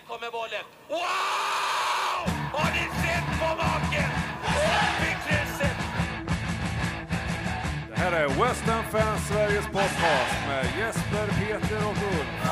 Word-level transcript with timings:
Här 0.00 0.14
kommer 0.16 0.30
bollen. 0.30 0.64
Wow! 0.88 1.00
Har 2.52 2.70
ni 2.70 2.84
sett 3.02 3.40
på 3.40 3.56
maken? 3.56 4.10
Det 7.88 7.96
här 7.96 8.12
är 8.12 8.28
West 8.28 8.62
Ham 8.62 8.84
Fans 8.90 9.28
Sveriges 9.28 9.66
podcast 9.66 10.36
med 10.48 10.66
Jesper, 10.78 11.26
Peter 11.26 11.86
och 11.86 11.96
Ulf. 12.18 12.50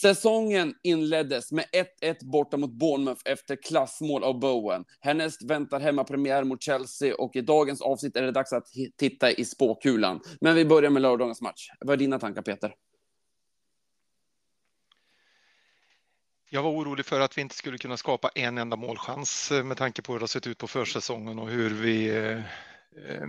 Säsongen 0.00 0.74
inleddes 0.82 1.52
med 1.52 1.64
1-1 2.02 2.16
borta 2.24 2.56
mot 2.56 2.70
Bournemouth 2.70 3.22
efter 3.24 3.56
klassmål 3.56 4.24
av 4.24 4.40
Bowen. 4.40 4.84
Härnäst 5.00 5.42
väntar 5.42 5.80
hemmapremiär 5.80 6.44
mot 6.44 6.62
Chelsea 6.62 7.14
och 7.14 7.36
i 7.36 7.40
dagens 7.40 7.82
avsnitt 7.82 8.16
är 8.16 8.22
det 8.22 8.32
dags 8.32 8.52
att 8.52 8.66
titta 8.96 9.30
i 9.30 9.44
spåkulan. 9.44 10.20
Men 10.40 10.54
vi 10.54 10.64
börjar 10.64 10.90
med 10.90 11.02
lördagens 11.02 11.40
match. 11.40 11.68
Vad 11.80 11.92
är 11.92 11.96
dina 11.96 12.18
tankar, 12.18 12.42
Peter? 12.42 12.74
Jag 16.50 16.62
var 16.62 16.70
orolig 16.70 17.06
för 17.06 17.20
att 17.20 17.38
vi 17.38 17.42
inte 17.42 17.54
skulle 17.54 17.78
kunna 17.78 17.96
skapa 17.96 18.30
en 18.34 18.58
enda 18.58 18.76
målchans 18.76 19.50
eh, 19.50 19.64
med 19.64 19.76
tanke 19.76 20.02
på 20.02 20.12
hur 20.12 20.18
det 20.18 20.22
har 20.22 20.28
sett 20.28 20.46
ut 20.46 20.58
på 20.58 20.66
försäsongen 20.66 21.38
och 21.38 21.48
hur 21.48 21.70
vi 21.70 22.08
eh, 22.08 22.38
eh 22.38 23.26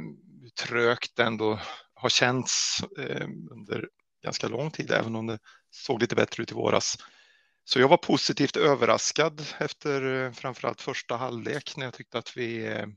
trögt 0.67 1.19
ändå 1.19 1.59
har 1.93 2.09
känts 2.09 2.77
eh, 2.97 3.27
under 3.51 3.89
ganska 4.23 4.47
lång 4.47 4.71
tid, 4.71 4.91
även 4.91 5.15
om 5.15 5.27
det 5.27 5.39
såg 5.71 6.01
lite 6.01 6.15
bättre 6.15 6.43
ut 6.43 6.51
i 6.51 6.55
våras. 6.55 6.97
Så 7.63 7.79
jag 7.79 7.87
var 7.87 7.97
positivt 7.97 8.57
överraskad 8.57 9.45
efter 9.57 10.25
eh, 10.25 10.31
framförallt 10.31 10.81
första 10.81 11.15
halvlek 11.15 11.77
när 11.77 11.85
jag 11.85 11.93
tyckte 11.93 12.17
att 12.17 12.37
vi 12.37 12.67
eh, 12.67 12.87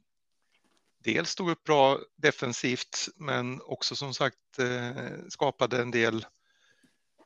dels 1.05 1.31
stod 1.31 1.51
upp 1.51 1.65
bra 1.65 1.99
defensivt, 2.17 3.09
men 3.17 3.61
också 3.63 3.97
som 3.97 4.15
sagt 4.15 4.59
eh, 4.59 5.13
skapade 5.29 5.83
en 5.83 5.91
del 5.91 6.27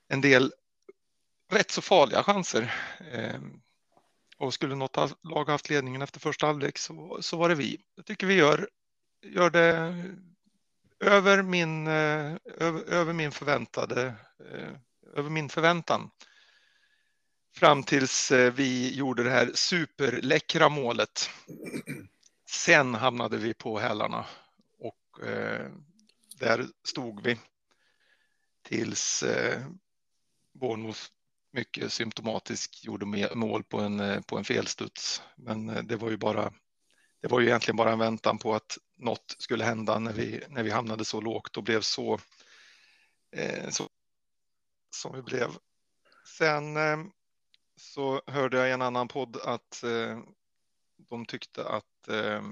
en 0.08 0.20
del 0.20 0.52
rätt 1.52 1.70
så 1.70 1.82
farliga 1.82 2.22
chanser. 2.22 2.74
Ehm, 3.12 3.60
och 4.36 4.54
skulle 4.54 4.74
något 4.74 4.96
lag 5.22 5.48
haft 5.48 5.70
ledningen 5.70 6.02
efter 6.02 6.20
första 6.20 6.46
halvlek 6.46 6.78
så, 6.78 7.18
så 7.20 7.36
var 7.36 7.48
det 7.48 7.54
vi. 7.54 7.80
Jag 7.94 8.06
tycker 8.06 8.26
vi 8.26 8.34
gör, 8.34 8.68
gör 9.22 9.50
det 9.50 10.04
över 11.00 11.42
min, 11.42 11.86
över, 11.86 12.82
över 12.88 13.12
min 13.12 13.32
förväntade, 13.32 14.14
över 15.14 15.30
min 15.30 15.48
förväntan. 15.48 16.10
Fram 17.54 17.82
tills 17.82 18.30
eh, 18.30 18.52
vi 18.52 18.94
gjorde 18.94 19.22
det 19.22 19.30
här 19.30 19.50
superläckra 19.54 20.68
målet. 20.68 21.30
Sen 22.50 22.94
hamnade 22.94 23.36
vi 23.36 23.54
på 23.54 23.78
hälarna 23.78 24.26
och 24.78 25.26
eh, 25.26 25.70
där 26.38 26.66
stod 26.84 27.22
vi 27.22 27.38
tills 28.62 29.22
eh, 29.22 29.66
Bournemouth 30.60 31.00
mycket 31.52 31.92
symptomatiskt 31.92 32.84
gjorde 32.84 33.28
mål 33.34 33.64
på 33.64 33.80
en, 33.80 34.00
eh, 34.00 34.20
på 34.20 34.38
en 34.38 34.44
felstuds. 34.44 35.22
Men 35.36 35.68
eh, 35.68 35.82
det 35.82 35.96
var 35.96 36.10
ju 36.10 36.16
bara, 36.16 36.52
det 37.22 37.28
var 37.28 37.40
ju 37.40 37.46
egentligen 37.46 37.76
bara 37.76 37.92
en 37.92 37.98
väntan 37.98 38.38
på 38.38 38.54
att 38.54 38.78
något 38.96 39.36
skulle 39.38 39.64
hända 39.64 39.98
när 39.98 40.12
vi, 40.12 40.40
när 40.48 40.62
vi 40.62 40.70
hamnade 40.70 41.04
så 41.04 41.20
lågt 41.20 41.56
och 41.56 41.62
blev 41.62 41.80
så, 41.80 42.18
eh, 43.36 43.70
så 43.70 43.88
som 44.90 45.16
vi 45.16 45.22
blev. 45.22 45.50
Sen 46.38 46.76
eh, 46.76 46.98
så 47.76 48.22
hörde 48.26 48.56
jag 48.56 48.68
i 48.68 48.72
en 48.72 48.82
annan 48.82 49.08
podd 49.08 49.36
att 49.36 49.82
eh, 49.82 50.18
de 50.96 51.26
tyckte 51.26 51.68
att 51.68 52.08
eh, 52.08 52.42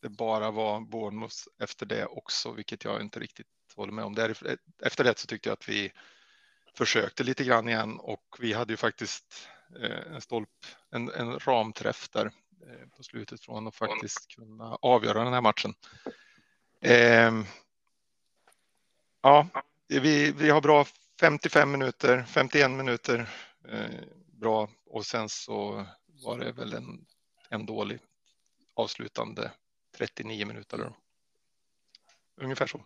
det 0.00 0.08
bara 0.08 0.50
var 0.50 0.80
Bournemouth 0.80 1.36
efter 1.58 1.86
det 1.86 2.06
också, 2.06 2.52
vilket 2.52 2.84
jag 2.84 3.00
inte 3.00 3.20
riktigt 3.20 3.46
håller 3.76 3.92
med 3.92 4.04
om. 4.04 4.16
Efter 4.82 5.04
det 5.04 5.18
så 5.18 5.26
tyckte 5.26 5.48
jag 5.48 5.54
att 5.54 5.68
vi 5.68 5.92
försökte 6.74 7.24
lite 7.24 7.44
grann 7.44 7.68
igen 7.68 7.98
och 8.00 8.36
vi 8.38 8.52
hade 8.52 8.72
ju 8.72 8.76
faktiskt 8.76 9.48
eh, 9.80 10.14
en 10.14 10.20
stolp, 10.20 10.48
en, 10.90 11.10
en 11.10 11.38
ramträff 11.38 12.08
där 12.08 12.26
eh, 12.66 12.88
på 12.96 13.02
slutet 13.02 13.40
från 13.40 13.66
att 13.66 13.74
faktiskt 13.74 14.28
kunna 14.28 14.78
avgöra 14.82 15.24
den 15.24 15.32
här 15.32 15.40
matchen. 15.40 15.74
Ehm, 16.80 17.44
ja, 19.22 19.48
vi, 19.88 20.32
vi 20.32 20.50
har 20.50 20.60
bra 20.60 20.86
55 21.20 21.70
minuter, 21.70 22.24
51 22.28 22.70
minuter 22.70 23.28
eh, 23.68 24.00
bra 24.40 24.68
och 24.86 25.06
sen 25.06 25.28
så 25.28 25.86
var 26.24 26.38
det 26.38 26.52
väl 26.52 26.72
en, 26.72 27.06
en 27.48 27.66
dålig 27.66 27.98
avslutande 28.74 29.50
39 29.98 30.46
minuter. 30.46 30.78
Då. 30.78 30.96
Ungefär 32.42 32.66
så. 32.66 32.84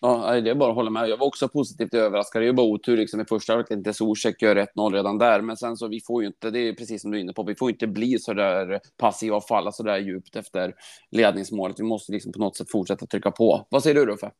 Ja, 0.00 0.40
det 0.40 0.50
är 0.50 0.54
bara 0.54 0.70
att 0.70 0.74
hålla 0.74 0.90
med. 0.90 1.08
Jag 1.08 1.16
var 1.16 1.26
också 1.26 1.48
positivt 1.48 1.94
överraskad. 1.94 2.42
Det 2.42 2.44
är 2.44 2.46
ju 2.46 2.52
bara 2.52 2.66
otur 2.66 2.96
liksom 2.96 3.20
i 3.20 3.24
första 3.24 3.52
halvlek. 3.52 3.70
Inte 3.70 3.94
Zuzek 3.94 4.42
gör 4.42 4.56
1-0 4.56 4.92
redan 4.92 5.18
där, 5.18 5.40
men 5.40 5.56
sen 5.56 5.76
så 5.76 5.88
vi 5.88 6.00
får 6.00 6.22
ju 6.22 6.26
inte, 6.26 6.50
det 6.50 6.58
är 6.58 6.74
precis 6.74 7.02
som 7.02 7.10
du 7.10 7.18
är 7.18 7.22
inne 7.22 7.32
på, 7.32 7.42
vi 7.42 7.54
får 7.54 7.70
inte 7.70 7.86
bli 7.86 8.18
så 8.18 8.34
där 8.34 8.80
passiva 8.96 9.36
och 9.36 9.46
falla 9.46 9.72
så 9.72 9.82
där 9.82 9.98
djupt 9.98 10.36
efter 10.36 10.74
ledningsmålet. 11.10 11.80
Vi 11.80 11.84
måste 11.84 12.12
liksom 12.12 12.32
på 12.32 12.38
något 12.38 12.56
sätt 12.56 12.70
fortsätta 12.70 13.06
trycka 13.06 13.30
på. 13.30 13.66
Vad 13.70 13.82
säger 13.82 13.94
du 13.94 14.06
Ruffe? 14.06 14.30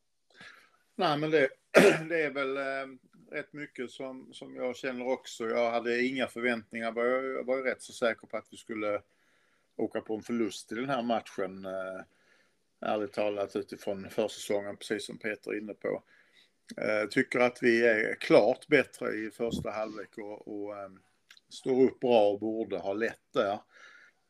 Nej, 0.97 1.19
men 1.19 1.31
det, 1.31 1.49
det 2.09 2.23
är 2.23 2.31
väl 2.31 2.57
eh, 2.57 2.63
rätt 3.31 3.53
mycket 3.53 3.91
som, 3.91 4.35
som 4.35 4.57
jag 4.57 4.77
känner 4.77 5.09
också. 5.09 5.49
Jag 5.49 5.71
hade 5.71 6.03
inga 6.03 6.27
förväntningar. 6.27 6.93
Var 6.93 7.05
jag, 7.05 7.25
jag 7.25 7.45
var 7.45 7.57
ju 7.57 7.63
rätt 7.63 7.83
så 7.83 7.93
säker 7.93 8.27
på 8.27 8.37
att 8.37 8.47
vi 8.51 8.57
skulle 8.57 9.03
åka 9.77 10.01
på 10.01 10.15
en 10.15 10.23
förlust 10.23 10.73
i 10.73 10.75
den 10.75 10.89
här 10.89 11.03
matchen. 11.03 11.65
Eh, 11.65 12.01
ärligt 12.81 13.13
talat 13.13 13.57
utifrån 13.57 14.11
försäsongen, 14.11 14.77
precis 14.77 15.07
som 15.07 15.19
Peter 15.19 15.51
är 15.51 15.59
inne 15.59 15.75
på. 15.75 16.03
Eh, 16.77 17.09
tycker 17.09 17.39
att 17.39 17.59
vi 17.63 17.87
är 17.87 18.15
klart 18.15 18.67
bättre 18.67 19.13
i 19.13 19.31
första 19.31 19.71
halvlek 19.71 20.19
och, 20.19 20.49
och 20.49 20.79
eh, 20.79 20.91
står 21.49 21.85
upp 21.85 22.01
bra 22.01 22.31
och 22.31 22.41
borde 22.41 22.79
ha 22.79 22.93
lätt 22.93 23.33
där. 23.33 23.59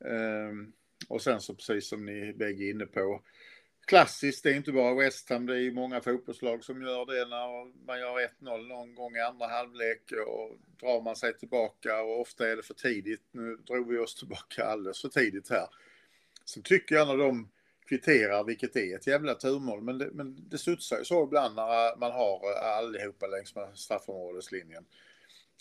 Eh, 0.05 0.53
och 1.09 1.23
sen 1.23 1.41
så 1.41 1.55
precis 1.55 1.89
som 1.89 2.07
ni 2.07 2.33
bägge 2.33 2.65
är 2.65 2.71
inne 2.71 2.87
på, 2.87 3.23
klassiskt, 3.91 4.43
det 4.43 4.51
är 4.51 4.55
inte 4.55 4.73
bara 4.73 4.95
West 4.95 5.31
Ham, 5.31 5.47
det 5.47 5.59
är 5.59 5.71
många 5.71 6.01
fotbollslag 6.01 6.65
som 6.65 6.83
gör 6.83 7.07
det 7.07 7.29
när 7.29 7.87
man 7.87 7.99
gör 7.99 8.29
1-0 8.41 8.69
någon 8.69 8.95
gång 8.95 9.17
i 9.17 9.21
andra 9.21 9.47
halvlek 9.47 10.13
och 10.27 10.57
drar 10.81 11.03
man 11.03 11.17
sig 11.17 11.39
tillbaka 11.39 12.03
och 12.03 12.21
ofta 12.21 12.49
är 12.49 12.57
det 12.57 12.63
för 12.63 12.75
tidigt. 12.75 13.23
Nu 13.33 13.57
drog 13.57 13.89
vi 13.93 13.99
oss 13.99 14.15
tillbaka 14.15 14.65
alldeles 14.65 15.01
för 15.01 15.09
tidigt 15.09 15.51
här. 15.51 15.67
Så 16.45 16.63
tycker 16.63 16.95
jag 16.95 17.09
när 17.09 17.17
de 17.17 17.49
kvitterar, 17.89 18.45
vilket 18.45 18.77
är 18.77 18.97
ett 18.97 19.07
jävla 19.07 19.35
turmål, 19.35 19.83
men 19.83 19.99
det, 19.99 20.11
men 20.13 20.49
det 20.49 20.59
studsar 20.59 20.99
ju 20.99 21.05
så 21.05 21.25
ibland 21.25 21.57
när 21.57 21.97
man 21.97 22.13
har 22.13 22.53
allihopa 22.53 23.27
längs 23.27 23.55
med 23.55 23.69
straffområdeslinjen. 23.75 24.85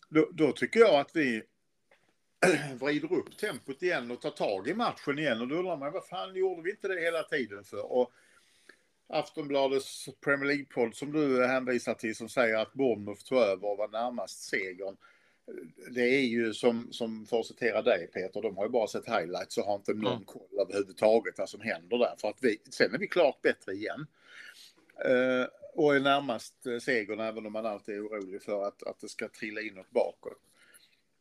Då, 0.09 0.29
då 0.31 0.51
tycker 0.51 0.79
jag 0.79 1.00
att 1.00 1.16
vi 1.16 1.44
vrider 2.80 3.14
upp 3.14 3.38
tempot 3.38 3.84
igen 3.84 4.12
och 4.12 4.22
tar 4.22 4.32
tag 4.32 4.68
i 4.68 4.74
matchen 4.74 5.20
igen 5.20 5.42
och 5.42 5.48
då 5.48 5.56
undrar 5.56 5.78
man 5.78 5.92
vad 5.92 6.06
fan 6.08 6.36
gjorde 6.36 6.62
vi 6.62 6.72
inte 6.72 6.88
det 6.88 7.02
hela 7.02 7.24
tiden 7.24 7.64
för? 7.64 7.92
Och 7.92 8.12
Aftonbladets 9.08 10.10
Premier 10.22 10.46
League-podd 10.46 10.96
som 10.96 11.12
du 11.12 11.46
hänvisar 11.48 11.94
till 11.94 12.16
som 12.16 12.30
säger 12.30 12.58
att 12.58 12.74
Bournemouth 12.74 13.24
tog 13.24 13.38
över 13.38 13.68
och 13.68 13.78
var 13.78 13.88
närmast 13.88 14.44
segern. 14.44 14.98
Det 15.92 16.02
är 16.02 16.22
ju 16.22 16.54
som, 16.54 16.88
som 16.92 17.26
för 17.26 17.40
att 17.40 17.46
citera 17.46 17.82
dig 17.82 18.08
Peter, 18.08 18.42
de 18.42 18.58
har 18.58 18.66
ju 18.66 18.70
bara 18.70 18.88
sett 18.88 19.06
highlights 19.06 19.58
och 19.58 19.64
har 19.64 19.76
inte 19.76 19.94
någon 19.94 20.14
Mm. 20.14 20.26
koll 20.26 20.60
överhuvudtaget 20.62 21.38
vad 21.38 21.50
som 21.50 21.62
händer 21.62 21.98
där. 21.98 22.16
För 22.22 22.28
att 22.30 22.38
vi, 22.42 22.58
sen 22.70 22.94
är 22.94 22.98
vi 23.00 23.08
klart 23.08 23.42
bättre 23.42 23.72
igen. 23.74 24.08
Eh, 25.06 25.46
och 25.74 25.96
är 25.96 26.00
närmast 26.00 26.56
segern 26.82 27.20
även 27.20 27.46
om 27.46 27.54
man 27.54 27.66
alltid 27.66 27.96
är 27.96 28.08
orolig 28.08 28.42
för 28.42 28.68
att, 28.68 28.84
att 28.84 29.00
det 29.00 29.10
ska 29.10 29.28
trilla 29.30 29.62
inåt 29.62 29.92
bakåt. 29.92 30.38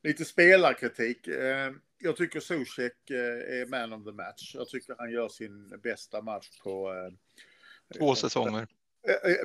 Lite 0.08 0.24
spelarkritik. 0.24 1.28
Eh, 1.28 1.72
jag 1.98 2.16
tycker 2.16 2.41
Zuzek 2.41 3.10
eh, 3.10 3.60
är 3.60 3.66
man 3.66 3.92
of 3.92 4.04
the 4.04 4.12
match. 4.12 4.54
Jag 4.54 4.69
tycker 4.69 4.94
han 4.98 5.10
gör 5.12 5.28
sin 5.28 5.80
bästa 5.82 6.22
match 6.22 6.60
på... 6.62 6.93
eh, 6.93 7.99
Två 7.99 8.14
säsonger. 8.14 8.66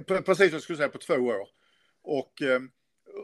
Pre- 0.07 0.21
Precis, 0.21 0.51
jag 0.51 0.61
skulle 0.61 0.77
säga 0.77 0.89
på 0.89 0.97
två 0.97 1.13
år. 1.13 1.47
Och 2.01 2.41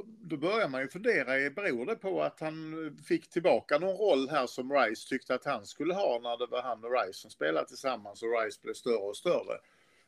då 0.05 0.37
börjar 0.37 0.69
man 0.69 0.81
ju 0.81 0.87
fundera, 0.89 1.49
beror 1.49 1.85
det 1.85 1.95
på 1.95 2.23
att 2.23 2.39
han 2.39 2.97
fick 3.07 3.29
tillbaka 3.29 3.77
någon 3.79 3.97
roll 3.97 4.29
här 4.29 4.47
som 4.47 4.73
Rice 4.73 5.09
tyckte 5.09 5.35
att 5.35 5.45
han 5.45 5.65
skulle 5.65 5.93
ha 5.93 6.19
när 6.19 6.37
det 6.37 6.45
var 6.51 6.61
han 6.61 6.83
och 6.83 6.91
Rice 6.91 7.19
som 7.19 7.31
spelade 7.31 7.67
tillsammans 7.67 8.23
och 8.23 8.43
Rice 8.43 8.59
blev 8.61 8.73
större 8.73 8.95
och 8.95 9.17
större. 9.17 9.59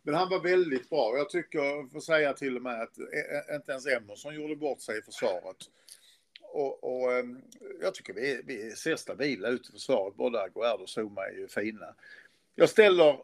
Men 0.02 0.14
han 0.14 0.30
var 0.30 0.40
väldigt 0.40 0.90
bra. 0.90 1.18
Jag 1.18 1.30
tycker, 1.30 1.90
får 1.90 2.00
säga 2.00 2.34
till 2.34 2.56
och 2.56 2.62
med 2.62 2.82
att 2.82 2.98
inte 3.56 3.72
ens 3.72 3.88
Emerson 3.88 4.36
gjorde 4.36 4.56
bort 4.56 4.82
sig 4.82 4.98
i 5.00 5.02
försvaret. 5.02 5.58
Och, 6.54 6.84
och 6.84 7.14
ehm, 7.14 7.42
jag 7.82 7.94
tycker 7.94 8.14
vi, 8.14 8.42
vi 8.46 8.72
ser 8.72 8.96
stabila 8.96 9.48
ut 9.48 9.70
i 9.70 9.72
försvaret. 9.72 10.16
Både 10.16 10.42
Aguerd 10.42 10.80
och 10.80 10.90
Zuma 10.98 11.26
är 11.26 11.32
ju 11.32 11.48
fina. 11.48 11.96
Jag 12.56 12.70
ställer 12.70 13.20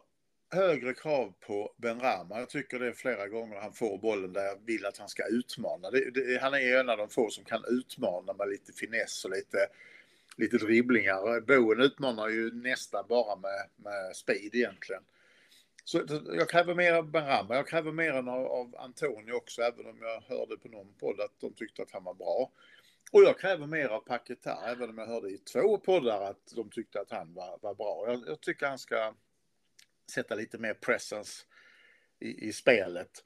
högre 0.50 0.94
krav 0.94 1.32
på 1.40 1.72
Ben 1.76 2.00
Rama. 2.00 2.38
Jag 2.38 2.48
tycker 2.48 2.78
det 2.78 2.86
är 2.86 2.92
flera 2.92 3.28
gånger 3.28 3.60
han 3.60 3.72
får 3.72 3.98
bollen 3.98 4.32
där 4.32 4.44
jag 4.44 4.58
vill 4.64 4.86
att 4.86 4.98
han 4.98 5.08
ska 5.08 5.26
utmana. 5.26 5.90
Det, 5.90 6.10
det, 6.10 6.40
han 6.40 6.54
är 6.54 6.80
en 6.80 6.88
av 6.88 6.98
de 6.98 7.08
få 7.08 7.30
som 7.30 7.44
kan 7.44 7.64
utmana 7.68 8.32
med 8.32 8.48
lite 8.48 8.72
finess 8.72 9.24
och 9.24 9.30
lite, 9.30 9.68
lite 10.36 10.56
dribblingar. 10.56 11.40
Boen 11.40 11.80
utmanar 11.80 12.28
ju 12.28 12.52
nästan 12.52 13.04
bara 13.08 13.36
med, 13.36 13.68
med 13.76 14.16
speed 14.16 14.54
egentligen. 14.54 15.02
Så 15.84 16.02
jag 16.32 16.48
kräver 16.48 16.74
mer 16.74 16.92
av 16.92 17.10
Benrahma. 17.10 17.54
Jag 17.54 17.68
kräver 17.68 17.92
mer 17.92 18.12
av, 18.12 18.28
av 18.28 18.76
Antonio 18.78 19.32
också, 19.32 19.62
även 19.62 19.86
om 19.86 19.98
jag 20.00 20.36
hörde 20.36 20.56
på 20.56 20.68
någon 20.68 20.94
podd 21.00 21.20
att 21.20 21.40
de 21.40 21.52
tyckte 21.52 21.82
att 21.82 21.90
han 21.90 22.04
var 22.04 22.14
bra. 22.14 22.50
Och 23.12 23.22
jag 23.22 23.38
kräver 23.38 23.66
mer 23.66 23.88
av 23.88 24.00
Paketa, 24.00 24.58
även 24.66 24.90
om 24.90 24.98
jag 24.98 25.06
hörde 25.06 25.28
i 25.28 25.38
två 25.38 25.78
poddar 25.78 26.22
att 26.22 26.52
de 26.56 26.70
tyckte 26.70 27.00
att 27.00 27.10
han 27.10 27.34
var, 27.34 27.58
var 27.62 27.74
bra. 27.74 28.04
Jag, 28.06 28.22
jag 28.26 28.40
tycker 28.40 28.66
han 28.66 28.78
ska 28.78 29.14
sätta 30.14 30.34
lite 30.34 30.58
mer 30.58 30.74
presence 30.74 31.44
i, 32.20 32.48
i 32.48 32.52
spelet. 32.52 33.24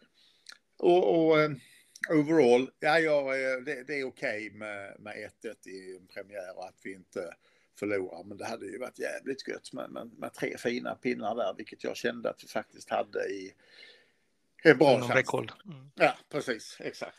Och, 0.78 1.26
och 1.26 1.38
um, 1.38 1.60
overall, 2.10 2.70
ja, 2.80 2.98
ja 2.98 3.22
det, 3.60 3.82
det 3.86 4.00
är 4.00 4.04
okej 4.04 4.46
okay 4.46 4.50
med, 4.50 4.96
med 5.00 5.30
1-1 5.42 5.68
i 5.68 5.96
en 5.96 6.06
premiär 6.06 6.56
och 6.56 6.68
att 6.68 6.80
vi 6.82 6.92
inte 6.92 7.34
förlorar. 7.78 8.24
Men 8.24 8.38
det 8.38 8.44
hade 8.44 8.66
ju 8.66 8.78
varit 8.78 8.98
jävligt 8.98 9.48
gött 9.48 9.72
med, 9.72 9.90
med, 9.90 10.10
med 10.18 10.34
tre 10.34 10.58
fina 10.58 10.94
pinnar 10.94 11.34
där, 11.34 11.54
vilket 11.56 11.84
jag 11.84 11.96
kände 11.96 12.30
att 12.30 12.44
vi 12.44 12.48
faktiskt 12.48 12.90
hade 12.90 13.24
i 13.24 13.54
en 14.62 14.78
bra 14.78 15.00
chans. 15.00 15.50
Mm. 15.66 15.90
Ja, 15.94 16.16
precis, 16.28 16.76
exakt. 16.80 17.16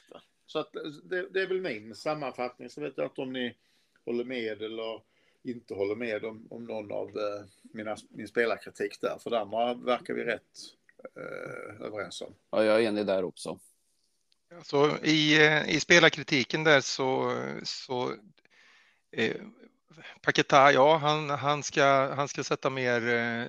Så 0.54 0.60
att 0.60 0.74
det, 1.04 1.30
det, 1.30 1.42
är 1.42 1.48
väl 1.48 1.62
min 1.62 1.96
sammanfattning. 1.96 2.70
Så 2.70 2.82
vet 2.82 2.94
jag 2.98 3.06
inte 3.06 3.22
om 3.22 3.34
ni 3.34 3.56
håller 4.06 4.24
med 4.24 4.62
eller 4.62 5.02
inte 5.44 5.74
håller 5.74 5.96
med 5.96 6.26
om, 6.26 6.48
om 6.50 6.66
någon 6.66 6.92
av 6.92 7.08
eh, 7.08 7.46
mina, 7.62 7.98
min 8.10 8.28
spelarkritik 8.28 9.02
där. 9.02 9.18
För 9.20 9.30
det 9.30 9.40
andra 9.40 9.74
verkar 9.74 10.14
vi 10.14 10.24
rätt 10.24 10.42
eh, 11.16 11.86
överens 11.86 12.22
om. 12.22 12.34
Ja, 12.50 12.64
jag 12.64 12.84
är 12.84 12.88
enig 12.88 13.06
där 13.06 13.24
också. 13.24 13.60
Så 14.64 14.98
i, 14.98 15.46
eh, 15.46 15.70
i 15.76 15.80
spelarkritiken 15.80 16.64
där 16.64 16.82
så, 16.82 17.38
så 17.64 18.16
eh, 19.12 19.42
Paketa, 20.22 20.72
ja, 20.72 20.98
han, 20.98 21.30
han, 21.30 21.64
ska, 21.64 22.14
han 22.16 22.28
ska 22.28 22.44
sätta 22.44 22.70
mer, 22.70 23.08
eh, 23.08 23.46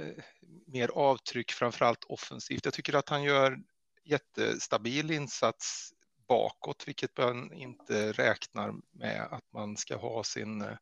mer 0.67 0.89
avtryck, 0.89 1.53
framförallt 1.53 2.05
offensivt. 2.05 2.65
Jag 2.65 2.75
tycker 2.75 2.95
att 2.95 3.09
han 3.09 3.23
gör 3.23 3.59
jättestabil 4.05 5.11
insats 5.11 5.95
bakåt, 6.29 6.89
vilket 6.89 7.19
man 7.19 7.53
inte 7.53 8.13
räknar 8.13 8.75
med 8.93 9.29
att 9.31 9.53
man 9.53 9.77
ska 9.77 9.97
ha 9.97 10.25
sin 10.25 10.63
eh, 10.63 10.77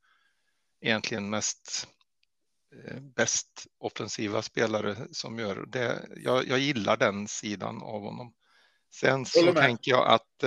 egentligen 0.81 1.31
mest 1.31 1.89
eh, 2.75 3.01
bäst 3.01 3.67
offensiva 3.79 4.43
spelare 4.43 4.97
som 5.13 5.39
gör 5.39 5.67
det. 5.67 6.09
Jag, 6.17 6.49
jag 6.49 6.59
gillar 6.59 6.97
den 6.97 7.29
sidan 7.29 7.83
av 7.83 8.03
honom. 8.03 8.35
Sen 8.91 9.27
så 9.27 9.53
tänker 9.53 9.91
jag 9.91 10.09
att, 10.09 10.45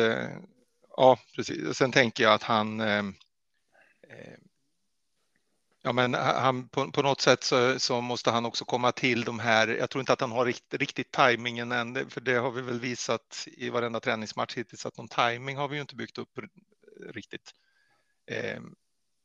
ja, 0.98 1.19
precis. 1.36 1.77
Sen 1.77 1.91
tänker 1.91 2.24
jag 2.24 2.33
att 2.33 2.44
han 2.44 2.81
Ja, 5.85 5.93
men 5.93 6.13
han, 6.13 6.67
på, 6.67 6.91
på 6.91 7.01
något 7.01 7.21
sätt 7.21 7.43
så, 7.43 7.79
så, 7.79 8.01
måste 8.01 8.31
han 8.31 8.45
också 8.45 8.65
komma 8.65 8.91
till 8.91 9.23
de 9.23 9.39
här. 9.39 9.67
Jag 9.67 9.89
tror 9.89 9.99
inte 9.99 10.13
att 10.13 10.21
han 10.21 10.31
har 10.31 10.45
rikt, 10.45 10.73
riktigt 10.73 11.11
tajmingen 11.11 11.71
än, 11.71 12.09
för 12.09 12.21
det 12.21 12.33
har 12.33 12.51
vi 12.51 12.61
väl 12.61 12.79
visat 12.79 13.47
i 13.47 13.69
varenda 13.69 13.99
träningsmatch 13.99 14.57
hittills 14.57 14.85
att 14.85 14.97
någon 14.97 15.07
tajming 15.07 15.57
har 15.57 15.67
vi 15.67 15.75
ju 15.75 15.81
inte 15.81 15.95
byggt 15.95 16.17
upp 16.17 16.39
riktigt. 17.09 17.51
Eh, 18.31 18.61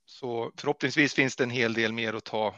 så 0.05 0.53
förhoppningsvis 0.57 1.15
finns 1.15 1.37
det 1.37 1.45
en 1.45 1.51
hel 1.51 1.75
del 1.75 1.93
mer 1.93 2.15
att 2.15 2.25
ta 2.25 2.55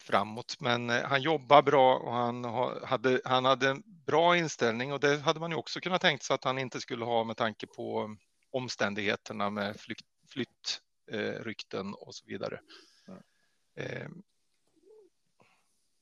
framåt, 0.00 0.56
men 0.60 0.90
eh, 0.90 1.02
han 1.02 1.22
jobbar 1.22 1.62
bra 1.62 1.96
och 1.96 2.12
han 2.12 2.44
hade, 2.84 3.20
han 3.24 3.44
hade 3.44 3.68
en 3.68 3.82
bra 4.06 4.36
inställning 4.36 4.92
och 4.92 5.00
det 5.00 5.18
hade 5.18 5.40
man 5.40 5.50
ju 5.50 5.56
också 5.56 5.80
kunnat 5.80 6.00
tänkt 6.00 6.22
sig 6.22 6.34
att 6.34 6.44
han 6.44 6.58
inte 6.58 6.80
skulle 6.80 7.04
ha 7.04 7.24
med 7.24 7.36
tanke 7.36 7.66
på 7.66 8.16
omständigheterna 8.50 9.50
med 9.50 9.80
flytt, 9.80 10.06
flyttrykten 10.28 11.94
och 11.94 12.14
så 12.14 12.26
vidare. 12.26 12.60
Eh, 13.76 14.08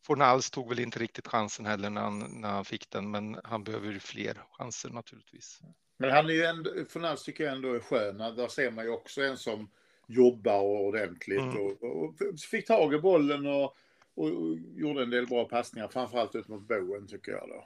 Fornals 0.06 0.50
tog 0.50 0.68
väl 0.68 0.80
inte 0.80 0.98
riktigt 0.98 1.28
chansen 1.28 1.66
heller 1.66 1.90
när 1.90 2.00
han, 2.00 2.18
när 2.18 2.48
han 2.48 2.64
fick 2.64 2.90
den, 2.90 3.10
men 3.10 3.40
han 3.44 3.64
behöver 3.64 3.92
ju 3.92 4.00
fler 4.00 4.42
chanser 4.50 4.90
naturligtvis. 4.90 5.60
Men 5.96 6.10
han 6.10 6.26
är 6.26 6.30
ju 6.30 6.44
ändå, 6.44 6.70
Fornals 6.88 7.22
tycker 7.22 7.44
jag 7.44 7.52
ändå 7.52 7.74
är 7.74 7.80
skön. 7.80 8.18
Där 8.18 8.48
ser 8.48 8.70
man 8.70 8.84
ju 8.84 8.90
också 8.90 9.22
en 9.22 9.38
som 9.38 9.70
jobbar 10.06 10.60
ordentligt 10.60 11.38
mm. 11.38 11.56
och, 11.56 11.82
och, 11.82 12.14
fick 12.50 12.66
tag 12.66 12.94
i 12.94 12.98
bollen 12.98 13.46
och, 13.46 13.76
och, 14.14 14.28
och, 14.28 14.58
gjorde 14.74 15.02
en 15.02 15.10
del 15.10 15.26
bra 15.26 15.44
passningar, 15.44 15.88
framförallt 15.88 16.34
ut 16.34 16.48
mot 16.48 16.68
Boen 16.68 17.06
tycker 17.06 17.32
jag 17.32 17.48
då. 17.48 17.64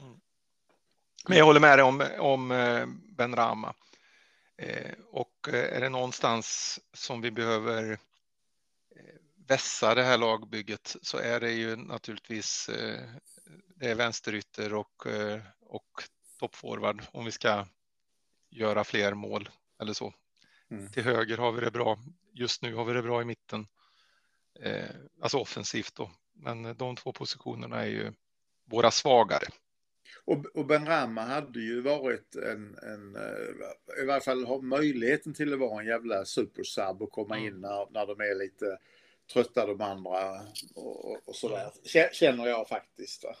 Mm. 0.00 0.20
Men 1.28 1.38
jag 1.38 1.44
håller 1.44 1.60
med 1.60 1.78
dig 1.78 1.84
om, 1.84 2.04
om 2.18 2.50
eh, 2.50 2.86
Ben 3.16 3.36
Rama. 3.36 3.74
Eh, 4.56 4.92
och 5.10 5.48
eh, 5.48 5.76
är 5.76 5.80
det 5.80 5.88
någonstans 5.88 6.80
som 6.92 7.20
vi 7.20 7.30
behöver 7.30 7.98
vässa 9.48 9.94
det 9.94 10.02
här 10.02 10.18
lagbygget 10.18 10.96
så 11.02 11.18
är 11.18 11.40
det 11.40 11.52
ju 11.52 11.76
naturligtvis 11.76 12.68
eh, 12.68 13.00
det 13.76 13.90
är 13.90 13.94
vänsterytter 13.94 14.74
och, 14.74 15.06
eh, 15.06 15.40
och 15.60 16.02
toppforward 16.38 17.02
om 17.12 17.24
vi 17.24 17.30
ska 17.30 17.66
göra 18.50 18.84
fler 18.84 19.14
mål 19.14 19.48
eller 19.80 19.92
så. 19.92 20.14
Mm. 20.70 20.90
Till 20.90 21.02
höger 21.02 21.36
har 21.36 21.52
vi 21.52 21.60
det 21.60 21.70
bra. 21.70 21.98
Just 22.32 22.62
nu 22.62 22.74
har 22.74 22.84
vi 22.84 22.92
det 22.92 23.02
bra 23.02 23.22
i 23.22 23.24
mitten. 23.24 23.66
Eh, 24.60 24.90
alltså 25.22 25.38
offensivt 25.38 25.94
då. 25.94 26.10
Men 26.32 26.76
de 26.76 26.96
två 26.96 27.12
positionerna 27.12 27.82
är 27.82 27.88
ju 27.88 28.12
våra 28.64 28.90
svagare. 28.90 29.46
Och, 30.24 30.46
och 30.46 30.66
Ben 30.66 30.86
Rama 30.86 31.22
hade 31.22 31.60
ju 31.60 31.80
varit 31.80 32.36
en, 32.36 32.78
en, 32.78 33.16
i 34.02 34.06
varje 34.06 34.20
fall 34.20 34.44
har 34.44 34.60
möjligheten 34.60 35.34
till 35.34 35.52
att 35.52 35.58
vara 35.58 35.80
en 35.80 35.86
jävla 35.86 36.24
supersub 36.24 37.02
och 37.02 37.10
komma 37.10 37.36
mm. 37.36 37.48
in 37.48 37.60
när, 37.60 37.90
när 37.90 38.06
de 38.06 38.20
är 38.20 38.38
lite 38.38 38.78
trötta 39.32 39.66
de 39.66 39.80
andra 39.80 40.40
och, 40.74 41.28
och 41.28 41.36
sådär. 41.36 41.72
Känner 42.12 42.46
jag 42.46 42.68
faktiskt. 42.68 43.24
Va? 43.24 43.36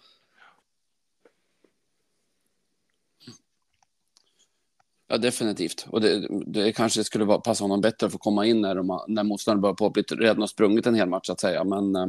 Ja, 5.08 5.18
definitivt. 5.18 5.86
Och 5.90 6.00
det, 6.00 6.28
det 6.46 6.72
kanske 6.72 7.04
skulle 7.04 7.38
passa 7.44 7.64
honom 7.64 7.80
bättre 7.80 8.06
att 8.06 8.12
få 8.12 8.18
komma 8.18 8.46
in 8.46 8.60
när, 8.60 8.74
de, 8.74 9.04
när 9.08 9.24
motståndaren 9.24 9.60
börjar 9.60 9.74
på 9.74 9.86
att 9.86 9.92
bli 9.92 10.02
redan 10.02 10.40
har 10.40 10.46
sprungit 10.46 10.86
en 10.86 10.94
hel 10.94 11.08
match, 11.08 11.30
att 11.30 11.40
säga. 11.40 11.64
Men, 11.64 11.96
eh, 11.96 12.06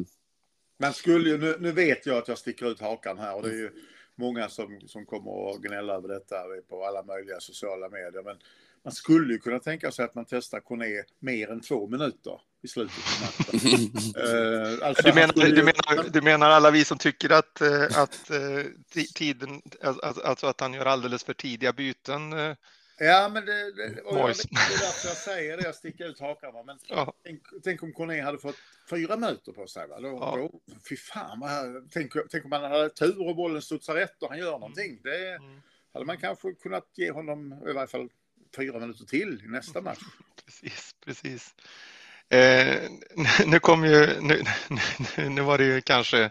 Men 0.77 0.93
skulle 0.93 1.29
ju, 1.29 1.37
nu, 1.37 1.55
nu 1.59 1.71
vet 1.71 2.05
jag 2.05 2.17
att 2.17 2.27
jag 2.27 2.37
sticker 2.37 2.65
ut 2.65 2.81
hakan 2.81 3.17
här 3.17 3.35
och 3.35 3.43
det 3.43 3.49
är 3.49 3.53
ju 3.53 3.71
många 4.15 4.49
som, 4.49 4.79
som 4.87 5.05
kommer 5.05 5.51
att 5.51 5.61
gnälla 5.61 5.93
över 5.93 6.07
detta 6.07 6.35
på 6.69 6.85
alla 6.85 7.03
möjliga 7.03 7.39
sociala 7.39 7.89
medier. 7.89 8.23
Men 8.23 8.37
man 8.87 8.91
skulle 8.91 9.33
ju 9.33 9.39
kunna 9.39 9.59
tänka 9.59 9.91
sig 9.91 10.05
att 10.05 10.15
man 10.15 10.25
testar 10.29 10.59
Corné 10.59 11.03
mer 11.19 11.51
än 11.51 11.61
två 11.61 11.87
minuter 11.87 12.41
i 12.61 12.67
slutet 12.67 12.97
av 12.97 13.21
matchen. 13.21 13.69
uh, 13.69 14.87
alltså 14.87 15.03
du, 15.03 15.13
menar, 15.13 15.27
skulle... 15.27 15.55
du, 15.55 15.63
menar, 15.63 16.09
du, 16.09 16.21
menar, 16.21 16.49
alla 16.49 16.71
vi 16.71 16.85
som 16.85 16.97
tycker 16.97 17.29
att, 17.29 17.61
uh, 17.61 17.99
att 17.99 18.31
uh, 18.31 18.65
tiden, 19.15 19.61
alltså, 19.83 20.21
alltså, 20.21 20.47
att 20.47 20.59
han 20.61 20.73
gör 20.73 20.85
alldeles 20.85 21.23
för 21.23 21.33
tidiga 21.33 21.73
byten? 21.73 22.21
Ja, 22.99 23.29
men 23.33 23.45
det, 23.45 23.71
det, 23.71 24.01
och 24.01 24.17
jag, 24.17 24.27
det 24.27 24.73
är 24.73 24.79
därför 24.79 25.07
jag 25.07 25.17
säger 25.17 25.57
det, 25.57 25.63
jag 25.63 25.75
sticker 25.75 26.05
ut 26.05 26.19
hakan. 26.19 26.65
Men 26.65 26.79
ja. 26.87 27.13
tänk, 27.23 27.41
tänk, 27.63 27.83
om 27.83 27.93
Corné 27.93 28.21
hade 28.21 28.37
fått 28.37 28.57
fyra 28.89 29.17
minuter 29.17 29.51
på 29.51 29.67
sig. 29.67 29.87
Va? 29.87 29.99
Då, 29.99 30.07
ja. 30.07 30.35
då, 30.37 30.59
fy 30.89 30.97
fan, 30.97 31.39
vad, 31.39 31.91
tänk, 31.91 32.13
tänk 32.29 32.45
om 32.45 32.51
han 32.51 32.63
hade 32.63 32.89
tur 32.89 33.27
och 33.27 33.35
bollen 33.35 33.61
studsar 33.61 33.95
rätt 33.95 34.23
och 34.23 34.29
han 34.29 34.39
gör 34.39 34.51
någonting. 34.51 34.99
Det 35.03 35.29
mm. 35.29 35.61
hade 35.93 36.05
man 36.05 36.17
kanske 36.17 36.53
kunnat 36.53 36.91
ge 36.95 37.11
honom 37.11 37.63
i 37.69 37.73
varje 37.73 37.87
fall 37.87 38.09
fyra 38.57 38.79
minuter 38.79 39.05
till 39.05 39.41
i 39.45 39.47
nästa 39.47 39.81
match. 39.81 39.99
Precis, 40.45 40.95
precis. 41.05 41.55
Eh, 42.29 42.89
nu 43.45 43.59
kom 43.59 43.85
ju, 43.85 44.21
nu, 44.21 44.43
nu, 45.17 45.29
nu, 45.29 45.41
var 45.41 45.57
det 45.57 45.63
ju 45.63 45.81
kanske 45.81 46.23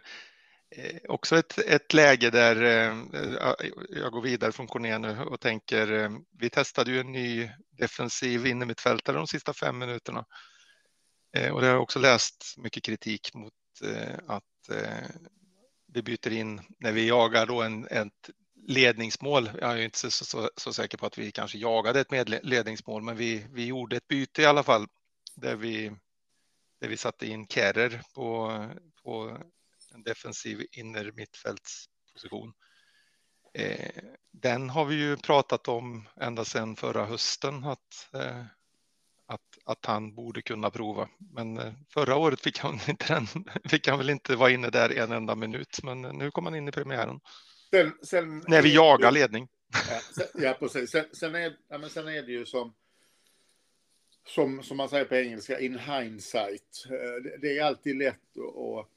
eh, 0.71 0.97
också 1.09 1.39
ett, 1.39 1.59
ett 1.59 1.95
läge 1.95 2.31
där 2.31 2.63
eh, 2.63 2.97
jag 3.89 4.13
går 4.13 4.23
vidare 4.23 4.53
från 4.53 4.67
Corné 4.67 4.99
nu 4.99 5.19
och 5.19 5.41
tänker, 5.41 5.93
eh, 5.93 6.11
vi 6.39 6.51
testade 6.51 6.91
ju 6.91 7.01
en 7.01 7.13
ny 7.13 7.51
defensiv 7.79 8.47
innermittfältare 8.47 9.17
de 9.17 9.27
sista 9.27 9.53
fem 9.53 9.79
minuterna. 9.79 10.25
Eh, 11.37 11.53
och 11.53 11.61
det 11.61 11.67
har 11.67 11.75
jag 11.75 11.83
också 11.83 11.99
läst 11.99 12.55
mycket 12.57 12.85
kritik 12.85 13.35
mot 13.35 13.53
eh, 13.85 14.19
att 14.27 14.71
eh, 14.71 15.09
vi 15.93 16.03
byter 16.03 16.33
in 16.33 16.61
när 16.79 16.93
vi 16.93 17.09
jagar 17.09 17.47
då 17.47 17.63
en, 17.63 17.87
ett 17.87 18.31
ledningsmål. 18.67 19.51
Jag 19.61 19.73
är 19.73 19.83
inte 19.83 19.99
så, 19.99 20.11
så, 20.11 20.51
så, 20.57 20.73
säker 20.73 20.99
på 20.99 21.07
att 21.07 21.19
vi 21.19 21.33
kanske 21.33 21.59
jagade 21.59 22.01
ett 22.01 22.29
ledningsmål, 22.45 23.03
men 23.03 23.17
vi, 23.17 23.47
vi 23.53 23.67
gjorde 23.67 23.97
ett 23.97 24.09
byte 24.09 24.43
i 24.43 24.47
alla 24.47 24.63
fall 24.63 24.87
där 25.35 25.57
vi, 25.57 25.93
där 26.81 26.89
vi 26.89 26.97
satte 26.97 27.27
in 27.27 27.47
Kerrer 27.47 28.03
på, 28.15 28.53
på 29.03 29.39
en 29.95 30.03
defensiv 30.03 30.67
inner 30.73 31.13
mittfältsposition. 31.13 32.53
Eh, 33.55 34.03
den 34.33 34.71
har 34.71 34.85
vi 34.85 34.95
ju 34.95 35.17
pratat 35.17 35.69
om 35.69 36.09
ända 36.21 36.45
sedan 36.45 36.77
förra 36.77 37.05
hösten 37.05 37.65
att, 37.65 38.09
eh, 38.15 38.45
att, 39.27 39.59
att 39.65 39.87
han 39.87 40.15
borde 40.15 40.43
kunna 40.43 40.71
prova. 40.71 41.09
Men 41.19 41.59
eh, 41.59 41.73
förra 41.89 42.17
året 42.17 42.41
fick 42.41 42.59
han, 42.59 42.81
inte 42.89 43.15
den, 43.15 43.27
fick 43.69 43.89
han 43.89 43.99
väl 43.99 44.11
inte 44.11 44.37
vara 44.37 44.51
inne 44.51 44.71
där 44.71 44.99
en 44.99 45.13
enda 45.13 45.35
minut, 45.35 45.79
men 45.83 46.03
nu 46.03 46.31
kom 46.31 46.45
han 46.45 46.55
in 46.55 46.69
i 46.69 46.73
premiären. 46.73 47.21
Sen, 47.71 47.93
sen 48.03 48.45
När 48.49 48.63
vi 48.63 48.75
jagar 48.75 49.13
ledning. 49.13 49.49
Ja, 49.73 50.01
sen, 50.15 50.43
ja 50.43 50.57
precis. 50.61 50.91
Sen, 50.91 51.05
sen, 51.13 51.35
är, 51.35 51.57
ja, 51.69 51.79
men 51.79 51.91
sen 51.91 52.09
är 52.09 52.23
det 52.23 52.33
ju 52.33 52.47
som, 52.47 52.75
som, 54.27 54.63
som 54.63 54.77
man 54.77 54.89
säger 54.89 55.05
på 55.05 55.15
engelska, 55.15 55.61
in 55.61 55.79
hindsight. 55.79 56.87
Eh, 56.91 57.39
det, 57.41 57.59
är 57.59 57.65
alltid 57.65 57.97
lätt 57.97 58.39
att 58.39 58.89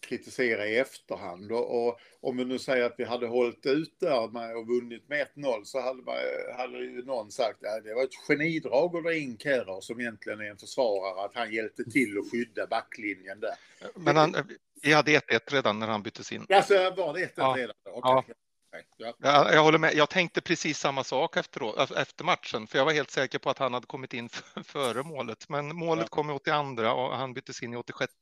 kritisera 0.00 0.66
i 0.66 0.76
efterhand. 0.76 1.52
Och, 1.52 1.86
och, 1.86 1.98
om 2.20 2.36
vi 2.36 2.44
nu 2.44 2.58
säger 2.58 2.84
att 2.84 2.94
vi 2.98 3.04
hade 3.04 3.26
hållit 3.26 3.66
ut 3.66 4.00
där 4.00 4.56
och 4.56 4.66
vunnit 4.66 5.08
med 5.08 5.26
1-0 5.34 5.64
så 5.64 5.80
hade, 5.80 6.02
man, 6.02 6.16
hade 6.56 6.78
ju 6.78 7.04
någon 7.04 7.30
sagt 7.30 7.64
att 7.64 7.84
det 7.84 7.94
var 7.94 8.04
ett 8.04 8.28
genidrag 8.28 8.96
att 8.96 9.02
dra 9.02 9.14
in 9.14 9.38
Kerr 9.38 9.80
som 9.80 10.00
egentligen 10.00 10.40
är 10.40 10.50
en 10.50 10.58
försvarare, 10.58 11.24
att 11.24 11.34
han 11.34 11.52
hjälpte 11.52 11.84
till 11.84 12.18
att 12.18 12.30
skydda 12.30 12.66
backlinjen 12.66 13.40
där. 13.40 13.54
Men 13.94 14.16
han, 14.16 14.34
vi 14.82 14.92
hade 14.92 15.10
1-1 15.18 15.40
redan 15.50 15.78
när 15.78 15.86
han 15.86 16.02
byttes 16.02 16.32
in. 16.32 16.46
Alltså 16.48 16.90
var 16.90 17.14
det 17.14 17.20
1-1 17.20 17.30
Ja. 17.36 17.54
redan? 17.58 17.74
Okay. 17.94 18.34
Ja. 18.70 18.84
Ja. 18.96 19.12
Jag, 19.18 19.54
jag 19.54 19.62
håller 19.62 19.78
med. 19.78 19.94
Jag 19.94 20.10
tänkte 20.10 20.40
precis 20.40 20.78
samma 20.78 21.04
sak 21.04 21.36
efteråt, 21.36 21.90
efter 21.90 22.24
matchen, 22.24 22.66
för 22.66 22.78
jag 22.78 22.84
var 22.84 22.92
helt 22.92 23.10
säker 23.10 23.38
på 23.38 23.50
att 23.50 23.58
han 23.58 23.74
hade 23.74 23.86
kommit 23.86 24.12
in 24.14 24.28
före 24.64 25.02
målet. 25.02 25.48
Men 25.48 25.76
målet 25.76 26.02
Ja. 26.10 26.16
kom 26.16 26.30
i 26.30 26.32
82 26.32 26.82
och 26.90 27.16
han 27.16 27.32
byttes 27.34 27.62
in 27.62 27.72
i 27.72 27.76
86. 27.76 28.12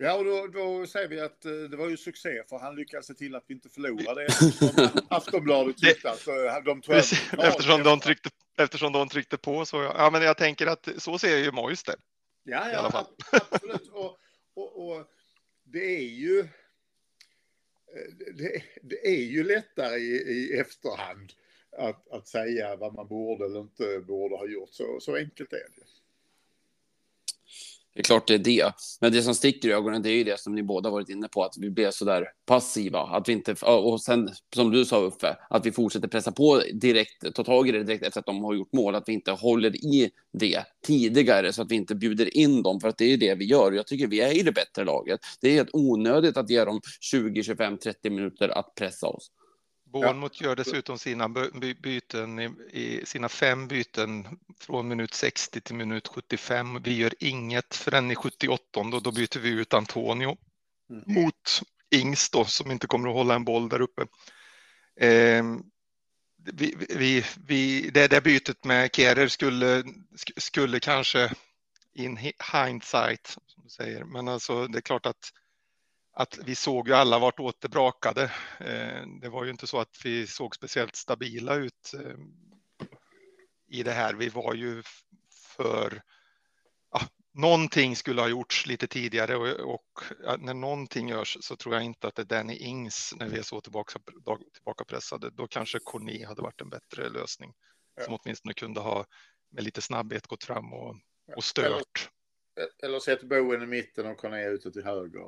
Ja, 0.00 0.14
och 0.14 0.24
då, 0.24 0.46
då 0.46 0.86
säger 0.86 1.08
vi 1.08 1.20
att 1.20 1.44
eh, 1.44 1.50
det 1.52 1.76
var 1.76 1.88
ju 1.88 1.96
succé 1.96 2.42
för 2.48 2.58
han 2.58 2.76
lyckades 2.76 3.06
se 3.06 3.14
till 3.14 3.34
att 3.34 3.44
vi 3.46 3.54
inte 3.54 3.68
förlorade. 3.68 4.28
Aftonbladet 5.08 5.76
Det- 5.78 5.86
tyckte 5.92 6.10
att 6.10 6.26
eh, 6.26 6.34
de 6.64 6.82
tog 6.82 6.94
eftersom, 7.38 7.82
de 7.82 8.00
tryckte, 8.00 8.30
eftersom 8.58 8.92
de 8.92 9.08
tryckte 9.08 9.36
på 9.36 9.64
så. 9.64 9.82
Ja, 9.82 9.94
ja 9.98 10.10
men 10.10 10.22
jag 10.22 10.36
tänker 10.36 10.66
att 10.66 10.88
så 10.98 11.18
ser 11.18 11.36
ju 11.36 11.52
Mois 11.52 11.82
det. 11.84 11.96
Ja, 12.44 12.68
ja 12.72 13.06
absolut. 13.50 13.88
Och, 13.92 14.16
och, 14.54 14.88
och 14.88 15.04
det 15.72 15.96
är 15.96 16.08
ju... 16.08 16.40
Eh, 16.40 18.12
det, 18.34 18.62
det 18.82 19.08
är 19.08 19.24
ju 19.24 19.44
lättare 19.44 19.98
i, 19.98 20.12
i 20.12 20.58
efterhand 20.58 21.32
att, 21.76 22.08
att 22.08 22.28
säga 22.28 22.76
vad 22.76 22.94
man 22.94 23.08
borde 23.08 23.44
eller 23.44 23.60
inte 23.60 24.00
borde 24.00 24.36
ha 24.36 24.46
gjort. 24.46 24.72
Så, 24.72 25.00
så 25.00 25.16
enkelt 25.16 25.52
är 25.52 25.68
det. 25.76 25.86
Det 27.98 28.02
är 28.02 28.04
klart 28.04 28.28
det 28.28 28.34
är 28.34 28.38
det. 28.38 28.72
Men 29.00 29.12
det 29.12 29.22
som 29.22 29.34
sticker 29.34 29.68
i 29.68 29.72
ögonen 29.72 30.02
det 30.02 30.10
är 30.10 30.14
ju 30.14 30.24
det 30.24 30.40
som 30.40 30.54
ni 30.54 30.62
båda 30.62 30.90
varit 30.90 31.08
inne 31.08 31.28
på, 31.28 31.44
att 31.44 31.54
vi 31.58 31.70
blir 31.70 31.90
så 31.90 32.04
där 32.04 32.24
passiva. 32.46 33.00
Att 33.00 33.28
vi 33.28 33.32
inte, 33.32 33.52
och 33.66 34.00
sen 34.00 34.30
som 34.54 34.70
du 34.70 34.84
sa 34.84 35.06
Uffe, 35.06 35.36
att 35.50 35.66
vi 35.66 35.72
fortsätter 35.72 36.08
pressa 36.08 36.32
på 36.32 36.62
direkt, 36.72 37.34
ta 37.34 37.44
tag 37.44 37.68
i 37.68 37.72
det 37.72 37.84
direkt 37.84 38.06
efter 38.06 38.20
att 38.20 38.26
de 38.26 38.44
har 38.44 38.54
gjort 38.54 38.72
mål, 38.72 38.94
att 38.94 39.04
vi 39.06 39.12
inte 39.12 39.30
håller 39.30 39.76
i 39.76 40.10
det 40.32 40.64
tidigare 40.86 41.52
så 41.52 41.62
att 41.62 41.70
vi 41.70 41.74
inte 41.74 41.94
bjuder 41.94 42.36
in 42.36 42.62
dem, 42.62 42.80
för 42.80 42.88
att 42.88 42.98
det 42.98 43.12
är 43.12 43.16
det 43.16 43.34
vi 43.34 43.44
gör. 43.44 43.72
Jag 43.72 43.86
tycker 43.86 44.06
vi 44.06 44.20
är 44.20 44.38
i 44.38 44.42
det 44.42 44.52
bättre 44.52 44.84
laget. 44.84 45.20
Det 45.40 45.48
är 45.48 45.52
helt 45.52 45.70
onödigt 45.72 46.36
att 46.36 46.50
ge 46.50 46.64
dem 46.64 46.80
20, 47.00 47.42
25, 47.42 47.78
30 47.78 48.10
minuter 48.10 48.48
att 48.48 48.74
pressa 48.74 49.06
oss. 49.06 49.30
Bournemouth 49.92 50.42
gör 50.42 50.56
dessutom 50.56 50.98
sina 50.98 51.28
by- 51.28 51.50
by- 51.60 51.74
byten 51.74 52.38
i, 52.38 52.50
i 52.70 53.06
sina 53.06 53.28
fem 53.28 53.68
byten 53.68 54.38
från 54.60 54.88
minut 54.88 55.14
60 55.14 55.60
till 55.60 55.74
minut 55.74 56.08
75. 56.08 56.82
Vi 56.82 56.96
gör 56.96 57.14
inget 57.18 57.74
förrän 57.76 58.10
i 58.10 58.14
78 58.14 58.80
och 58.80 59.02
då 59.02 59.12
byter 59.12 59.38
vi 59.38 59.48
ut 59.48 59.74
Antonio 59.74 60.36
Mm. 60.90 61.02
mot 61.06 61.60
Ings 61.90 62.30
då, 62.30 62.44
som 62.44 62.70
inte 62.70 62.86
kommer 62.86 63.08
att 63.08 63.14
hålla 63.14 63.34
en 63.34 63.44
boll 63.44 63.68
där 63.68 63.80
uppe. 63.80 64.06
Ehm, 65.00 65.62
vi, 66.52 66.74
vi, 66.88 67.24
vi, 67.46 67.90
det 67.90 68.08
där 68.08 68.20
bytet 68.20 68.64
med 68.64 68.94
Kehrer 68.94 69.28
skulle, 69.28 69.82
sk- 69.82 70.32
skulle 70.40 70.80
kanske 70.80 71.32
in 71.94 72.18
hi- 72.18 72.64
hindsight, 72.66 73.26
som 73.46 73.62
du 73.62 73.68
säger, 73.68 74.04
men 74.04 74.28
alltså 74.28 74.66
det 74.66 74.78
är 74.78 74.82
klart 74.82 75.06
att 75.06 75.32
att 76.18 76.38
vi 76.44 76.54
såg 76.54 76.88
ju 76.88 76.94
alla 76.94 77.18
vart 77.18 77.60
det 77.60 77.68
brakade. 77.68 78.22
Eh, 78.60 79.06
Det 79.20 79.28
var 79.28 79.44
ju 79.44 79.50
inte 79.50 79.66
så 79.66 79.80
att 79.80 80.00
vi 80.04 80.26
såg 80.26 80.54
speciellt 80.54 80.96
stabila 80.96 81.54
ut 81.54 81.94
eh, 81.94 82.16
i 83.68 83.82
det 83.82 83.92
här. 83.92 84.14
Vi 84.14 84.28
var 84.28 84.54
ju 84.54 84.82
för... 85.56 86.02
Ja, 86.92 87.00
någonting 87.32 87.96
skulle 87.96 88.20
ha 88.20 88.28
gjorts 88.28 88.66
lite 88.66 88.86
tidigare 88.86 89.36
och, 89.62 90.00
när 90.38 90.54
någonting 90.54 91.08
görs 91.08 91.38
så 91.40 91.56
tror 91.56 91.74
jag 91.74 91.84
inte 91.84 92.08
att 92.08 92.14
det 92.14 92.22
är 92.22 92.26
Danny 92.26 92.56
Ings 92.56 93.14
när 93.16 93.28
vi 93.28 93.38
är 93.38 93.42
så 93.42 93.60
tillbaka, 93.60 93.98
tillbaka 94.54 94.84
pressade. 94.84 95.30
Då 95.30 95.46
kanske 95.46 95.78
Corné 95.78 96.24
hade 96.24 96.42
varit 96.42 96.60
en 96.60 96.70
bättre 96.70 97.08
lösning 97.08 97.54
som 98.04 98.18
åtminstone 98.22 98.54
kunde 98.54 98.80
ha 98.80 99.06
med 99.50 99.64
lite 99.64 99.82
snabbhet 99.82 100.26
gått 100.26 100.44
fram 100.44 100.72
och, 100.72 100.96
och 101.36 101.44
stört. 101.44 102.10
Eller 102.82 103.00
sätt 103.00 103.22
Bowen 103.22 103.62
i 103.62 103.66
mitten 103.66 104.06
och 104.06 104.16
Corné 104.18 104.46
ute 104.46 104.70
till 104.70 104.84
höger. 104.84 105.22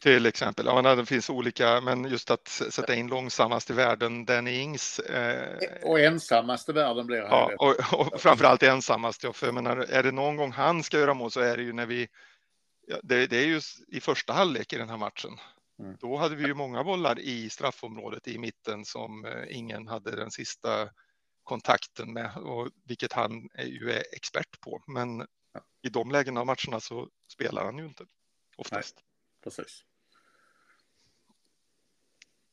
Till 0.00 0.26
exempel. 0.26 0.66
Ja, 0.66 0.82
men 0.82 0.96
det 0.98 1.06
finns 1.06 1.30
olika, 1.30 1.80
men 1.80 2.04
just 2.04 2.30
att 2.30 2.48
sätta 2.48 2.94
in 2.94 3.06
långsammast 3.06 3.70
i 3.70 3.72
världen, 3.72 4.24
Danny 4.24 4.58
Ings. 4.58 4.98
Eh, 4.98 5.58
Och 5.82 6.00
ensammaste 6.00 6.72
världen 6.72 7.06
blir 7.06 7.20
han. 7.20 7.30
ja, 7.30 7.52
och, 7.58 8.00
och 8.00 8.20
framförallt 8.20 8.62
ensammast. 8.62 9.22
Ja, 9.24 9.32
för 9.32 9.46
jag 9.46 9.54
menar, 9.54 9.76
är 9.76 10.02
det 10.02 10.12
någon 10.12 10.36
gång 10.36 10.52
han 10.52 10.82
ska 10.82 10.98
göra 10.98 11.14
mål 11.14 11.30
så 11.30 11.40
är 11.40 11.56
det 11.56 11.62
ju 11.62 11.72
när 11.72 11.86
vi. 11.86 12.08
Ja, 12.86 12.96
det, 13.02 13.26
det 13.26 13.36
är 13.36 13.46
ju 13.46 13.60
i 13.88 14.00
första 14.00 14.32
halvlek 14.32 14.72
i 14.72 14.78
den 14.78 14.88
här 14.88 14.96
matchen. 14.96 15.30
Mm. 15.82 15.96
Då 16.00 16.16
hade 16.16 16.36
vi 16.36 16.46
ju 16.46 16.54
många 16.54 16.84
bollar 16.84 17.18
i 17.18 17.50
straffområdet 17.50 18.28
i 18.28 18.38
mitten 18.38 18.84
som 18.84 19.24
eh, 19.24 19.56
ingen 19.56 19.88
hade 19.88 20.16
den 20.16 20.30
sista 20.30 20.88
kontakten 21.42 22.12
med, 22.12 22.36
och 22.36 22.68
vilket 22.88 23.12
han 23.12 23.48
är 23.54 23.66
ju 23.66 23.90
är 23.90 24.02
expert 24.12 24.60
på. 24.60 24.82
Men 24.86 25.26
i 25.82 25.88
de 25.88 26.10
lägena 26.10 26.40
av 26.40 26.46
matcherna 26.46 26.80
så 26.80 27.08
spelar 27.28 27.64
han 27.64 27.78
ju 27.78 27.84
inte 27.84 28.04
oftast. 28.56 28.96
Precis. 29.44 29.84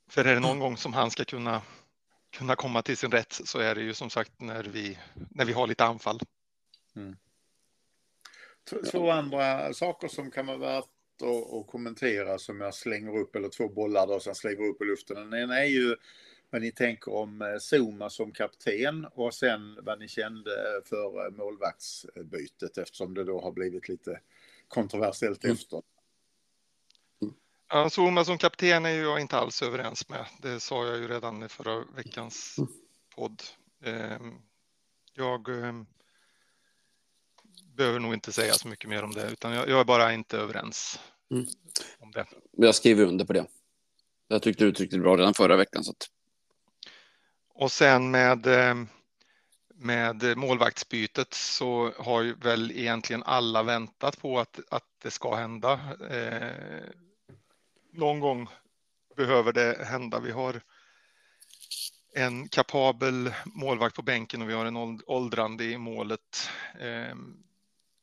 För 0.08 0.26
är 0.26 0.34
det 0.34 0.40
någon 0.40 0.60
gång 0.60 0.78
som 0.78 0.94
han 0.94 1.12
ska 1.12 1.26
kunna, 1.26 1.62
kunna 2.30 2.56
komma 2.56 2.82
till 2.82 2.98
sin 2.98 3.12
rätt 3.12 3.34
så 3.34 3.60
är 3.60 3.76
det 3.76 3.82
ju 3.82 3.94
som 3.94 4.10
sagt 4.10 4.42
när 4.42 4.64
vi, 4.64 4.98
när 5.14 5.46
vi 5.46 5.54
har 5.54 5.68
lite 5.68 5.86
anfall. 5.86 6.20
T- 8.70 8.84
Två 8.92 9.12
andra 9.12 9.74
saker 9.74 10.08
som 10.08 10.32
kan 10.32 10.46
vara 10.46 10.58
värt 10.58 10.84
att, 11.22 11.54
att 11.54 11.68
kommentera 11.68 12.40
som 12.40 12.62
jag 12.62 12.74
slänger 12.76 13.18
upp, 13.18 13.36
eller 13.36 13.50
två 13.50 13.70
bollar 13.70 14.08
då 14.08 14.20
som 14.20 14.30
jag 14.30 14.38
slänger 14.38 14.68
upp 14.70 14.82
i 14.82 14.86
luften. 14.86 15.30
Den 15.30 15.42
ena 15.44 15.60
är 15.60 15.68
ju 15.68 15.96
vad 16.50 16.62
ni 16.62 16.72
tänker 16.72 17.14
om 17.14 17.42
eh, 17.42 17.48
Zuma 17.60 18.10
som 18.10 18.32
kapten 18.32 19.06
och 19.06 19.34
sen 19.34 19.80
vad 19.82 20.00
ni 20.00 20.08
kände 20.08 20.52
för 20.86 21.26
eh, 21.26 21.32
målvaktsbytet 21.32 22.78
eftersom 22.78 23.14
det 23.14 23.24
då 23.24 23.42
har 23.42 23.52
blivit 23.52 23.90
lite 23.90 24.20
kontroversiellt 24.68 25.44
Mm. 25.44 25.56
efter. 25.56 25.82
Ja, 27.72 27.90
Zuma 27.90 28.26
som 28.26 28.38
kapten 28.38 28.86
är 28.86 28.90
jag 28.90 29.20
inte 29.22 29.38
alls 29.38 29.62
överens 29.62 30.10
med. 30.10 30.26
Det 30.42 30.60
sa 30.60 30.86
jag 30.88 30.98
ju 30.98 31.08
redan 31.08 31.44
i 31.44 31.48
förra 31.48 31.84
veckans 31.96 32.56
podd. 33.16 33.44
Ehm, 33.84 34.34
Jag 35.14 35.50
ehm, 35.50 35.86
behöver 37.76 38.00
nog 38.00 38.14
inte 38.14 38.32
säga 38.32 38.54
så 38.54 38.68
mycket 38.68 38.90
mer 38.90 39.04
om 39.04 39.12
det, 39.12 39.32
utan 39.32 39.52
jag, 39.52 39.70
jag 39.70 39.80
är 39.80 39.84
bara 39.84 40.14
inte 40.14 40.38
överens 40.38 41.00
Mm. 41.32 41.46
om 42.00 42.12
det. 42.12 42.26
Jag 42.52 42.76
skriver 42.76 43.06
under 43.06 43.26
på 43.26 43.34
det. 43.34 43.46
Jag 44.28 44.42
tyckte 44.42 44.64
du 44.64 44.70
uttryckte 44.70 44.96
det 44.96 45.02
bra 45.02 45.18
redan 45.18 45.34
förra 45.34 45.56
veckan. 45.56 45.84
Så 45.84 45.92
att, 45.92 46.08
och 47.60 47.72
sen 47.72 48.12
med, 48.12 48.48
eh, 48.48 48.76
med 49.76 50.38
målvaktsbytet 50.38 51.34
så 51.34 51.92
har 51.98 52.22
ju 52.22 52.34
väl 52.34 52.72
egentligen 52.72 53.24
alla 53.24 53.64
väntat 53.64 54.22
på 54.22 54.40
att, 54.40 54.60
att 54.70 54.84
det 55.02 55.12
ska 55.12 55.36
hända. 55.36 55.80
Eh, 56.10 56.90
någon 57.92 58.20
gång 58.20 58.48
behöver 59.16 59.54
det 59.54 59.86
hända. 59.86 60.20
Vi 60.20 60.32
har 60.32 60.62
en 62.16 62.50
kapabel 62.50 63.34
målvakt 63.46 63.96
på 63.96 64.02
bänken 64.02 64.42
och 64.42 64.50
vi 64.50 64.54
har 64.54 64.66
en 64.66 65.02
åldrande 65.08 65.64
i 65.64 65.78
målet. 65.78 66.50
Eh, 66.80 67.16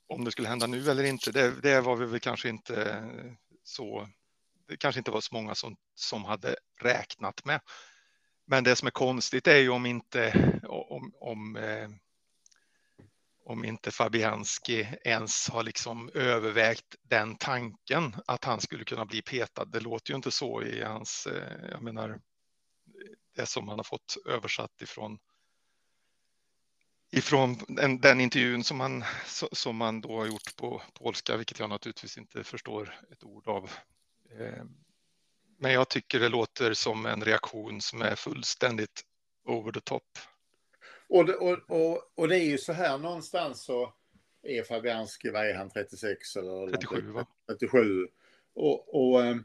om 0.09 0.25
det 0.25 0.31
skulle 0.31 0.49
hända 0.49 0.67
nu 0.67 0.91
eller 0.91 1.05
inte, 1.05 1.31
det, 1.31 1.61
det 1.61 1.81
var 1.81 1.97
vi 1.97 2.07
väl 2.07 2.21
kanske 2.21 2.49
inte 2.49 3.05
så. 3.65 4.09
Det 4.69 4.77
kanske 4.77 5.01
inte 5.01 5.11
var 5.11 5.21
så 5.21 5.35
många 5.35 5.55
som, 5.55 5.77
som 5.95 6.25
hade 6.25 6.57
räknat 6.81 7.45
med. 7.45 7.61
Men 8.47 8.65
det 8.65 8.77
som 8.77 8.87
är 8.87 8.91
konstigt 8.91 9.47
är 9.47 9.57
ju 9.57 9.69
om 9.69 9.87
inte 9.87 10.53
om, 10.69 11.13
om, 11.21 11.57
eh, 11.57 11.89
om 13.45 13.65
inte 13.65 13.91
Fabianski 13.91 14.89
ens 15.05 15.49
har 15.49 15.63
liksom 15.63 16.11
övervägt 16.15 16.97
den 17.03 17.37
tanken 17.37 18.17
att 18.27 18.45
han 18.45 18.61
skulle 18.61 18.85
kunna 18.85 19.05
bli 19.05 19.23
petad. 19.23 19.65
Det 19.65 19.81
låter 19.81 20.11
ju 20.11 20.17
inte 20.17 20.31
så 20.31 20.63
i 20.63 20.83
hans, 20.83 21.27
eh, 21.27 21.71
jag 21.71 21.83
menar, 21.83 22.21
det 23.37 23.47
som 23.47 23.69
han 23.69 23.79
har 23.79 23.85
fått 23.85 24.17
översatt 24.27 24.83
ifrån 24.83 25.19
ifrån 27.11 27.57
den, 27.69 28.01
den 28.01 28.21
intervjun 28.21 28.65
som 28.65 28.77
man, 28.77 29.05
som 29.53 29.77
man 29.77 30.01
då 30.01 30.19
har 30.19 30.27
gjort 30.27 30.57
på 30.57 30.83
polska, 30.95 31.37
vilket 31.37 31.59
jag 31.59 31.71
naturligtvis 31.71 32.19
inte 32.19 32.45
förstår 32.45 32.95
ett 33.13 33.25
ord 33.25 33.49
av. 33.49 33.71
Eh, 34.39 34.65
men 35.59 35.73
jag 35.73 35.89
tycker 35.89 36.21
det 36.21 36.29
låter 36.29 36.73
som 36.73 37.07
en 37.07 37.25
reaktion 37.25 37.81
som 37.81 38.03
är 38.03 38.15
fullständigt 38.15 39.03
over 39.45 39.73
the 39.73 39.81
top. 39.81 40.03
Och 41.09 41.27
det, 41.27 41.35
och, 41.35 41.59
och, 41.69 42.13
och 42.15 42.29
det 42.29 42.37
är 42.37 42.45
ju 42.45 42.59
så 42.59 42.73
här 42.73 42.99
någonstans 42.99 43.65
så 43.65 43.93
är 44.43 44.63
Fabianski, 44.63 45.31
vad 45.31 45.51
är 45.51 45.55
han, 45.55 45.71
36 45.71 46.37
eller? 46.37 46.73
37 46.73 47.11
va? 47.11 47.27
37. 47.49 48.09
Och, 48.55 48.95
och 48.95 49.25
eh, 49.25 49.37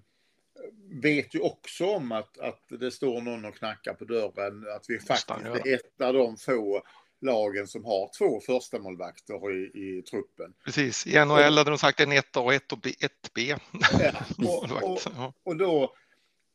vet 1.01 1.35
ju 1.35 1.39
också 1.39 1.85
om 1.85 2.11
att, 2.11 2.37
att 2.37 2.63
det 2.79 2.91
står 2.91 3.21
någon 3.21 3.45
och 3.45 3.55
knackar 3.55 3.93
på 3.93 4.05
dörren, 4.05 4.65
att 4.75 4.85
vi 4.87 4.99
faktiskt 4.99 5.29
är 5.29 5.73
ett 5.75 6.01
av 6.01 6.13
de 6.13 6.37
få 6.37 6.83
lagen 7.21 7.67
som 7.67 7.85
har 7.85 8.09
två 8.17 8.39
första 8.39 8.79
målvakter 8.79 9.51
i, 9.51 9.63
i 9.63 10.01
truppen. 10.01 10.53
Precis, 10.65 11.07
i 11.07 11.25
NHL 11.25 11.57
hade 11.57 11.71
de 11.71 11.77
sagt 11.77 11.99
en 11.99 12.11
1A 12.11 12.37
och 12.37 12.53
1B. 12.53 12.93
1B. 12.99 13.59
Ja, 13.99 14.13
och, 14.47 14.91
och, 14.91 15.33
och 15.43 15.55
då, 15.55 15.95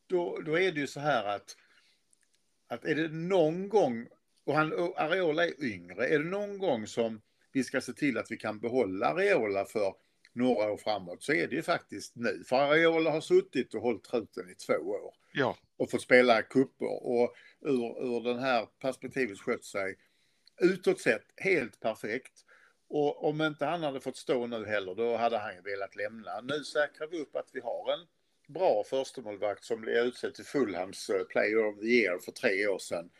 då, 0.06 0.38
då 0.38 0.58
är 0.58 0.72
det 0.72 0.80
ju 0.80 0.86
så 0.86 1.00
här 1.00 1.24
att, 1.24 1.56
att 2.68 2.84
är 2.84 2.94
det 2.94 3.08
någon 3.08 3.68
gång, 3.68 4.08
och, 4.44 4.54
han, 4.54 4.72
och 4.72 5.00
Areola 5.00 5.46
är 5.46 5.64
yngre, 5.64 6.06
är 6.06 6.18
det 6.18 6.24
någon 6.24 6.58
gång 6.58 6.86
som 6.86 7.20
vi 7.52 7.64
ska 7.64 7.80
se 7.80 7.92
till 7.92 8.18
att 8.18 8.30
vi 8.30 8.36
kan 8.36 8.60
behålla 8.60 9.06
Areola 9.06 9.64
för 9.64 9.94
några 10.32 10.72
år 10.72 10.76
framåt 10.76 11.22
så 11.22 11.32
är 11.32 11.48
det 11.48 11.56
ju 11.56 11.62
faktiskt 11.62 12.16
nu. 12.16 12.44
För 12.46 12.56
Areola 12.56 13.10
har 13.10 13.20
suttit 13.20 13.74
och 13.74 13.82
hållit 13.82 14.04
truten 14.04 14.50
i 14.50 14.54
två 14.54 14.72
år 14.72 15.14
ja, 15.32 15.56
och 15.76 15.90
fått 15.90 16.02
spela 16.02 16.42
kupper 16.42 17.06
och 17.06 17.34
ur, 17.60 18.04
ur 18.04 18.24
den 18.24 18.38
här 18.38 18.66
perspektivet 18.80 19.40
skött 19.40 19.64
sig 19.64 19.96
utåt 20.60 21.00
sett 21.00 21.24
helt 21.36 21.80
perfekt. 21.80 22.44
Och 22.88 23.24
om 23.24 23.42
inte 23.42 23.66
han 23.66 23.82
hade 23.82 24.00
fått 24.00 24.16
stå 24.16 24.46
nu 24.46 24.66
heller, 24.66 24.94
då 24.94 25.16
hade 25.16 25.38
han 25.38 25.54
ju 25.54 25.60
velat 25.60 25.96
lämna. 25.96 26.40
Nu 26.40 26.64
säkrar 26.64 27.06
vi 27.06 27.20
upp 27.20 27.36
att 27.36 27.50
vi 27.52 27.60
har 27.60 27.92
en 27.92 28.06
bra 28.46 28.84
förstemålvakt 28.84 29.64
som 29.64 29.80
blev 29.80 29.96
utsedd 29.96 30.34
till 30.34 30.44
Fulhams 30.44 31.10
eh, 31.10 31.24
Player 31.24 31.66
of 31.66 31.80
the 31.80 31.86
Year 31.86 32.18
för 32.18 32.32
tre 32.32 32.66
år 32.66 32.78
sedan 32.78 33.10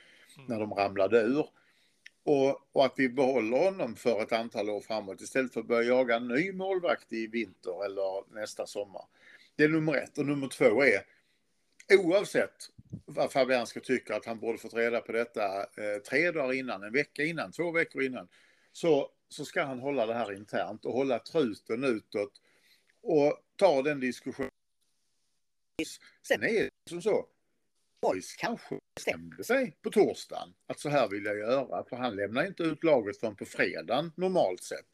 när 0.49 0.61
de 0.61 0.75
ramlade 0.75 1.21
ur. 1.21 1.47
Och, 2.25 2.68
och 2.73 2.85
att 2.85 2.95
vi 2.97 3.09
behåller 3.09 3.59
honom 3.59 3.97
för 3.97 4.23
ett 4.23 4.33
antal 4.33 4.71
år 4.71 4.80
framåt 4.80 5.21
istället 5.21 5.52
för 5.52 5.61
att 5.61 5.66
börja 5.66 5.88
jaga 5.88 6.16
en 6.16 6.28
ny 6.28 6.52
målvakt 6.52 7.12
i 7.12 7.26
vinter 7.26 7.85
eller 7.85 8.35
nästa 8.35 8.66
sommar. 8.66 9.04
Det 9.56 9.64
är 9.64 9.68
nummer 9.68 9.95
ett. 9.95 10.18
Och 10.18 10.26
nummer 10.26 10.49
två 10.49 10.85
är 10.85 11.02
oavsett 11.99 12.71
vad 13.04 13.33
Fabianski 13.33 13.80
tycker 13.80 14.14
att 14.14 14.26
han 14.26 14.38
borde 14.38 14.59
fått 14.59 14.75
reda 14.75 15.00
på 15.00 15.12
detta 15.12 15.61
eh, 15.61 16.02
tre 16.11 16.30
dagar 16.30 16.52
innan, 16.52 16.83
en 16.83 16.92
vecka 16.92 17.25
innan, 17.25 17.52
två 17.52 17.71
veckor 17.71 18.02
innan, 18.02 18.28
så, 18.73 19.11
så 19.28 19.45
ska 19.45 19.62
han 19.62 19.78
hålla 19.78 20.06
det 20.06 20.14
här 20.14 20.33
internt 20.33 20.85
och 20.85 20.92
hålla 20.92 21.18
truten 21.18 21.85
utåt 21.85 22.33
och 23.02 23.42
ta 23.56 23.83
den 23.83 24.00
diskussionen. 24.00 24.50
Sen 26.28 26.42
är 26.42 26.62
det 26.62 26.71
som 26.90 27.02
så, 27.02 27.26
Boys 28.02 28.37
kanske 28.37 28.80
bestämde 28.95 29.45
sig 29.45 29.76
på 29.83 29.90
torsdagen 29.90 30.54
att 30.66 30.80
så 30.80 30.88
här 30.88 31.09
vill 31.09 31.25
jag 31.25 31.38
göra, 31.38 31.85
för 31.85 31.97
han 31.97 32.16
lämnar 32.16 32.47
inte 32.47 32.62
ut 32.62 32.85
laget 32.85 33.21
förrän 33.21 33.37
på 33.37 33.45
fredagen 33.45 34.12
normalt 34.16 34.62
sett. 34.62 34.88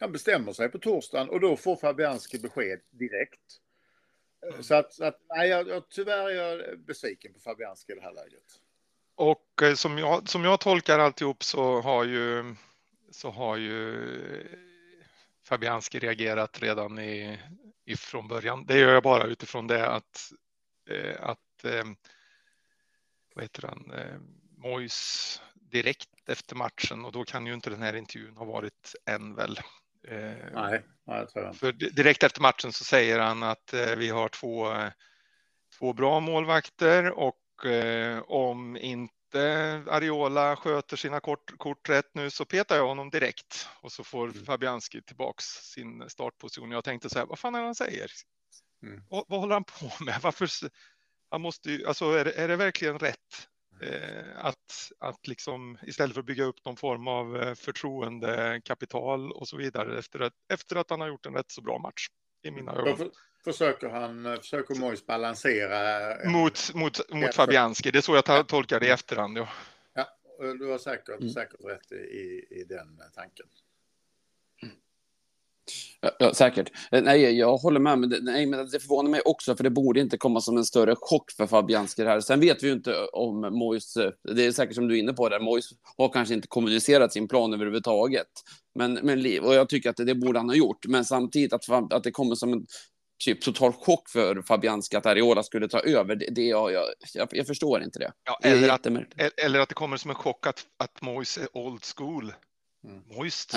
Han 0.00 0.12
bestämmer 0.12 0.52
sig 0.52 0.68
på 0.68 0.78
torsdagen 0.78 1.28
och 1.28 1.40
då 1.40 1.56
får 1.56 1.76
Fabianski 1.76 2.38
besked 2.38 2.80
direkt. 2.90 3.40
Så 4.60 4.74
att, 4.74 4.92
så 4.92 5.04
att 5.04 5.20
nej, 5.28 5.48
jag, 5.48 5.68
jag, 5.68 5.88
tyvärr 5.88 6.30
är 6.30 6.34
jag 6.34 6.78
besviken 6.80 7.32
på 7.32 7.40
Fabianski 7.40 7.92
i 7.92 7.94
det 7.94 8.02
här 8.02 8.12
läget. 8.12 8.60
och 9.14 9.62
eh, 9.62 9.74
som 9.74 9.98
jag, 9.98 10.28
som 10.28 10.44
jag 10.44 10.60
tolkar 10.60 10.98
alltihop 10.98 11.42
så 11.44 11.80
har 11.80 12.04
ju, 12.04 12.54
så 13.10 13.30
har 13.30 13.56
ju 13.56 14.71
Fabianski 15.44 15.98
reagerat 15.98 16.62
redan 16.62 16.98
i, 16.98 17.40
ifrån 17.84 18.28
början. 18.28 18.66
Det 18.66 18.78
gör 18.78 18.94
jag 18.94 19.02
bara 19.02 19.24
utifrån 19.24 19.66
det 19.66 19.88
att, 19.88 20.32
eh, 20.90 21.14
att 21.20 21.64
eh, 21.64 21.84
vad 23.34 23.44
heter 23.44 23.68
han, 23.68 23.90
eh, 23.94 24.18
Mois 24.56 25.40
direkt 25.54 26.28
efter 26.28 26.56
matchen 26.56 27.04
och 27.04 27.12
då 27.12 27.24
kan 27.24 27.46
ju 27.46 27.54
inte 27.54 27.70
den 27.70 27.82
här 27.82 27.94
intervjun 27.96 28.36
ha 28.36 28.44
varit 28.44 28.94
än 29.06 29.34
väl. 29.34 29.58
Nej, 30.52 30.82
nej 31.04 31.26
tror 31.26 31.44
jag 31.44 31.46
inte. 31.46 31.58
För 31.58 31.72
di- 31.72 31.90
direkt 31.90 32.22
efter 32.22 32.40
matchen 32.40 32.72
så 32.72 32.84
säger 32.84 33.18
han 33.18 33.42
att 33.42 33.74
vi 33.96 34.08
har 34.08 34.28
två, 34.28 34.74
två 35.78 35.92
bra 35.92 36.20
målvakter 36.20 37.10
och 37.10 37.38
om 38.26 38.76
inte 39.32 39.90
Ariola 39.90 40.56
sköter 40.56 40.96
sina 40.96 41.20
kort, 41.20 41.58
kort 41.58 41.88
rätt 41.88 42.14
nu 42.14 42.30
så 42.30 42.44
petar 42.44 42.76
jag 42.76 42.86
honom 42.86 43.10
direkt 43.10 43.68
och 43.80 43.92
så 43.92 44.04
får 44.04 44.28
Mm. 44.28 44.44
Fabianski 44.44 45.02
tillbaks 45.02 45.44
sin 45.44 46.08
startposition. 46.08 46.70
Jag 46.70 46.84
tänkte 46.84 47.10
så 47.10 47.18
här, 47.18 47.26
vad 47.26 47.38
fan 47.38 47.54
är 47.54 47.58
det 47.58 47.64
han 47.64 47.74
säger? 47.74 48.10
Mm. 48.82 49.02
Vad, 49.10 49.24
vad 49.28 49.40
håller 49.40 49.54
han 49.54 49.64
på 49.64 50.04
med? 50.04 50.18
Varför? 50.22 50.48
Han 51.30 51.40
måste 51.40 51.70
ju, 51.70 51.86
alltså 51.86 52.04
är 52.04 52.24
det, 52.24 52.32
är 52.32 52.48
det 52.48 52.56
verkligen 52.56 52.98
rätt? 52.98 53.48
Eh, 53.82 54.44
att, 54.46 54.92
att 54.98 55.26
liksom 55.26 55.78
istället 55.82 56.14
för 56.14 56.20
att 56.20 56.26
bygga 56.26 56.44
upp 56.44 56.64
någon 56.64 56.76
form 56.76 57.08
av 57.08 57.42
eh, 57.42 57.54
förtroendekapital 57.54 59.32
och 59.32 59.48
så 59.48 59.56
vidare 59.56 59.98
efter 59.98 60.20
att, 60.20 60.32
efter 60.52 60.76
att 60.76 60.90
han 60.90 61.00
har 61.00 61.08
gjort 61.08 61.26
en 61.26 61.34
rätt 61.34 61.50
så 61.50 61.62
bra 61.62 61.78
match 61.78 62.06
i 62.42 62.50
mina 62.50 62.72
ögon. 62.72 62.96
för, 62.96 63.10
försöker 63.44 63.88
han, 63.88 64.26
eh, 64.26 64.36
försöker 64.40 64.74
Mois 64.74 65.06
balansera. 65.06 66.14
en- 66.22 66.32
Mot, 66.32 66.74
mot, 66.74 67.12
mot 67.12 67.34
Fabianski, 67.34 67.90
det 67.90 67.98
är 67.98 68.02
så 68.02 68.14
jag 68.26 68.46
tolkar 68.48 68.80
det 68.80 68.86
i 68.86 68.90
efterhand. 68.90 69.38
Ja. 69.38 69.48
Ja, 69.94 70.06
du 70.54 70.70
har 70.70 70.78
säkert, 70.78 71.08
Mm. 71.20 71.32
säkert 71.32 71.60
rätt 71.64 71.92
i, 71.92 72.46
i, 72.50 72.64
den 72.68 72.78
eh, 73.00 73.06
tanken. 73.14 73.46
Ja, 76.18 76.34
säkert. 76.34 76.70
Eh, 76.92 77.02
Nej, 77.02 77.38
jag 77.38 77.56
håller 77.56 77.80
med. 77.80 77.98
Men 77.98 78.08
det, 78.08 78.18
nej, 78.22 78.46
men 78.46 78.70
det 78.70 78.80
förvånar 78.80 79.10
mig 79.10 79.20
också, 79.24 79.56
för 79.56 79.64
det 79.64 79.70
borde 79.70 80.00
inte 80.00 80.18
komma 80.18 80.40
som 80.40 80.56
en 80.56 80.64
större 80.64 80.94
chock 80.98 81.30
för 81.30 81.46
Fabianski 81.46 82.04
här. 82.04 82.20
Sen 82.20 82.40
vet 82.40 82.62
vi 82.62 82.66
ju 82.66 82.72
inte 82.72 82.94
om 83.12 83.40
Mois, 83.40 83.96
eh, 83.96 84.10
det 84.34 84.46
är 84.46 84.52
säkert 84.52 84.74
som 84.74 84.88
du 84.88 84.94
är 84.94 84.98
inne 84.98 85.12
på 85.12 85.28
där, 85.28 85.40
Mois 85.40 85.70
har 85.96 86.08
kanske 86.08 86.34
inte 86.34 86.48
kommunicerat 86.48 87.12
sin 87.12 87.28
plan 87.28 87.54
överhuvudtaget. 87.54 88.26
Men, 88.74 88.92
men, 89.02 89.40
och 89.44 89.54
jag 89.54 89.68
tycker 89.68 89.90
att 89.90 89.96
det, 89.96 90.04
det 90.04 90.14
borde 90.14 90.38
han 90.38 90.48
ha 90.48 90.56
gjort. 90.56 90.86
Men 90.86 91.04
samtidigt 91.04 91.52
att, 91.52 91.92
att 91.92 92.04
det 92.04 92.10
kommer 92.10 92.34
som 92.34 92.52
en 92.52 92.66
typ 93.24 93.40
total 93.42 93.72
chock 93.72 94.08
för 94.08 94.42
Fabianski 94.42 94.96
att 94.96 95.06
Ariola 95.06 95.42
skulle 95.42 95.68
ta 95.68 95.80
över, 95.80 96.16
det, 96.16 96.26
det 96.30 96.42
jag, 96.42 96.72
jag, 96.72 96.84
jag, 97.14 97.28
jag 97.32 97.46
förstår 97.46 97.82
inte 97.82 97.98
det. 97.98 98.12
Ja, 98.24 98.38
Det 98.42 98.48
eller, 98.48 98.62
att, 98.62 98.72
jättemärkligt. 98.80 99.20
e- 99.20 99.30
eller 99.44 99.60
att 99.60 99.68
det 99.68 99.74
kommer 99.74 99.96
som 99.96 100.10
en 100.10 100.14
chock 100.16 100.46
att, 100.46 100.66
att 100.78 101.02
Moise 101.02 101.42
är 101.42 101.56
old 101.56 101.82
school. 101.96 102.34
Mm. 102.88 103.02
Moist 103.16 103.54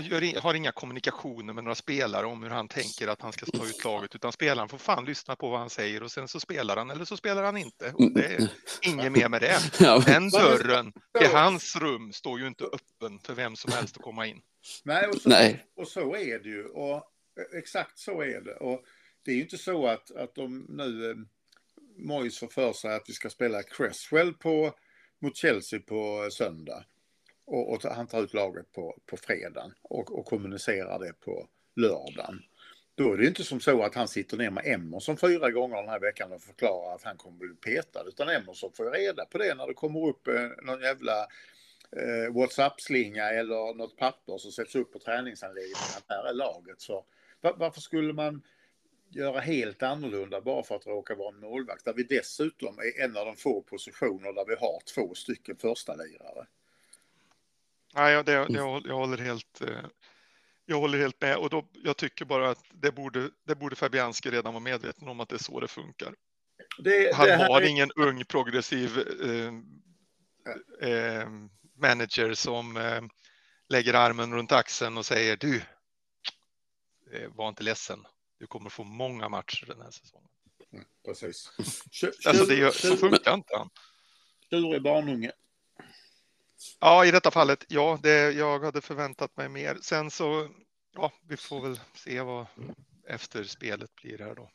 gör 0.00 0.40
har 0.40 0.54
inga 0.54 0.72
kommunikationer 0.72 1.52
med 1.52 1.64
några 1.64 1.74
spelare 1.74 2.26
om 2.26 2.42
hur 2.42 2.50
han 2.50 2.68
tänker 2.68 3.08
att 3.08 3.22
han 3.22 3.32
ska 3.32 3.46
ta 3.46 3.64
ut 3.66 3.84
laget, 3.84 4.14
utan 4.14 4.32
spelaren 4.32 4.68
får 4.68 4.78
fan 4.78 5.04
lyssna 5.04 5.36
på 5.36 5.50
vad 5.50 5.58
han 5.60 5.70
säger 5.70 6.02
och 6.02 6.10
sen 6.12 6.28
så 6.28 6.40
spelar 6.40 6.76
han 6.76 6.90
eller 6.90 7.04
så 7.04 7.16
spelar 7.16 7.42
han 7.42 7.56
inte. 7.56 7.92
Och 7.94 8.12
det 8.12 8.24
är 8.26 8.48
inget 8.82 9.12
mer 9.12 9.28
med 9.28 9.40
det. 9.40 9.58
Den 10.06 10.30
dörren 10.30 10.92
till 11.18 11.28
hans 11.32 11.76
rum 11.76 12.12
står 12.12 12.40
ju 12.40 12.46
inte 12.46 12.64
öppen 12.64 13.18
för 13.24 13.34
vem 13.34 13.56
som 13.56 13.72
helst 13.72 13.96
att 13.96 14.02
komma 14.02 14.26
in. 14.26 14.40
Nej, 14.84 15.06
och 15.08 15.16
så, 15.20 15.28
Nej. 15.28 15.64
och 15.76 15.88
så 15.88 16.16
är 16.16 16.38
det 16.38 16.48
ju. 16.48 16.64
Och 16.64 17.02
Eh, 17.38 17.58
exakt 17.58 17.98
så 17.98 18.22
är 18.22 18.40
det. 18.40 18.54
Och 18.54 18.84
det 19.24 19.30
är 19.30 19.34
ju 19.34 19.42
inte 19.42 19.58
så 19.58 19.86
att, 19.86 20.10
att 20.10 20.34
de 20.34 20.66
nu 20.68 21.10
eh, 21.10 21.16
Mois 21.96 22.38
får 22.38 22.48
för 22.48 22.72
sig 22.72 22.94
att 22.94 23.08
vi 23.08 23.12
ska 23.12 23.30
spela 23.30 23.62
Cresswell 23.62 24.34
på, 24.34 24.72
mot 25.18 25.36
Chelsea 25.36 25.80
på 25.80 26.22
eh, 26.24 26.28
söndag. 26.28 26.84
Och, 27.46 27.72
och 27.72 27.82
han 27.82 28.06
tar 28.06 28.22
ut 28.22 28.34
laget 28.34 28.72
på, 28.72 28.98
på 29.06 29.16
fredagen 29.16 29.74
och, 29.82 30.18
och 30.18 30.26
kommunicerar 30.26 30.98
det 30.98 31.12
på 31.20 31.48
lördagen. 31.76 32.42
Då 32.96 33.12
är 33.12 33.16
det 33.16 33.22
ju 33.22 33.28
inte 33.28 33.44
som 33.44 33.60
så 33.60 33.82
att 33.82 33.94
han 33.94 34.08
sitter 34.08 34.36
ner 34.36 34.50
med 34.50 34.66
Emerson 34.66 35.16
fyra 35.16 35.50
gånger 35.50 35.76
den 35.76 35.88
här 35.88 36.00
veckan 36.00 36.32
och 36.32 36.42
förklarar 36.42 36.94
att 36.94 37.02
han 37.02 37.16
kommer 37.16 37.38
bli 37.38 37.54
petad. 37.54 38.04
Utan 38.08 38.28
Emerson 38.28 38.72
får 38.72 38.86
ju 38.86 38.92
reda 38.92 39.24
på 39.24 39.38
det 39.38 39.54
när 39.54 39.66
det 39.66 39.74
kommer 39.74 40.08
upp 40.08 40.28
eh, 40.28 40.50
någon 40.62 40.80
jävla 40.80 41.20
eh, 41.96 42.32
WhatsApp-slinga 42.32 43.30
eller 43.30 43.74
något 43.74 43.96
papper 43.96 44.38
som 44.38 44.52
sätts 44.52 44.74
upp 44.74 44.92
på 44.92 44.98
träningsanläggningen. 44.98 45.96
att 45.96 46.04
Här 46.08 46.24
är 46.24 46.34
laget. 46.34 46.80
Så 46.80 47.04
varför 47.52 47.80
skulle 47.80 48.12
man 48.12 48.42
göra 49.10 49.40
helt 49.40 49.82
annorlunda 49.82 50.40
bara 50.40 50.62
för 50.62 50.76
att 50.76 50.86
råka 50.86 51.14
vara 51.14 51.34
en 51.34 51.40
målvakt? 51.40 51.84
Där 51.84 51.94
vi 51.94 52.02
dessutom 52.02 52.78
är 52.78 53.04
en 53.04 53.16
av 53.16 53.26
de 53.26 53.36
få 53.36 53.62
positioner 53.62 54.32
där 54.32 54.44
vi 54.48 54.54
har 54.54 54.80
två 54.94 55.14
stycken 55.14 55.56
första 55.56 55.94
lirare. 55.96 56.46
Nej, 57.94 58.12
jag, 58.12 58.24
det, 58.24 58.32
jag, 58.32 58.82
jag 58.86 58.94
håller 58.96 59.18
helt 59.18 59.60
eh, 59.60 59.68
jag 60.66 60.80
håller 60.80 60.98
helt 60.98 61.20
med 61.20 61.36
och 61.36 61.50
då, 61.50 61.68
jag 61.72 61.96
tycker 61.96 62.24
bara 62.24 62.50
att 62.50 62.64
det 62.72 62.92
borde, 62.92 63.30
det 63.46 63.54
borde 63.54 63.76
Fabianski 63.76 64.30
redan 64.30 64.52
vara 64.54 64.62
medveten 64.64 65.08
om 65.08 65.20
att 65.20 65.28
det 65.28 65.36
är 65.36 65.42
så 65.44 65.60
det 65.60 65.68
funkar. 65.68 66.14
Det, 66.78 67.14
Han 67.16 67.26
det 67.26 67.36
har 67.36 67.62
är- 67.62 67.66
ingen 67.66 67.90
ung 67.96 68.24
progressiv 68.24 68.98
eh, 69.22 69.54
eh, 70.90 71.28
manager 71.76 72.34
som 72.34 72.76
eh, 72.76 73.02
lägger 73.68 73.94
armen 73.94 74.34
runt 74.34 74.52
axeln 74.52 74.96
och 74.98 75.06
säger 75.06 75.36
du, 75.36 75.62
var 77.34 77.48
inte 77.48 77.62
ledsen. 77.62 78.06
Du 78.38 78.46
kommer 78.46 78.70
få 78.70 78.84
många 78.84 79.28
matcher 79.28 79.66
den 79.66 79.80
här 79.80 79.90
säsongen. 79.90 80.28
Precis. 81.04 81.52
Tjur- 81.90 82.12
Alltså 82.28 82.44
det 82.44 82.74
så 82.74 82.96
funkar 82.96 83.34
inte 83.34 83.56
han. 83.56 83.70
Tjurig 84.50 84.82
barnunge. 84.82 85.32
Ja, 86.80 87.04
i 87.04 87.10
detta 87.10 87.30
fallet, 87.30 87.64
ja, 87.68 87.98
det, 88.02 88.32
jag 88.32 88.64
hade 88.64 88.80
förväntat 88.80 89.36
mig 89.36 89.48
mer. 89.48 89.78
Sen 89.82 90.10
så, 90.10 90.48
ja, 90.94 91.12
vi 91.28 91.36
får 91.36 91.60
väl 91.62 91.80
se 91.94 92.20
vad 92.20 92.46
efter 93.08 93.44
spelet 93.44 93.94
blir 93.94 94.18
här 94.18 94.34
då. 94.34 94.50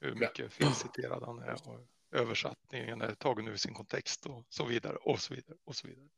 Hur 0.00 0.14
mycket 0.14 0.52
felciterad 0.52 1.22
han 1.22 1.38
är 1.38 1.68
och 1.68 1.80
översättningen 2.12 3.00
är 3.00 3.14
tagen 3.14 3.48
ur 3.48 3.56
sin 3.56 3.74
kontext 3.74 4.26
och 4.26 4.46
så 4.48 4.64
vidare 4.64 4.96
och 4.96 5.20
så 5.20 5.34
vidare 5.34 5.56
och 5.64 5.76
så 5.76 5.88
vidare. 5.88 6.08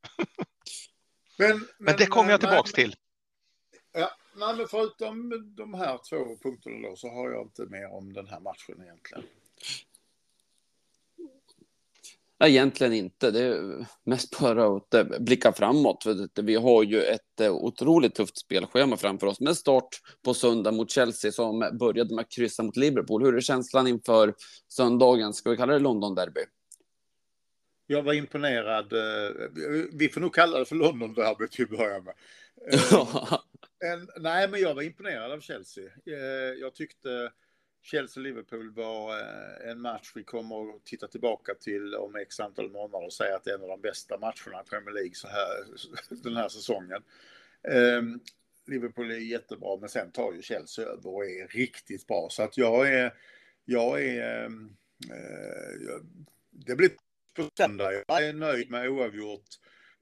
Men, 1.38 1.68
Men 1.78 1.96
det 1.96 2.06
kommer 2.06 2.30
jag 2.30 2.40
tillbaks 2.40 2.72
till. 2.72 2.96
Ja, 3.92 4.10
nej, 4.36 4.56
men 4.56 4.66
förutom 4.68 5.30
de 5.56 5.74
här 5.74 5.98
två 6.10 6.36
punkterna 6.42 6.88
då 6.88 6.96
så 6.96 7.08
har 7.08 7.30
jag 7.30 7.42
inte 7.46 7.66
mer 7.66 7.92
om 7.92 8.12
den 8.12 8.26
här 8.26 8.40
matchen 8.40 8.82
egentligen. 8.82 9.24
egentligen 12.44 12.92
inte. 12.92 13.30
Det 13.30 13.40
är 13.44 13.86
mest 14.04 14.40
bara 14.40 14.76
att 14.76 14.94
eh, 14.94 15.04
blicka 15.20 15.52
framåt. 15.52 16.04
Vi 16.42 16.54
har 16.54 16.82
ju 16.82 17.02
ett 17.02 17.40
eh, 17.40 17.52
otroligt 17.52 18.14
tufft 18.14 18.38
spelschema 18.38 18.96
framför 18.96 19.26
oss 19.26 19.40
med 19.40 19.56
start 19.56 19.88
på 20.24 20.34
söndag 20.34 20.72
mot 20.72 20.90
Chelsea 20.90 21.32
som 21.32 21.70
började 21.80 22.14
med 22.14 22.22
att 22.22 22.30
kryssa 22.32 22.62
mot 22.62 22.76
Liverpool. 22.76 23.24
Hur 23.24 23.36
är 23.36 23.40
känslan 23.40 23.86
inför 23.86 24.34
söndagen? 24.68 25.32
Ska 25.32 25.50
vi 25.50 25.56
kalla 25.56 25.72
det 25.72 25.78
London-derby? 25.78 26.40
Jag 27.86 28.02
var 28.02 28.12
imponerad. 28.12 28.92
eh, 28.92 29.48
Vi 29.92 30.08
får 30.08 30.20
nog 30.20 30.34
kalla 30.34 30.58
det 30.58 30.64
för 30.64 30.76
London-derby 30.76 31.48
till 31.48 31.64
att 31.64 31.70
börja 31.70 32.00
med. 32.00 32.14
En, 33.84 34.08
nej, 34.16 34.48
men 34.48 34.60
jag 34.60 34.74
var 34.74 34.82
imponerad 34.82 35.32
av 35.32 35.40
Chelsea. 35.40 35.84
Eh, 36.06 36.14
Jag 36.60 36.74
tyckte 36.74 37.32
Chelsea-Liverpool 37.82 38.70
var 38.74 39.18
eh, 39.20 39.70
en 39.70 39.80
match 39.80 40.12
vi 40.14 40.24
kommer 40.24 40.76
att 40.76 40.84
titta 40.84 41.08
tillbaka 41.08 41.54
till 41.54 41.94
om 41.94 42.16
x 42.16 42.40
antal 42.40 42.70
månader 42.70 43.06
och 43.06 43.12
säga 43.12 43.36
att 43.36 43.44
det 43.44 43.50
är 43.50 43.54
en 43.54 43.62
av 43.62 43.68
de 43.68 43.80
bästa 43.80 44.18
matcherna 44.18 44.62
i 44.66 44.68
Premier 44.70 44.94
League 44.94 45.14
så 45.14 45.28
här, 45.28 45.64
den 46.22 46.36
här 46.36 46.48
säsongen. 46.48 47.02
Eh, 47.68 48.02
Liverpool 48.66 49.10
är 49.10 49.16
jättebra, 49.16 49.76
men 49.76 49.88
sen 49.88 50.12
tar 50.12 50.32
ju 50.32 50.42
Chelsea 50.42 50.84
över 50.86 51.06
och 51.06 51.24
är 51.26 51.48
riktigt 51.48 52.06
bra. 52.06 52.28
Så 52.30 52.42
att 52.42 52.58
jag 52.58 52.88
är... 52.94 53.14
Jag 53.64 54.02
är 54.04 54.44
ehm, 54.44 54.76
jag- 55.86 56.06
det 56.50 56.76
blir 56.76 56.90
på 57.36 57.48
söndag. 57.56 57.92
Jag 58.08 58.26
är 58.28 58.32
nöjd 58.32 58.70
med 58.70 58.88
oavgjort. 58.88 59.48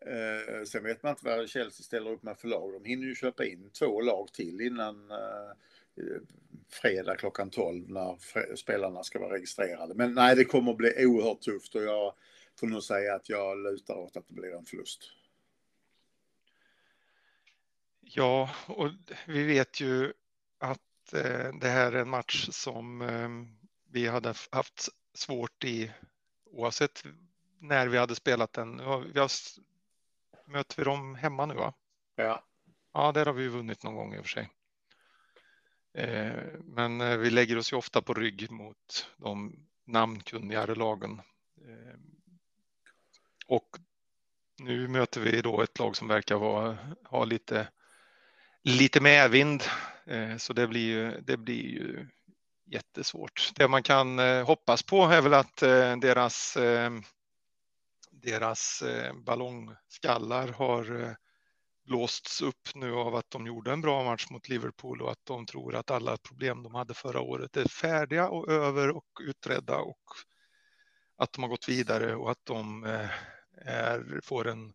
Eh, 0.06 0.64
sen 0.64 0.84
vet 0.84 1.02
man 1.02 1.10
inte 1.10 1.24
vad 1.24 1.48
Chelsea 1.48 1.84
ställer 1.84 2.10
upp 2.10 2.22
med 2.22 2.38
för 2.38 2.48
lag. 2.48 2.72
De 2.72 2.84
hinner 2.84 3.06
ju 3.06 3.14
köpa 3.14 3.44
in 3.44 3.70
två 3.70 4.00
lag 4.00 4.32
till 4.32 4.60
innan 4.60 5.10
eh, 5.10 5.50
eh 5.96 6.20
fredag 6.68 7.16
klockan 7.16 7.50
12 7.50 7.90
när 7.90 8.56
spelarna 8.56 9.02
ska 9.02 9.18
vara 9.18 9.34
registrerade. 9.34 9.94
Men 9.94 10.14
nej, 10.14 10.36
det 10.36 10.44
kommer 10.44 10.70
att 10.70 10.76
bli 10.76 11.06
oerhört 11.06 11.40
tufft 11.40 11.74
och 11.74 11.82
jag 11.82 12.14
får 12.60 12.66
nog 12.66 12.82
säga 12.82 13.14
att 13.14 13.28
jag 13.28 13.58
lutar 13.58 13.94
åt 13.94 14.16
att 14.16 14.28
det 14.28 14.34
blir 14.34 14.54
en 14.54 14.64
förlust. 14.64 15.12
Ja, 18.00 18.50
och 18.66 18.88
vi 19.26 19.44
vet 19.44 19.80
ju 19.80 20.12
att 20.58 21.12
eh, 21.12 21.54
det 21.60 21.68
här 21.68 21.92
är 21.92 22.00
en 22.00 22.08
match 22.10 22.48
som 22.50 23.02
eh, 23.02 23.28
vi 23.92 24.06
hade 24.06 24.34
haft 24.50 24.88
svårt 25.14 25.64
i 25.64 25.90
oavsett 26.50 27.04
när 27.58 27.88
vi 27.88 27.98
hade 27.98 28.14
spelat 28.14 28.52
den. 28.52 28.78
Har- 28.78 29.00
Vi 29.00 29.20
har, 29.20 29.30
möter 30.50 30.76
vi 30.76 30.84
dem 30.84 31.14
hemma 31.14 31.46
nu 31.46 31.54
va? 31.54 31.72
Ja, 32.16 32.44
Ja, 32.92 33.12
där 33.12 33.26
har 33.26 33.32
vi 33.32 33.48
vunnit 33.48 33.82
någon 33.82 33.94
gång 33.94 34.14
i 34.14 34.18
och 34.18 34.22
för 34.24 34.28
sig. 34.28 34.50
Eh, 35.94 36.42
Men 36.64 37.00
eh, 37.00 37.16
vi 37.16 37.30
lägger 37.30 37.58
oss 37.58 37.72
ju 37.72 37.76
ofta 37.76 38.02
på 38.02 38.14
rygg 38.14 38.50
mot 38.50 39.10
de 39.16 39.66
namnkunnigare 39.86 40.74
lagen. 40.74 41.22
Eh, 41.66 41.94
Och 43.46 43.68
nu 44.58 44.88
möter 44.88 45.20
vi 45.20 45.40
då 45.40 45.62
ett 45.62 45.78
lag 45.78 45.96
som 45.96 46.08
verkar 46.08 46.36
vara, 46.36 46.78
ha 47.04 47.24
lite, 47.24 47.68
lite 48.62 49.00
medvind. 49.00 49.62
Så 50.38 50.52
det 50.52 50.66
blir 50.66 50.86
ju, 50.86 51.20
det 51.20 51.36
blir 51.36 51.62
ju 51.62 52.06
jättesvårt. 52.64 53.50
Det 53.54 53.68
man 53.68 53.82
kan 53.82 54.18
hoppas 54.18 54.82
på 54.82 55.04
är 55.04 55.22
väl 55.22 55.34
att 55.34 55.56
deras, 56.00 56.56
deras 58.22 58.82
eh, 58.82 59.12
ballongskallar 59.14 60.48
har 60.48 61.02
eh, 61.02 61.12
blåsts 61.84 62.42
upp 62.42 62.74
nu 62.74 62.94
av 62.94 63.14
att 63.14 63.30
de 63.30 63.46
gjorde 63.46 63.72
en 63.72 63.80
bra 63.80 64.04
match 64.04 64.26
mot 64.30 64.48
Liverpool 64.48 65.02
och 65.02 65.10
att 65.10 65.24
de 65.24 65.46
tror 65.46 65.74
att 65.74 65.90
alla 65.90 66.16
problem 66.16 66.62
de 66.62 66.74
hade 66.74 66.94
förra 66.94 67.20
året 67.20 67.56
är 67.56 67.68
färdiga 67.68 68.28
och 68.28 68.48
över 68.48 68.90
och 68.90 69.20
utredda 69.20 69.78
och 69.78 70.04
att 71.16 71.32
de 71.32 71.42
har 71.42 71.50
gått 71.50 71.68
vidare 71.68 72.14
och 72.14 72.30
att 72.30 72.44
de 72.44 72.84
eh, 72.84 73.10
är, 73.66 74.20
får 74.22 74.48
en 74.48 74.72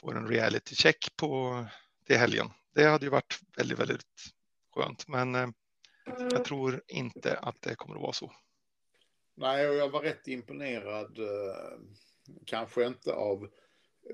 får 0.00 0.16
en 0.16 0.28
reality 0.28 0.74
check 0.74 1.16
på 1.16 1.64
till 2.06 2.16
helgen. 2.16 2.50
Det 2.74 2.84
hade 2.84 3.04
ju 3.06 3.10
varit 3.10 3.40
väldigt, 3.56 3.78
väldigt 3.78 4.32
skönt, 4.74 5.08
men 5.08 5.54
jag 6.04 6.44
tror 6.44 6.82
inte 6.86 7.38
att 7.38 7.62
det 7.62 7.74
kommer 7.74 7.94
att 7.94 8.02
vara 8.02 8.12
så. 8.12 8.32
nej, 9.34 9.68
och 9.68 9.74
jag 9.74 9.88
var 9.88 10.00
rätt 10.00 10.28
imponerad. 10.28 11.18
Kanske 12.44 12.86
inte 12.86 13.12
av 13.12 13.48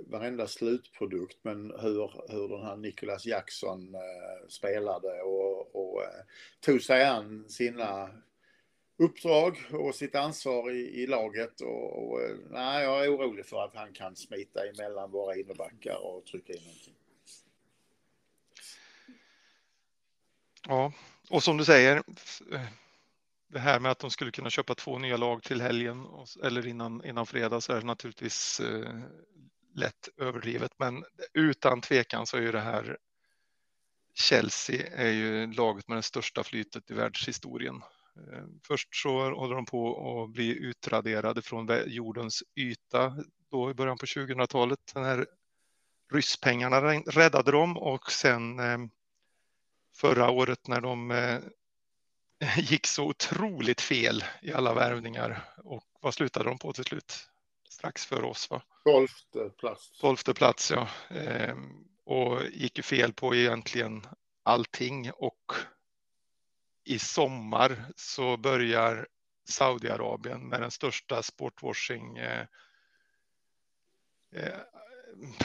varenda 0.06 0.46
slutprodukt, 0.46 1.38
men 1.42 1.70
hur, 1.80 2.32
hur 2.32 2.48
den 2.48 2.66
här 2.66 2.76
Nicholas 2.76 3.26
Jackson 3.26 3.94
eh, 3.94 4.48
spelade 4.48 5.22
och, 5.22 5.76
och 5.76 6.02
eh, 6.02 6.24
tog 6.60 6.82
sig 6.82 7.04
an 7.04 7.48
sina 7.48 8.10
uppdrag 8.96 9.58
och 9.72 9.94
sitt 9.94 10.14
ansvar 10.14 10.70
i, 10.70 11.02
i 11.02 11.06
laget. 11.06 11.60
Och, 11.60 12.08
och, 12.08 12.22
eh, 12.22 12.36
nej, 12.50 12.84
jag 12.84 13.04
är 13.04 13.16
orolig 13.16 13.46
för 13.46 13.64
att 13.64 13.74
han 13.74 13.92
kan 13.92 14.16
smita 14.16 14.68
emellan 14.68 15.10
våra 15.10 15.36
innerbackar 15.36 15.96
och 15.96 16.26
trycka 16.26 16.52
in 16.52 16.62
någonting. 16.62 16.94
Ja, 20.68 20.92
och 21.30 21.42
som 21.42 21.56
du 21.56 21.64
säger, 21.64 22.02
det 23.54 23.60
här 23.60 23.80
med 23.80 23.90
att 23.90 23.98
de 23.98 24.10
skulle 24.10 24.30
kunna 24.30 24.50
köpa 24.50 24.74
två 24.74 24.98
nya 24.98 25.16
lag 25.16 25.42
till 25.42 25.60
helgen 25.60 26.00
och- 26.06 26.28
eller 26.44 26.66
innan, 26.66 27.04
innan 27.04 27.26
fredag 27.26 27.60
så 27.60 27.72
är 27.72 27.80
det 27.80 27.86
naturligtvis 27.86 28.60
eh, 28.60 28.98
lätt 29.74 30.08
överdrivet. 30.16 30.70
Men 30.78 31.04
utan 31.34 31.80
tvekan 31.80 32.26
så 32.26 32.36
är 32.36 32.40
ju 32.40 32.52
det 32.52 32.60
här 32.60 32.98
Chelsea 34.14 34.86
är 34.96 35.10
ju 35.10 35.52
laget 35.52 35.88
med 35.88 35.98
det 35.98 36.02
största 36.02 36.44
flytet 36.44 36.90
i 36.90 36.94
världshistorien. 36.94 37.76
Eh, 38.16 38.44
Först 38.66 38.96
så 38.96 39.34
håller 39.34 39.54
de 39.54 39.66
på 39.66 40.22
att 40.22 40.30
bli 40.30 40.56
utraderade 40.58 41.42
från 41.42 41.68
jordens 41.86 42.42
yta 42.56 43.16
då 43.50 43.70
i 43.70 43.74
början 43.74 43.98
på 43.98 44.06
2000-talet. 44.06 44.78
Den 44.94 45.04
här 45.04 45.26
rysspengarna 46.12 46.80
räddade 47.00 47.50
dem 47.50 47.76
och 47.78 48.12
sen 48.12 48.58
eh, 48.58 48.78
förra 49.96 50.30
året 50.30 50.68
när 50.68 50.80
de 50.80 51.10
eh, 51.10 51.38
gick 52.56 52.86
så 52.86 53.04
otroligt 53.04 53.80
fel 53.80 54.24
i 54.42 54.52
alla 54.52 54.74
värvningar. 54.74 55.44
Och 55.56 55.84
vad 56.00 56.14
slutade 56.14 56.44
de 56.44 56.58
på 56.58 56.72
till 56.72 56.84
slut? 56.84 57.28
Strax 57.68 58.06
före 58.06 58.26
oss, 58.26 58.50
va? 58.50 58.62
Tolfte 58.84 59.50
plats. 59.58 59.98
Tolfte 60.00 60.34
plats, 60.34 60.70
ja. 60.70 60.88
Ehm, 61.08 61.84
och 62.04 62.42
gick 62.52 62.76
ju 62.76 62.82
fel 62.82 63.12
på 63.12 63.34
egentligen 63.34 64.06
allting. 64.42 65.10
Och 65.10 65.52
i 66.84 66.98
sommar 66.98 67.84
så 67.96 68.36
börjar 68.36 69.08
Saudiarabien 69.48 70.48
med 70.48 70.60
den 70.60 70.70
största 70.70 71.22
sportwashing 71.22 72.18
eh, 72.18 72.46
eh, 74.32 74.58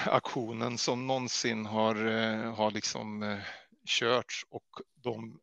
aktionen 0.05 0.77
som 0.77 1.07
någonsin 1.07 1.65
har, 1.65 2.05
eh, 2.05 2.53
har 2.53 2.71
liksom 2.71 3.39
körts 3.85 4.45
och 4.49 4.81
de 4.95 5.39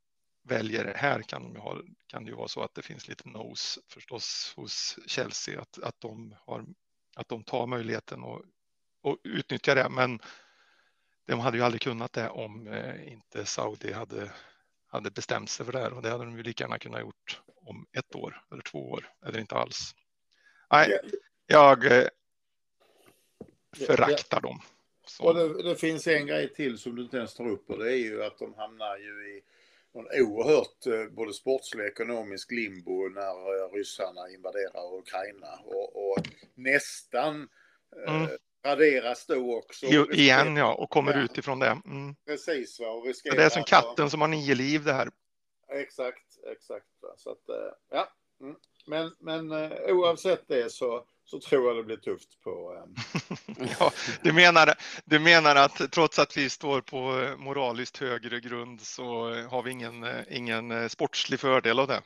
väljer, 0.47 0.95
här 0.97 1.23
kan, 1.23 1.43
de 1.43 1.53
ju 1.53 1.59
ha, 1.59 1.81
kan 2.07 2.25
det 2.25 2.31
ju 2.31 2.37
vara 2.37 2.49
så 2.49 2.63
att 2.63 2.75
det 2.75 2.83
finns 2.83 3.09
lite 3.09 3.29
nos 3.29 3.79
förstås 3.89 4.53
hos 4.57 4.99
Chelsea 5.07 5.61
att, 5.61 5.79
att, 5.83 6.01
de, 6.01 6.37
har, 6.47 6.65
att 7.17 7.29
de 7.29 7.45
tar 7.45 7.67
möjligheten 7.67 8.23
och, 8.23 8.43
och 9.03 9.19
utnyttjar 9.25 9.75
det. 9.75 9.89
Men 9.91 10.21
de 11.27 11.41
hade 11.41 11.57
ju 11.57 11.63
aldrig 11.65 11.81
kunnat 11.81 12.13
det 12.13 12.29
om 12.29 12.67
eh, 12.67 13.13
inte 13.13 13.45
Saudi 13.45 13.93
hade, 13.93 14.33
hade 14.87 15.11
bestämt 15.11 15.51
sig 15.51 15.67
för 15.67 15.73
det 15.73 15.79
här 15.79 15.93
och 15.93 16.03
det 16.03 16.11
hade 16.11 16.25
de 16.25 16.37
ju 16.37 16.43
lika 16.43 16.65
gärna 16.65 16.79
kunnat 16.79 17.01
gjort 17.01 17.41
om 17.47 17.87
ett 17.93 18.15
år 18.15 18.45
eller 18.53 18.63
två 18.63 18.91
år 18.91 19.13
eller 19.27 19.39
inte 19.39 19.55
alls. 19.55 19.95
Nej, 20.71 20.99
jag 21.47 21.87
eh, 21.87 22.09
föraktar 23.87 24.41
dem. 24.41 24.61
Och 25.03 25.11
Så, 25.11 25.33
det, 25.33 25.63
det 25.63 25.77
finns 25.77 26.07
en 26.07 26.27
grej 26.27 26.55
till 26.55 26.79
som 26.79 26.97
du 26.97 27.03
inte 27.03 27.17
ens 27.17 27.35
tar 27.35 27.49
upp 27.49 27.71
och 27.71 27.79
det 27.79 27.93
är 27.93 27.97
ju 27.97 28.25
att 28.25 28.39
de 28.39 28.55
hamnar 28.55 28.97
ju 28.97 29.37
i 29.37 29.43
någon 29.97 30.07
oerhört 30.21 30.87
eh, 30.87 31.15
både 31.15 31.33
sportslig 31.35 31.83
och 31.85 31.89
ekonomisk 31.89 32.51
limbo 32.51 33.09
när 33.09 33.65
eh, 33.65 33.73
ryssarna 33.73 34.31
invaderar 34.31 34.99
Ukraina 34.99 35.59
och, 35.65 36.11
och 36.11 36.19
nästan 36.55 37.49
eh, 38.07 38.15
Mm. 38.17 38.29
raderas 38.65 39.27
då 39.27 39.57
också. 39.59 39.87
i- 39.87 40.15
igen 40.21 40.57
ja, 40.57 40.75
och 40.75 40.91
kommer 40.91 41.13
Ja. 41.13 41.23
utifrån 41.25 41.59
det. 41.59 41.79
Mm. 41.87 42.15
Precis 42.27 42.81
va, 42.81 42.87
och 42.91 43.07
riskerar 43.07 43.37
Det 43.37 43.45
är 43.45 43.49
som 43.49 43.63
att- 43.63 43.69
katten 43.69 44.11
som 44.11 44.21
har 44.21 44.29
nio 44.29 44.55
liv 44.55 44.85
det 44.85 44.93
här. 44.93 45.11
Exakt, 45.69 46.27
exakt. 46.53 46.87
Va? 47.03 47.09
Så 47.17 47.31
att, 47.31 47.43
ja. 47.91 48.09
Mm. 48.41 48.57
Men, 48.87 49.11
men 49.21 49.53
oavsett 49.91 50.49
det 50.49 50.73
så, 50.73 51.05
så 51.27 51.41
tror 51.41 51.67
jag 51.67 51.77
det 51.77 51.83
blir 51.83 51.97
tufft 51.97 52.41
på... 52.41 52.75
eh, 53.59 53.67
Ja, 53.81 53.93
du, 54.23 54.33
menar, 54.33 54.75
du 55.05 55.19
menar 55.19 55.57
att 55.57 55.93
trots 55.93 56.19
att 56.19 56.37
vi 56.37 56.51
står 56.51 56.81
på 56.81 57.21
eh, 57.21 57.37
moraliskt 57.37 57.99
högre 57.99 58.41
grund 58.41 58.81
så 58.81 59.05
har 59.51 59.63
vi 59.63 59.71
ingen, 59.71 60.05
eh, 60.05 60.25
ingen 60.31 60.71
eh, 60.71 60.89
sportslig 60.89 61.41
fördel 61.41 61.79
av 61.79 61.89
det? 61.89 62.03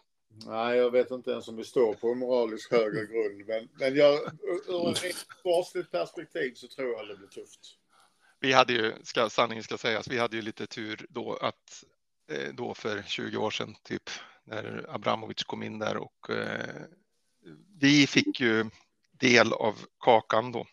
Nej, 0.46 0.76
jag 0.78 0.90
vet 0.90 1.10
inte 1.10 1.30
ens 1.30 1.48
om 1.48 1.56
vi 1.56 1.64
står 1.64 1.94
på 1.94 2.12
en 2.12 2.18
moralisk 2.18 2.70
högre 2.72 3.06
grund. 3.06 3.46
Men, 3.46 3.68
men 3.78 3.94
jag, 3.96 4.14
ur- 4.68 5.06
ett 5.06 5.16
sportsligt 5.40 5.90
perspektiv 5.90 6.54
så 6.54 6.68
tror 6.68 6.88
jag 6.90 7.08
det 7.08 7.16
blir 7.16 7.28
tufft. 7.28 7.60
Vi 8.40 8.52
hade 8.52 8.72
ju, 8.72 8.92
ska, 9.02 9.30
sanningen 9.30 9.64
ska 9.64 9.78
sägas, 9.78 10.08
vi 10.08 10.18
hade 10.18 10.36
ju 10.36 10.42
lite 10.42 10.66
tur 10.66 11.06
då 11.08 11.36
att 11.36 11.84
då 12.52 12.74
för 12.74 13.02
20 13.02 13.36
år 13.36 13.50
sedan 13.50 13.74
typ 13.82 14.10
när 14.44 14.86
Abramovic 14.88 15.44
kom 15.44 15.62
in 15.62 15.78
där 15.78 15.96
och 15.96 16.30
eh, 16.30 16.74
vi 17.80 18.06
fick 18.06 18.40
ju 18.40 18.70
del 19.20 19.52
av 19.52 19.78
kakan 19.98 20.52
då. 20.52 20.66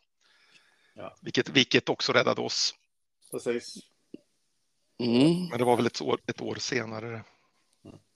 Ja. 0.96 1.16
Vilket, 1.22 1.50
vilket 1.50 1.90
också 1.90 2.14
räddade 2.14 2.42
oss. 2.42 2.74
Precis. 3.32 3.76
Mm. 5.04 5.46
Men 5.50 5.58
det 5.58 5.66
var 5.66 5.76
väl 5.76 5.86
ett 5.86 6.02
år, 6.02 6.20
ett 6.28 6.42
år 6.42 6.56
senare. 6.56 7.24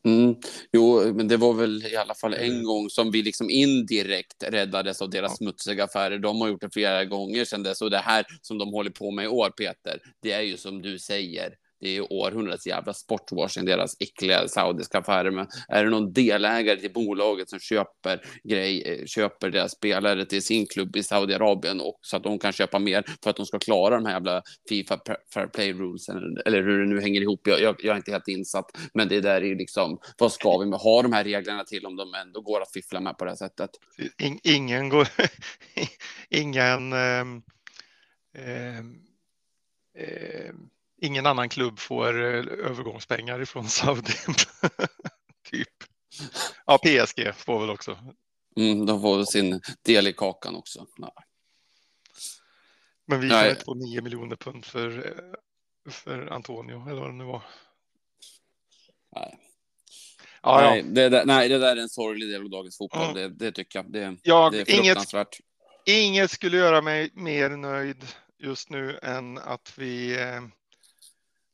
Mm. 0.06 0.36
Jo, 0.72 1.14
men 1.14 1.28
det 1.28 1.38
var 1.38 1.54
väl 1.54 1.86
i 1.86 1.96
alla 1.96 2.16
fall 2.16 2.34
en 2.34 2.64
gång 2.64 2.90
som 2.90 3.12
vi 3.12 3.22
liksom 3.22 3.50
indirekt 3.50 4.44
räddades 4.44 5.02
av 5.02 5.10
deras 5.10 5.32
Ja. 5.32 5.36
smutsiga 5.36 5.84
affärer. 5.84 6.20
De 6.20 6.42
har 6.42 6.48
gjort 6.48 6.62
det 6.62 6.74
flera 6.74 7.06
gånger 7.06 7.46
sedan 7.46 7.64
dess 7.64 7.82
och 7.82 7.90
det 7.92 7.98
här 7.98 8.26
som 8.42 8.58
de 8.58 8.74
håller 8.74 8.90
på 8.90 9.12
med 9.12 9.26
i 9.26 9.28
år, 9.28 9.50
Peter, 9.50 10.02
det 10.22 10.32
är 10.32 10.42
ju 10.42 10.58
som 10.58 10.82
du 10.82 11.00
säger. 11.00 11.56
Det 11.82 11.88
är 11.88 11.94
ju 11.94 12.02
århundradets 12.02 12.68
jävla 12.68 12.94
sportwashing, 12.94 13.66
deras 13.66 13.98
äckliga 14.00 14.48
saudiska 14.48 15.00
affärer. 15.00 15.32
Men 15.32 15.48
är 15.68 15.84
det 15.84 15.90
någon 15.90 16.14
delägare 16.14 16.80
till 16.80 16.94
bolaget 16.94 17.50
som 17.50 17.60
köper, 17.60 18.22
grej, 18.44 18.82
eh, 18.82 19.06
köper 19.06 19.50
deras 19.50 19.72
spelare 19.72 20.26
till 20.26 20.42
sin 20.42 20.66
klubb 20.66 20.96
i 20.96 21.04
Saudiarabien 21.04 21.82
och 21.82 22.00
så 22.02 22.18
att 22.18 22.24
de 22.24 22.40
kan 22.40 22.52
köpa 22.52 22.80
mer 22.80 23.04
för 23.24 23.30
att 23.30 23.36
de 23.36 23.46
ska 23.46 23.60
klara 23.60 23.96
de 23.96 24.06
här 24.06 24.14
jävla 24.14 24.42
Fifa 24.70 25.00
Fair 25.34 25.48
Play 25.48 25.74
Rules 25.74 26.10
eller, 26.10 26.48
eller 26.48 26.64
hur 26.64 26.80
det 26.80 26.86
nu 26.86 27.02
hänger 27.02 27.22
ihop. 27.22 27.48
Jag, 27.48 27.62
jag, 27.62 27.76
jag 27.80 27.94
är 27.94 27.98
inte 27.98 28.12
helt 28.12 28.28
insatt, 28.28 28.78
men 28.94 29.08
det 29.08 29.22
där 29.22 29.42
är 29.42 29.46
ju 29.46 29.56
liksom, 29.56 30.00
vad 30.18 30.32
ska 30.32 30.58
vi 30.58 30.66
med 30.66 30.80
ha 30.80 31.02
de 31.02 31.14
här 31.14 31.24
reglerna 31.24 31.64
till 31.64 31.86
om 31.86 31.96
de 31.96 32.14
ändå 32.14 32.42
går 32.42 32.62
att 32.62 32.72
fiffla 32.74 33.00
med 33.00 33.18
på 33.18 33.26
det 33.26 33.32
här 33.32 33.36
sättet? 33.36 33.70
In, 34.22 34.40
ingen 34.44 34.90
går... 34.90 35.08
ingen... 36.30 36.94
um, 36.94 37.44
um, 38.38 39.02
um 40.48 40.70
ingen 41.02 41.26
annan 41.26 41.50
klubb 41.50 41.80
får 41.80 42.22
eh, 42.22 42.68
övergångspengar 42.70 43.42
ifrån 43.42 43.70
Saudi. 43.70 44.14
typ. 45.52 45.68
Ja, 46.66 46.78
PSG 46.78 47.36
får 47.36 47.60
väl 47.60 47.70
också. 47.70 47.98
Mm, 48.58 48.86
de 48.86 49.02
får 49.02 49.24
sin 49.24 49.62
del 49.86 50.08
i 50.08 50.14
kakan 50.14 50.56
också. 50.56 50.86
Ja. 50.98 51.14
Men 53.08 53.20
vi 53.20 53.28
Nej. 53.28 53.42
kan 53.42 53.50
inte 53.50 53.66
få 53.66 53.74
9 53.74 54.02
miljoner 54.02 54.36
pund 54.36 54.66
för, 54.66 55.06
eh, 55.06 55.92
för 55.92 56.28
Antonio, 56.28 56.90
eller 56.90 57.02
vad 57.02 57.10
det 57.10 57.16
nu 57.16 57.24
var. 57.24 57.42
Nej. 59.16 59.38
Ja, 60.44 60.62
nej, 60.62 60.80
ja. 60.80 60.86
det 60.86 61.10
där, 61.10 61.26
nej, 61.26 61.50
det 61.50 61.58
där 61.58 61.76
är 61.76 61.82
en 61.82 61.90
sorglig 61.90 62.30
del 62.30 62.42
av 62.42 62.50
dagens 62.50 62.78
fotboll. 62.78 63.02
Mm. 63.02 63.14
Det, 63.14 63.30
det 63.46 63.52
tycker 63.52 63.80
jag. 63.80 63.92
Det, 63.92 64.18
Jag, 64.24 64.52
det 64.52 64.58
är 64.58 64.72
inget, 64.72 64.86
fruktansvärt. 64.86 65.38
inget 65.86 66.32
skulle 66.32 66.58
göra 66.58 66.82
mig 66.82 67.10
mer 67.14 67.50
nöjd 67.50 68.06
just 68.40 68.70
nu 68.70 69.00
än 69.04 69.38
att 69.38 69.74
vi 69.78 70.22
eh, 70.22 70.42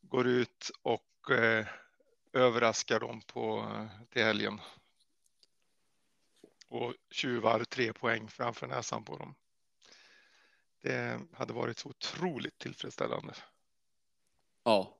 går 0.09 0.27
ut 0.27 0.71
och 0.81 1.31
eh, 1.31 1.65
överraskar 2.33 2.99
dem 2.99 3.21
på, 3.21 3.59
eh, 3.59 4.09
till 4.09 4.23
helgen. 4.23 4.61
Och 6.69 6.93
tjuvar 7.11 7.63
tre 7.63 7.93
poäng 7.93 8.27
framför 8.27 8.67
näsan 8.67 9.03
på 9.05 9.17
dem. 9.17 9.35
Det 10.81 11.19
hade 11.33 11.53
varit 11.53 11.79
så 11.79 11.89
otroligt 11.89 12.57
tillfredsställande. 12.57 13.33
Ja. 14.63 14.93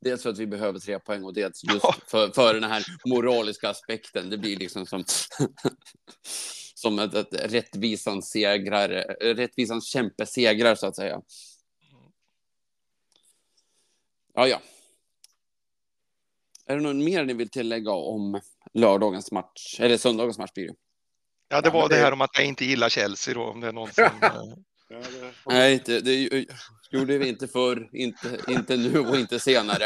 Dels 0.00 0.22
för 0.22 0.30
att 0.30 0.38
vi 0.38 0.46
behöver 0.46 0.78
tre 0.78 0.98
poäng 0.98 1.24
och 1.24 1.34
dels 1.34 1.64
just 1.64 1.84
Ja. 1.84 1.94
för, 2.06 2.30
för 2.30 2.54
den 2.54 2.64
här 2.70 2.84
moraliska 3.06 3.68
aspekten. 3.68 4.30
Det 4.30 4.38
blir 4.38 4.56
liksom 4.56 4.86
som, 4.86 5.04
som 6.74 6.98
ett, 6.98 7.14
ett 7.14 7.52
rättvisans 7.52 8.30
segrar, 8.30 8.88
rättvisans 9.34 9.86
kämpesegrar 9.86 10.74
så 10.74 10.86
att 10.86 10.96
säga. 10.96 11.20
Ja, 14.34 14.48
ja. 14.48 14.60
Är 16.66 16.76
det 16.76 16.82
något 16.82 16.96
mer 17.04 17.24
ni 17.24 17.32
vill 17.32 17.48
tillägga 17.50 17.90
om 17.92 18.40
lördagens 18.74 19.32
match? 19.32 19.80
Eller 19.80 19.96
söndagens 19.96 20.38
match 20.38 20.52
blir 20.54 20.68
det. 20.68 20.74
Ja, 21.48 21.60
det 21.60 21.70
var 21.70 21.88
det 21.88 21.94
det- 21.94 22.00
här 22.00 22.12
om 22.12 22.20
att 22.20 22.30
jag 22.34 22.46
inte 22.46 22.64
gillar 22.64 22.88
Chelsea 22.88 23.34
då, 23.34 23.42
om 23.42 23.60
det 23.60 23.68
är 23.68 23.72
någon 23.72 23.92
som... 23.92 24.04
eh. 24.22 25.00
Nej, 25.46 25.82
det, 25.86 26.00
det 26.00 26.46
gjorde 26.90 27.18
vi 27.18 27.28
inte 27.28 27.48
förr, 27.48 27.90
inte, 27.92 28.38
inte 28.48 28.76
nu 28.76 28.98
och 28.98 29.16
inte 29.16 29.40
senare. 29.40 29.84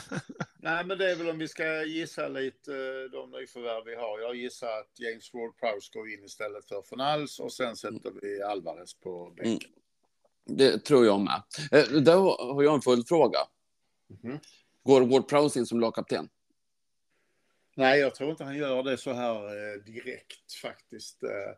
Nej, 0.62 0.84
men 0.84 0.98
det 0.98 1.10
är 1.10 1.16
väl 1.16 1.28
om 1.30 1.38
vi 1.38 1.48
ska 1.48 1.82
gissa 1.84 2.28
lite 2.28 2.72
eh, 2.72 3.10
de 3.12 3.30
nyförvärv 3.30 3.84
vi 3.84 3.94
har. 3.94 4.20
Jag 4.20 4.34
gissar 4.36 4.66
att 4.66 4.90
James 5.00 5.32
Ward-Prowse 5.32 5.92
går 5.92 6.08
in 6.12 6.24
istället 6.24 6.68
för 6.68 6.82
Fornals 6.82 7.38
och 7.40 7.52
sen 7.52 7.76
sätter 7.76 8.12
vi 8.22 8.42
Alvarez 8.42 8.94
på 8.94 9.32
bänken. 9.36 9.70
Mm. 10.48 10.56
Det 10.58 10.78
tror 10.84 11.06
jag 11.06 11.20
med. 11.20 11.42
Eh, 11.72 11.84
Där 12.02 12.16
har 12.54 12.62
jag 12.62 12.74
en 12.74 12.82
följdfråga. 12.82 13.38
Mhm. 14.10 14.40
Går 14.82 15.00
Ward 15.00 15.28
Prowse 15.28 15.58
in 15.58 15.66
som 15.66 15.80
lagkapten? 15.80 16.28
Nej, 17.76 18.00
jag 18.00 18.14
tror 18.14 18.30
inte 18.30 18.44
han 18.44 18.56
gör 18.56 18.82
det 18.82 18.96
så 18.96 19.12
här 19.12 19.34
eh, 19.34 19.82
direkt 19.82 20.52
faktiskt. 20.62 21.22
Eh, 21.22 21.50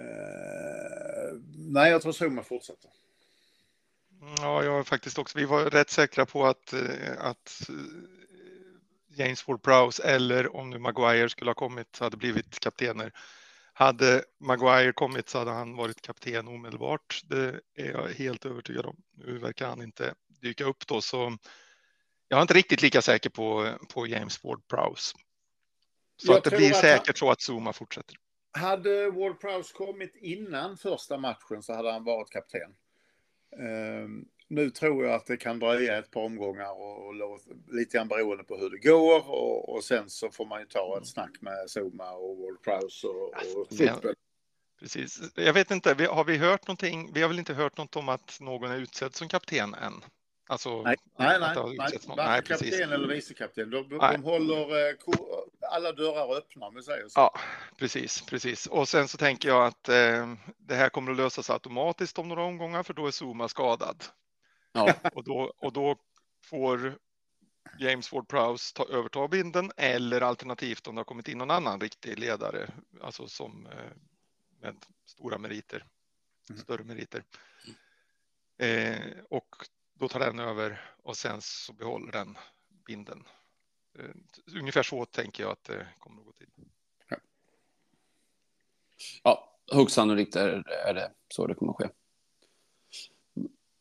eh, 0.00 1.34
nej, 1.56 1.90
jag 1.90 2.02
tror 2.02 2.12
Zuma 2.12 2.42
fortsätter. 2.42 2.90
Ja, 4.40 4.64
jag 4.64 4.78
är 4.78 4.82
faktiskt 4.82 5.18
också. 5.18 5.38
Vi 5.38 5.44
var 5.44 5.64
rätt 5.64 5.90
säkra 5.90 6.26
på 6.26 6.46
att, 6.46 6.74
att 7.18 7.70
James 9.08 9.44
Ward-Prowse 9.46 10.02
eller 10.04 10.56
om 10.56 10.70
nu 10.70 10.78
Maguire 10.78 11.28
skulle 11.28 11.50
ha 11.50 11.54
kommit 11.54 11.98
hade 11.98 12.16
blivit 12.16 12.60
kaptener. 12.60 13.12
Hade 13.72 14.24
Maguire 14.40 14.92
kommit 14.92 15.28
så 15.28 15.38
hade 15.38 15.50
han 15.50 15.76
varit 15.76 16.02
kapten 16.02 16.48
omedelbart. 16.48 17.20
Det 17.24 17.60
är 17.74 17.90
jag 17.90 18.08
helt 18.08 18.46
övertygad 18.46 18.86
om. 18.86 18.96
Nu 19.12 19.38
verkar 19.38 19.68
han 19.68 19.82
inte 19.82 20.14
dyka 20.40 20.64
upp 20.64 20.86
då, 20.86 21.00
så 21.00 21.36
jag 22.30 22.36
är 22.38 22.42
inte 22.42 22.54
riktigt 22.54 22.82
lika 22.82 23.02
säker 23.02 23.30
på, 23.30 23.74
på 23.94 24.06
James 24.06 24.42
Ward-Prowse. 24.42 25.14
Så 26.16 26.32
Jag 26.32 26.38
att 26.38 26.44
det 26.44 26.50
blir 26.56 26.66
att 26.68 26.72
han- 26.72 26.82
säkert 26.82 27.18
så 27.18 27.30
att 27.30 27.40
Zuma 27.40 27.72
fortsätter. 27.72 28.16
Hade 28.52 29.10
Ward-Prowse 29.10 29.72
kommit 29.74 30.16
innan 30.16 30.76
första 30.76 31.18
matchen 31.18 31.62
så 31.62 31.72
hade 31.74 31.92
han 31.92 32.04
varit 32.04 32.30
kapten. 32.30 32.74
Eh, 33.52 34.08
nu 34.48 34.70
tror 34.70 35.04
jag 35.04 35.14
att 35.14 35.26
det 35.26 35.36
kan 35.36 35.58
dröja 35.58 35.98
ett 35.98 36.10
par 36.10 36.20
omgångar 36.20 36.70
och, 36.70 37.06
och 37.06 37.14
låt, 37.14 37.42
lite 37.68 37.96
grann 37.96 38.08
beroende 38.08 38.44
på 38.44 38.56
hur 38.56 38.70
det 38.70 38.78
går 38.78 39.30
och, 39.30 39.68
och 39.74 39.84
sen 39.84 40.10
så 40.10 40.30
får 40.30 40.46
man 40.46 40.60
ju 40.60 40.66
ta 40.66 40.98
ett 41.02 41.08
snack 41.08 41.30
med 41.40 41.70
Zuma 41.76 42.10
och 42.12 42.36
Ward-Prowse 42.38 43.06
och, 43.06 43.60
och 43.60 43.66
Ja. 43.70 44.00
Precis. 44.80 45.20
Jag 45.34 45.52
vet 45.52 45.70
inte, 45.70 46.04
har 46.10 46.24
vi 46.24 46.36
hört 46.36 46.66
någonting? 46.66 47.10
Vi 47.12 47.22
har 47.22 47.28
väl 47.28 47.38
inte 47.38 47.54
hört 47.54 47.76
något 47.76 47.96
om 47.96 48.08
att 48.08 48.38
någon 48.40 48.70
är 48.70 48.76
utsedd 48.78 49.14
som 49.14 49.28
kapten 49.28 49.74
än? 49.74 49.92
Alltså, 50.50 50.82
Nej, 50.82 50.96
nej, 51.18 51.40
nej. 51.40 51.54
nej, 51.78 51.98
Nej, 52.16 52.42
kapten 52.42 52.92
eller 52.92 53.08
vicekapten. 53.08 53.70
De, 53.70 53.88
de, 53.88 53.98
de 53.98 54.22
håller 54.24 54.88
eh, 54.90 54.96
alla 55.70 55.92
dörrar 55.92 56.36
öppna 56.36 56.66
om 56.66 56.74
vi 56.74 56.82
säger 56.82 57.08
så. 57.08 57.20
Ja, 57.20 57.38
precis, 57.76 58.22
precis. 58.22 58.66
Och 58.66 58.88
sen 58.88 59.08
så 59.08 59.18
tänker 59.18 59.48
jag 59.48 59.66
att 59.66 59.88
eh, 59.88 60.34
det 60.58 60.74
här 60.74 60.88
kommer 60.88 61.10
att 61.10 61.16
lösas 61.16 61.50
automatiskt 61.50 62.18
om 62.18 62.28
några 62.28 62.42
omgångar, 62.42 62.82
för 62.82 62.94
då 62.94 63.06
är 63.06 63.10
Zuma 63.10 63.48
skadad. 63.48 64.04
Ja, 64.72 64.94
Och 65.14 65.24
då, 65.24 65.52
och 65.56 65.72
då 65.72 65.96
får 66.44 66.98
James 67.78 68.12
Ward-Prowse 68.12 68.76
ta, 68.76 68.86
överta 68.88 69.28
binden 69.28 69.72
eller 69.76 70.20
alternativt 70.20 70.86
om 70.86 70.94
det 70.94 70.98
har 70.98 71.04
kommit 71.04 71.28
in 71.28 71.38
någon 71.38 71.50
annan 71.50 71.80
riktig 71.80 72.18
ledare, 72.18 72.70
alltså 73.02 73.28
som 73.28 73.66
eh, 73.66 73.92
med 74.60 74.76
stora 75.06 75.38
meriter, 75.38 75.84
Mm. 76.50 76.62
större 76.62 76.84
meriter. 76.84 77.22
Eh, 78.58 79.12
och 79.30 79.56
då 80.00 80.08
tar 80.08 80.20
den 80.20 80.38
över 80.38 80.80
och 81.02 81.16
sen 81.16 81.40
så 81.40 81.72
behåller 81.72 82.12
den 82.12 82.38
binden. 82.86 83.24
Eh, 83.98 84.10
ungefär 84.56 84.82
så 84.82 85.04
tänker 85.04 85.42
jag 85.42 85.52
att 85.52 85.64
det 85.64 85.86
kommer 85.98 86.20
att 86.20 86.26
gå 86.26 86.32
till. 86.32 86.46
ja 89.22 89.58
högst 89.72 89.94
sannolikt 89.94 90.36
är, 90.36 90.68
är 90.88 90.94
det 90.94 91.12
så 91.28 91.46
det 91.46 91.54
kommer 91.54 91.72
att 91.72 91.78
ske. 91.78 91.88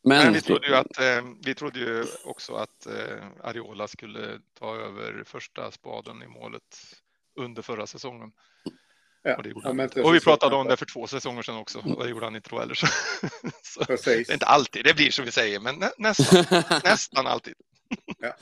Men 0.01 0.23
Men, 0.23 0.33
vi 0.33 0.41
trodde 0.41 0.67
ju 0.67 0.75
att 0.75 0.99
eh, 0.99 1.21
vi 1.45 1.55
trodde 1.55 1.79
ju 1.79 2.05
också 2.25 2.53
att 2.53 2.85
eh, 2.85 3.27
Ariola 3.43 3.87
skulle 3.87 4.41
ta 4.53 4.75
över 4.75 5.23
första 5.23 5.71
spaden 5.71 6.23
i 6.23 6.27
målet 6.27 6.77
under 7.35 7.61
förra 7.61 7.87
säsongen. 7.87 8.31
Ja, 9.23 9.35
Och, 9.37 9.45
ja, 9.63 10.03
och 10.03 10.15
vi 10.15 10.19
pratade 10.19 10.55
om 10.55 10.67
det 10.67 10.77
för 10.77 10.85
två 10.85 11.07
säsonger 11.07 11.41
sedan 11.41 11.55
också 11.57 11.79
och 11.79 12.03
det 12.03 12.09
gjorde 12.09 12.25
han 12.25 12.35
inte 12.35 12.49
då 12.49 12.59
heller. 12.59 12.73
Så, 12.73 12.87
så, 13.63 13.83
det 13.85 14.07
är 14.07 14.33
inte 14.33 14.45
alltid 14.45 14.85
det 14.85 14.93
blir 14.93 15.11
som 15.11 15.25
vi 15.25 15.31
säger, 15.31 15.59
men 15.59 15.75
nä, 15.75 15.91
nästan, 15.97 16.45
nästan 16.83 17.27
alltid. 17.27 17.53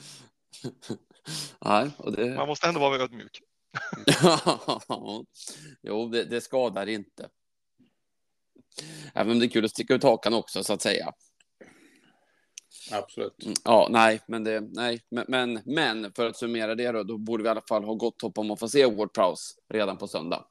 Nej, 1.64 1.90
och 1.96 2.12
det... 2.12 2.34
Man 2.34 2.48
måste 2.48 2.68
ändå 2.68 2.80
vara 2.80 3.02
ödmjuk. 3.02 3.40
jo, 5.82 6.08
det, 6.08 6.24
det 6.24 6.40
skadar 6.40 6.86
inte. 6.86 7.28
Även 9.14 9.32
om 9.32 9.38
det 9.38 9.46
är 9.46 9.50
kul 9.50 9.64
att 9.64 9.70
sticka 9.70 9.94
ut 9.94 10.02
hakan 10.02 10.34
också, 10.34 10.64
så 10.64 10.72
att 10.72 10.82
säga. 10.82 11.12
Absolut. 12.92 13.42
Mm, 13.42 13.54
Ja, 13.64 13.88
nej, 13.90 14.20
men 14.28 14.44
det, 14.44 14.60
nej, 14.60 15.00
men, 15.10 15.24
men, 15.28 15.62
men 15.64 16.12
för 16.12 16.26
att 16.26 16.36
summera 16.36 16.74
det 16.74 16.92
då, 16.92 17.02
då 17.02 17.18
borde 17.18 17.42
vi 17.42 17.46
i 17.46 17.50
alla 17.50 17.62
fall 17.68 17.84
ha 17.84 17.94
gott 17.94 18.22
hopp 18.22 18.38
om 18.38 18.50
att 18.50 18.60
få 18.60 18.68
se 18.68 18.86
Ward 18.86 19.12
Prowse 19.12 19.54
redan 19.74 19.98
på 19.98 20.08
söndag. 20.08 20.44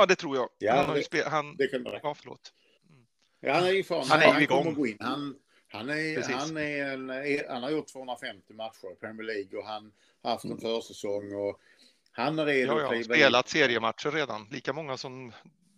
Ja, 0.00 0.06
det 0.06 0.16
tror 0.16 0.36
jag. 0.36 0.48
Ja, 0.58 0.74
han 0.74 0.84
har 0.86 0.94
ju 0.94 1.00
det- 1.00 1.06
spel, 1.06 1.24
han, 1.26 1.56
Det 1.56 1.66
kan 1.66 1.82
vara. 1.82 2.00
ja, 2.02 2.14
förlåt. 2.14 2.52
Ja, 3.40 3.52
han 3.52 3.64
är 3.64 3.70
ju 3.70 3.84
fan, 3.84 4.06
Han 4.08 4.20
är 4.22 4.32
han 4.32 4.42
igång. 4.42 4.62
kommer 4.62 4.76
gå 4.76 4.86
in. 4.86 4.96
Han, 5.00 5.36
han, 5.68 5.90
är, 5.90 6.14
Precis. 6.16 6.34
han, 6.34 6.56
är 6.56 6.84
en, 6.92 7.10
han 7.48 7.62
har 7.62 7.70
gjort 7.70 7.86
250 7.88 8.54
matcher 8.54 8.92
i 8.92 8.94
Premier 8.94 9.26
League 9.26 9.58
och 9.58 9.66
han 9.66 9.92
har 10.22 10.30
haft 10.30 10.44
en 10.44 10.50
Mm. 10.50 10.60
försäsong 10.60 11.34
och 11.34 11.60
han 12.12 12.38
är 12.38 12.46
redo 12.46 12.78
Ja, 12.80 12.94
ja, 12.96 13.02
spelat 13.02 13.46
in. 13.46 13.50
seriematcher 13.60 14.10
redan, 14.10 14.48
lika 14.50 14.72
många 14.72 14.96
som 14.96 15.32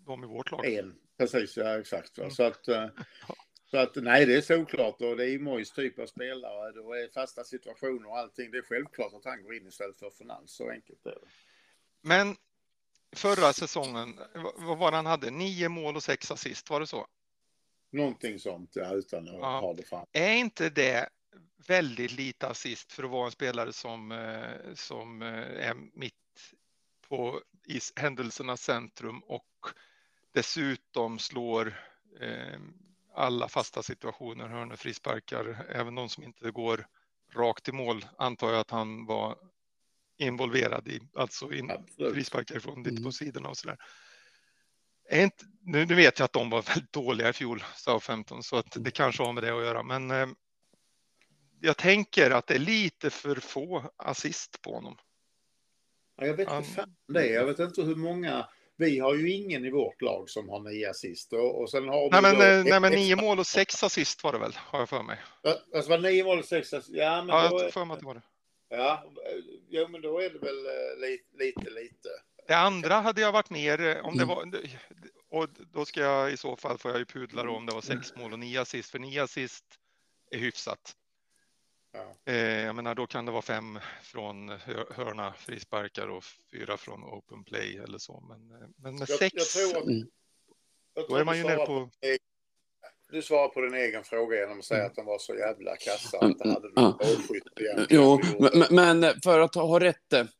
de 0.06 0.24
i 0.24 0.26
vårt 0.26 0.50
lag. 0.50 0.66
En, 0.66 0.94
precis, 1.18 1.56
ja 1.56 1.78
exakt. 1.80 2.18
Mm. 2.18 2.30
Så 2.30 2.42
att, 2.42 2.68
eh, 2.68 2.87
så 3.70 3.76
att 3.78 3.96
nej, 3.96 4.26
det 4.26 4.37
är 4.37 4.40
såklart 4.40 5.00
och 5.00 5.16
det 5.16 5.30
är 5.30 5.38
Mojs 5.38 5.72
typ 5.72 5.98
av 5.98 6.06
spelare. 6.06 6.72
Det 6.72 6.78
är 7.02 7.12
fasta 7.12 7.44
situationer 7.44 8.08
och 8.08 8.18
allting. 8.18 8.50
Det 8.50 8.58
är 8.58 8.62
självklart 8.62 9.12
att 9.14 9.24
han 9.24 9.42
går 9.42 9.54
in 9.54 9.66
istället 9.66 9.98
för 9.98 10.11
Fernandes. 10.11 10.56
Så 10.56 10.70
enkelt 10.70 11.06
är 11.06 11.11
det. 11.11 11.28
Men 12.02 12.37
förra 13.12 13.53
säsongen, 13.53 14.20
vad- 14.35 14.79
var 14.79 14.90
det 14.90 14.96
han 14.96 15.07
hade? 15.07 15.31
Nio 15.31 15.68
mål 15.68 15.96
och 15.96 16.03
sex 16.03 16.31
assist, 16.31 16.70
var 16.70 16.81
det 16.81 16.87
så? 16.87 17.07
Någonting 17.92 18.38
sånt, 18.38 18.70
ja, 18.75 18.92
utan 18.94 19.29
att 19.29 19.35
Ja. 19.35 19.61
ha 19.61 19.75
det 19.75 19.83
fram. 19.83 20.07
Är 20.12 20.33
inte 20.35 20.70
det 20.70 21.09
väldigt 21.66 22.12
lite 22.12 22.48
assist 22.48 22.92
för 22.92 23.05
att 23.05 23.11
vara 23.11 23.25
en 23.27 23.31
spelare 23.33 23.72
som, 23.72 24.12
eh, 24.12 24.75
som 24.75 25.22
eh, 25.22 25.68
är 25.68 25.75
mitt 25.94 26.14
på 27.09 27.40
i 27.66 27.81
händelsernas 27.96 28.62
centrum 28.62 29.18
och 29.20 29.46
dessutom 30.33 31.18
slår 31.18 31.66
eh, 32.20 32.61
alla 33.14 33.48
fasta 33.48 33.83
situationer, 33.83 34.48
hörnor, 34.48 34.77
frisparkar, 34.77 35.66
även 35.68 35.94
de 35.94 36.09
som 36.09 36.25
inte 36.25 36.51
går 36.51 36.87
rakt 37.35 37.68
i 37.68 37.72
mål 37.72 38.05
antar 38.18 38.51
jag 38.51 38.61
att 38.61 38.70
han 38.70 39.07
var 39.07 39.38
involverad 40.22 40.88
i, 40.88 41.00
alltså 41.14 41.52
in, 41.52 41.70
Absolut. 41.70 42.14
frisparkar 42.14 42.58
från 42.61 42.78
lite 42.78 42.90
Mm. 42.90 43.02
på 43.04 43.12
sidorna 43.12 43.48
och 43.48 43.56
sådär. 43.56 43.76
Är 45.11 45.22
inte, 45.22 45.44
nu, 45.61 45.87
nu 45.87 45.94
vet 45.94 46.18
jag 46.18 46.24
att 46.24 46.32
de 46.32 46.50
var 46.50 46.62
väldigt 46.74 46.92
dåliga 46.92 47.28
i 47.28 47.32
fjol, 47.32 47.64
Southampton, 47.76 48.42
så 48.42 48.56
att 48.56 48.76
det 48.85 48.90
kanske 48.90 49.22
har 49.22 49.32
med 49.32 49.42
det 49.42 49.56
att 49.58 49.64
göra. 49.64 49.82
Men 49.82 50.11
eh, 50.11 50.26
jag 51.61 51.76
tänker 51.76 52.30
att 52.30 52.46
det 52.46 52.54
är 52.54 52.58
lite 52.58 53.11
för 53.11 53.37
få 53.37 53.90
assist 53.96 54.62
på 54.62 54.74
honom. 54.74 54.96
Ja, 56.16 56.26
jag 56.26 56.35
vet 56.35 56.50
inte 56.52 56.70
fan 56.70 56.94
det 57.08 57.28
är. 57.28 57.32
Jag 57.35 57.46
vet 57.46 57.58
inte 57.58 57.82
hur 57.82 57.96
många. 57.96 58.48
Vi 58.76 58.98
har 58.98 59.14
ju 59.14 59.32
ingen 59.32 59.64
i 59.64 59.70
vårt 59.70 60.02
lag 60.02 60.30
som 60.30 60.48
har 60.48 60.61
nio 60.61 60.90
assist. 60.90 61.32
Och, 61.32 61.61
och 61.62 61.70
sen 61.70 61.88
har 61.88 62.11
Nej, 62.11 62.22
men, 62.22 62.35
då 62.35 62.42
eh, 62.42 62.64
nej, 62.64 62.80
men 62.80 62.92
nio 62.92 63.16
mål 63.16 63.38
och 63.38 63.46
sex 63.46 63.82
assist 63.82 64.24
var 64.24 64.32
det 64.32 64.38
väl, 64.38 64.52
har 64.56 64.78
jag 64.78 64.88
för 64.88 65.02
mig. 65.02 65.18
Alltså 65.74 65.90
var 65.90 65.98
nio 65.98 66.24
mål 66.24 66.38
och 66.38 66.44
sex 66.44 66.72
assist? 66.72 66.94
Ja, 66.96 67.22
men 67.22 67.28
Ja, 67.37 67.44
jag 67.44 67.50
har 67.50 67.70
för 67.70 67.85
mig 67.85 67.94
att 67.94 68.00
det 68.00 68.06
var 68.06 68.14
det. 68.14 68.22
Ja, 68.76 69.04
eh, 69.26 69.44
jo, 69.68 69.88
men 69.88 70.00
då 70.00 70.18
är 70.18 70.30
det 70.30 70.38
väl 70.38 70.66
eh, 70.66 71.00
lite, 71.08 71.37
lite, 71.37 71.70
lite. 71.70 72.08
Det 72.48 72.54
andra 72.56 72.94
hade 72.94 73.20
jag 73.20 73.32
varit 73.32 73.50
mer 73.50 73.80
eh, 73.80 74.04
om 74.06 74.16
det 74.16 74.22
Mm. 74.22 74.37
var. 74.37 74.61
Och 75.28 75.48
då 75.72 75.85
ska 75.85 76.00
jag 76.00 76.32
i 76.32 76.37
så 76.37 76.56
fall 76.56 76.78
får 76.78 76.90
jag 76.90 76.98
ju 76.98 77.04
pudla 77.04 77.42
då 77.42 77.52
om 77.52 77.66
det 77.66 77.74
var 77.74 77.80
sex 77.80 78.14
mål 78.16 78.32
och 78.32 78.38
nio 78.38 78.61
assist, 78.61 78.90
för 78.90 78.98
nio 78.98 79.22
assist 79.22 79.64
är 80.30 80.38
hyfsat. 80.38 80.96
Ja. 81.92 82.32
Eh, 82.32 82.37
jag 82.37 82.74
menar, 82.76 82.94
då 82.94 83.06
kan 83.06 83.26
det 83.26 83.32
vara 83.32 83.42
fem 83.42 83.78
från 84.02 84.48
hör- 84.48 84.92
hörna, 84.94 85.32
frisparkar 85.32 86.08
och 86.08 86.24
fyra 86.24 86.76
från 86.76 87.04
open 87.04 87.44
play 87.44 87.76
eller 87.76 87.98
så. 87.98 88.20
Men, 88.28 88.48
men 88.76 88.94
med 88.98 89.11
Jag, 89.11 89.18
sex, 89.18 89.35
jag 89.37 89.46
tror 89.46 89.76
att, 89.82 89.88
Mm. 89.88 90.06
jag 90.94 91.04
då 91.04 91.06
tror 91.08 91.20
är 91.20 91.24
man 91.24 91.37
ju 91.38 91.44
nere 91.44 91.66
på. 91.66 91.90
Du 93.12 93.22
svarar 93.22 93.48
på 93.48 93.61
din 93.61 93.75
egen 93.75 94.05
fråga 94.05 94.37
genom 94.37 94.59
att 94.59 94.64
säga 94.64 94.87
att 94.87 94.94
de 94.94 95.07
var 95.07 95.18
så 95.18 95.35
jävla 95.35 95.77
kassa. 95.77 96.18
Att 96.18 96.38
det 96.38 96.48
hade 96.48 96.68
Ja. 96.75 96.96
du 97.01 97.07
målskytt 97.07 97.42
egentligen. 97.61 98.03
Jo, 98.03 98.20
men, 98.70 99.01
men 99.01 99.20
för 99.25 99.40
att 99.40 99.55
ha 99.55 99.81
rätt, 99.81 99.96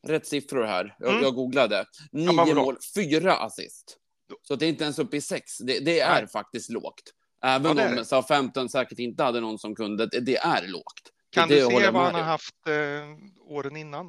rätt 0.07 0.27
siffror 0.27 0.65
här. 0.65 0.97
Jag, 0.99 1.11
Mm. 1.11 1.23
jag 1.23 1.35
googlade. 1.35 1.85
Nio 2.13 2.33
vadå? 2.33 2.55
mål, 2.55 2.77
fyra 2.95 3.37
assist. 3.37 3.97
Så 4.43 4.57
det 4.57 4.67
är 4.67 4.69
inte 4.69 4.85
ens 4.85 4.99
uppe 4.99 5.17
i 5.17 5.21
sex. 5.21 5.59
Det, 5.59 5.79
det 5.85 6.01
är 6.01 6.21
Nej. 6.21 6.29
faktiskt 6.29 6.71
lågt. 6.71 7.03
Även 7.45 7.65
Ja, 7.77 7.85
det 7.85 7.91
om 7.91 7.97
det. 7.97 8.05
Southampton 8.05 8.69
säkert 8.69 8.99
inte 8.99 9.23
hade 9.23 9.41
någon 9.41 9.59
som 9.59 9.75
kunde. 9.75 10.07
Det, 10.07 10.21
det 10.21 10.37
är 10.37 10.69
lågt. 10.69 11.03
Kan 11.31 11.49
det 11.49 11.55
du 11.55 11.61
se 11.67 11.91
vad 11.91 12.03
han 12.03 12.15
har 12.15 12.23
haft 12.23 12.55
eh, 12.69 13.53
åren 13.53 13.77
innan? 13.77 14.07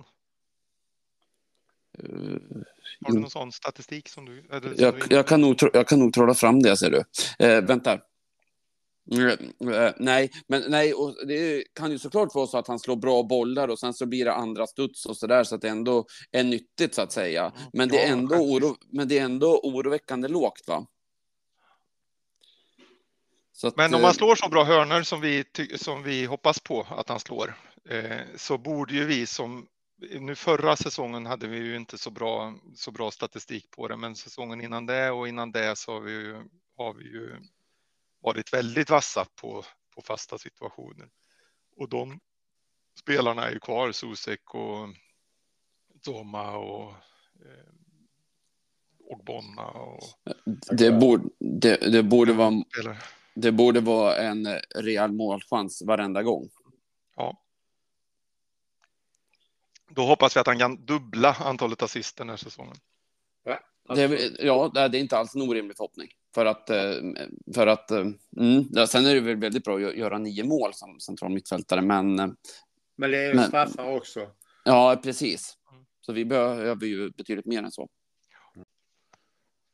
Eh, 1.99 2.03
Har 3.05 3.13
du 3.13 3.19
någon 3.19 3.29
sån 3.29 3.51
statistik 3.51 4.09
som 4.09 4.25
du? 4.25 4.39
Eller, 4.51 4.61
som 4.61 4.69
du 4.77 4.83
Jag, 4.83 4.93
inne 4.95 5.05
jag, 5.09 5.27
kan 5.27 5.41
nog, 5.41 5.55
jag 5.73 5.87
kan 5.87 5.99
nog 5.99 6.13
trolla 6.13 6.33
fram 6.33 6.61
det, 6.61 6.77
ser 6.77 6.89
du. 6.91 7.03
Eh, 7.45 7.61
vänta. 7.63 7.99
Eh, 9.11 9.91
nej, 9.97 10.31
men 10.47 10.63
nej, 10.67 10.93
och 10.93 11.27
det 11.27 11.63
kan 11.73 11.91
ju 11.91 11.99
såklart 11.99 12.35
vara 12.35 12.47
så 12.47 12.57
att 12.57 12.67
han 12.67 12.79
slår 12.79 12.95
bra 12.95 13.23
bollar 13.23 13.67
och 13.67 13.79
sen 13.79 13.93
så 13.93 14.05
blir 14.05 14.25
det 14.25 14.33
andra 14.33 14.67
studs 14.67 15.05
och 15.05 15.17
så 15.17 15.27
där 15.27 15.43
så 15.43 15.55
att 15.55 15.61
det 15.61 15.69
ändå 15.69 16.05
är 16.31 16.43
nyttigt 16.43 16.95
så 16.95 17.01
att 17.01 17.11
säga. 17.11 17.53
Men 17.73 17.89
det 17.89 18.03
är 18.03 18.11
ändå, 18.11 18.35
oro, 18.35 18.75
men 18.89 19.07
det 19.07 19.19
är 19.19 19.23
ändå 19.23 19.59
oroväckande 19.63 20.27
lågt, 20.27 20.67
va? 20.67 20.87
Att, 23.63 23.77
Men 23.77 23.93
om 23.93 23.99
eh, 23.99 24.05
han 24.05 24.13
slår 24.13 24.35
så 24.35 24.49
bra 24.49 24.63
hörnor 24.63 25.01
som 25.01 25.21
vi, 25.21 25.43
som 25.75 26.03
vi 26.03 26.25
hoppas 26.25 26.59
på 26.59 26.87
att 26.89 27.09
han 27.09 27.19
slår, 27.19 27.55
eh, 27.89 28.19
så 28.35 28.57
borde 28.57 28.93
ju 28.93 29.05
vi 29.05 29.25
som 29.25 29.67
nu 30.19 30.35
förra 30.35 30.75
säsongen 30.75 31.25
hade 31.25 31.47
vi 31.47 31.57
ju 31.57 31.75
inte 31.75 31.97
så 31.97 32.11
bra, 32.11 32.53
så 32.75 32.91
bra 32.91 33.11
statistik 33.11 33.71
på 33.71 33.87
det, 33.87 33.97
men 33.97 34.15
säsongen 34.15 34.61
innan 34.61 34.85
det 34.85 35.11
och 35.11 35.27
innan 35.27 35.51
det 35.51 35.75
så 35.75 35.93
har 35.93 36.01
vi 36.01 36.11
ju, 36.11 36.35
har 36.77 36.93
vi 36.93 37.03
ju 37.03 37.39
varit 38.23 38.53
väldigt 38.53 38.89
vassa 38.89 39.25
på, 39.41 39.63
på 39.95 40.01
fasta 40.01 40.37
situationer. 40.37 41.09
Och 41.75 41.89
de 41.89 42.19
spelarna 42.99 43.47
är 43.47 43.51
ju 43.51 43.59
kvar, 43.59 43.91
Susek 43.91 44.55
och 44.55 44.89
Toma 46.01 46.57
och 46.57 46.89
eh, 47.45 47.73
Ogbonna 48.99 49.65
och 49.65 50.03
det, 50.71 50.91
borde, 50.91 51.29
det, 51.39 51.91
det, 51.91 52.03
borde 52.03 52.33
vara, 52.33 52.63
det 53.33 53.51
borde 53.51 53.79
vara 53.79 54.17
en 54.17 54.47
rejäl 54.75 55.11
målchans 55.11 55.81
varenda 55.81 56.23
gång. 56.23 56.49
Ja. 57.15 57.41
Då 59.89 60.05
hoppas 60.05 60.35
vi 60.35 60.39
att 60.39 60.47
han 60.47 60.59
kan 60.59 60.85
dubbla 60.85 61.33
antalet 61.33 61.81
assist 61.81 62.17
den 62.17 62.29
här 62.29 62.37
säsongen. 62.37 62.75
Det 63.87 64.01
är, 64.01 64.45
ja, 64.45 64.71
det 64.73 64.81
är 64.81 64.95
inte 64.95 65.17
alls 65.17 65.35
en 65.35 65.41
orimlig 65.41 65.77
förhoppning. 65.77 66.09
För 66.33 66.45
att, 66.45 66.69
eh, 66.69 66.93
för 67.55 67.67
att 67.67 67.91
eh, 67.91 67.99
mm, 68.37 68.65
ja, 68.71 68.87
sen 68.87 69.05
är 69.05 69.15
det 69.15 69.21
väl 69.21 69.35
väldigt 69.35 69.63
bra 69.63 69.75
att 69.75 69.95
göra 69.95 70.17
nio 70.17 70.43
mål 70.43 70.73
som 70.73 70.99
central 70.99 71.31
mittfältare, 71.31 71.81
men 71.81 72.19
eh, 72.19 72.27
Men 72.95 73.11
det 73.11 73.17
är 73.17 73.33
ju 73.33 73.43
straffar 73.43 73.95
också. 73.95 74.27
ja, 74.65 74.99
precis. 75.03 75.57
Så 76.01 76.13
vi 76.13 76.25
behöver 76.25 76.85
ju 76.85 77.09
betydligt 77.09 77.45
mer 77.45 77.63
än 77.63 77.71
så. 77.71 77.89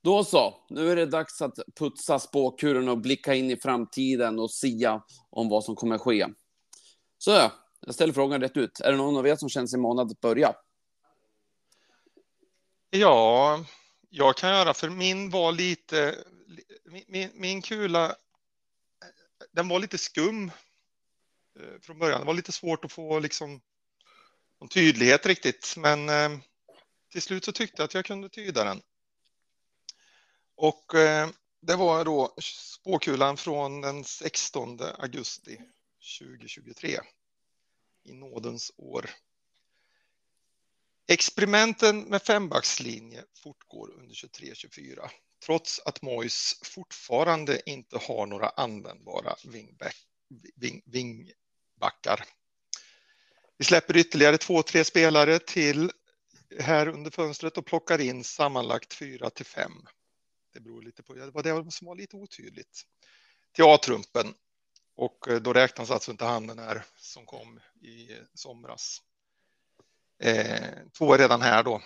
Då 0.04 0.24
så, 0.24 0.54
nu 0.70 0.92
är 0.92 0.96
det 0.96 1.06
dags 1.06 1.42
att 1.42 1.60
putsa 1.80 2.20
spåkuren 2.20 2.90
och 2.90 2.98
blicka 2.98 3.34
in 3.36 3.52
i 3.52 3.58
framtiden 3.58 4.40
och 4.40 4.52
sia 4.52 5.02
om 5.30 5.50
vad 5.50 5.64
som 5.64 5.76
kommer 5.76 5.98
ske. 5.98 6.28
Så, 7.18 7.32
jag 7.86 7.94
ställer 7.96 8.14
frågan 8.14 8.42
rätt 8.42 8.58
ut. 8.58 8.80
Är 8.80 8.92
det 8.92 8.98
någon 8.98 9.18
av 9.18 9.28
er 9.28 9.36
som 9.36 9.50
känner 9.50 9.68
sig 9.68 9.80
manad 9.80 10.12
att 10.12 10.22
börja? 10.22 10.54
Ja, 12.90 13.60
jag 14.10 14.38
kan 14.38 14.50
göra 14.50 14.74
för 14.74 14.90
min 14.90 15.30
var 15.30 15.52
lite, 15.52 16.24
min, 16.86 17.04
min, 17.08 17.32
min 17.34 17.62
kula, 17.62 18.16
den 19.52 19.68
var 19.68 19.80
lite 19.80 19.98
skum 19.98 20.52
eh, 21.60 21.80
från 21.82 22.00
början. 22.00 22.20
Det 22.20 22.28
var 22.28 22.34
lite 22.34 22.52
svårt 22.52 22.86
att 22.86 22.92
få 22.92 23.20
liksom 23.20 23.62
någon 24.60 24.70
tydlighet 24.70 25.26
riktigt, 25.26 25.74
men 25.78 26.10
eh, 26.10 26.40
till 27.12 27.22
slut 27.22 27.46
så 27.46 27.52
tyckte 27.52 27.82
jag 27.82 27.86
att 27.86 27.94
jag 27.94 28.06
kunde 28.06 28.30
tyda 28.30 28.64
den. 28.64 28.82
Och 30.56 30.96
eh, 30.96 31.30
det 31.62 31.76
var 31.76 32.06
då 32.06 32.36
spåkulan 32.42 33.38
från 33.38 33.82
den 33.82 34.04
16 34.04 34.80
augusti 34.98 35.62
2023 36.20 37.00
i 38.04 38.14
nådens 38.14 38.72
år. 38.78 39.10
Experimenten 41.12 42.02
med 42.02 42.22
fembackslinje 42.22 43.24
fortgår 43.44 43.92
under 44.00 44.16
23-24 44.16 45.10
trots 45.46 45.80
att 45.86 46.02
Mois 46.02 46.60
fortfarande 46.64 47.70
inte 47.70 47.98
har 47.98 48.26
några 48.26 48.50
användbara 48.50 49.36
wingback, 49.46 49.96
wing, 50.56 50.82
wingbackar. 50.86 52.24
Vi 53.58 53.66
släpper 53.66 53.98
ytterligare 53.98 54.38
två, 54.38 54.64
tre 54.64 54.84
spelare 54.84 55.40
till 55.40 55.92
här 56.60 56.88
under 56.88 57.12
fönstret 57.12 57.58
och 57.58 57.66
plockar 57.66 58.02
in 58.02 58.24
sammanlagt 58.24 58.94
fyra 58.94 59.30
till 59.30 59.46
fem. 59.46 59.88
Det 60.54 60.60
beror 60.60 60.82
lite 60.82 61.04
på, 61.04 61.14
det 61.14 61.32
var 61.32 61.64
det 61.64 61.72
som 61.72 61.88
var 61.88 61.96
lite 61.96 62.16
otydligt. 62.16 62.82
Till 63.52 63.64
A-trumpen. 63.64 64.34
Och 64.96 65.28
eh, 65.28 65.42
då 65.42 65.54
räknas 65.54 65.92
alltså 65.92 66.12
inte 66.12 66.26
han 66.26 66.48
den 66.48 66.60
här 66.60 66.86
som 66.98 67.26
kom 67.26 67.60
i 67.82 68.10
somras. 68.34 69.02
Eh, 70.20 70.74
två 70.98 71.14
är 71.14 71.18
redan 71.18 71.42
här 71.42 71.64
då. 71.64 71.82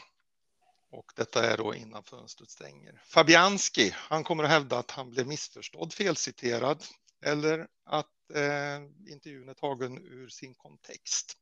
Och 0.92 1.12
detta 1.16 1.52
är 1.52 1.58
då 1.58 1.76
innan 1.76 2.04
fönstret 2.04 2.50
stänger. 2.50 3.02
Fabianski, 3.06 3.92
han 3.96 4.24
kommer 4.24 4.44
att 4.44 4.50
hävda 4.50 4.78
att 4.78 4.92
han 4.92 5.10
blev 5.10 5.28
missförstådd, 5.28 5.94
felciterad 5.94 6.84
eller 7.22 7.68
att 7.86 8.32
eh, 8.34 9.12
intervjun 9.14 9.50
är 9.50 9.54
tagen 9.54 9.98
ur 9.98 10.30
sin 10.30 10.54
kontext, 10.54 11.38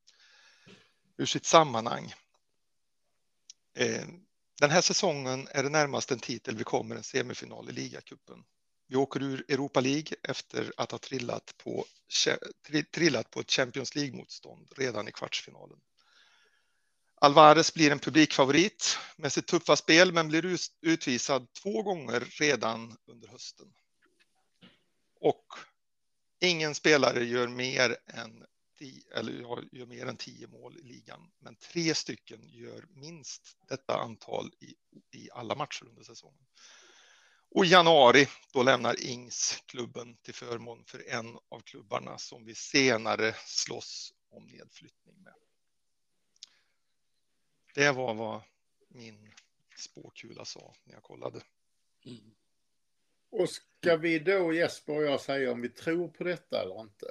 ur 1.17 1.25
sitt 1.25 1.45
sammanhang. 1.45 2.13
Eh, 3.77 4.05
den 4.59 4.69
här 4.69 4.81
säsongen 4.81 5.47
är 5.51 5.63
det 5.63 5.69
närmast 5.69 6.11
en 6.11 6.19
titel 6.19 6.57
vi 6.57 6.63
kommer 6.63 6.95
en 6.95 7.03
semifinal 7.03 7.69
i 7.69 7.71
ligacupen. 7.71 8.43
Vi 8.87 8.95
åker 8.95 9.23
ur 9.23 9.45
Europa 9.47 9.79
League 9.79 10.17
efter 10.23 10.73
att 10.77 10.91
ha 10.91 10.97
trillat 10.97 11.53
på, 11.57 11.85
trillat 12.93 13.29
på 13.31 13.39
ett 13.39 13.51
Champions 13.51 13.95
League-motstånd 13.95 14.67
redan 14.77 15.07
i 15.07 15.11
kvartsfinalen. 15.11 15.79
Alvarez 17.23 17.73
blir 17.73 17.91
en 17.91 17.99
publikfavorit 17.99 18.97
med 19.17 19.33
sitt 19.33 19.47
tuffa 19.47 19.75
spel 19.75 20.13
men 20.13 20.27
blir 20.27 20.57
utvisad 20.81 21.53
två 21.53 21.83
gånger 21.83 22.19
redan 22.19 22.97
under 23.05 23.27
hösten. 23.27 23.73
Och 25.19 25.45
ingen 26.39 26.75
spelare 26.75 27.23
gör 27.23 27.47
mer 27.47 27.97
än 28.07 28.45
eller 29.15 29.31
gör 29.71 29.85
mer 29.85 30.05
än 30.05 30.17
tio 30.17 30.47
mål 30.47 30.77
i 30.77 30.81
ligan, 30.83 31.31
men 31.39 31.55
tre 31.55 31.95
stycken 31.95 32.49
gör 32.49 32.85
minst 32.89 33.57
detta 33.69 33.97
antal 33.97 34.51
i, 34.59 34.75
i 35.17 35.29
alla 35.31 35.55
matcher 35.55 35.85
under 35.89 36.03
säsongen. 36.03 36.45
Och 37.49 37.65
i 37.65 37.67
januari, 37.67 38.27
då 38.53 38.63
lämnar 38.63 39.05
Ings 39.05 39.63
klubben 39.65 40.17
till 40.17 40.33
förmån 40.33 40.83
för 40.85 41.09
en 41.09 41.37
av 41.49 41.59
klubbarna 41.59 42.17
som 42.17 42.45
vi 42.45 42.55
senare 42.55 43.35
slåss 43.45 44.13
om 44.31 44.45
nedflyttning 44.45 45.23
med. 45.23 45.33
Det 47.73 47.91
var 47.91 48.13
vad 48.13 48.41
min 48.87 49.31
spåkula 49.77 50.45
sa 50.45 50.73
när 50.83 50.93
jag 50.93 51.03
kollade. 51.03 51.41
Mm. 52.05 52.31
Och 53.29 53.49
ska 53.49 53.95
vi 53.97 54.19
då 54.19 54.53
Jesper 54.53 54.95
och 54.95 55.03
jag 55.03 55.21
säga 55.21 55.51
om 55.51 55.61
vi 55.61 55.69
tror 55.69 56.07
på 56.07 56.23
detta 56.23 56.61
eller 56.61 56.81
inte? 56.81 57.05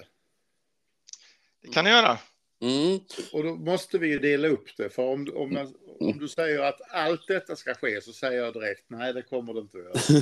Det 1.61 1.69
kan 1.69 1.85
ni 1.85 1.91
göra. 1.91 2.19
Mm. 2.61 3.01
Och 3.33 3.43
då 3.43 3.57
måste 3.57 3.99
vi 3.99 4.09
ju 4.09 4.19
dela 4.19 4.49
upp 4.49 4.77
det. 4.77 4.91
För 4.91 5.03
om, 5.03 5.33
om, 5.35 5.75
om 6.01 6.19
du 6.19 6.29
säger 6.29 6.59
att 6.59 6.81
allt 6.91 7.27
detta 7.27 7.57
ska 7.57 7.75
ske 7.75 8.01
så 8.01 8.13
säger 8.13 8.43
jag 8.43 8.55
direkt 8.55 8.85
nej, 8.89 9.13
det 9.13 9.23
kommer 9.23 9.55
det 9.55 9.61
inte 9.61 9.79
att 9.79 10.11
göra. 10.11 10.21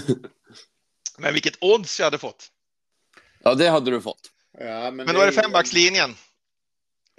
men 1.18 1.32
vilket 1.32 1.54
odds 1.60 2.00
jag 2.00 2.06
hade 2.06 2.18
fått. 2.18 2.52
Ja, 3.42 3.54
det 3.54 3.68
hade 3.68 3.90
du 3.90 4.00
fått. 4.00 4.32
Ja, 4.52 4.90
men, 4.90 4.96
men 4.96 5.14
då 5.14 5.20
är 5.20 5.26
det 5.26 5.32
fembackslinjen. 5.32 6.14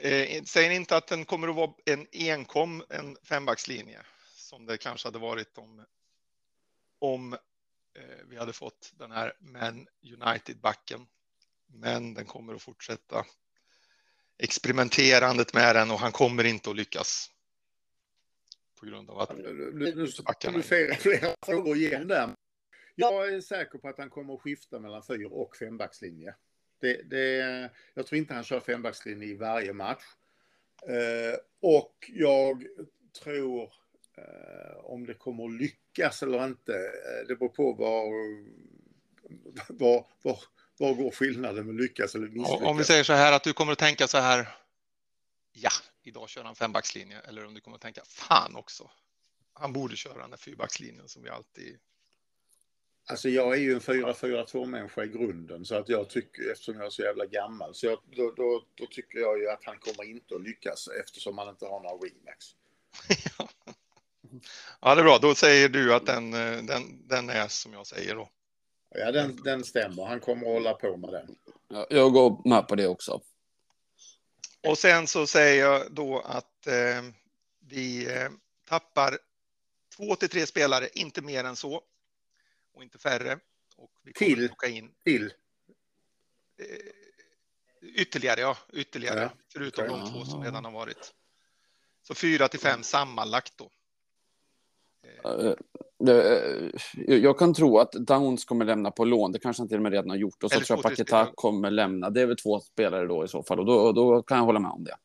Eh, 0.01 0.43
säger 0.43 0.71
inte 0.71 0.97
att 0.97 1.07
den 1.07 1.25
kommer 1.25 1.47
att 1.47 1.55
vara 1.55 1.73
en 1.85 2.07
enkom, 2.11 2.83
en 2.89 3.17
fembackslinje 3.23 4.01
som 4.35 4.65
det 4.65 4.77
kanske 4.77 5.07
hade 5.07 5.19
varit 5.19 5.57
om, 5.57 5.85
om 6.99 7.33
eh, 7.33 7.39
vi 8.29 8.37
hade 8.37 8.53
fått 8.53 8.93
den 8.97 9.11
här 9.11 9.33
Man 9.39 9.87
United-backen. 10.03 11.07
Men 11.67 12.13
den 12.13 12.25
kommer 12.25 12.55
att 12.55 12.61
fortsätta 12.61 13.25
experimenterandet 14.37 15.53
med 15.53 15.75
den 15.75 15.91
och 15.91 15.99
han 15.99 16.11
kommer 16.11 16.43
inte 16.43 16.69
att 16.69 16.75
lyckas. 16.75 17.31
På 18.79 18.85
grund 18.85 19.09
av 19.09 19.19
att... 19.19 19.37
Nu, 19.37 19.71
nu, 19.73 20.07
nu 20.51 20.61
flera, 20.61 20.95
flera 20.95 21.35
frågor 21.45 21.77
igen 21.77 22.07
där. 22.07 22.35
Jag 22.95 23.33
är 23.33 23.41
säker 23.41 23.77
på 23.77 23.89
att 23.89 23.97
han 23.97 24.09
kommer 24.09 24.33
att 24.33 24.41
skifta 24.41 24.79
mellan 24.79 25.03
fyr 25.03 25.25
och 25.31 25.55
fembackslinje. 25.55 26.35
Det, 26.79 27.01
det, 27.09 27.69
jag 27.93 28.07
tror 28.07 28.17
inte 28.19 28.33
han 28.33 28.43
kör 28.43 28.59
fembackslinje 28.59 29.27
i 29.27 29.33
varje 29.33 29.73
match. 29.73 30.03
Eh, 30.87 31.39
och 31.61 32.11
jag 32.13 32.63
tror 33.23 33.63
eh, 34.17 34.77
om 34.83 35.05
det 35.05 35.13
kommer 35.13 35.45
att 35.45 35.61
lyckas 35.61 36.23
eller 36.23 36.45
inte, 36.45 36.73
eh, 36.73 37.27
det 37.27 37.35
beror 37.35 37.49
på 37.49 37.73
var, 37.73 38.05
var, 39.67 40.05
var, 40.21 40.39
var 40.77 40.93
går 40.93 41.11
skillnaden 41.11 41.65
med 41.65 41.75
lyckas 41.75 42.15
eller 42.15 42.27
misslyckas. 42.27 42.67
Om 42.67 42.77
vi 42.77 42.83
säger 42.83 43.03
så 43.03 43.13
här 43.13 43.31
att 43.31 43.43
du 43.43 43.53
kommer 43.53 43.71
att 43.71 43.79
tänka 43.79 44.07
så 44.07 44.17
här. 44.17 44.47
Ja, 45.51 45.71
idag 46.03 46.29
kör 46.29 46.43
han 46.43 46.55
fembackslinje. 46.55 47.19
Eller 47.19 47.45
om 47.45 47.53
du 47.53 47.61
kommer 47.61 47.75
att 47.75 47.81
tänka 47.81 48.01
fan 48.05 48.55
också. 48.55 48.91
Han 49.53 49.73
borde 49.73 49.95
köra 49.95 50.21
den 50.21 50.29
där 50.29 50.37
fyrbackslinjen 50.37 51.07
som 51.07 51.23
vi 51.23 51.29
alltid. 51.29 51.79
Alltså 53.09 53.29
jag 53.29 53.53
är 53.53 53.59
ju 53.59 53.73
en 53.73 53.79
4-4-2 53.79 54.65
människa 54.65 55.03
i 55.03 55.07
grunden 55.07 55.65
så 55.65 55.75
att 55.75 55.89
jag 55.89 56.09
tycker 56.09 56.51
eftersom 56.51 56.75
jag 56.75 56.85
är 56.85 56.89
så 56.89 57.01
jävla 57.01 57.25
gammal 57.25 57.75
så 57.75 57.85
jag, 57.85 57.99
då, 58.15 58.31
då, 58.31 58.63
då, 58.75 58.85
tycker 58.85 59.19
jag 59.19 59.39
ju 59.39 59.49
att 59.49 59.63
han 59.63 59.79
kommer 59.79 60.03
inte 60.03 60.35
att 60.35 60.41
lyckas 60.41 60.87
eftersom 61.03 61.37
han 61.37 61.49
inte 61.49 61.65
har 61.65 61.79
några 61.79 61.95
remax. 61.95 62.45
ja, 64.81 64.95
det 64.95 65.01
är 65.01 65.03
bra. 65.03 65.17
Då 65.21 65.35
säger 65.35 65.69
du 65.69 65.93
att 65.93 66.05
den, 66.05 66.31
den, 66.65 67.07
den 67.07 67.29
är 67.29 67.47
som 67.47 67.73
jag 67.73 67.87
säger 67.87 68.15
då. 68.15 68.29
Ja, 68.95 69.11
den, 69.11 69.35
den 69.43 69.63
stämmer. 69.63 70.05
Han 70.05 70.19
kommer 70.19 70.47
att 70.47 70.53
hålla 70.53 70.73
på 70.73 70.97
med 70.97 71.09
den. 71.09 71.35
Ja, 71.67 71.87
jag 71.89 72.13
går 72.13 72.49
med 72.49 72.67
på 72.67 72.75
det 72.75 72.87
också. 72.87 73.21
Och 74.67 74.77
sen 74.77 75.07
så 75.07 75.27
säger 75.27 75.65
jag 75.65 75.91
då 75.91 76.19
att 76.19 76.67
eh, 76.67 77.03
vi 77.59 78.15
eh, 78.15 78.29
tappar 78.67 79.17
två 79.97 80.15
till 80.15 80.29
tre 80.29 80.45
spelare, 80.45 80.89
inte 80.93 81.21
mer 81.21 81.43
än 81.43 81.55
så. 81.55 81.83
Och 82.79 82.83
inte 82.83 82.97
färre. 82.97 83.39
Och 83.77 83.91
vi 84.03 84.13
till? 84.13 84.49
In, 84.67 84.91
till? 85.03 85.25
Eh, 85.25 85.31
ytterligare, 88.01 88.41
ja. 88.41 88.57
Ytterligare. 88.73 89.21
Ja. 89.21 89.29
Förutom 89.53 89.85
okay. 89.85 89.99
de 89.99 90.11
två 90.11 90.25
som 90.25 90.43
redan 90.43 90.65
har 90.65 90.71
varit. 90.71 91.13
Så 92.01 92.15
fyra 92.15 92.47
till 92.47 92.59
fem 92.59 92.83
sammanlagt 92.83 93.53
då. 93.57 93.71
Uh, 95.29 95.53
jag 97.07 97.39
kan 97.39 97.53
tro 97.53 97.77
att 97.77 97.91
Downs 97.91 98.45
kommer 98.45 98.65
lämna 98.65 98.91
på 98.91 99.05
lån. 99.05 99.31
Det 99.31 99.39
kanske 99.39 99.61
han 99.61 99.67
till 99.67 99.77
och 99.77 99.83
med 99.83 99.91
redan 99.91 100.09
har 100.09 100.17
gjort. 100.17 100.43
Och 100.43 100.51
så 100.51 100.59
tror 100.59 100.77
jag 100.77 100.83
Paketa 100.83 101.31
kommer 101.35 101.71
lämna. 101.71 102.09
Det 102.09 102.21
är 102.21 102.25
väl 102.25 102.37
två 102.37 102.59
spelare 102.59 103.07
då 103.07 103.25
i 103.25 103.27
så 103.27 103.43
fall. 103.43 103.59
Och 103.59 103.65
då, 103.65 103.91
då 103.91 104.23
kan 104.23 104.37
jag 104.37 104.45
hålla 104.45 104.59
med 104.59 104.71
om 104.71 104.83
det. 104.83 104.95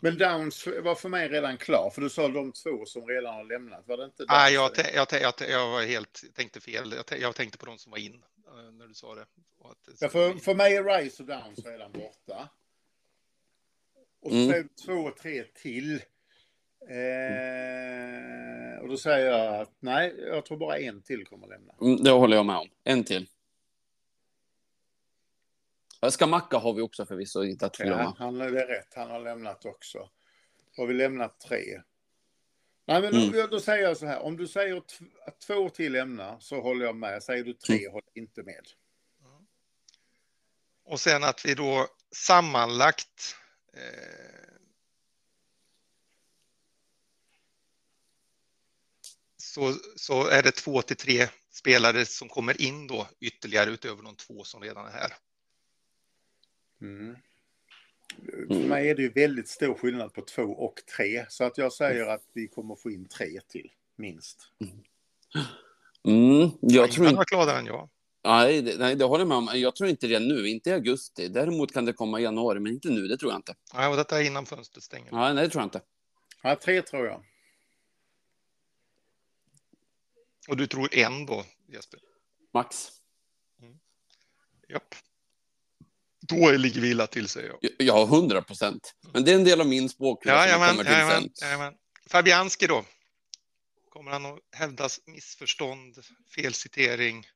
Men 0.00 0.18
Downs 0.18 0.66
var 0.66 0.94
för 0.94 1.08
mig 1.08 1.28
redan 1.28 1.56
klar. 1.56 1.90
För 1.90 2.00
du 2.00 2.10
sa 2.10 2.28
de 2.28 2.52
två 2.52 2.86
som 2.86 3.06
redan 3.06 3.34
har 3.34 3.44
lämnat. 3.44 3.82
Var 3.86 3.96
det 3.96 4.04
inte 4.04 4.22
Downs? 4.22 4.30
Nej, 4.30 4.54
jag, 4.54 4.70
jag, 4.94 5.06
jag, 5.22 5.34
jag 5.50 5.70
var 5.70 5.82
helt, 5.82 6.24
tänkte 6.34 6.60
fel. 6.60 6.94
Jag, 7.08 7.20
jag 7.20 7.34
tänkte 7.34 7.58
på 7.58 7.66
de 7.66 7.78
som 7.78 7.90
var 7.90 7.98
in 7.98 8.22
eh, 8.46 8.72
när 8.72 8.86
du 8.86 8.94
sa 8.94 9.14
det. 9.14 9.26
Att, 9.64 10.00
ja, 10.00 10.08
för, 10.08 10.32
för 10.34 10.54
mig 10.54 10.76
är 10.76 10.84
Rice 10.84 11.22
och 11.22 11.28
Downs 11.28 11.66
redan 11.66 11.92
borta. 11.92 12.48
Och 14.20 14.30
så 14.30 14.36
mm. 14.36 14.68
två, 14.86 15.10
tre 15.22 15.44
till. 15.44 15.94
Eh, 16.88 18.80
och 18.80 18.88
då 18.88 18.96
säger 18.96 19.30
jag 19.30 19.60
att 19.60 19.72
nej, 19.80 20.14
jag 20.18 20.44
tror 20.44 20.58
bara 20.58 20.78
en 20.78 21.02
till 21.02 21.26
kommer 21.26 21.44
att 21.44 21.50
lämna. 21.50 21.74
Mm, 21.80 22.04
det 22.04 22.10
håller 22.10 22.36
jag 22.36 22.46
med 22.46 22.56
om. 22.56 22.68
En 22.84 23.04
till. 23.04 23.26
Skamacka 26.10 26.56
har 26.56 26.74
vi 26.74 26.82
också 26.82 27.06
förvisso 27.06 27.44
inte 27.44 27.66
att 27.66 27.76
glömma. 27.76 28.02
Ja, 28.02 28.14
han 28.18 28.40
är 28.40 28.50
rätt. 28.50 28.94
Han 28.94 29.10
har 29.10 29.20
lämnat 29.20 29.64
också. 29.64 30.10
Har 30.76 30.86
vi 30.86 30.94
lämnat 30.94 31.40
tre? 31.40 31.82
Nej, 32.84 33.02
men 33.02 33.14
mm. 33.14 33.32
då, 33.32 33.46
då, 33.46 33.60
säger 33.60 33.82
jag 33.82 33.96
så 33.96 34.06
här. 34.06 34.18
Om 34.20 34.36
du 34.36 34.46
säger 34.46 34.76
att 35.26 35.40
två 35.46 35.70
till 35.70 35.92
lämnar 35.92 36.38
så 36.40 36.60
håller 36.60 36.86
jag 36.86 36.96
med. 36.96 37.22
Säger 37.22 37.44
du 37.44 37.52
tre 37.52 37.78
mm. 37.78 37.92
håller 37.92 38.10
inte 38.14 38.42
med. 38.42 38.66
Och 40.84 41.00
sen 41.00 41.24
att 41.24 41.44
vi 41.44 41.54
då 41.54 41.86
sammanlagt 42.16 43.36
eh, 43.72 44.48
så, 49.36 49.74
så 49.96 50.26
är 50.26 50.42
det 50.42 50.50
två 50.50 50.82
till 50.82 50.96
tre 50.96 51.28
spelare 51.50 52.06
som 52.06 52.28
kommer 52.28 52.62
in 52.62 52.86
då 52.86 53.08
ytterligare 53.20 53.70
utöver 53.70 54.02
de 54.02 54.16
två 54.16 54.44
som 54.44 54.62
redan 54.62 54.86
är 54.86 54.90
här. 54.90 55.12
Mm. 56.80 57.16
För 58.48 58.68
mig 58.68 58.90
är 58.90 58.94
det 58.94 59.02
ju 59.02 59.08
väldigt 59.08 59.48
stor 59.48 59.74
skillnad 59.74 60.14
på 60.14 60.22
två 60.22 60.42
och 60.42 60.74
tre, 60.96 61.26
så 61.28 61.44
att 61.44 61.58
jag 61.58 61.72
säger 61.72 62.06
att 62.06 62.22
vi 62.32 62.48
kommer 62.48 62.76
få 62.76 62.90
in 62.90 63.08
tre 63.08 63.40
till, 63.48 63.70
minst. 63.96 64.52
Mm, 66.04 66.50
jag 66.60 66.92
tror 66.92 67.08
inte... 67.08 67.24
gladare 67.26 67.58
än 67.58 67.66
jag. 67.66 67.88
Nej 68.24 68.62
det, 68.62 68.78
nej, 68.78 68.96
det 68.96 69.04
håller 69.04 69.20
jag 69.20 69.28
med 69.28 69.36
om. 69.36 69.50
Jag 69.54 69.76
tror 69.76 69.90
inte 69.90 70.06
det 70.06 70.20
nu, 70.20 70.48
inte 70.48 70.70
i 70.70 70.72
augusti. 70.72 71.28
Däremot 71.28 71.72
kan 71.72 71.84
det 71.84 71.92
komma 71.92 72.20
i 72.20 72.22
januari, 72.22 72.60
men 72.60 72.72
inte 72.72 72.90
nu, 72.90 73.08
det 73.08 73.16
tror 73.16 73.32
jag 73.32 73.38
inte. 73.38 73.54
Nej, 73.74 73.88
och 73.88 73.96
detta 73.96 74.20
är 74.20 74.26
innan 74.26 74.46
fönstret 74.46 74.84
stänger. 74.84 75.12
Nej, 75.12 75.34
nej, 75.34 75.44
det 75.44 75.50
tror 75.50 75.60
jag 75.60 75.66
inte. 75.66 75.80
Ja, 76.42 76.56
tre 76.56 76.82
tror 76.82 77.06
jag. 77.06 77.24
Och 80.48 80.56
du 80.56 80.66
tror 80.66 80.94
en 80.94 81.26
då, 81.26 81.44
Jesper? 81.66 82.00
Max. 82.54 82.88
Mm. 83.62 83.78
Japp. 84.68 84.94
Då 86.28 86.50
ligger 86.50 86.80
vi 86.80 86.90
illa 86.90 87.06
till, 87.06 87.28
säger 87.28 87.48
jag. 87.48 87.70
Ja, 87.78 88.04
hundra 88.04 88.42
procent. 88.42 88.94
Men 89.12 89.24
det 89.24 89.30
är 89.30 89.34
en 89.34 89.44
del 89.44 89.60
av 89.60 89.66
min 89.66 89.88
språkgrupp 89.88 90.34
ja, 90.34 90.52
som 90.52 90.68
kommer 90.68 90.84
till 90.84 90.92
jajamän, 90.92 91.22
sen. 91.22 91.30
Jajamän. 91.48 91.74
Fabianski 92.10 92.66
då? 92.66 92.84
Kommer 93.88 94.10
han 94.10 94.26
att 94.26 94.38
hävdas 94.52 95.00
missförstånd, 95.06 95.98
felcitering? 96.34 97.26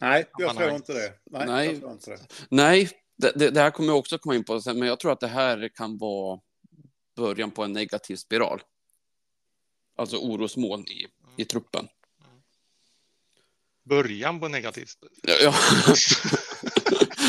Nej, 0.00 0.24
jag 0.38 0.56
tror 0.56 0.70
inte 0.70 0.92
det. 0.92 1.12
Nej, 1.30 1.46
Nej, 1.46 1.66
jag 1.66 1.80
tror 1.80 1.92
inte 1.92 2.10
det. 2.10 2.20
Nej 2.48 2.90
det, 3.16 3.32
det, 3.34 3.50
det, 3.50 3.60
här 3.60 3.70
kommer 3.70 3.88
jag 3.88 3.98
också 3.98 4.18
komma 4.18 4.34
in 4.34 4.44
på 4.44 4.60
sen, 4.60 4.78
men 4.78 4.88
jag 4.88 5.00
tror 5.00 5.12
att 5.12 5.20
det 5.20 5.28
här 5.28 5.70
kan 5.74 5.98
vara 5.98 6.40
början 7.16 7.50
på 7.50 7.64
en 7.64 7.72
negativ 7.72 8.16
spiral. 8.16 8.62
Alltså 9.96 10.16
orosmoln 10.16 10.86
i, 10.86 11.06
mm. 11.22 11.34
i 11.36 11.44
truppen 11.44 11.88
början 13.84 14.40
på 14.40 14.48
negativt. 14.48 14.98
Ja, 15.22 15.34
ja. 15.42 15.54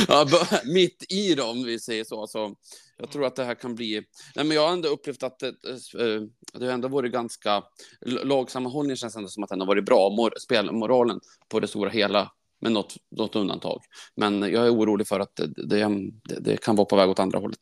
ja, 0.07 0.27
mitt 0.65 1.11
i 1.11 1.35
dem, 1.35 1.49
om 1.49 1.63
vi 1.63 1.79
säger 1.79 2.03
så. 2.03 2.21
Alltså, 2.21 2.55
jag 2.97 3.11
tror 3.11 3.25
att 3.25 3.35
det 3.35 3.43
här 3.43 3.55
kan 3.55 3.75
bli... 3.75 3.93
Nej, 4.35 4.45
men 4.45 4.51
jag 4.51 4.67
har 4.67 4.73
ändå 4.73 4.89
upplevt 4.89 5.23
att 5.23 5.39
det, 5.39 5.47
eh, 5.47 6.21
det 6.53 6.65
har 6.65 6.73
ändå 6.73 6.87
varit 6.87 7.11
ganska... 7.11 7.63
Lagsammanhållningen 8.05 8.97
känns 8.97 9.15
ändå 9.15 9.29
som 9.29 9.43
att 9.43 9.49
den 9.49 9.59
har 9.59 9.67
varit 9.67 9.85
bra. 9.85 10.09
Mor, 10.09 10.33
spelmoralen 10.39 11.19
på 11.49 11.59
det 11.59 11.67
stora 11.67 11.89
hela, 11.89 12.31
med 12.61 12.71
något, 12.71 12.95
något 13.11 13.35
undantag. 13.35 13.81
Men 14.15 14.41
jag 14.41 14.65
är 14.65 14.73
orolig 14.73 15.07
för 15.07 15.19
att 15.19 15.35
det, 15.35 15.47
det, 15.67 16.11
det 16.39 16.57
kan 16.57 16.75
vara 16.75 16.85
på 16.85 16.95
väg 16.95 17.09
åt 17.09 17.19
andra 17.19 17.39
hållet. 17.39 17.59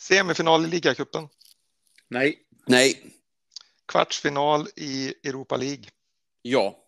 Semifinal 0.00 0.64
i 0.64 0.68
ligacupen? 0.68 1.28
Nej. 2.08 2.38
Nej. 2.66 3.12
Kvartsfinal 3.88 4.66
i 4.76 5.14
Europa 5.24 5.56
League. 5.56 5.84
Ja. 6.42 6.85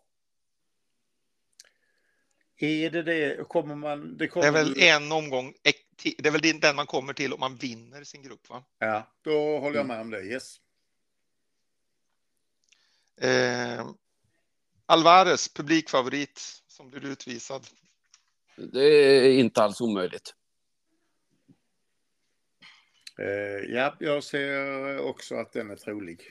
Är 2.61 2.91
det 2.91 3.03
det? 3.03 3.49
Kommer 3.49 3.75
man... 3.75 4.17
Det, 4.17 4.29
kommer 4.29 4.43
Det 4.53 4.59
är 4.59 4.65
väl 4.65 4.75
du- 4.75 4.87
en 4.87 5.13
omgång. 5.13 5.55
Det 6.19 6.27
är 6.27 6.31
väl 6.31 6.61
den 6.61 6.77
man 6.77 6.87
kommer 6.87 7.13
till 7.13 7.33
om 7.33 7.41
man 7.41 7.57
vinner 7.57 8.05
sin 8.05 8.23
grupp, 8.23 8.51
va? 8.51 8.65
Ja, 8.79 9.07
då 9.23 9.59
håller 9.59 9.77
jag 9.77 9.87
med 9.87 10.01
om 10.01 10.11
det. 10.11 10.23
Yes. 10.23 10.61
Eh, 13.21 13.91
Alvarez, 14.87 15.49
publikfavorit, 15.55 16.63
som 16.67 16.91
blir 16.91 17.07
utvisad. 17.07 17.67
Det 18.57 18.85
är 18.85 19.31
inte 19.31 19.63
alls 19.63 19.81
omöjligt. 19.81 20.35
Eh, 23.19 23.75
ja, 23.75 23.97
jag 23.99 24.25
ser 24.25 24.99
också 24.99 25.35
att 25.35 25.53
den 25.53 25.71
är 25.71 25.77
trolig. 25.77 26.31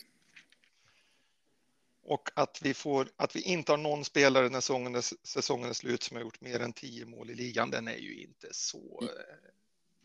Och 2.10 2.30
att 2.34 2.60
vi, 2.62 2.74
får, 2.74 3.08
att 3.16 3.36
vi 3.36 3.42
inte 3.42 3.72
har 3.72 3.78
någon 3.78 4.06
spelare 4.06 4.50
när 4.50 4.62
säsongen 4.62 4.96
är, 4.96 5.04
säsongen 5.28 5.70
är 5.70 5.74
slut 5.74 6.04
som 6.04 6.18
har 6.18 6.24
gjort 6.24 6.42
mer 6.42 6.60
än 6.60 6.74
tio 6.74 7.06
mål 7.06 7.30
i 7.30 7.36
ligan, 7.36 7.72
den 7.72 7.88
är 7.88 7.98
ju 7.98 8.22
inte 8.22 8.48
så... 8.52 9.00
eh, 9.02 9.08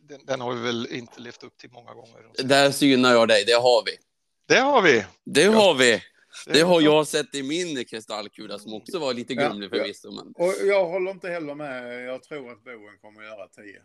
Den, 0.09 0.26
den 0.26 0.40
har 0.40 0.55
vi 0.55 0.61
väl 0.61 0.86
inte 0.90 1.20
levt 1.20 1.42
upp 1.42 1.57
till 1.57 1.70
många 1.70 1.94
gånger. 1.94 2.30
Där 2.44 2.70
synar 2.70 3.12
jag 3.12 3.28
dig, 3.28 3.44
det 3.44 3.53
har 3.53 3.84
vi. 3.86 3.98
Det 4.46 4.61
har 4.61 4.82
vi! 4.82 5.05
Det 5.24 5.44
har 5.44 5.74
vi. 5.74 6.03
Det 6.46 6.61
har 6.61 6.80
jag 6.80 7.07
sett 7.07 7.34
i 7.34 7.42
min 7.42 7.84
kristallkula 7.84 8.59
som 8.59 8.74
också 8.74 8.98
var 8.98 9.14
lite 9.14 9.34
grumlig 9.34 9.66
ja. 9.66 9.70
förvisso. 9.70 10.11
Men... 10.11 10.32
Och 10.36 10.55
jag 10.62 10.88
håller 10.88 11.11
inte 11.11 11.28
heller 11.28 11.55
med. 11.55 12.05
Jag 12.05 12.22
tror 12.22 12.53
att 12.53 12.64
Boen 12.64 12.98
kommer 13.00 13.20
att 13.22 13.26
göra 13.26 13.48
10. 13.48 13.82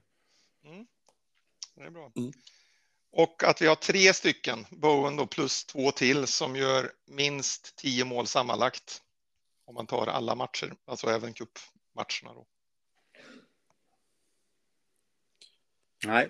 Det 1.76 1.84
är 1.84 1.90
bra. 1.90 2.12
Mm. 2.16 2.32
Och 3.12 3.44
att 3.44 3.62
vi 3.62 3.68
har 3.68 3.76
tre 3.76 4.14
stycken, 4.14 4.66
Bowen 4.72 5.16
då 5.16 5.28
plus 5.28 5.66
två 5.66 5.92
till, 5.92 6.28
som 6.28 6.56
gör 6.56 6.92
minst 7.06 7.76
tio 7.76 8.06
mål 8.06 8.28
sammanlagt. 8.28 9.04
Om 9.66 9.76
man 9.76 9.88
tar 9.88 10.08
alla 10.08 10.36
matcher, 10.36 10.76
alltså 10.86 11.08
även 11.08 11.34
cupmatcherna 11.34 12.34
då. 12.34 12.48
Nej, 16.06 16.30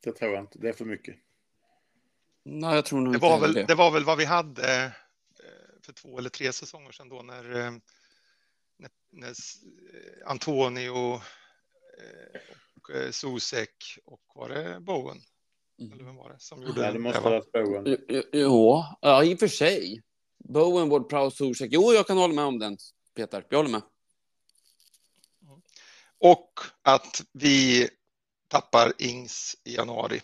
det 0.00 0.12
tror 0.12 0.32
jag 0.32 0.42
inte. 0.42 0.58
Det 0.58 0.68
är 0.68 0.72
för 0.72 0.84
mycket. 0.84 1.16
Nej, 2.42 2.74
jag 2.74 2.84
tror 2.84 3.00
nog 3.00 3.12
Det 3.12 3.18
var, 3.18 3.40
väl, 3.40 3.52
det 3.52 3.74
var 3.74 3.90
väl 3.90 4.04
vad 4.04 4.18
vi 4.18 4.24
hade 4.24 4.84
eh, 4.84 4.90
för 5.82 5.92
två 5.92 6.18
eller 6.18 6.30
tre 6.30 6.52
säsonger 6.52 6.92
sedan 6.92 7.08
då 7.08 7.22
när, 7.22 7.56
eh, 7.56 7.72
när, 8.76 8.90
när 9.10 9.28
eh, 9.28 10.30
Antonio 10.30 10.90
och 10.90 11.22
Sosek 13.10 13.98
och 14.04 14.22
var 14.34 14.48
det 14.48 14.80
Bowen? 14.80 15.22
Mm. 15.78 15.92
Eller 15.92 16.04
vem 16.04 16.16
var 16.16 16.32
det 16.32 16.40
som 16.40 16.62
gjorde 16.62 16.84
Ja, 16.84 16.92
det 16.92 16.98
måste 16.98 17.20
ha 17.20 17.30
varit 17.30 17.52
Boen. 17.52 17.96
Jo, 18.32 18.84
ja, 19.00 19.24
i 19.24 19.34
och 19.34 19.38
för 19.38 19.48
sig. 19.48 20.02
Bowen, 20.38 20.88
Ward 20.88 21.08
Prowse, 21.08 21.36
Zuzek. 21.36 21.68
Jo, 21.72 21.92
jag 21.92 22.06
kan 22.06 22.16
hålla 22.16 22.34
med 22.34 22.44
om 22.44 22.58
den, 22.58 22.78
Peter. 23.14 23.46
Jag 23.48 23.58
håller 23.58 23.70
med. 23.70 23.82
Och 26.18 26.60
att 26.82 27.24
vi 27.32 27.88
tappar 28.48 28.92
Ings 28.98 29.56
i 29.64 29.74
januari. 29.74 30.20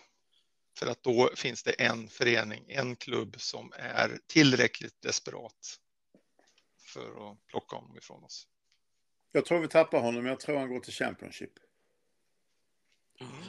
För 0.79 0.87
att 0.87 1.03
då 1.03 1.31
finns 1.37 1.63
det 1.63 1.71
en 1.73 2.09
förening, 2.09 2.65
en 2.69 2.97
klubb 2.97 3.35
som 3.39 3.73
är 3.77 4.19
tillräckligt 4.27 5.03
desperat 5.03 5.79
för 6.79 7.31
att 7.31 7.47
plocka 7.47 7.77
honom 7.77 7.97
ifrån 7.97 8.25
oss. 8.25 8.47
Jag 9.33 9.45
tror 9.45 9.61
vi 9.61 9.69
tappar 9.69 10.01
honom. 10.01 10.27
Jag 10.27 10.41
tror 10.41 10.59
han 10.59 10.69
går 10.69 10.81
till 10.81 10.93
Championship. 10.93 11.53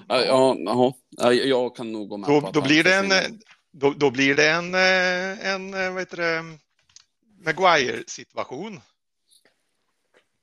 Ja, 0.07 0.25
ja, 0.25 0.93
ja, 1.09 1.33
jag 1.33 1.75
kan 1.75 1.91
nog 1.91 2.09
gå 2.09 2.17
med 2.17 2.27
på 2.27 2.39
Då, 2.39 2.47
att 2.47 2.53
då, 2.53 2.61
blir 2.61 2.83
det 2.83 2.95
en, 2.95 3.39
då, 3.71 3.93
då 3.93 4.11
blir 4.11 4.35
det 4.35 4.49
en, 4.49 4.75
eh, 4.75 5.47
en 5.53 5.73
eh, 5.73 5.91
vad 5.91 6.01
heter 6.01 6.17
det, 6.17 6.57
Maguire-situation. 7.43 8.81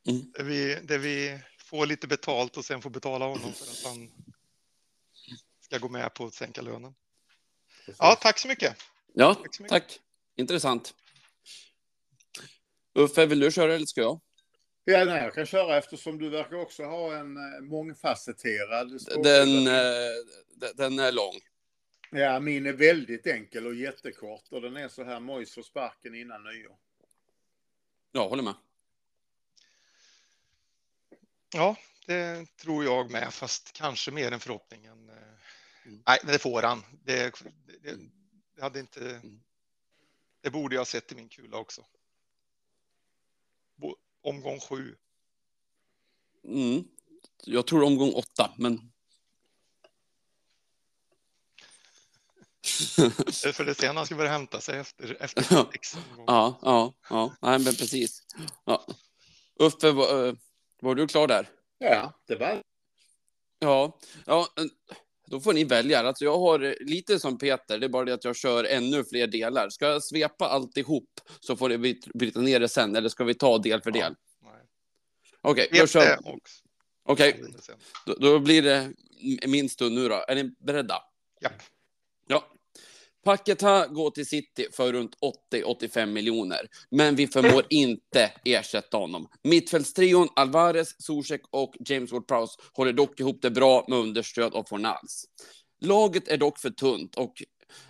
Mm. 0.06 0.32
Där, 0.32 0.44
vi, 0.44 0.74
där 0.82 0.98
vi 0.98 1.38
får 1.58 1.86
lite 1.86 2.06
betalt 2.06 2.56
och 2.56 2.64
sen 2.64 2.82
får 2.82 2.90
betala 2.90 3.24
honom 3.24 3.52
för 3.52 3.64
att 3.64 3.84
han 3.84 4.10
ska 5.60 5.78
gå 5.78 5.88
med 5.88 6.14
på 6.14 6.26
att 6.26 6.34
sänka 6.34 6.62
lönen. 6.62 6.94
Ja, 7.98 8.14
tack 8.20 8.38
så 8.38 8.48
mycket. 8.48 8.76
Ja, 9.14 9.34
Tack 9.34 9.54
så 9.54 9.62
mycket. 9.62 9.72
tack. 9.72 10.00
Intressant. 10.36 10.94
Uffe, 12.94 13.26
vill 13.26 13.40
du 13.40 13.52
köra 13.52 13.74
eller 13.74 13.86
ska 13.86 14.00
jag? 14.00 14.20
Ja, 14.90 15.04
nej, 15.04 15.22
jag 15.22 15.34
kan 15.34 15.46
köra 15.46 15.78
eftersom 15.78 16.18
du 16.18 16.28
verkar 16.28 16.56
också 16.56 16.84
ha 16.84 17.16
en 17.16 17.36
eh, 17.36 17.60
mångfacetterad. 17.60 19.00
Den, 19.22 19.66
eh, 19.66 20.74
den- 20.74 20.98
är 20.98 21.12
lång. 21.12 21.34
Ja, 22.10 22.40
min 22.40 22.66
är 22.66 22.72
väldigt 22.72 23.26
enkel 23.26 23.66
och 23.66 23.74
jättekort 23.74 24.44
och 24.50 24.60
den 24.60 24.76
är 24.76 24.88
så 24.88 25.04
här 25.04 25.20
Mojs 25.20 25.54
får 25.54 25.62
sparken 25.62 26.14
innan 26.14 26.44
nyår. 26.44 26.76
Jag 28.12 28.28
håller 28.28 28.42
med. 28.42 28.54
Ja, 31.54 31.76
det 32.06 32.56
tror 32.56 32.84
jag 32.84 33.10
med, 33.10 33.34
fast 33.34 33.72
kanske 33.72 34.10
mer 34.10 34.32
än 34.32 34.40
förhoppningen. 34.40 35.10
Mm. 35.10 36.02
Nej, 36.06 36.18
men 36.22 36.32
det 36.32 36.38
får 36.38 36.62
han. 36.62 36.82
Det, 37.04 37.34
det, 37.82 37.96
det 38.56 38.62
hade 38.62 38.80
inte. 38.80 39.20
Det 40.40 40.50
borde 40.50 40.74
jag 40.74 40.80
ha 40.80 40.86
sett 40.86 41.12
i 41.12 41.14
min 41.14 41.28
kula 41.28 41.56
också. 41.56 41.84
Omgång 44.28 44.60
sju. 44.60 44.96
Mm. 46.44 46.84
Jag 47.44 47.66
tror 47.66 47.82
omgång 47.82 48.12
åtta, 48.12 48.50
men... 48.58 48.92
För 53.54 53.64
det 53.64 53.70
är 53.70 53.74
sen 53.74 53.96
han 53.96 54.06
ska 54.06 54.14
börja 54.14 54.30
hämta 54.30 54.60
sig 54.60 54.78
efter, 54.78 55.16
efter 55.20 55.46
Ja. 55.50 55.68
sex. 55.72 55.96
Ja, 56.26 56.58
ja, 56.62 56.94
ja. 57.10 57.36
Nej, 57.40 57.58
men 57.58 57.74
precis. 57.74 58.22
Ja. 58.64 58.86
Uffe, 59.60 59.92
var, 59.92 60.26
eh, 60.26 60.34
var 60.80 60.94
du 60.94 61.08
klar 61.08 61.26
där? 61.26 61.50
Ja, 61.78 62.12
det 62.26 62.36
var 62.36 62.62
Ja, 63.58 63.98
ja, 64.26 64.48
då 65.30 65.40
får 65.40 65.52
ni 65.52 65.64
välja. 65.64 66.00
Alltså 66.00 66.24
jag 66.24 66.38
har 66.38 66.60
eh, 66.60 66.72
lite 66.80 67.18
som 67.20 67.38
Peter, 67.38 67.78
det 67.78 67.86
är 67.86 67.88
bara 67.88 68.04
det 68.04 68.14
att 68.14 68.24
jag 68.24 68.36
kör 68.36 68.64
ännu 68.64 69.04
fler 69.04 69.26
delar. 69.26 69.68
Ska 69.70 69.86
jag 69.86 70.02
svepa 70.04 70.48
alltihop 70.48 71.08
så 71.40 71.56
får 71.56 71.68
vi 71.70 72.00
bryta 72.14 72.40
ner 72.40 72.60
det 72.60 72.68
sen, 72.68 72.96
eller 72.96 73.08
ska 73.08 73.24
vi 73.24 73.34
ta 73.34 73.58
del 73.58 73.82
för 73.82 73.96
Ja. 73.96 74.02
del? 74.04 74.14
Nej. 74.42 74.52
Okej, 75.40 75.68
då 75.72 75.78
Vet 75.80 75.90
kör 75.90 76.18
Okej, 77.04 77.42
då, 78.06 78.14
då 78.14 78.38
blir 78.38 78.62
det 78.62 78.92
min 79.46 79.68
stund 79.68 79.94
nu 79.94 80.08
då. 80.08 80.24
Är 80.28 80.34
ni 80.34 80.44
beredda? 80.44 81.02
Japp. 81.40 81.62
Ja. 82.26 82.44
Paketa 83.24 83.86
går 83.86 84.10
till 84.10 84.26
City 84.26 84.66
för 84.72 84.92
runt 84.92 85.16
80-85 85.52 86.06
miljoner, 86.06 86.68
men 86.90 87.16
vi 87.16 87.26
förmår 87.26 87.64
inte 87.70 88.32
ersätta 88.44 88.96
honom. 88.96 89.28
Mittfältstrion 89.42 90.28
Alvarez, 90.36 91.02
Zuzek 91.02 91.40
och 91.50 91.74
James 91.88 92.12
Ward-Prowse 92.12 92.58
håller 92.72 92.92
dock 92.92 93.20
ihop 93.20 93.42
det 93.42 93.50
bra 93.50 93.84
med 93.88 93.98
understöd 93.98 94.54
av 94.54 94.64
Fornals. 94.64 95.24
Laget 95.80 96.28
är 96.28 96.36
dock 96.36 96.58
för 96.58 96.70
tunt 96.70 97.14
och 97.14 97.42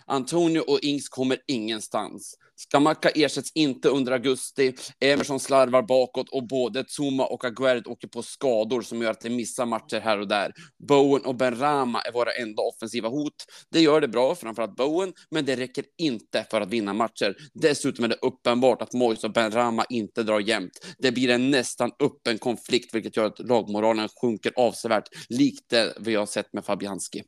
Antonio 0.06 0.60
och 0.60 0.80
Ings 0.82 1.08
kommer 1.08 1.38
ingenstans. 1.46 2.34
Skamacka 2.60 3.08
ersätts 3.08 3.52
inte 3.54 3.88
under 3.88 4.12
augusti. 4.12 4.74
Emerson 5.00 5.40
slarvar 5.40 5.82
bakåt 5.82 6.28
och 6.28 6.46
både 6.46 6.84
Zuma 6.84 7.26
och 7.26 7.44
Aguerd 7.44 7.86
åker 7.86 8.08
på 8.08 8.22
skador 8.22 8.82
som 8.82 9.02
gör 9.02 9.10
att 9.10 9.20
de 9.20 9.30
missar 9.30 9.66
matcher 9.66 10.00
här 10.00 10.18
och 10.18 10.28
där. 10.28 10.52
Bowen 10.88 11.24
och 11.24 11.34
Benrama 11.34 12.00
är 12.00 12.12
våra 12.12 12.32
enda 12.32 12.62
offensiva 12.62 13.08
hot. 13.08 13.34
Det 13.70 13.80
gör 13.80 14.00
det 14.00 14.08
bra, 14.08 14.34
framförallt 14.34 14.76
Bowen, 14.76 15.12
men 15.30 15.44
det 15.44 15.56
räcker 15.56 15.84
inte 15.98 16.46
för 16.50 16.60
att 16.60 16.68
vinna 16.68 16.92
matcher. 16.92 17.36
Dessutom 17.54 18.04
är 18.04 18.08
det 18.08 18.18
uppenbart 18.22 18.82
att 18.82 18.92
Moise 18.92 19.26
och 19.26 19.32
Benrama 19.32 19.84
inte 19.88 20.22
drar 20.22 20.40
jämnt. 20.40 20.72
Det 20.98 21.12
blir 21.12 21.28
en 21.30 21.50
nästan 21.50 21.90
öppen 22.02 22.38
konflikt, 22.38 22.94
vilket 22.94 23.16
gör 23.16 23.24
att 23.24 23.38
lagmoralen 23.38 24.08
sjunker 24.20 24.52
avsevärt, 24.56 25.08
likt 25.28 25.70
det 25.70 25.94
vi 26.00 26.14
har 26.14 26.26
sett 26.26 26.52
med 26.52 26.64
Fabianski. 26.64 27.22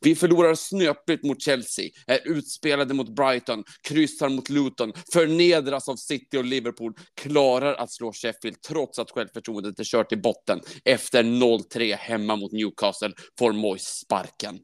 Vi 0.00 0.14
förlorar 0.14 0.54
snöpligt 0.54 1.24
mot 1.24 1.42
Chelsea, 1.42 1.90
är 2.06 2.20
utspelade 2.28 2.94
mot 2.94 3.16
Brighton, 3.16 3.64
kryssar 3.88 4.28
mot 4.28 4.50
Luton, 4.50 4.92
förnedras 5.12 5.88
av 5.88 5.96
City 5.96 6.36
och 6.38 6.44
Liverpool, 6.44 6.92
klarar 7.14 7.74
att 7.74 7.92
slå 7.92 8.12
Sheffield 8.12 8.62
trots 8.62 8.98
att 8.98 9.10
självförtroendet 9.10 9.80
är 9.80 9.84
kört 9.84 10.12
i 10.12 10.16
botten. 10.16 10.60
Efter 10.84 11.22
0-3 11.22 11.96
hemma 11.96 12.36
mot 12.36 12.52
Newcastle 12.52 13.12
får 13.38 13.52
Moyes 13.52 14.00
sparken. 14.04 14.58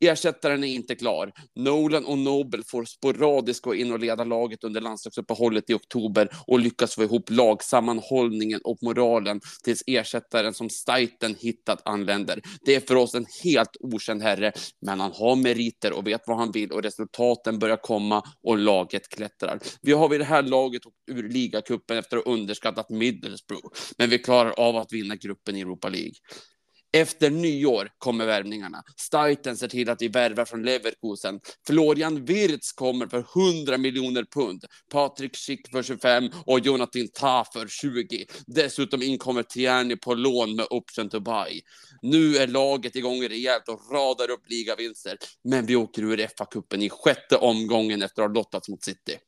Ersättaren 0.00 0.64
är 0.64 0.68
inte 0.68 0.94
klar. 0.94 1.32
Nolan 1.56 2.04
och 2.04 2.18
Nobel 2.18 2.62
får 2.64 2.84
sporadiskt 2.84 3.64
gå 3.64 3.74
in 3.74 3.92
och 3.92 3.98
leda 3.98 4.24
laget 4.24 4.64
under 4.64 4.80
landslagsuppehållet 4.80 5.70
i 5.70 5.74
oktober 5.74 6.28
och 6.46 6.60
lyckas 6.60 6.94
få 6.94 7.02
ihop 7.02 7.30
lagsammanhållningen 7.30 8.60
och 8.64 8.78
moralen 8.82 9.40
tills 9.64 9.82
ersättaren 9.86 10.54
som 10.54 10.70
Staiten 10.70 11.36
hittat 11.40 11.82
anländer. 11.84 12.40
Det 12.64 12.74
är 12.74 12.80
för 12.80 12.96
oss 12.96 13.14
en 13.14 13.26
helt 13.44 13.76
okänd 13.80 14.22
herre, 14.22 14.43
men 14.86 15.00
han 15.00 15.12
har 15.12 15.36
meriter 15.36 15.92
och 15.92 16.06
vet 16.06 16.22
vad 16.26 16.36
han 16.36 16.52
vill 16.52 16.72
och 16.72 16.82
resultaten 16.82 17.58
börjar 17.58 17.76
komma 17.76 18.22
och 18.42 18.58
laget 18.58 19.08
klättrar. 19.08 19.58
Vi 19.82 19.92
har 19.92 20.08
vid 20.08 20.20
det 20.20 20.24
här 20.24 20.42
laget 20.42 20.86
åkt 20.86 20.96
ur 21.10 21.28
ligacupen 21.28 21.98
efter 21.98 22.16
att 22.16 22.24
ha 22.24 22.32
underskattat 22.32 22.90
Middlesbrough, 22.90 23.68
men 23.98 24.10
vi 24.10 24.18
klarar 24.18 24.50
av 24.50 24.76
att 24.76 24.92
vinna 24.92 25.16
gruppen 25.16 25.56
i 25.56 25.60
Europa 25.60 25.88
League. 25.88 26.14
Efter 26.94 27.30
nyår 27.30 27.90
kommer 27.98 28.26
värvningarna. 28.26 28.82
Steiten 28.96 29.56
ser 29.56 29.68
till 29.68 29.90
att 29.90 30.02
vi 30.02 30.08
värvar 30.08 30.44
från 30.44 30.62
Leverkusen. 30.62 31.40
Florian 31.66 32.24
Wirtz 32.24 32.72
kommer 32.72 33.06
för 33.06 33.26
100 33.58 33.78
miljoner 33.78 34.24
pund. 34.24 34.64
Patrik 34.92 35.36
Schick 35.36 35.68
för 35.70 35.82
25 35.82 36.30
och 36.46 36.60
Jonathan 36.60 37.08
Tah 37.14 37.46
för 37.52 37.68
20. 37.68 38.26
Dessutom 38.46 39.02
inkommer 39.02 39.42
Tierney 39.42 39.96
på 39.96 40.14
lån 40.14 40.56
med 40.56 40.66
option 40.70 41.08
to 41.08 41.20
buy. 41.20 41.60
Nu 42.02 42.36
är 42.36 42.46
laget 42.46 42.96
igång 42.96 43.22
rejält 43.28 43.68
och 43.68 43.92
radar 43.92 44.30
upp 44.30 44.50
ligavinster. 44.50 45.18
Men 45.44 45.66
vi 45.66 45.76
åker 45.76 46.02
ur 46.02 46.16
FA-cupen 46.16 46.82
i 46.82 46.90
sjätte 46.90 47.36
omgången 47.36 48.02
efter 48.02 48.22
att 48.22 48.28
ha 48.28 48.34
lottats 48.34 48.68
mot 48.68 48.84
City. 48.84 49.18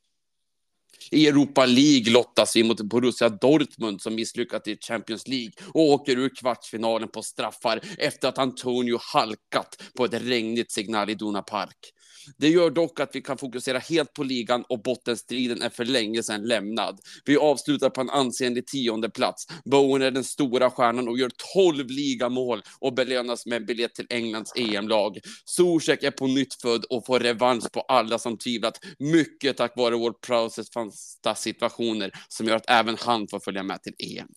I 1.11 1.27
Europa 1.27 1.67
League 1.67 2.13
lottas 2.13 2.57
vi 2.57 2.65
mot 2.65 2.81
Borussia 2.81 3.29
Dortmund 3.29 4.03
som 4.03 4.15
misslyckat 4.15 4.69
i 4.69 4.77
Champions 4.81 5.29
League 5.29 5.53
och 5.73 5.83
åker 5.83 6.19
ur 6.19 6.31
kvartsfinalen 6.41 7.09
på 7.09 7.23
straffar 7.23 7.81
efter 7.99 8.29
att 8.29 8.39
Antonio 8.39 8.99
halkat 9.13 9.83
på 9.97 10.05
ett 10.05 10.15
regnigt 10.15 10.73
signal 10.73 11.11
i 11.11 11.15
Duna 11.15 11.43
Park. 11.43 11.93
Det 12.37 12.49
gör 12.49 12.71
dock 12.71 13.01
att 13.01 13.17
vi 13.17 13.23
kan 13.23 13.39
fokusera 13.39 13.79
helt 13.79 14.13
på 14.13 14.23
ligan 14.23 14.65
och 14.69 14.83
bottenstriden 14.83 15.63
är 15.63 15.71
för 15.71 15.85
länge 15.85 16.23
sedan 16.23 16.43
lämnad. 16.43 17.01
Vi 17.25 17.37
avslutar 17.37 17.91
på 17.91 18.01
en 18.01 18.11
ansenlig 18.11 18.67
tionde 18.67 19.11
plats. 19.11 19.47
Bowen 19.65 20.03
är 20.03 20.11
den 20.11 20.25
stora 20.25 20.71
stjärnan 20.71 21.09
och 21.09 21.19
gör 21.19 21.31
12 21.55 21.87
ligamål 21.87 22.63
och 22.81 22.95
belönas 22.95 23.47
med 23.47 23.57
en 23.57 23.67
biljett 23.67 23.95
till 23.95 24.07
Englands 24.11 24.53
EM-lag. 24.57 25.19
Zuzek 25.45 26.03
är 26.03 26.11
på 26.11 26.27
nytt 26.27 26.55
född 26.55 26.85
och 26.85 27.07
får 27.07 27.21
revansch 27.21 27.73
på 27.73 27.81
alla 27.81 28.19
som 28.19 28.39
tvivlat. 28.39 28.85
Mycket 28.99 29.57
tack 29.57 29.77
vare 29.77 29.97
vår 29.97 30.13
Prowses 30.13 30.71
fasta 30.71 31.35
situationer 31.35 32.11
som 32.29 32.47
gör 32.47 32.57
att 32.57 32.71
även 32.71 32.97
han 33.01 33.29
får 33.29 33.41
följa 33.41 33.63
med 33.63 33.83
till 33.83 33.95
EM. 33.99 34.29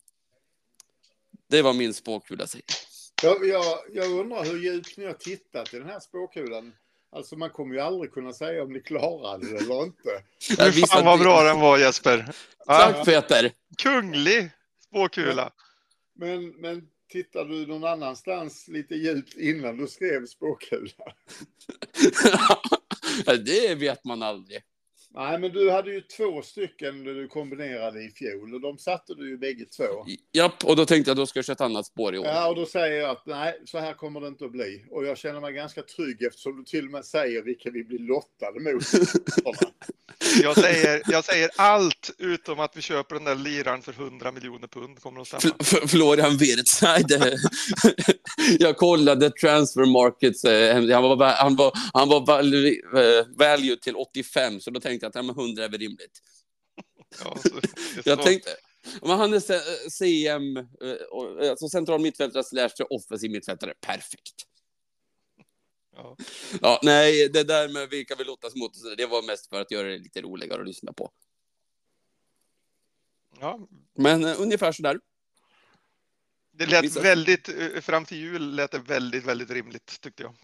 Det 1.50 1.62
var 1.62 1.74
min 1.74 1.94
spåkula. 1.94 2.48
säger. 2.48 2.66
Jag, 3.24 3.48
jag, 3.48 3.78
jag 3.94 4.12
undrar 4.12 4.44
hur 4.46 4.64
djupt 4.64 4.98
ni 4.98 5.06
har 5.06 5.14
tittat 5.14 5.74
i 5.74 5.78
den 5.78 5.90
här 5.90 6.00
spåkulan. 6.00 6.74
Alltså 7.12 7.36
man 7.36 7.50
kommer 7.50 7.76
ju 7.76 7.82
aldrig 7.82 8.14
kunna 8.14 8.34
säga 8.34 8.64
om 8.64 8.74
ni 8.74 8.80
klarar 8.80 9.38
det 9.38 9.58
eller 9.58 9.84
inte. 9.84 10.24
Hur 10.64 10.88
fan 10.88 11.06
vad 11.06 11.20
bra 11.20 11.44
den 11.44 11.60
var 11.60 11.78
Jesper. 11.78 12.26
Ja, 12.66 12.78
Tack 12.78 13.06
Peter! 13.06 13.52
kunglig 13.78 14.50
spåkula. 14.88 15.52
Men, 16.16 16.50
men 16.50 16.88
tittar 17.12 17.46
du 17.46 17.68
någon 17.68 17.84
annanstans 17.84 18.68
lite 18.68 18.96
djupt 18.96 19.38
innan 19.38 19.78
du 19.78 19.88
skrev 19.88 20.26
spåkulan? 20.26 21.14
det 23.46 23.76
vet 23.76 24.04
man 24.06 24.24
aldrig. 24.24 24.62
Nej, 25.16 25.40
men 25.40 25.52
du 25.52 25.72
hade 25.72 25.92
ju 25.92 26.02
två 26.02 26.42
stycken 26.42 27.04
du 27.04 27.28
kombinerade 27.28 28.04
i 28.04 28.10
fjol 28.12 28.54
och 28.54 28.62
de 28.62 28.78
satte 28.78 29.14
du 29.16 29.30
ju 29.30 29.38
bägge 29.38 29.66
två. 29.66 29.84
Japp, 30.34 30.66
och 30.66 30.76
då 30.76 30.86
tänkte 30.86 31.10
jag 31.10 31.18
då 31.18 31.26
ska 31.26 31.38
jag 31.38 31.46
köra 31.46 31.54
ett 31.54 31.62
annat 31.62 31.86
spår 31.86 32.16
i 32.16 32.18
år. 32.20 32.26
Ja, 32.26 32.50
och 32.50 32.56
då 32.56 32.66
säger 32.66 33.02
jag 33.02 33.10
att 33.10 33.26
nej, 33.26 33.62
så 33.66 33.78
här 33.80 33.94
kommer 33.94 34.22
det 34.22 34.28
inte 34.28 34.46
att 34.46 34.52
bli. 34.52 34.86
Och 34.92 35.06
jag 35.06 35.18
känner 35.18 35.40
mig 35.42 35.54
ganska 35.54 35.82
trygg 35.82 36.22
eftersom 36.24 36.58
du 36.58 36.64
till 36.64 36.86
och 36.86 36.92
med 36.92 37.06
säger 37.06 37.42
vilka 37.44 37.70
vi 37.72 37.84
blir 37.84 38.00
lottade 38.00 38.60
mot. 38.60 38.84
Jag 40.44 40.58
säger, 40.60 41.02
jag 41.08 41.26
säger 41.26 41.50
allt 41.58 42.12
utom 42.18 42.60
att 42.60 42.78
vi 42.78 42.82
köper 42.82 43.16
den 43.16 43.24
där 43.24 43.36
liran 43.36 43.82
för 43.82 43.92
100 43.92 44.32
miljoner 44.32 44.68
pund. 44.68 45.00
Kommer 45.00 45.22
att 45.22 45.28
stämma. 45.28 45.56
F- 45.60 45.74
F- 45.84 45.90
Florian 45.92 46.38
Wirtz. 46.38 46.82
Nej, 46.82 47.04
det... 47.08 47.38
jag 48.60 48.78
kollade 48.78 49.30
transfer 49.32 49.86
markets. 49.86 50.44
eh, 50.44 50.76
Han 50.76 51.04
var, 51.04 51.16
va- 51.16 51.36
han 51.38 51.56
var, 51.56 51.72
han 51.94 52.10
var 52.10 52.26
value, 52.26 52.70
eh, 52.70 53.26
value 53.38 53.76
till 53.76 53.96
85, 53.96 54.60
så 54.60 54.72
då 54.72 54.80
tänkte 54.80 54.99
jag 55.06 55.10
att 55.10 55.16
ja, 55.16 55.22
men 55.22 55.36
100 55.40 55.64
är 55.66 55.70
väl 55.70 55.80
rimligt. 55.80 56.20
Ja, 57.24 57.38
Jag 58.06 58.22
tänkte, 58.24 58.50
om 59.02 59.10
han 59.10 59.34
är 59.34 59.40
C- 59.40 59.90
CM, 59.90 60.58
eh, 60.58 60.92
och- 61.12 61.46
alltså 61.50 61.70
central 61.70 62.02
mittfältare 62.02 62.44
slash 62.44 62.86
offensiv 62.90 63.32
mittfältare, 63.32 63.74
perfekt. 63.82 64.46
ja. 65.96 66.18
Ja, 66.62 66.80
nej, 66.84 67.30
det 67.30 67.44
där 67.44 67.70
med 67.70 67.90
vilka 67.90 68.16
vi 68.16 68.24
lottas 68.24 68.56
mot, 68.56 68.72
det 68.98 69.06
var 69.06 69.22
mest 69.22 69.48
för 69.50 69.62
att 69.62 69.72
göra 69.72 69.88
det 69.88 69.98
lite 69.98 70.22
roligare 70.22 70.62
att 70.62 70.68
lyssna 70.68 70.94
på. 70.94 71.12
Ja, 73.40 73.68
Men 73.98 74.26
eh, 74.26 74.42
ungefär 74.42 74.72
så 74.72 74.82
där. 74.84 75.00
det 76.52 76.66
lät 76.66 76.84
Vissa- 76.86 77.02
väldigt, 77.02 77.50
eh, 77.50 77.82
fram 77.82 78.06
till 78.06 78.18
jul 78.18 78.56
lät 78.56 78.72
det 78.72 78.80
väldigt, 78.80 79.24
väldigt 79.26 79.50
rimligt 79.50 80.02
tyckte 80.02 80.24
jag. 80.24 80.36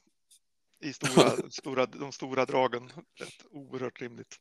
I 0.80 0.93
stora, 0.93 1.32
stora, 1.51 1.86
de 1.86 2.12
stora 2.12 2.45
dragen. 2.45 2.91
Lät 3.20 3.45
oerhört 3.51 4.01
rimligt. 4.01 4.36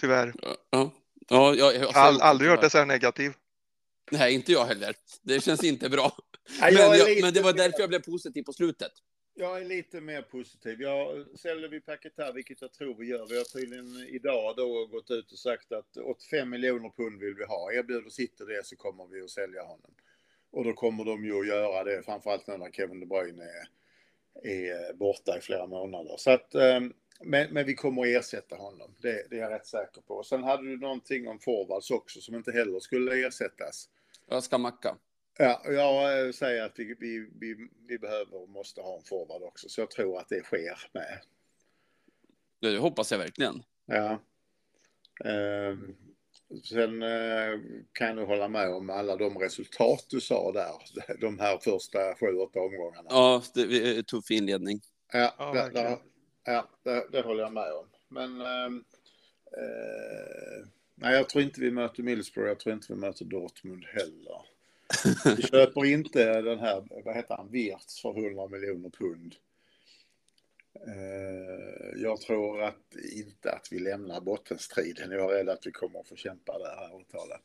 Tyvärr. 0.00 0.34
Ja, 0.42 0.56
ja, 0.70 0.92
ja, 1.28 1.54
jag, 1.54 1.74
jag, 1.74 1.82
Jag 1.82 1.92
har 1.92 2.20
aldrig 2.20 2.50
hört 2.50 2.60
det 2.60 2.70
så 2.70 2.78
här 2.78 2.86
negativ. 2.86 3.32
Nej, 4.10 4.34
inte 4.34 4.52
jag 4.52 4.64
heller. 4.64 4.94
Det 5.22 5.40
känns 5.40 5.64
inte 5.64 5.88
bra. 5.88 6.12
Nej, 6.60 6.74
Men, 6.74 6.98
jag 6.98 7.08
lite 7.08 7.22
men 7.22 7.34
det 7.34 7.42
var 7.42 7.52
därför 7.52 7.80
jag 7.80 7.88
blev 7.88 8.02
positiv 8.02 8.42
på 8.42 8.52
slutet. 8.52 8.92
Jag 9.38 9.60
är 9.60 9.64
lite 9.64 10.00
mer 10.00 10.22
positiv. 10.22 10.82
Jag, 10.82 11.26
säljer 11.38 11.68
vi 11.68 11.80
Paketar, 11.80 12.32
vilket 12.32 12.60
jag 12.60 12.72
tror 12.72 12.94
vi 12.94 13.06
gör. 13.06 13.26
Vi 13.26 13.36
har 13.36 13.44
tydligen 13.44 14.08
idag 14.08 14.56
då 14.56 14.86
gått 14.86 15.10
ut 15.10 15.32
och 15.32 15.38
sagt 15.38 15.72
att 15.72 15.96
85 15.96 16.50
miljoner 16.50 16.90
pund 16.96 17.20
vill 17.20 17.34
vi 17.34 17.44
ha. 17.44 17.72
Erbjuder 17.72 18.10
City 18.10 18.44
det 18.44 18.66
så 18.66 18.76
kommer 18.76 19.06
vi 19.06 19.22
att 19.22 19.30
sälja 19.30 19.62
honom. 19.62 19.94
Och 20.50 20.64
då 20.64 20.72
kommer 20.72 21.04
de 21.04 21.24
ju 21.24 21.40
att 21.40 21.46
göra 21.46 21.84
det, 21.84 22.02
framförallt 22.02 22.46
nu 22.46 22.56
när 22.56 22.70
Kevin 22.70 23.00
De 23.00 23.06
Bruyne 23.06 23.44
är, 23.44 23.68
är 24.50 24.94
borta 24.94 25.38
i 25.38 25.40
flera 25.40 25.66
månader. 25.66 26.14
Så 26.18 26.30
att, 26.30 26.54
eh, 26.54 26.80
men, 27.20 27.52
men 27.52 27.66
vi 27.66 27.74
kommer 27.74 28.02
att 28.02 28.08
ersätta 28.08 28.56
honom, 28.56 28.94
det, 28.98 29.26
det 29.30 29.36
är 29.36 29.40
jag 29.40 29.50
rätt 29.50 29.66
säker 29.66 30.00
på. 30.00 30.22
Sen 30.22 30.44
hade 30.44 30.62
du 30.62 30.76
någonting 30.76 31.28
om 31.28 31.38
forwards 31.38 31.90
också 31.90 32.20
som 32.20 32.34
inte 32.34 32.52
heller 32.52 32.80
skulle 32.80 33.26
ersättas. 33.26 33.88
Jag 34.28 34.42
ska 34.42 34.58
macka. 34.58 34.96
Ja, 35.38 35.62
jag 35.64 36.34
säger 36.34 36.64
att 36.64 36.78
vi, 36.78 36.96
vi, 37.00 37.28
vi, 37.40 37.68
vi 37.88 37.98
behöver 37.98 38.42
och 38.42 38.48
måste 38.48 38.80
ha 38.80 38.96
en 38.96 39.04
forward 39.04 39.42
också, 39.42 39.68
så 39.68 39.80
jag 39.80 39.90
tror 39.90 40.18
att 40.18 40.28
det 40.28 40.44
sker 40.44 40.90
med. 40.92 41.20
Det 42.60 42.78
hoppas 42.78 43.12
jag 43.12 43.18
verkligen. 43.18 43.62
Ja. 43.86 44.10
Eh, 45.24 45.76
sen 46.64 47.02
eh, 47.02 47.60
kan 47.92 48.16
du 48.16 48.24
hålla 48.24 48.48
med 48.48 48.74
om 48.74 48.90
alla 48.90 49.16
de 49.16 49.38
resultat 49.38 50.06
du 50.08 50.20
sa 50.20 50.52
där, 50.52 50.72
de 51.20 51.38
här 51.38 51.58
första 51.58 52.14
sju, 52.14 52.36
åtta 52.36 52.60
omgångarna. 52.60 53.08
Ja, 53.08 53.42
det 53.54 53.60
är 53.60 54.02
tuff 54.02 54.30
inledning. 54.30 54.80
Ja, 55.12 55.34
Ja, 55.38 55.52
verkligen. 55.52 55.98
Ja 56.46 56.68
det, 56.82 57.06
det 57.12 57.22
håller 57.22 57.42
jag 57.42 57.52
med 57.52 57.72
om. 57.72 57.86
Men 58.08 58.40
ehm, 58.40 58.84
eh, 59.56 60.66
nej, 60.94 61.14
jag 61.14 61.28
tror 61.28 61.44
inte 61.44 61.60
vi 61.60 61.70
möter 61.70 62.02
Middlesbrough, 62.02 62.48
jag 62.48 62.58
tror 62.58 62.74
inte 62.74 62.92
vi 62.92 62.98
möter 62.98 63.24
Dortmund 63.24 63.84
heller. 63.84 64.42
Vi 65.36 65.42
köper 65.50 65.84
inte 65.84 66.42
den 66.42 66.58
här, 66.58 66.84
vad 67.04 67.16
heter 67.16 67.36
han, 67.36 67.50
Wirtz 67.50 68.00
för 68.02 68.26
100 68.26 68.48
miljoner 68.48 68.90
pund. 68.90 69.34
Eh, 70.86 72.02
jag 72.02 72.20
tror 72.20 72.62
att 72.62 72.96
inte 73.16 73.52
att 73.52 73.68
vi 73.70 73.78
lämnar 73.78 74.20
bottenstriden. 74.20 75.10
Jag 75.10 75.32
är 75.32 75.36
rädd 75.36 75.48
att 75.48 75.66
vi 75.66 75.72
kommer 75.72 76.00
att 76.00 76.08
få 76.08 76.16
kämpa 76.16 76.58
det 76.58 76.68
här 76.68 76.94
avtalet. 76.94 77.42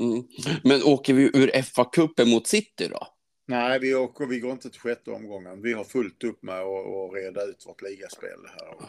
Mm. 0.00 0.24
Men 0.64 0.82
åker 0.82 1.14
vi 1.14 1.22
ur 1.22 1.50
FA-cupen 1.62 2.30
mot 2.30 2.46
City 2.46 2.88
då? 2.88 3.06
Nej, 3.48 3.78
vi, 3.78 3.94
åker, 3.94 4.26
vi 4.26 4.40
går 4.40 4.52
inte 4.52 4.70
till 4.70 4.80
sjätte 4.80 5.10
omgången. 5.10 5.62
Vi 5.62 5.72
har 5.72 5.84
fullt 5.84 6.24
upp 6.24 6.42
med 6.42 6.60
att, 6.60 6.86
att 6.86 7.14
reda 7.14 7.42
ut 7.44 7.66
vårt 7.66 7.82
ligaspel 7.82 8.42
det 8.42 8.48
här 8.48 8.68
året. 8.68 8.88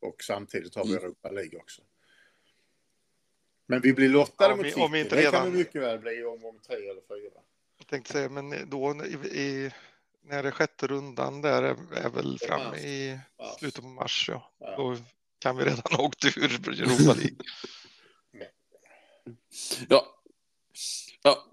Och 0.00 0.22
samtidigt 0.22 0.74
har 0.74 0.84
vi 0.84 0.90
Mm. 0.90 1.02
Europa 1.04 1.30
League 1.30 1.58
också. 1.58 1.82
Men 3.66 3.80
vi 3.80 3.92
blir 3.92 4.08
lottade 4.08 4.52
Om 4.52 4.58
mot 4.58 4.66
vi- 4.66 4.70
City. 4.70 4.82
om 4.82 4.92
vi 4.92 5.00
inte 5.00 5.14
det 5.16 5.20
redan- 5.22 5.32
kan 5.42 5.50
det 5.52 5.58
mycket 5.58 5.82
väl 5.82 5.98
bli 5.98 6.12
i 6.12 6.24
omgång 6.24 6.58
tre 6.66 6.76
eller 6.76 7.00
fyra. 7.08 7.40
Jag 7.78 7.86
tänkte 7.86 8.12
säga, 8.12 8.28
men 8.28 8.70
då 8.70 9.04
i, 9.04 9.38
i, 9.40 9.70
när 10.24 10.42
det 10.42 10.48
är 10.48 10.52
sjätte 10.52 10.86
rundan 10.86 11.40
där 11.42 11.62
är, 11.62 11.76
är 12.04 12.10
väl 12.10 12.38
framme 12.38 12.64
mars. 12.70 12.80
i 12.84 13.18
Mars. 13.38 13.58
slutet 13.58 13.80
på 13.80 13.88
mars. 13.88 14.26
Ja. 14.32 14.50
Ja. 14.58 14.76
Då 14.76 14.96
kan 15.38 15.56
vi 15.56 15.64
redan 15.64 15.82
ha 15.90 16.04
åkt 16.04 16.24
ur 16.24 16.44
Europa 16.44 17.12
League. 17.14 17.36
Ja. 19.88 20.15
Ja, 21.26 21.44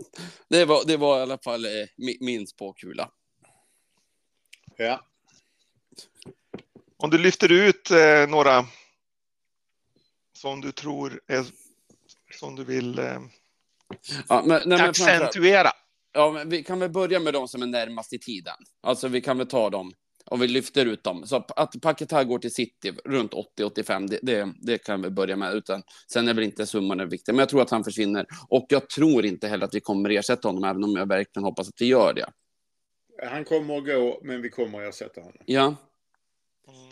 det 0.47 0.65
var, 0.65 0.83
det 0.85 0.97
var 0.97 1.19
i 1.19 1.21
alla 1.21 1.37
fall 1.37 1.65
eh, 1.65 1.69
mi- 1.97 2.17
min 2.19 2.47
spåkula. 2.47 3.11
Ja. 4.77 5.05
Om 6.97 7.09
du 7.09 7.17
lyfter 7.17 7.51
ut 7.51 7.91
eh, 7.91 8.27
några 8.29 8.65
som 10.37 10.61
du 10.61 10.71
tror 10.71 11.21
är 11.27 11.45
som 12.39 12.55
du 12.55 12.63
vill 12.63 12.99
eh, 12.99 13.19
Ja, 14.29 14.43
men, 14.45 14.47
nej, 14.47 14.61
men 14.65 14.81
accentuera. 14.81 15.71
Ja, 16.11 16.31
men 16.31 16.49
vi 16.49 16.63
kan 16.63 16.79
väl 16.79 16.89
börja 16.89 17.19
med 17.19 17.33
de 17.33 17.47
som 17.47 17.61
är 17.61 17.67
närmast 17.67 18.13
i 18.13 18.19
tiden. 18.19 18.55
Alltså 18.81 19.07
vi 19.07 19.21
kan 19.21 19.37
väl 19.37 19.47
ta 19.47 19.69
dem, 19.69 19.93
om 20.33 20.39
vi 20.39 20.47
lyfter 20.47 20.85
ut 20.85 21.03
dem. 21.03 21.27
Så 21.27 21.35
att 21.55 21.81
Paketar 21.81 22.23
går 22.23 22.39
till 22.39 22.53
City 22.53 22.91
runt 23.05 23.33
80-85, 23.33 24.07
det, 24.07 24.19
det, 24.21 24.53
det 24.61 24.77
kan 24.77 25.01
vi 25.01 25.09
börja 25.09 25.35
med. 25.35 25.53
Utan, 25.53 25.83
sen 26.11 26.27
är 26.27 26.33
väl 26.33 26.43
inte 26.43 26.65
summan 26.65 26.97
den 26.97 27.09
viktiga, 27.09 27.33
men 27.33 27.39
jag 27.39 27.49
tror 27.49 27.61
att 27.61 27.69
han 27.69 27.83
försvinner. 27.83 28.25
Och 28.47 28.65
jag 28.69 28.89
tror 28.89 29.25
inte 29.25 29.47
heller 29.47 29.65
att 29.65 29.73
vi 29.75 29.79
kommer 29.79 30.09
ersätta 30.09 30.47
honom, 30.47 30.63
även 30.63 30.83
om 30.83 30.95
jag 30.95 31.07
verkligen 31.07 31.43
hoppas 31.43 31.69
att 31.69 31.81
vi 31.81 31.85
gör 31.85 32.13
det. 32.13 32.29
Han 33.27 33.45
kommer 33.45 33.77
att 33.77 33.85
gå, 33.85 34.19
men 34.23 34.41
vi 34.41 34.49
kommer 34.49 34.83
att 34.83 34.89
ersätta 34.95 35.21
honom. 35.21 35.37
Ja, 35.45 35.75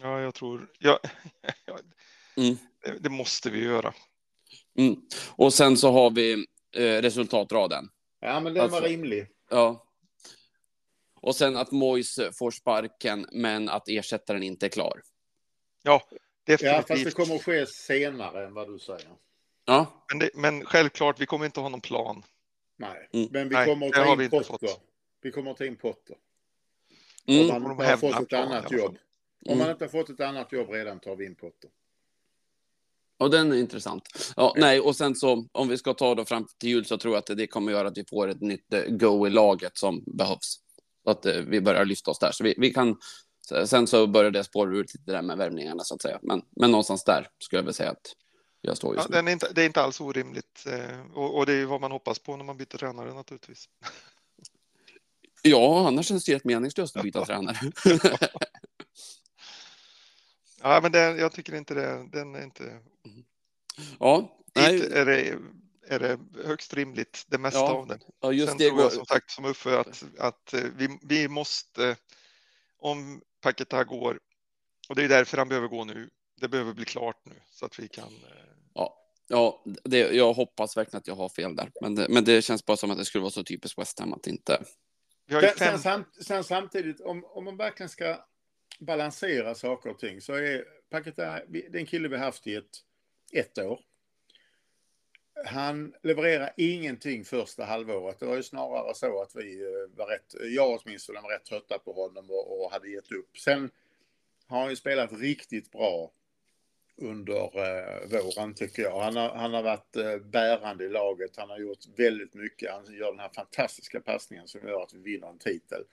Ja, 0.02 0.22
jag 0.22 0.34
tror. 0.34 0.68
Ja, 0.80 1.00
Mm. 2.38 2.58
det, 2.84 2.98
det 3.00 3.10
måste 3.10 3.50
vi 3.50 3.64
göra. 3.64 3.94
mm. 4.78 4.96
och 5.30 5.54
sen 5.54 5.78
så 5.78 5.92
har 5.92 6.10
vi 6.12 6.46
eh, 6.78 6.82
resultatraden. 7.02 7.90
Ja, 8.20 8.40
men 8.40 8.54
den 8.54 8.70
var 8.70 8.78
Alltså- 8.78 8.92
rimlig. 8.92 9.28
Ja, 9.50 9.84
Och 11.22 11.36
sen 11.36 11.58
att 11.58 11.72
Mois 11.72 12.20
får 12.40 12.52
sparken, 12.52 13.26
men 13.32 13.70
att 13.70 13.88
ersättaren 13.90 14.44
inte 14.44 14.66
är 14.66 14.70
klar. 14.70 15.02
Ja, 15.84 16.02
Ja, 16.46 16.58
fast 16.58 16.62
det 16.64 16.78
definitivt. 16.94 17.14
kommer 17.14 17.36
att 17.36 17.44
ske 17.44 17.66
senare 17.66 18.46
än 18.46 18.54
vad 18.54 18.68
du 18.74 18.80
säger. 18.80 19.10
Ja, 19.66 20.06
Men, 20.10 20.20
det, 20.20 20.30
men 20.34 20.66
självklart, 20.66 21.20
vi 21.22 21.26
kommer 21.26 21.46
inte 21.46 21.60
ha 21.60 21.70
någon 21.70 21.82
plan. 21.82 22.24
Nej, 22.78 23.10
Mm. 23.14 23.28
men 23.32 23.50
vi 23.50 23.56
Nej, 23.56 23.66
kommer 23.68 23.88
att 23.88 23.94
ta 23.94 24.24
in 24.24 24.30
Potter. 24.30 24.70
Vi 25.22 25.32
kommer 25.32 25.52
att 25.52 25.58
ta 25.58 25.66
in 25.66 25.76
Potter. 25.76 26.16
mm. 27.28 27.50
Om 27.56 27.64
man 27.64 27.72
inte 27.72 27.84
har 27.86 27.98
fått 27.98 28.22
ett 28.22 28.34
annat 28.34 28.72
jobb. 28.72 28.98
Om 29.46 29.52
Mm. 29.52 29.58
man 29.60 29.72
inte 29.72 29.84
har 29.84 29.90
fått 29.90 30.10
ett 30.10 30.20
annat 30.20 30.52
jobb 30.52 30.70
redan 30.70 31.00
tar 31.00 31.16
vi 31.16 31.26
in 31.26 31.36
Potter. 31.36 31.70
och 33.18 33.32
den 33.32 33.52
är 33.52 33.56
intressant. 33.56 34.04
Ja, 34.36 34.54
nej, 34.58 34.80
och 34.80 34.96
sen 34.96 35.16
så 35.16 35.48
om 35.52 35.68
vi 35.68 35.78
ska 35.78 35.94
ta 35.94 36.16
då 36.16 36.26
fram 36.26 36.48
till 36.58 36.70
jul 36.70 36.86
så 36.86 36.98
tror 36.98 37.14
jag 37.14 37.20
att 37.20 37.38
det 37.38 37.48
kommer 37.48 37.72
göra 37.72 37.88
att 37.88 37.98
vi 37.98 38.06
får 38.10 38.28
ett 38.28 38.42
nytt 38.42 38.74
eh, 38.74 38.84
go 38.90 39.28
i 39.28 39.30
laget 39.30 39.78
som 39.78 40.04
behövs. 40.08 40.60
Så 41.04 41.10
att 41.10 41.26
eh, 41.26 41.34
vi 41.34 41.62
börjar 41.62 41.86
lyfta 41.86 42.12
oss 42.12 42.20
där. 42.20 42.32
Så 42.32 42.44
vi, 42.44 42.56
vi 42.58 42.74
kan, 42.74 42.98
sen 43.66 43.88
så 43.88 44.08
börjar 44.08 44.32
det 44.32 44.44
spåra 44.44 44.78
ut 44.78 44.94
lite 44.94 45.12
där 45.12 45.22
med 45.22 45.38
värvningarna 45.38 45.84
så 45.84 45.96
att 45.96 46.02
säga. 46.02 46.20
Men, 46.22 46.42
men 46.56 46.72
någonstans 46.72 47.04
där 47.04 47.28
skulle 47.40 47.60
jag 47.60 47.66
väl 47.66 47.74
säga 47.74 47.92
att 47.92 48.16
jag 48.62 48.78
står 48.78 48.96
Ja, 48.96 49.00
just 49.00 49.10
nu. 49.10 49.16
den 49.16 49.28
är 49.28 49.32
inte, 49.32 49.52
det 49.54 49.62
är 49.62 49.66
inte 49.66 49.82
alls 49.82 50.02
orimligt 50.02 50.66
eh, 50.68 51.02
och, 51.14 51.38
och 51.38 51.46
det 51.46 51.54
är 51.54 51.66
vad 51.66 51.82
man 51.82 51.92
hoppas 51.92 52.20
på 52.20 52.38
när 52.38 52.46
man 52.46 52.58
byter 52.58 52.78
tränare 52.78 53.14
naturligtvis. 53.14 53.66
Ja, 55.42 55.88
annars 55.88 56.06
känns 56.06 56.26
det 56.26 56.32
helt 56.32 56.44
meningslöst 56.44 56.98
att 56.98 57.04
byta 57.04 57.26
tränare. 57.26 57.58
Ja, 60.64 60.80
men 60.82 60.92
det, 60.92 61.00
jag 61.00 61.32
tycker 61.32 61.56
inte 61.56 61.74
det. 61.74 62.08
Den 62.12 62.36
är 62.36 62.44
inte. 62.44 62.80
ja, 64.00 64.38
nej, 64.56 64.92
är 64.92 65.06
det, 65.06 65.38
är 65.92 66.00
det 66.00 66.20
högst 66.46 66.74
rimligt, 66.74 67.26
det 67.28 67.38
mesta 67.38 67.60
Ja, 67.60 67.74
av 67.74 67.88
det. 67.88 68.00
ja, 68.20 68.32
just 68.32 68.50
Sen 68.50 68.58
det. 68.58 68.68
tror 68.68 68.80
jag 68.82 68.90
Går, 68.90 68.96
som 68.96 69.06
sagt 69.06 69.32
som 69.32 69.46
Uffe 69.46 69.80
att, 69.80 70.04
att 70.20 70.54
eh, 70.54 70.64
vi, 70.76 71.00
vi 71.02 71.28
måste, 71.28 71.96
om 72.78 73.22
Paketa 73.42 73.84
går, 73.84 74.20
och 74.90 74.96
det 74.96 75.04
är 75.04 75.10
därför 75.10 75.38
han 75.38 75.50
behöver 75.50 75.68
gå 75.68 75.84
nu, 75.84 76.10
det 76.42 76.48
behöver 76.48 76.74
bli 76.74 76.86
klart 76.86 77.22
nu 77.26 77.36
så 77.52 77.66
att 77.66 77.80
vi 77.80 77.88
kan. 77.88 78.04
eh, 78.04 78.46
ja, 78.74 78.98
ja 79.28 79.64
det, 79.84 79.98
jag 79.98 80.34
hoppas 80.34 80.78
verkligen 80.78 80.98
att 81.00 81.08
jag 81.08 81.16
har 81.16 81.30
fel 81.30 81.56
där. 81.56 81.72
Men 81.82 81.96
det, 81.96 82.08
men 82.10 82.24
det 82.24 82.42
känns 82.42 82.66
bara 82.66 82.78
som 82.78 82.92
att 82.92 82.98
det 82.98 83.06
skulle 83.06 83.22
vara 83.22 83.32
så 83.32 83.44
typiskt 83.44 83.80
West 83.80 84.00
Ham 84.00 84.14
att 84.14 84.28
inte... 84.28 84.64
Sen, 85.30 85.42
fem, 85.58 85.80
sen, 85.80 86.06
sen 86.24 86.44
samtidigt, 86.44 87.02
om, 87.02 87.26
om 87.26 87.46
man 87.46 87.58
verkligen 87.58 87.90
ska 87.90 88.26
balansera 88.80 89.56
saker 89.56 89.90
och 89.90 90.00
ting 90.00 90.22
så 90.22 90.34
är 90.34 90.66
Paketa, 90.90 91.40
det 91.48 91.66
är 91.66 91.76
en 91.76 91.86
kille 91.86 92.08
vi 92.08 92.18
haft 92.18 92.48
i 92.48 92.56
ett, 92.56 92.70
ett 93.32 93.58
år. 93.58 93.80
Han 95.46 95.94
levererar 96.04 96.54
ingenting 96.58 97.26
första 97.26 97.66
halvåret. 97.66 98.20
Det 98.20 98.26
var 98.26 98.36
ju 98.36 98.44
snarare 98.44 98.96
så 98.96 99.22
att 99.22 99.36
vi 99.36 99.62
eh, 99.62 99.98
var 99.98 100.08
rätt, 100.08 100.36
jag 100.56 100.80
åtminstone 100.82 101.22
var 101.22 101.30
rätt 101.30 101.46
trötta 101.46 101.80
på 101.80 101.94
honom 101.94 102.30
och, 102.30 102.66
och 102.66 102.72
hade 102.72 102.90
gett 102.90 103.12
upp. 103.12 103.38
Sen 103.38 103.70
har 104.48 104.60
han 104.62 104.70
ju 104.70 104.76
spelat 104.76 105.12
riktigt 105.14 105.72
bra 105.72 106.12
under 106.98 107.42
eh, 107.44 108.08
våren 108.10 108.54
tycker 108.54 108.84
jag. 108.84 109.00
Han 109.02 109.16
har, 109.16 109.30
han 109.30 109.54
har 109.54 109.64
varit 109.64 109.96
eh, 109.96 110.18
bärande 110.18 110.86
i 110.86 110.90
laget. 110.90 111.38
Han 111.38 111.50
har 111.50 111.60
gjort 111.60 111.80
väldigt 111.96 112.34
mycket. 112.34 112.72
Han 112.72 112.94
gör 112.94 113.12
den 113.12 113.20
här 113.20 113.30
fantastiska 113.36 114.00
passningen 114.02 114.48
som 114.48 114.68
gör 114.68 114.84
att 114.84 114.94
vi 114.94 115.00
vinner 115.00 115.28
en 115.28 115.38
titel. 115.38 115.84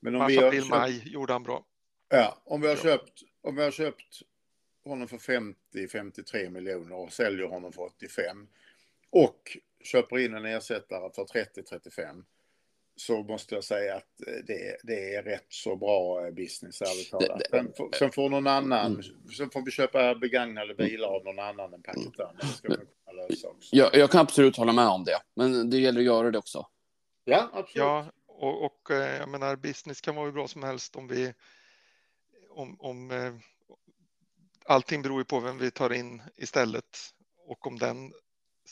Men 0.00 0.14
om 0.14 0.18
mars, 0.18 0.30
vi 0.30 0.36
har, 0.36 0.46
april, 0.46 0.60
köpt, 0.62 0.70
maj 0.70 1.02
gjorde 1.12 1.32
han 1.32 1.42
bra. 1.42 1.64
ja, 2.08 2.38
om 2.44 2.60
vi 2.60 2.68
har 2.68 2.76
Ja. 2.76 2.82
köpt 2.82 3.22
om 3.42 3.56
vi 3.56 3.62
har 3.62 3.70
köpt 3.70 4.20
honom 4.84 5.08
för 5.08 5.16
50-53 5.18 6.50
miljoner 6.50 6.96
och 6.96 7.12
säljer 7.12 7.46
honom 7.46 7.72
för 7.72 7.82
85 7.82 8.48
och 9.12 9.56
köper 9.84 10.18
in 10.18 10.34
en 10.34 10.44
ersättare 10.44 11.10
för 11.14 11.24
30-35 11.24 12.24
så 12.96 13.22
måste 13.22 13.54
jag 13.54 13.64
säga 13.64 13.96
att 13.96 14.26
eh, 14.26 14.32
det, 14.46 14.76
det 14.82 15.14
är 15.14 15.22
rätt 15.22 15.46
så 15.48 15.76
bra 15.76 16.26
eh, 16.26 16.30
business 16.32 16.82
ärligt 16.82 17.10
talat. 17.10 17.38
Det- 17.38 17.48
Sen, 17.50 17.72
får- 17.76 17.90
sen 17.98 18.12
får 18.12 18.28
någon 18.28 18.46
annan, 18.46 18.86
Mm. 18.92 19.02
sen 19.36 19.50
får 19.50 19.62
vi 19.64 19.70
köpa 19.70 20.14
begagnade 20.14 20.74
bilar 20.74 21.08
av 21.08 21.24
någon 21.24 21.38
annan 21.38 21.74
än 21.74 21.82
Pakistan. 21.82 22.36
Lösa 23.28 23.48
också. 23.48 23.76
Jag, 23.76 23.94
jag 23.94 24.10
kan 24.10 24.20
absolut 24.20 24.56
hålla 24.56 24.72
med 24.72 24.88
om 24.88 25.04
det, 25.04 25.18
men 25.34 25.70
det 25.70 25.78
gäller 25.78 26.00
att 26.00 26.06
göra 26.06 26.30
det 26.30 26.38
också. 26.38 26.66
Ja, 27.24 27.50
absolut. 27.52 27.76
Ja, 27.76 28.06
och, 28.26 28.64
och 28.64 28.90
eh, 28.90 29.16
jag 29.18 29.28
menar 29.28 29.56
business 29.56 30.00
kan 30.00 30.14
vara 30.14 30.24
hur 30.26 30.32
bra 30.32 30.48
som 30.48 30.62
helst 30.62 30.96
om 30.96 31.08
vi 31.08 31.32
om, 32.50 32.76
om 32.80 33.10
allting 34.64 35.02
beror 35.02 35.20
ju 35.20 35.24
på 35.24 35.40
vem 35.40 35.58
vi 35.58 35.70
tar 35.70 35.92
in 35.92 36.22
istället 36.36 36.96
och 37.46 37.66
om 37.66 37.78
den 37.78 38.12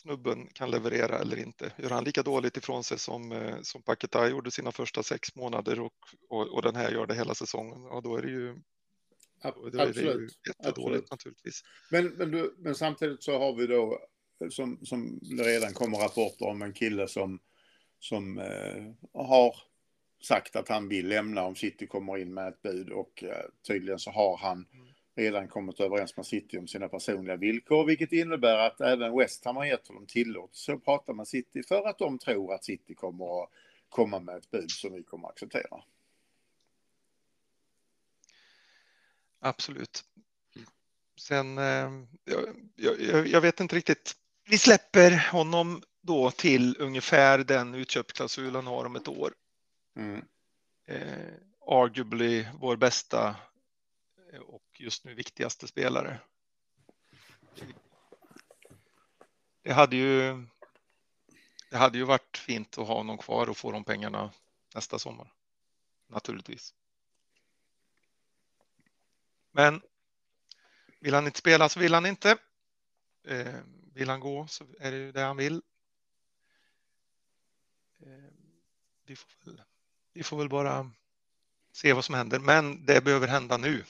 snubben 0.00 0.46
kan 0.46 0.70
leverera 0.70 1.18
eller 1.18 1.38
inte. 1.38 1.72
Gör 1.78 1.90
han 1.90 2.04
lika 2.04 2.22
dåligt 2.22 2.56
ifrån 2.56 2.84
sig 2.84 2.98
som, 2.98 3.32
eh, 3.32 3.56
som 3.62 3.82
Paketa 3.82 4.28
gjorde 4.28 4.50
sina 4.50 4.72
första 4.72 5.02
sex 5.02 5.34
månader 5.34 5.80
och, 5.80 5.92
och, 6.28 6.54
och 6.54 6.62
den 6.62 6.76
här 6.76 6.92
gör 6.92 7.06
det 7.06 7.14
hela 7.14 7.34
säsongen, 7.34 7.82
ja 7.82 8.00
då 8.00 8.16
är 8.16 8.22
det 8.22 8.30
ju, 8.30 8.60
då 9.42 9.48
är 9.64 9.70
det 9.70 9.82
ju 9.82 9.88
absolut. 9.88 10.38
jättedåligt 10.48 11.10
naturligtvis. 11.10 11.62
Men, 11.90 12.06
men, 12.06 12.30
du, 12.30 12.56
men 12.58 12.74
samtidigt 12.74 13.22
så 13.22 13.38
har 13.38 13.54
vi 13.54 13.66
då, 13.66 13.98
som, 14.50 14.86
som 14.86 15.18
det 15.22 15.42
redan 15.42 15.72
kommer 15.72 15.98
rapporter 15.98 16.46
om 16.46 16.62
en 16.62 16.72
kille 16.72 17.08
som, 17.08 17.40
som 17.98 18.38
eh, 18.38 18.92
har 19.14 19.56
sagt 20.22 20.56
att 20.56 20.68
han 20.68 20.88
vill 20.88 21.08
lämna 21.08 21.42
om 21.42 21.56
City 21.56 21.86
kommer 21.86 22.18
in 22.18 22.34
med 22.34 22.48
ett 22.48 22.62
bud 22.62 22.90
och 22.90 23.24
eh, 23.24 23.44
tydligen 23.66 23.98
så 23.98 24.10
har 24.10 24.36
han 24.36 24.66
redan 25.14 25.48
kommit 25.48 25.80
överens 25.80 26.16
med 26.16 26.26
City 26.26 26.58
om 26.58 26.68
sina 26.68 26.88
personliga 26.88 27.36
villkor, 27.36 27.86
vilket 27.86 28.12
innebär 28.12 28.58
att 28.58 28.80
även 28.80 29.18
West 29.18 29.44
Ham 29.44 29.56
har 29.56 29.64
gett 29.64 29.88
honom 29.88 30.06
tillåtelse 30.06 30.72
att 30.72 30.84
prata 30.84 31.12
med 31.12 31.28
City 31.28 31.62
för 31.62 31.88
att 31.88 31.98
de 31.98 32.18
tror 32.18 32.54
att 32.54 32.64
City 32.64 32.94
kommer 32.94 33.42
att 33.42 33.50
komma 33.88 34.20
med 34.20 34.36
ett 34.36 34.50
bud 34.50 34.70
som 34.70 34.92
vi 34.92 35.02
kommer 35.02 35.28
att 35.28 35.32
acceptera. 35.32 35.82
Absolut. 39.38 40.04
Sen, 41.20 41.58
eh, 41.58 41.90
jag, 42.24 43.00
jag, 43.00 43.26
jag 43.26 43.40
vet 43.40 43.60
inte 43.60 43.76
riktigt. 43.76 44.16
Vi 44.48 44.58
släpper 44.58 45.30
honom 45.32 45.82
då 46.00 46.30
till 46.30 46.76
ungefär 46.78 47.38
den 47.38 47.74
utköpsklausul 47.74 48.54
han 48.54 48.66
har 48.66 48.84
om 48.84 48.96
ett 48.96 49.08
år. 49.08 49.32
Mm. 49.96 50.24
Eh, 50.86 51.34
arguably 51.66 52.46
vår 52.60 52.76
bästa 52.76 53.36
eh, 54.32 54.40
och 54.40 54.69
just 54.80 55.04
nu 55.04 55.14
viktigaste 55.14 55.66
spelare. 55.66 56.20
Det 59.62 59.72
hade 59.72 59.96
ju. 59.96 60.46
Det 61.70 61.76
hade 61.76 61.98
ju 61.98 62.04
varit 62.04 62.36
fint 62.36 62.78
att 62.78 62.86
ha 62.86 62.94
honom 62.94 63.18
kvar 63.18 63.50
och 63.50 63.56
få 63.56 63.72
de 63.72 63.84
pengarna 63.84 64.32
nästa 64.74 64.98
sommar. 64.98 65.32
Naturligtvis. 66.06 66.74
Men 69.50 69.82
vill 71.00 71.14
han 71.14 71.26
inte 71.26 71.38
spela 71.38 71.68
så 71.68 71.80
vill 71.80 71.94
han 71.94 72.06
inte. 72.06 72.38
Eh, 73.24 73.54
vill 73.92 74.08
han 74.08 74.20
gå 74.20 74.46
så 74.46 74.64
är 74.80 74.90
det 74.90 74.96
ju 74.96 75.12
det 75.12 75.20
han 75.20 75.36
vill. 75.36 75.62
Eh, 78.00 78.32
vi, 79.04 79.16
får 79.16 79.44
väl, 79.44 79.62
vi 80.12 80.22
får 80.22 80.38
väl 80.38 80.48
bara 80.48 80.90
se 81.72 81.92
vad 81.92 82.04
som 82.04 82.14
händer, 82.14 82.38
men 82.38 82.86
det 82.86 83.04
behöver 83.04 83.28
hända 83.28 83.56
nu. 83.56 83.84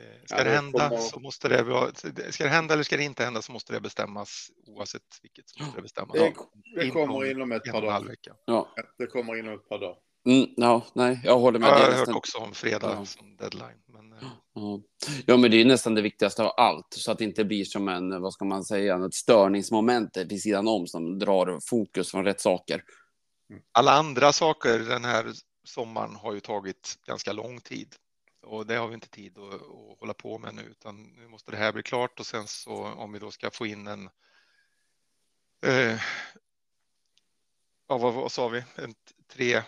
Eh, 0.00 0.24
ska 0.24 0.36
Ja, 0.36 0.44
det 0.44 0.50
det 0.50 0.56
hända 0.56 0.88
kommer- 0.88 1.02
så 1.02 1.20
måste 1.20 1.48
det 1.48 1.62
vara, 1.62 1.90
ska 2.30 2.44
det 2.44 2.50
hända 2.50 2.74
eller 2.74 2.84
ska 2.84 2.96
det 2.96 3.02
inte 3.02 3.24
hända 3.24 3.42
så 3.42 3.52
måste 3.52 3.72
det 3.72 3.80
bestämmas 3.80 4.50
oavsett 4.66 5.02
vilket 5.22 5.48
så 5.50 5.62
måste 5.62 5.78
det 5.78 5.82
bestämmas. 5.82 6.14
Det, 6.16 6.34
det 6.76 6.90
kommer 6.90 7.30
inom 7.30 7.52
ett 7.52 7.64
par 7.64 7.82
dagar. 7.82 8.14
Ja, 8.44 8.68
Det 8.98 9.06
kommer 9.06 9.38
inom 9.38 9.54
ett 9.54 9.68
par 9.68 9.78
dagar. 9.78 9.96
mm, 10.26 10.46
ja 10.56 10.86
nej, 10.94 11.20
jag 11.24 11.38
håller 11.38 11.58
med. 11.58 11.68
Jag 11.68 11.74
har 11.74 11.92
hört 11.92 12.08
också 12.16 12.38
om 12.38 12.54
fredag 12.54 12.92
Ja. 12.98 13.04
som 13.06 13.36
deadline. 13.36 13.82
Men, 13.92 14.12
eh, 14.12 14.18
Ja. 14.54 14.80
ja, 15.26 15.36
men 15.36 15.50
det 15.50 15.60
är 15.60 15.64
nästan 15.64 15.94
det 15.94 16.02
viktigaste 16.02 16.42
av 16.42 16.52
allt, 16.56 16.86
så 16.90 17.12
att 17.12 17.18
det 17.18 17.24
inte 17.24 17.44
blir 17.44 17.64
som 17.64 17.88
en, 17.88 18.22
vad 18.22 18.32
ska 18.32 18.44
man 18.44 18.64
säga, 18.64 19.04
ett 19.06 19.14
störningsmoment 19.14 20.16
vid 20.16 20.42
sidan 20.42 20.68
om 20.68 20.86
som 20.86 21.18
drar 21.18 21.60
fokus 21.70 22.10
från 22.10 22.24
rätt 22.24 22.40
saker. 22.40 22.82
alla 23.72 23.92
andra 23.92 24.32
saker 24.32 24.78
den 24.78 25.04
här 25.04 25.26
sommaren 25.64 26.16
har 26.16 26.34
ju 26.34 26.40
tagit 26.40 26.94
ganska 27.06 27.32
lång 27.32 27.60
tid 27.60 27.94
och 28.50 28.66
det 28.66 28.74
har 28.74 28.88
vi 28.88 28.94
inte 28.94 29.08
tid 29.08 29.38
att, 29.38 29.54
att 29.54 29.98
hålla 30.00 30.14
på 30.14 30.38
med 30.38 30.54
nu, 30.54 30.62
utan 30.62 31.02
nu 31.02 31.28
måste 31.28 31.50
det 31.50 31.56
här 31.56 31.72
bli 31.72 31.82
klart 31.82 32.20
och 32.20 32.26
sen 32.26 32.46
så 32.46 32.72
om 32.74 33.12
vi 33.12 33.18
då 33.18 33.30
ska 33.30 33.50
få 33.50 33.66
in 33.66 33.86
en. 33.86 34.10
Eh, 35.66 36.02
ja, 37.88 37.98
vad, 37.98 38.14
vad 38.14 38.32
sa 38.32 38.48
vi? 38.48 38.64
En, 38.74 38.94
tre 39.26 39.62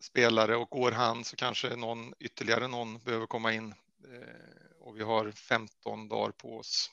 spelare 0.00 0.56
och 0.56 0.70
går 0.70 0.92
han 0.92 1.24
så 1.24 1.36
kanske 1.36 1.76
någon 1.76 2.14
ytterligare 2.18 2.68
någon 2.68 2.98
behöver 2.98 3.26
komma 3.26 3.52
in 3.52 3.74
eh, 4.04 4.76
och 4.78 4.98
vi 4.98 5.02
har 5.02 5.30
15 5.30 6.08
dagar 6.08 6.32
på 6.32 6.58
oss. 6.58 6.90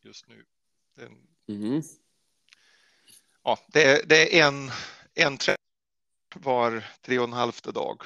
Just 0.00 0.28
nu. 0.28 0.44
Den, 0.94 1.26
Mhm. 1.46 1.82
ja, 3.42 3.58
det, 3.66 3.84
är, 3.84 4.06
det 4.06 4.40
är 4.40 4.48
en, 4.48 4.70
en 5.14 5.38
var 6.34 6.84
tre 7.00 7.18
och 7.18 7.24
en 7.24 7.32
halvte 7.32 7.72
dag. 7.72 8.02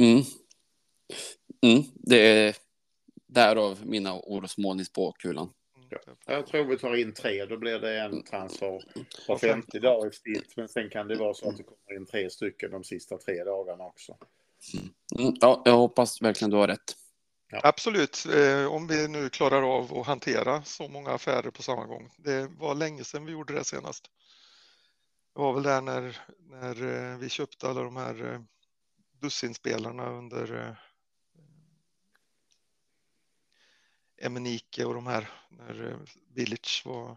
Mm. 0.00 0.22
Mm. 1.62 1.82
Det 1.94 2.16
är 2.16 2.56
därav 3.26 3.86
mina 3.86 4.14
orosmoln 4.14 4.80
i 4.80 4.84
spåkulan. 4.84 5.52
Mm. 5.76 5.88
Ja. 5.90 6.34
Jag 6.34 6.46
tror 6.46 6.64
vi 6.64 6.78
tar 6.78 6.96
in 6.96 7.14
tre, 7.14 7.46
då 7.46 7.56
blir 7.56 7.78
det 7.78 8.00
en 8.00 8.22
transfer 8.22 8.84
var 9.28 9.38
50 9.38 9.78
dag 9.78 10.08
i 10.08 10.12
snitt. 10.12 10.56
Men 10.56 10.68
sen 10.68 10.90
kan 10.90 11.08
det 11.08 11.16
vara 11.16 11.34
så 11.34 11.48
att 11.48 11.56
det 11.56 11.62
kommer 11.62 12.00
in 12.00 12.06
tre 12.06 12.30
stycken 12.30 12.70
de 12.70 12.84
sista 12.84 13.18
tre 13.18 13.44
dagarna 13.44 13.84
också. 13.84 14.16
Mm, 15.18 15.34
ja, 15.40 15.62
jag 15.64 15.76
hoppas 15.76 16.22
verkligen 16.22 16.50
du 16.50 16.56
har 16.56 16.68
rätt. 16.68 16.96
Absolut, 17.52 18.26
eh, 18.34 18.72
om 18.72 18.86
vi 18.86 19.08
nu 19.08 19.28
klarar 19.28 19.62
av 19.76 19.98
att 19.98 20.06
hantera 20.06 20.62
så 20.62 20.88
många 20.88 21.10
affärer 21.10 21.50
på 21.50 21.62
samma 21.62 21.86
gång. 21.86 22.10
Det 22.16 22.50
var 22.58 22.74
länge 22.74 23.04
sedan 23.04 23.26
vi 23.26 23.32
gjorde 23.32 23.54
det 23.54 23.64
senast. 23.64 24.10
Det 25.34 25.40
var 25.40 25.52
väl 25.52 25.62
där 25.62 25.80
när, 25.80 26.18
när 26.38 27.12
eh, 27.12 27.18
vi 27.18 27.28
köpte 27.28 27.68
alla 27.68 27.82
de 27.82 27.96
här 27.96 28.32
eh, 28.32 28.40
dussinspelarna 29.20 30.10
under 30.10 30.66
eh, 30.66 30.74
Emenike 34.26 34.84
och 34.84 34.94
de 34.94 35.06
här 35.06 35.30
när 35.48 35.88
eh, 35.90 35.96
Village 36.34 36.82
var, 36.84 37.16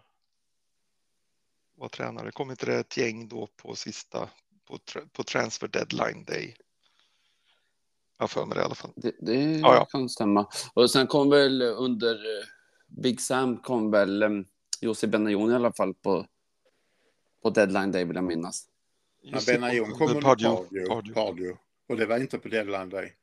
var 1.76 1.89
tränare. 1.89 2.32
Kom 2.32 2.51
inte 2.51 2.66
det 2.66 2.80
ett 2.80 2.97
gäng 2.97 3.28
då 3.28 3.47
på 3.47 3.76
sista 3.76 4.30
på, 4.66 4.80
på 5.12 5.24
transfer 5.24 5.68
deadline 5.68 6.24
day? 6.24 6.56
Jag 8.18 8.30
för 8.30 8.45
mig 8.45 8.56
det 8.56 8.62
i 8.62 8.66
alla 8.66 8.76
fall. 8.76 8.91
Det, 8.95 9.16
det 9.20 9.60
Ja, 9.60 9.76
ja. 9.76 9.86
kan 9.86 10.10
stämma. 10.10 10.47
Och 10.74 10.91
sen 10.91 11.08
kom 11.08 11.30
väl 11.30 11.62
under 11.62 12.16
eh, 12.16 12.45
Big 12.88 13.22
Sam 13.22 13.58
kom 13.58 13.91
väl 13.91 14.24
um, 14.24 14.45
Jussi 14.82 15.08
Benayoun 15.08 15.51
i 15.51 15.56
alla 15.56 15.74
fall 15.74 15.93
på, 15.93 16.28
på 17.41 17.49
deadline 17.49 17.91
day 17.91 18.06
vill 18.06 18.16
jag 18.16 18.24
minnas. 18.24 18.68
När 19.24 19.45
Benayoun 19.45 19.91
kom 19.91 20.08
under. 20.08 20.22
Pardew, 20.22 21.14
Pardew. 21.14 21.58
Och 21.88 21.98
det 21.98 22.06
var 22.06 22.18
inte 22.18 22.38
på 22.40 22.48
deadline 22.48 22.90
day. 22.90 23.14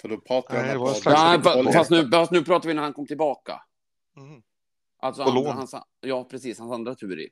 För 0.00 0.08
då 0.08 0.20
pratade 0.20 0.62
Nej, 0.62 0.70
jag 0.70 0.76
det 0.76 0.80
om 0.80 1.68
fa- 1.68 1.72
fast, 1.72 1.90
nu, 1.90 2.10
fast 2.10 2.32
nu 2.32 2.44
pratar 2.44 2.68
vi 2.68 2.74
när 2.74 2.82
han 2.82 2.92
kom 2.92 3.06
tillbaka. 3.06 3.62
Mhm. 4.16 4.42
Alltså 4.98 5.22
andra, 5.22 5.34
lån. 5.34 5.56
hans, 5.56 5.74
ja, 6.00 6.24
precis. 6.24 6.58
Hans 6.58 6.72
andra 6.72 6.94
tur 6.94 7.20
i, 7.20 7.28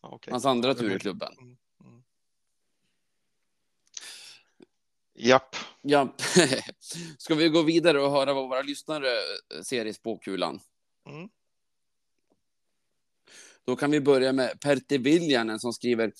okej. 0.00 0.30
hans 0.30 0.44
andra 0.44 0.74
tur 0.74 0.96
i 0.96 0.98
klubben. 0.98 1.32
Mm, 1.38 1.56
mm. 1.84 2.02
Japp, 5.14 5.56
Ja. 5.82 6.14
Ska 7.18 7.34
vi 7.34 7.48
gå 7.48 7.62
vidare 7.62 8.00
och 8.02 8.10
höra 8.10 8.34
vad 8.34 8.48
våra 8.48 8.62
lyssnare 8.62 9.08
eh, 9.08 9.62
ser 9.62 9.84
i 9.84 9.92
spåkulan? 9.92 10.60
Mm. 11.08 11.28
Då 13.64 13.76
kan 13.76 13.90
vi 13.90 14.00
börja 14.00 14.32
med 14.32 14.60
Pertti 14.60 14.98
Viljanen 14.98 15.60
som 15.60 15.72
skriver 15.72 16.12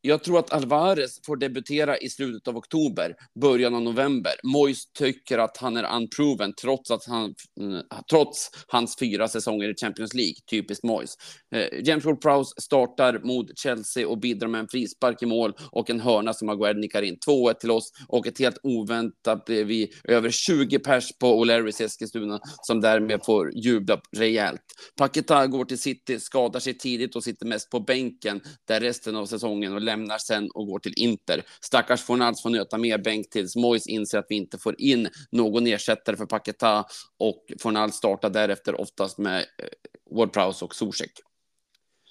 jag 0.00 0.24
tror 0.24 0.38
att 0.38 0.52
Alvarez 0.52 1.20
får 1.26 1.36
debutera 1.36 1.98
i 1.98 2.10
slutet 2.10 2.48
av 2.48 2.56
oktober, 2.56 3.14
början 3.40 3.74
av 3.74 3.82
november. 3.82 4.32
Moyes 4.42 4.92
tycker 4.98 5.38
att 5.38 5.56
han 5.56 5.76
är 5.76 5.96
unproven 5.96 6.52
trots, 6.62 6.90
att 6.90 7.04
han, 7.06 7.24
eh, 7.60 7.98
trots 8.10 8.50
hans 8.68 8.96
fyra 8.98 9.28
säsonger 9.28 9.68
i 9.68 9.74
Champions 9.74 10.14
League. 10.14 10.34
Typiskt 10.50 10.84
Moyes. 10.84 11.14
Eh, 11.54 11.80
James 11.84 12.04
Ward-Prowse 12.04 12.52
startar 12.60 13.18
mot 13.18 13.58
Chelsea 13.58 14.08
och 14.08 14.18
bidrar 14.18 14.48
med 14.48 14.60
en 14.60 14.68
frispark 14.68 15.22
i 15.22 15.26
mål 15.26 15.52
och 15.70 15.90
en 15.90 16.00
hörna 16.00 16.32
som 16.32 16.46
Maguire 16.46 16.78
nickar 16.78 17.02
in. 17.02 17.18
2-1 17.26 17.60
till 17.60 17.70
oss 17.70 17.90
och 18.08 18.26
ett 18.26 18.38
helt 18.38 18.58
oväntat 18.62 19.44
blev 19.44 19.66
vi 19.66 19.92
över 20.04 20.30
20 20.30 20.78
pers 20.78 21.18
på 21.20 21.44
O'Larrys 21.44 21.82
i 21.82 21.84
Eskilstuna 21.84 22.40
som 22.62 22.80
därmed 22.80 23.20
får 23.24 23.54
jubla 23.54 24.00
rejält. 24.16 24.60
Paketa 24.96 25.46
går 25.46 25.64
till 25.64 25.78
City, 25.78 26.20
skadar 26.20 26.60
sig 26.60 26.78
tidigt 26.78 27.16
och 27.16 27.24
sitter 27.24 27.46
mest 27.46 27.70
på 27.70 27.80
bänken 27.80 28.40
där 28.68 28.80
resten 28.80 29.16
av 29.16 29.26
säsongen 29.26 29.74
och 29.74 29.80
lämnar 29.88 30.18
sen 30.18 30.50
och 30.54 30.66
går 30.66 30.78
till 30.78 30.94
Inter. 30.96 31.42
Stackars 31.60 32.02
Fornals 32.02 32.42
får 32.42 32.50
nöta 32.50 32.78
mer 32.78 32.98
bänk 32.98 33.30
tills 33.30 33.56
Mois 33.56 33.86
inser 33.86 34.18
att 34.18 34.26
vi 34.28 34.34
inte 34.34 34.58
får 34.58 34.80
in 34.80 35.08
någon 35.30 35.66
ersättare 35.66 36.16
för 36.16 36.26
Paketa 36.26 36.84
och 37.18 37.44
Fornals 37.60 37.94
startar 37.94 38.30
därefter 38.30 38.80
oftast 38.80 39.18
med 39.18 39.38
eh, 39.38 40.16
Ward-Prowse 40.16 40.64
och 40.64 40.74
Zuzek. 40.74 41.12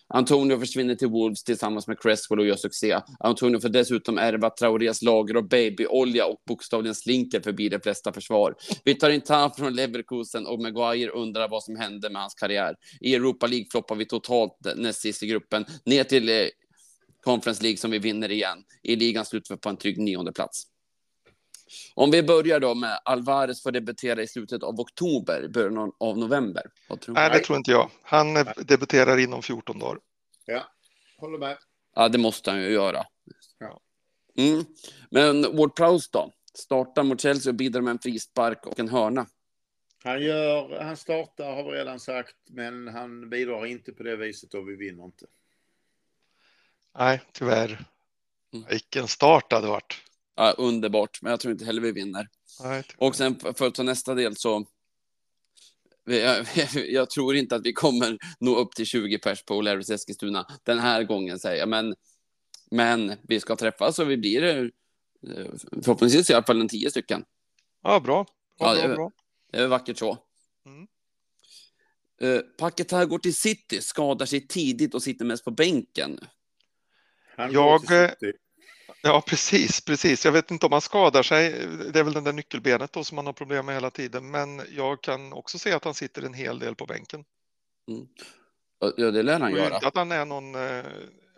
Antonio 0.10 0.60
försvinner 0.60 0.96
till 0.96 1.08
Wolves 1.08 1.44
tillsammans 1.44 1.88
med 1.88 2.00
Cresswell 2.00 2.40
och 2.40 2.46
gör 2.46 2.56
succé. 2.56 3.00
Antonio 3.20 3.60
får 3.60 3.70
dessutom 3.70 4.18
ärva 4.18 4.50
Traorés 4.50 5.02
lager 5.02 5.36
av 5.36 5.48
babyolja 5.48 6.26
och 6.26 6.42
bokstavligen 6.48 6.96
slinker 6.96 7.42
förbi 7.42 7.70
de 7.70 7.80
flesta 7.80 8.14
försvar. 8.14 8.56
Vi 8.84 8.96
tar 8.96 9.10
in 9.10 9.22
Tan 9.22 9.52
från 9.52 9.76
Leverkusen 9.76 10.48
och 10.48 10.62
Maguire 10.62 11.10
undrar 11.10 11.50
vad 11.50 11.64
som 11.64 11.76
hände 11.76 12.10
med 12.10 12.22
hans 12.22 12.34
karriär. 12.34 12.76
I 13.02 13.16
Europa 13.16 13.48
League 13.48 13.68
floppar 13.72 13.96
vi 13.96 14.06
totalt 14.06 14.58
näst 14.76 15.02
sist 15.02 15.24
i 15.24 15.28
gruppen, 15.28 15.66
ner 15.86 16.04
till 16.04 16.30
eh, 16.30 16.36
Conference 17.28 17.64
League 17.64 17.78
som 17.78 17.92
vi 17.92 18.00
vinner 18.00 18.32
igen. 18.32 18.64
I 18.84 18.96
ligan 18.96 19.26
slutar 19.26 19.56
vi 19.56 19.60
på 19.60 19.70
en 19.70 19.78
trygg 19.78 20.00
nionde 20.00 20.34
plats. 20.34 20.64
Om 21.96 22.12
vi 22.12 22.24
börjar 22.24 22.60
då 22.60 22.76
med 22.76 23.00
Alvarez 23.06 23.64
får 23.64 23.72
debutera 23.72 24.22
i 24.22 24.28
slutet 24.28 24.64
av 24.64 24.80
oktober, 24.80 25.48
början 25.48 25.92
av 26.00 26.18
november. 26.18 26.64
Vad 26.90 27.02
tror 27.02 27.16
du? 27.16 27.22
nej 27.22 27.30
det 27.34 27.40
tror 27.40 27.58
inte 27.58 27.72
jag. 27.72 27.92
Han 28.04 28.34
debuterar 28.58 29.18
inom 29.18 29.42
14 29.42 29.80
dagar. 29.80 30.00
Ja, 30.46 30.64
håller 31.18 31.38
med. 31.38 31.58
Ja, 31.96 32.10
det 32.10 32.18
måste 32.18 32.52
han 32.52 32.62
ju 32.62 32.70
göra. 32.70 33.06
Ja. 33.60 33.82
Mm. 34.38 34.66
Men 35.10 35.46
Ward-Prowse 35.46 36.10
då? 36.12 36.32
Startar 36.54 37.04
mot 37.04 37.22
Chelsea 37.22 37.52
och 37.52 37.56
bidrar 37.56 37.82
med 37.82 37.92
en 37.92 38.00
frispark 38.00 38.66
och 38.66 38.80
en 38.80 38.90
hörna. 38.90 39.26
Han, 40.04 40.22
gör, 40.22 40.80
han 40.84 40.98
startar 40.98 41.56
har 41.56 41.72
vi 41.72 41.78
redan 41.78 42.00
sagt, 42.00 42.36
men 42.50 42.88
han 42.88 43.30
bidrar 43.30 43.66
inte 43.66 43.92
på 43.92 44.04
det 44.04 44.16
viset 44.16 44.54
och 44.54 44.70
vi 44.70 44.76
vinner 44.76 45.06
inte. 45.06 45.26
Nej, 46.98 47.22
tyvärr. 47.32 47.86
Mm. 48.54 48.66
Vilken 48.70 49.08
start 49.08 49.50
det 49.50 49.56
hade 49.56 49.68
varit. 49.68 49.94
Ja, 50.36 50.52
underbart, 50.58 51.22
men 51.22 51.30
jag 51.30 51.40
tror 51.40 51.52
inte 51.52 51.66
heller 51.66 51.82
vi 51.82 51.92
vinner. 51.92 52.28
Nej. 52.64 52.84
Och 52.98 53.16
sen 53.16 53.40
för 53.40 53.68
att 53.68 53.76
ta 53.76 53.84
nästa 53.84 54.14
del 54.14 54.36
så... 54.36 54.66
Jag, 56.06 56.46
jag 56.74 57.10
tror 57.10 57.36
inte 57.36 57.56
att 57.56 57.66
vi 57.66 57.74
kommer 57.74 58.18
nå 58.40 58.56
upp 58.56 58.72
till 58.76 58.86
20 58.86 59.18
pers 59.20 59.44
på 59.46 59.54
O'Larrys 59.62 59.94
Eskilstuna 59.94 60.46
den 60.64 60.80
här 60.80 61.04
gången, 61.04 61.40
säger 61.40 61.60
jag. 61.60 61.70
Men, 61.70 61.96
men 62.72 63.14
vi 63.22 63.40
ska 63.40 63.56
träffas 63.56 64.00
och 64.00 64.10
vi 64.10 64.18
blir 64.18 64.44
eh, 64.44 64.66
förhoppningsvis 65.84 66.30
i 66.30 66.34
alla 66.34 66.46
fall 66.46 66.62
en 66.62 66.70
tio 66.70 66.92
stycken. 66.92 67.26
Ja, 67.84 68.00
bra. 68.00 68.26
Ja, 68.60 68.66
Bra, 68.66 68.74
det- 68.74 68.88
bra, 68.88 68.96
bra. 68.96 69.12
Det 69.52 69.58
är 69.58 69.68
vackert 69.68 69.98
så. 69.98 70.18
Mm. 70.66 70.88
Uh, 72.24 72.40
Paketa 72.58 73.06
går 73.06 73.20
till 73.20 73.36
City, 73.36 73.82
skadar 73.82 74.26
sig 74.26 74.48
tidigt 74.48 74.94
och 74.94 75.04
sitter 75.04 75.26
mest 75.26 75.46
på 75.46 75.52
bänken. 75.52 76.20
Han 77.38 77.52
Jag, 77.52 77.82
City. 77.82 78.34
Ja, 79.02 79.24
precis, 79.28 79.82
precis. 79.82 80.26
Jag 80.26 80.32
vet 80.32 80.52
inte 80.52 80.66
om 80.66 80.72
han 80.72 80.82
skadar 80.82 81.24
sig. 81.24 81.52
Det 81.94 82.00
är 82.00 82.04
väl 82.04 82.14
den 82.14 82.24
där 82.24 82.34
nyckelbenet 82.34 82.94
då 82.94 83.04
som 83.04 83.18
han 83.18 83.26
har 83.26 83.34
problem 83.34 83.66
med 83.66 83.76
hela 83.76 83.90
tiden. 83.90 84.32
Men 84.32 84.62
jag 84.70 85.04
kan 85.04 85.34
också 85.34 85.60
se 85.60 85.72
att 85.72 85.84
han 85.84 85.94
sitter 85.94 86.22
en 86.22 86.34
hel 86.34 86.60
del 86.60 86.76
på 86.76 86.86
bänken. 86.86 87.26
Ja, 88.80 89.12
det 89.12 89.24
lär 89.24 89.40
han 89.40 89.56
göra. 89.56 89.76
Inte 89.76 89.88
att 89.88 89.96
han 89.96 90.12
är 90.12 90.26
någon, 90.26 90.56
eh, 90.56 90.86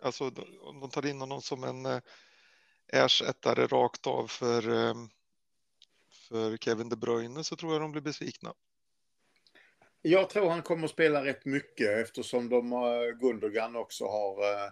alltså 0.02 0.32
om 0.60 0.80
de 0.80 0.90
tar 0.90 1.06
in 1.06 1.20
honom 1.20 1.42
som 1.42 1.64
en 1.64 1.86
eh, 1.86 2.00
ersättare 2.92 3.66
rakt 3.66 4.06
av 4.06 4.26
för, 4.26 4.68
eh, 4.68 4.94
för 6.28 6.56
Kevin 6.56 6.88
De 6.88 6.96
Bruyne 6.96 7.44
så 7.44 7.56
tror 7.56 7.72
jag 7.72 7.80
de 7.80 7.92
blir 7.92 8.02
besvikna. 8.02 8.52
Jag 10.02 10.30
tror 10.30 10.50
han 10.50 10.62
kommer 10.62 10.84
att 10.84 10.90
spela 10.90 11.24
rätt 11.24 11.44
mycket 11.44 11.98
eftersom 11.98 12.48
de, 12.48 12.72
eh, 12.72 13.18
Gundogan 13.20 13.76
också 13.76 14.04
har 14.04 14.42
eh, 14.42 14.70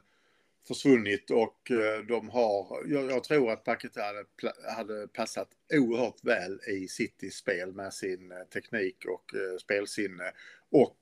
försvunnit 0.69 1.31
och 1.31 1.71
eh, 1.71 2.05
de 2.09 2.29
har, 2.29 2.83
jag, 2.87 3.11
jag 3.11 3.25
tror 3.25 3.51
att 3.51 3.65
Paquetá 3.65 4.03
hade, 4.03 4.25
hade 4.77 5.09
passat 5.09 5.49
oerhört 5.73 6.25
väl 6.25 6.61
i 6.69 6.89
Citys 6.89 7.37
spel 7.37 7.73
med 7.73 7.95
sin 7.95 8.33
eh, 8.33 8.39
teknik 8.39 9.05
och 9.05 9.35
eh, 9.35 9.59
spelsinne 9.59 10.33
och 10.71 10.99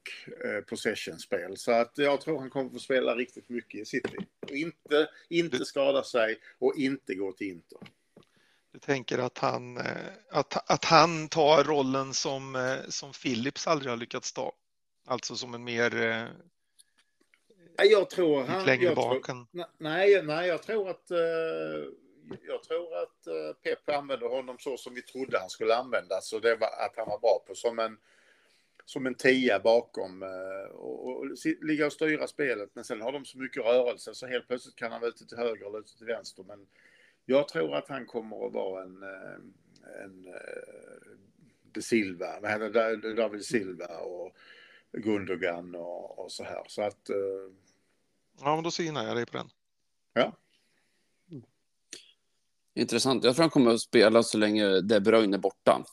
possession-spel. 0.69 1.57
Så 1.57 1.73
att 1.73 1.93
jag 1.99 2.21
tror 2.21 2.39
han 2.39 2.51
kommer 2.51 2.67
att 2.67 2.73
få 2.73 2.79
spela 2.79 3.15
riktigt 3.15 3.49
mycket 3.49 3.81
i 3.81 3.85
City. 3.85 4.17
Och 4.41 4.51
inte, 4.51 5.09
inte 5.29 5.65
skada 5.65 6.03
sig 6.03 6.39
och 6.59 6.75
inte 6.77 7.15
gå 7.15 7.33
till 7.33 7.47
Inter. 7.47 7.79
Du 8.73 8.79
tänker 8.79 9.19
att 9.19 9.39
han, 9.39 9.79
att, 10.31 10.71
att 10.71 10.85
han 10.85 11.29
tar 11.29 11.65
rollen 11.65 12.15
som, 12.15 12.77
som 12.89 13.13
Philips 13.13 13.67
aldrig 13.67 13.91
har 13.91 13.97
lyckats 13.97 14.33
ta. 14.33 14.53
Alltså 15.07 15.37
som 15.37 15.55
en 15.55 15.65
mer 15.65 15.91
Jag 17.79 18.11
tror 18.11 18.41
lite 18.41 18.53
han... 18.53 18.67
längre 18.67 18.85
jag 18.85 18.97
bak. 18.97 19.29
än- 19.29 19.47
nej, 19.79 20.23
nej, 20.23 20.49
jag 20.49 20.63
tror 20.63 20.91
att... 20.91 21.11
eh, 21.11 21.19
jag 22.47 22.63
tror 22.63 22.97
att 23.03 23.27
uh, 23.29 23.53
Pep 23.63 23.89
använde 23.91 24.27
honom 24.29 24.57
så 24.59 24.77
som 24.77 24.95
vi 24.95 25.03
trodde 25.03 25.39
han 25.39 25.51
skulle 25.51 25.75
användas. 25.77 26.33
Och 26.33 26.41
det 26.41 26.57
var 26.57 26.67
att 26.69 26.93
han 26.97 27.09
var 27.09 27.19
bra 27.19 27.45
på 27.47 27.55
som 27.55 27.79
en, 27.79 27.99
som 28.85 29.07
en 29.07 29.15
tia 29.15 29.59
bakom 29.59 30.23
eh, 30.23 30.71
och, 30.75 31.09
och 31.09 31.39
si- 31.39 31.59
ligga 31.63 31.87
och 31.87 31.93
styra 31.93 32.27
spelet. 32.27 32.71
Men 32.75 32.85
sen 32.85 33.01
har 33.01 33.13
de 33.13 33.25
så 33.25 33.39
mycket 33.39 33.65
rörelse 33.65 34.15
så 34.15 34.27
helt 34.27 34.47
plötsligt 34.49 34.77
kan 34.77 34.93
han 34.93 35.01
vara 35.01 35.09
ute 35.09 35.27
till 35.27 35.39
höger 35.39 35.67
eller 35.67 35.79
ute 35.79 35.97
till 35.99 36.07
vänster. 36.07 36.43
Men 36.49 36.67
jag 37.27 37.49
tror 37.49 37.75
att 37.75 37.89
han 37.89 38.07
kommer 38.07 38.47
att 38.47 38.53
vara 38.53 38.83
en, 38.83 39.03
eh, 39.03 40.05
en 40.05 40.27
eh, 40.27 41.13
De 41.73 41.83
Silva? 41.83 42.41
David 43.17 43.45
Silva 43.45 43.99
och 43.99 44.33
Gundogan 44.93 45.75
och, 45.75 46.19
och 46.19 46.33
så 46.33 46.45
här. 46.45 46.63
Så 46.67 46.83
att 46.83 47.09
eh, 47.11 47.17
Ja, 48.41 48.55
men 48.55 48.65
då 48.65 48.71
synar 48.71 49.07
jag 49.07 49.17
dig 49.17 49.27
på 49.27 49.37
den. 49.37 49.51
ja. 50.13 50.37
Intressant. 52.75 53.25
Jag 53.25 53.35
tror 53.35 53.43
han 53.43 53.51
kommer 53.51 53.71
att 53.71 53.81
spela 53.81 54.23
så 54.23 54.39
länge 54.39 54.81
De 54.81 55.01
Bruyne 55.01 55.37
är 55.37 55.41
borta. 55.41 55.85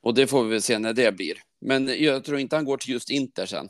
Och 0.00 0.14
det 0.14 0.26
får 0.26 0.44
vi 0.44 0.50
väl 0.50 0.62
se 0.62 0.78
när 0.78 0.92
det 0.92 1.12
blir. 1.12 1.42
Men 1.60 2.02
jag 2.02 2.24
tror 2.24 2.38
inte 2.38 2.56
han 2.56 2.64
går 2.64 2.76
till 2.76 2.90
just 2.90 3.10
Inter 3.10 3.46
sen. 3.46 3.68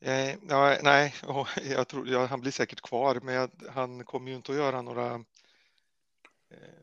Eh, 0.00 0.34
ja, 0.48 0.78
nej, 0.82 1.14
oh, 1.26 1.48
jag 1.70 1.88
tror, 1.88 2.08
ja, 2.08 2.26
han 2.26 2.40
blir 2.40 2.52
säkert 2.52 2.80
kvar, 2.80 3.20
men 3.22 3.34
jag, 3.34 3.50
han 3.70 4.04
kommer 4.04 4.30
ju 4.30 4.36
inte 4.36 4.52
att 4.52 4.58
göra 4.58 4.82
några. 4.82 5.14
Eh, 6.50 6.80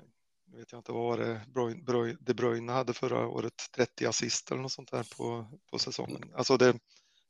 vet 0.57 0.71
jag 0.71 0.79
inte 0.79 0.91
vad 0.91 1.03
var 1.03 1.17
det 1.25 1.41
Bruyne, 1.47 1.83
Bruyne, 1.83 2.17
De 2.21 2.33
Bruyne 2.33 2.71
hade 2.71 2.93
förra 2.93 3.27
året, 3.27 3.69
30 3.75 4.05
assist 4.05 4.51
eller 4.51 4.61
något 4.61 4.71
sånt 4.71 4.91
där 4.91 5.07
på, 5.17 5.45
på 5.71 5.79
säsongen. 5.79 6.31
Alltså 6.35 6.57
det, 6.57 6.79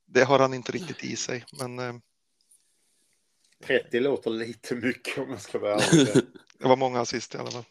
det 0.07 0.23
har 0.23 0.39
han 0.39 0.53
inte 0.53 0.71
riktigt 0.71 1.03
i 1.03 1.15
sig, 1.15 1.45
men. 1.59 1.79
Eh, 1.79 1.93
30 3.63 3.99
låter 3.99 4.29
lite 4.29 4.75
mycket 4.75 5.17
om 5.17 5.29
man 5.29 5.39
ska 5.39 5.59
vara 5.59 5.73
ärlig. 5.81 6.25
det 6.57 6.67
var 6.67 6.75
många 6.75 6.99
assist 6.99 7.35
i 7.35 7.37
alla 7.37 7.51
fall. 7.51 7.65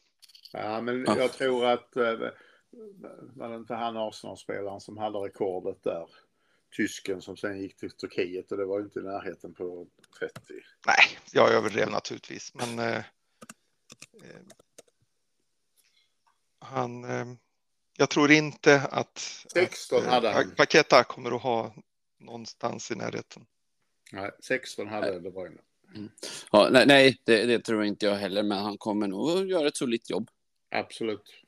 Ja, 0.53 0.80
men 0.80 1.05
jag 1.05 1.32
tror 1.32 1.66
att 1.66 1.97
eh, 1.97 2.12
var 3.34 3.49
det 3.49 3.57
inte 3.57 3.74
han 3.74 3.97
Arsenal-spelaren 3.97 4.80
som 4.80 4.99
hade 4.99 5.18
rekordet 5.18 5.84
där? 5.84 6.07
Tysken 6.76 7.22
som 7.22 7.37
sen 7.37 7.61
gick 7.61 7.76
till 7.76 7.91
Turkiet 7.91 8.53
och 8.53 8.59
det 8.59 8.64
var 8.64 8.78
ju 8.78 8.84
inte 8.84 8.99
i 8.99 9.03
närheten 9.03 9.55
på 9.55 9.87
30. 10.18 10.34
Nej, 10.87 11.18
jag 11.32 11.53
överdrev 11.53 11.91
naturligtvis, 11.91 12.55
men 12.55 12.78
eh, 12.78 12.97
eh, 12.97 13.03
han. 16.59 17.05
Eh, 17.05 17.26
jag 17.99 18.11
tror 18.11 18.30
inte 18.30 18.80
att 18.80 19.18
16 19.53 19.99
att, 19.99 20.05
eh, 20.05 20.11
hade 20.11 20.30
han. 20.30 20.51
Paketa 20.51 21.05
kommer 21.05 21.37
att 21.37 21.43
ha 21.43 21.74
någonstans 22.19 22.91
i 22.91 22.95
närheten. 22.95 23.47
Nej, 24.12 24.31
16 24.41 24.89
hade 24.89 25.21
De 25.21 25.31
Bruyne. 25.31 25.61
Ja, 26.53 26.69
nej, 26.73 26.87
nej 26.87 27.17
det, 27.25 27.47
det 27.47 27.59
tror 27.59 27.85
inte 27.85 28.07
jag 28.07 28.14
heller, 28.14 28.43
men 28.43 28.59
han 28.59 28.79
kommer 28.79 29.07
nog 29.09 29.31
att 29.31 29.49
göra 29.49 29.69
ett 29.69 29.77
solitt 29.77 30.11
jobb. 30.11 30.31
Absolut. 30.71 31.43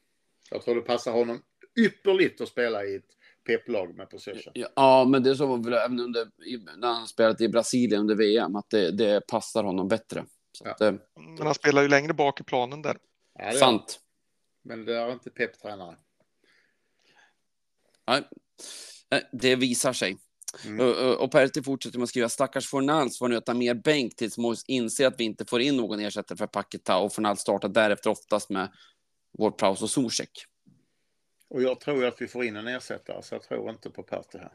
Jag 0.51 0.63
tror 0.63 0.75
det 0.75 0.81
passar 0.81 1.13
honom 1.13 1.43
ypperligt 1.81 2.41
att 2.41 2.49
spela 2.49 2.85
i 2.85 2.95
ett 2.97 3.05
pepplag 3.45 3.95
med 3.95 4.11
possession. 4.11 4.53
Ja, 4.55 4.69
ja, 4.77 5.05
men 5.05 5.23
det 5.23 5.31
är 5.31 5.35
så 5.35 5.57
väl 5.57 5.73
även 5.73 6.01
under, 6.01 6.31
när 6.77 6.89
han 6.89 7.07
spelat 7.09 7.41
i 7.41 7.49
Brasilien 7.49 8.01
under 8.01 8.15
VM, 8.15 8.57
att 8.57 8.71
det, 8.71 8.91
det 8.91 9.27
passar 9.27 9.65
honom 9.65 9.89
bättre. 9.89 10.25
Så 10.53 10.65
Ja. 10.65 10.71
att, 10.71 10.81
eh, 10.81 10.95
Men 11.17 11.47
han 11.47 11.55
spelar 11.55 11.83
ju 11.83 11.89
längre 11.89 12.15
bak 12.15 12.41
i 12.41 12.45
planen 12.45 12.83
där. 12.83 12.99
Ja, 13.35 13.53
det 13.53 13.59
sant. 13.59 14.01
Men 14.63 14.85
det 14.85 14.97
är 14.97 15.13
inte 15.13 15.31
Pep-tränare. 15.31 15.97
Nej, 18.07 18.23
det 19.33 19.57
visar 19.57 19.93
sig. 19.93 20.19
Mm. 20.67 20.81
Och, 20.89 21.25
och- 21.25 21.31
Pertti 21.31 21.63
fortsätter 21.63 21.99
med 21.99 22.05
att 22.05 22.09
skriva 22.09 22.29
stackars 22.29 22.69
Fornals 22.69 23.19
får 23.19 23.33
äta 23.33 23.55
mer 23.55 23.75
bänk 23.75 24.17
tills 24.17 24.39
Mois 24.39 24.65
inser 24.67 25.07
att 25.07 25.21
vi 25.21 25.25
inte 25.25 25.45
får 25.45 25.61
in 25.61 25.77
någon 25.77 26.01
ersättare 26.01 26.37
för 26.39 26.47
Paketa 26.47 26.99
och 26.99 27.13
Fornals 27.13 27.41
startar 27.41 27.69
därefter 27.69 28.11
oftast 28.11 28.51
med 28.51 28.73
Ward-Prowse 29.39 29.83
och 29.83 29.91
Zuzek. 29.91 30.31
Och 31.51 31.63
jag 31.63 31.81
tror 31.81 32.05
att 32.07 32.21
vi 32.23 32.29
får 32.29 32.45
in 32.45 32.57
en 32.57 32.69
ersättare, 32.69 33.23
så 33.23 33.35
jag 33.35 33.43
tror 33.43 33.71
inte 33.71 33.91
på 33.91 34.03
Pertti 34.03 34.39
här. 34.39 34.53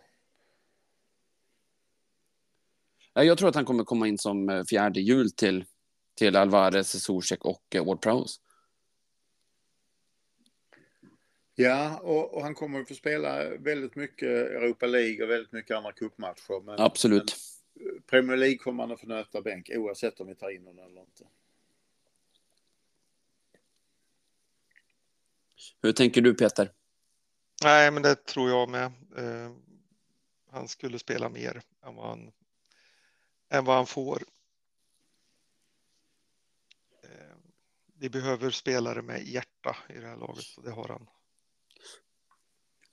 Jag 3.25 3.37
tror 3.37 3.49
att 3.49 3.55
han 3.55 3.65
kommer 3.65 3.83
komma 3.83 4.07
in 4.07 4.17
som 4.17 4.49
eh, 4.49 4.63
fjärde 4.63 4.99
hjul 5.01 5.31
till, 5.31 5.65
till 6.17 6.35
Alvarez, 6.35 7.03
Zuzek 7.03 7.45
och 7.45 7.63
eh, 7.75 7.83
Ward-Prowse. 7.83 8.39
Ja, 11.55 11.99
och, 11.99 12.33
och 12.33 12.41
han 12.41 12.55
kommer 12.55 12.81
att 12.81 12.87
få 12.87 12.93
spela 12.93 13.49
väldigt 13.49 13.95
mycket 13.95 14.29
Europa 14.29 14.85
League 14.85 15.23
och 15.23 15.29
väldigt 15.29 15.51
mycket 15.51 15.77
andra 15.77 15.91
cupmatcher. 15.91 16.63
Men, 16.63 16.79
Absolut. 16.79 17.35
men 17.73 18.01
Premier 18.01 18.37
League 18.37 18.57
kommer 18.57 18.83
han 18.83 18.91
att 18.91 18.99
få 18.99 19.07
nöta 19.07 19.41
bänk 19.41 19.69
oavsett 19.73 20.19
om 20.19 20.27
vi 20.27 20.35
tar 20.35 20.49
in 20.49 20.67
honom 20.67 20.85
eller 20.85 21.01
inte. 21.01 21.23
Hur 25.81 25.91
tänker 25.91 26.21
du 26.21 26.33
Peter? 26.33 26.71
Nej, 27.63 27.91
men 27.91 28.03
det 28.03 28.15
tror 28.15 28.49
jag 28.49 28.69
med. 28.69 28.85
Eh, 29.17 29.51
han 30.51 30.67
skulle 30.67 30.99
spela 30.99 31.29
mer 31.29 31.61
än 31.85 31.95
vad 31.95 32.09
han, 32.09 32.31
än 33.49 33.65
vad 33.65 33.75
han 33.75 33.87
får. 33.87 34.23
Eh, 37.03 37.35
vi 37.99 38.09
behöver 38.09 38.49
spelare 38.49 39.01
med 39.01 39.27
hjärta 39.27 39.77
i 39.89 39.93
det 39.93 40.07
här 40.07 40.17
laget 40.17 40.45
och 40.57 40.63
det 40.63 40.71
har 40.71 40.87
han. 40.87 41.07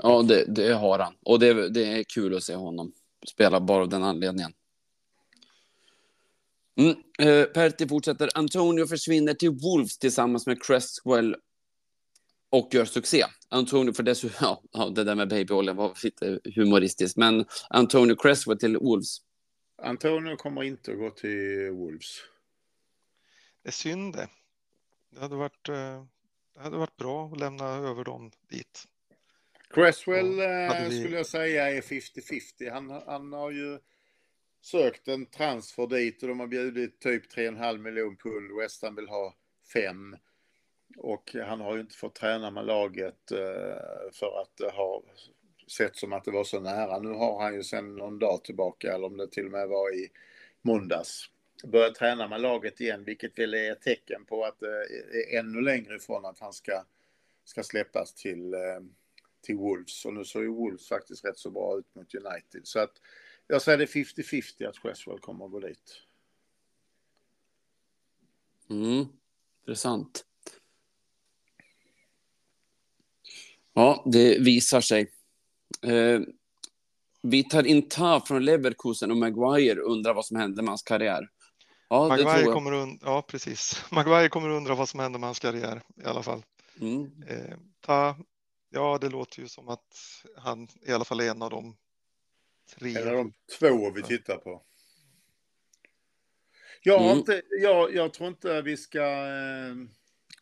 Ja, 0.03 0.23
det, 0.23 0.45
det 0.45 0.73
har 0.73 0.99
han. 0.99 1.15
Och 1.23 1.39
det, 1.39 1.69
det 1.69 1.85
är 1.85 2.03
kul 2.03 2.37
att 2.37 2.43
se 2.43 2.55
honom 2.55 2.93
spela 3.29 3.61
bara 3.61 3.83
av 3.83 3.89
den 3.89 4.03
anledningen. 4.03 4.53
Mm. 6.77 6.97
Eh, 7.19 7.45
Pertti 7.45 7.89
fortsätter. 7.89 8.29
Antonio 8.35 8.87
försvinner 8.87 9.35
till 9.35 9.51
Wolves 9.51 9.99
tillsammans 9.99 10.47
med 10.47 10.63
Cresswell 10.63 11.37
och 12.51 12.75
gör 12.75 12.85
succé. 12.85 13.25
Antonio, 13.49 13.93
för 13.93 14.03
dessutom, 14.03 14.37
ja, 14.41 14.63
ja, 14.73 14.89
det 14.89 15.05
där 15.05 15.15
med 15.15 15.29
babyoljan 15.29 15.77
var 15.77 15.99
lite 16.05 16.41
humoristiskt, 16.55 17.17
men 17.17 17.45
Antonio 17.71 18.17
Cresswell 18.17 18.59
till 18.59 18.77
Wolves. 18.77 19.19
Antonio 19.83 20.37
kommer 20.37 20.63
inte 20.63 20.93
att 20.93 20.99
gå 20.99 21.11
till 21.11 21.71
Wolves. 21.71 22.17
Det 23.63 23.69
är 23.69 23.73
synd 23.73 24.15
det. 24.15 24.29
Det 25.11 25.21
hade 25.21 25.37
varit, 25.37 25.69
eh, 25.69 26.05
det 26.55 26.61
hade 26.61 26.77
varit 26.77 26.97
bra 26.97 27.27
att 27.27 27.41
lämna 27.41 27.65
över 27.65 28.05
dem 28.05 28.31
dit. 28.51 28.87
Cresswell 29.71 30.39
Ja, 30.39 30.77
eh, 30.77 30.89
vi- 30.89 31.01
skulle 31.01 31.17
jag 31.17 31.27
säga 31.27 31.71
är 31.71 31.81
50-50. 31.81 32.71
Han, 32.71 32.91
han 32.91 33.33
har 33.33 33.51
ju 33.51 33.79
sökt 34.63 35.09
en 35.09 35.27
transfer 35.27 35.87
dit 35.87 36.23
och 36.23 36.29
de 36.29 36.41
har 36.41 36.47
bjudit 36.47 37.01
typ 37.01 37.33
3,5 37.35 37.79
miljon 37.79 38.17
pund. 38.17 38.57
West 38.61 38.83
Ham 38.83 38.95
vill 38.97 39.09
ha 39.09 39.35
5. 39.73 40.17
Och 40.97 41.37
han 41.47 41.61
har 41.61 41.75
ju 41.75 41.81
inte 41.81 41.97
fått 41.97 42.15
träna 42.15 42.51
med 42.51 42.67
laget 42.67 43.31
eh, 43.33 44.11
för 44.13 44.41
att 44.43 44.57
det 44.57 44.71
har 44.71 45.03
sett 45.67 45.97
som 45.97 46.13
att 46.13 46.25
det 46.25 46.31
var 46.31 46.45
så 46.45 46.61
nära. 46.61 46.99
Nu 46.99 47.09
har 47.09 47.43
han 47.43 47.55
ju 47.55 47.63
sedan 47.63 47.97
någon 47.97 48.19
dag 48.19 48.45
tillbaka, 48.45 48.93
eller 48.95 49.07
om 49.07 49.17
det 49.17 49.31
till 49.31 49.45
och 49.47 49.53
med 49.53 49.69
var 49.69 49.95
i 49.95 50.09
måndags, 50.63 51.25
börjat 51.65 51.95
träna 51.95 52.29
med 52.29 52.41
laget 52.41 52.81
igen, 52.81 53.05
vilket 53.05 53.39
väl 53.39 53.55
är 53.55 53.73
ett 53.73 53.83
tecken 53.83 54.25
på 54.25 54.45
att 54.45 54.61
det 54.61 54.69
är 54.69 55.39
ännu 55.39 55.61
längre 55.61 55.97
ifrån 55.97 56.25
att 56.25 56.39
han 56.39 56.53
ska, 56.53 56.85
ska 57.45 57.63
släppas 57.63 58.15
till, 58.15 58.55
eh, 58.55 58.81
till 59.43 59.57
Wolves. 59.57 60.05
Och 60.05 60.15
nu 60.15 60.25
såg 60.25 60.43
ju 60.43 60.49
Wolves 60.49 60.89
faktiskt 60.89 61.25
rätt 61.25 61.39
så 61.39 61.51
bra 61.51 61.79
ut 61.79 61.95
mot 61.95 62.15
United. 62.15 62.61
Så 62.65 62.79
att 62.79 62.93
jag 63.47 63.63
säger 63.63 63.79
det 63.79 63.85
är 63.85 63.87
50-50 63.87 64.69
att 64.69 64.83
Cresswell 64.83 65.19
kommer 65.19 65.45
att 65.45 65.51
gå 65.51 65.61
dit. 65.61 66.03
Mm. 68.71 69.07
Intressant. 69.61 70.25
Ja, 73.73 74.05
det 74.13 74.39
visar 74.39 74.81
sig. 74.81 75.13
Eh, 75.83 76.21
vi 77.23 77.45
tar 77.45 77.67
in 77.67 77.89
Ta 77.89 78.25
från 78.27 78.45
Leverkusen 78.45 79.11
och 79.11 79.17
Maguire 79.17 79.81
undrar 79.81 80.15
vad 80.15 80.27
som 80.27 80.37
hände 80.37 80.63
med 80.63 80.69
hans 80.69 80.83
karriär. 80.83 81.29
Ja, 81.89 82.09
Maguire 82.09 82.53
kommer, 82.53 82.73
und- 82.73 82.99
ja, 83.03 83.23
precis. 83.23 83.85
Maguire 83.91 84.29
kommer 84.29 84.49
undra 84.49 84.75
vad 84.75 84.89
som 84.89 85.01
händer 85.01 85.19
med 85.19 85.29
hans 85.29 85.39
karriär 85.39 85.83
i 85.97 86.05
alla 86.05 86.23
fall. 86.23 86.43
Mm. 86.81 87.11
Eh, 87.29 87.57
ta, 87.81 88.17
ja, 88.71 88.99
det 89.01 89.09
låter 89.09 89.41
ju 89.41 89.49
som 89.49 89.69
att 89.69 89.95
han 90.37 90.69
i 90.83 90.93
alla 90.93 91.05
fall 91.05 91.21
är 91.21 91.31
en 91.31 91.43
av 91.43 91.51
de 91.51 91.77
tre. 92.75 92.97
Eller 92.97 93.15
de 93.15 93.33
två 93.59 93.91
vi 93.91 94.03
tittar 94.03 94.37
på. 94.37 94.63
Jag, 96.83 96.99
har 96.99 97.07
Mm. 97.07 97.19
inte, 97.19 97.43
jag, 97.51 97.95
jag 97.95 98.13
tror 98.13 98.29
inte 98.29 98.63
vi 98.63 98.77
ska 98.77 99.03
eh, 99.03 99.75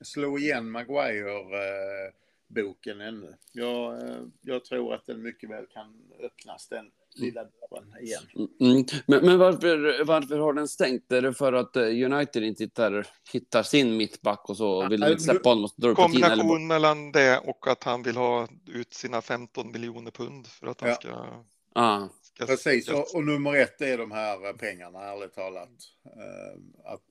slå 0.01 0.39
igen 0.39 0.71
Maguire-boken 0.71 3.01
ännu. 3.01 3.37
Jag, 3.53 4.09
eh, 4.09 4.23
jag 4.41 4.65
tror 4.65 4.95
att 4.95 5.07
den 5.07 5.23
mycket 5.23 5.51
väl 5.51 5.67
kan 5.67 6.13
öppnas, 6.21 6.69
den 6.69 6.91
lilla 7.19 7.45
dörren 7.45 7.95
igen. 8.03 8.23
Mm. 8.61 8.85
Men, 9.07 9.27
men 9.27 9.39
varför, 9.39 10.05
varför 10.05 10.39
har 10.39 10.53
den 10.53 10.69
stängt? 10.69 11.13
Är 11.13 11.23
det 11.23 11.35
för 11.35 11.53
att 11.53 11.77
eh, 11.77 11.83
United 11.83 12.43
inte 12.43 12.65
hittar, 12.65 13.07
hittar 13.33 13.63
sin 13.63 13.97
mittback 13.97 14.49
och 14.49 14.57
så 14.57 14.89
vill 14.89 15.03
inte 15.03 15.23
släppa 15.23 15.49
honom 15.49 15.69
tiden? 15.69 15.91
Eller... 15.91 15.95
Kombination 15.95 16.67
mellan 16.67 17.13
det 17.13 17.39
och 17.39 17.69
att 17.69 17.85
han 17.85 18.03
vill 18.03 18.17
ha 18.17 18.49
ut 18.67 18.95
sina 18.95 19.23
15 19.23 19.73
miljoner 19.73 20.11
pund 20.11 20.47
för 20.47 20.67
att 20.67 20.81
han 20.81 20.91
Ja. 20.91 20.97
ska, 20.97 21.45
Ah, 21.73 22.09
ska 22.23 22.47
Precis, 22.47 22.89
och, 22.89 23.15
och 23.15 23.25
nummer 23.25 23.57
ett 23.57 23.81
är 23.81 23.99
de 23.99 24.13
här 24.13 24.53
pengarna, 24.53 25.03
ärligt 25.03 25.35
talat. 25.35 25.71
Eh, 26.05 26.93
att 26.93 27.05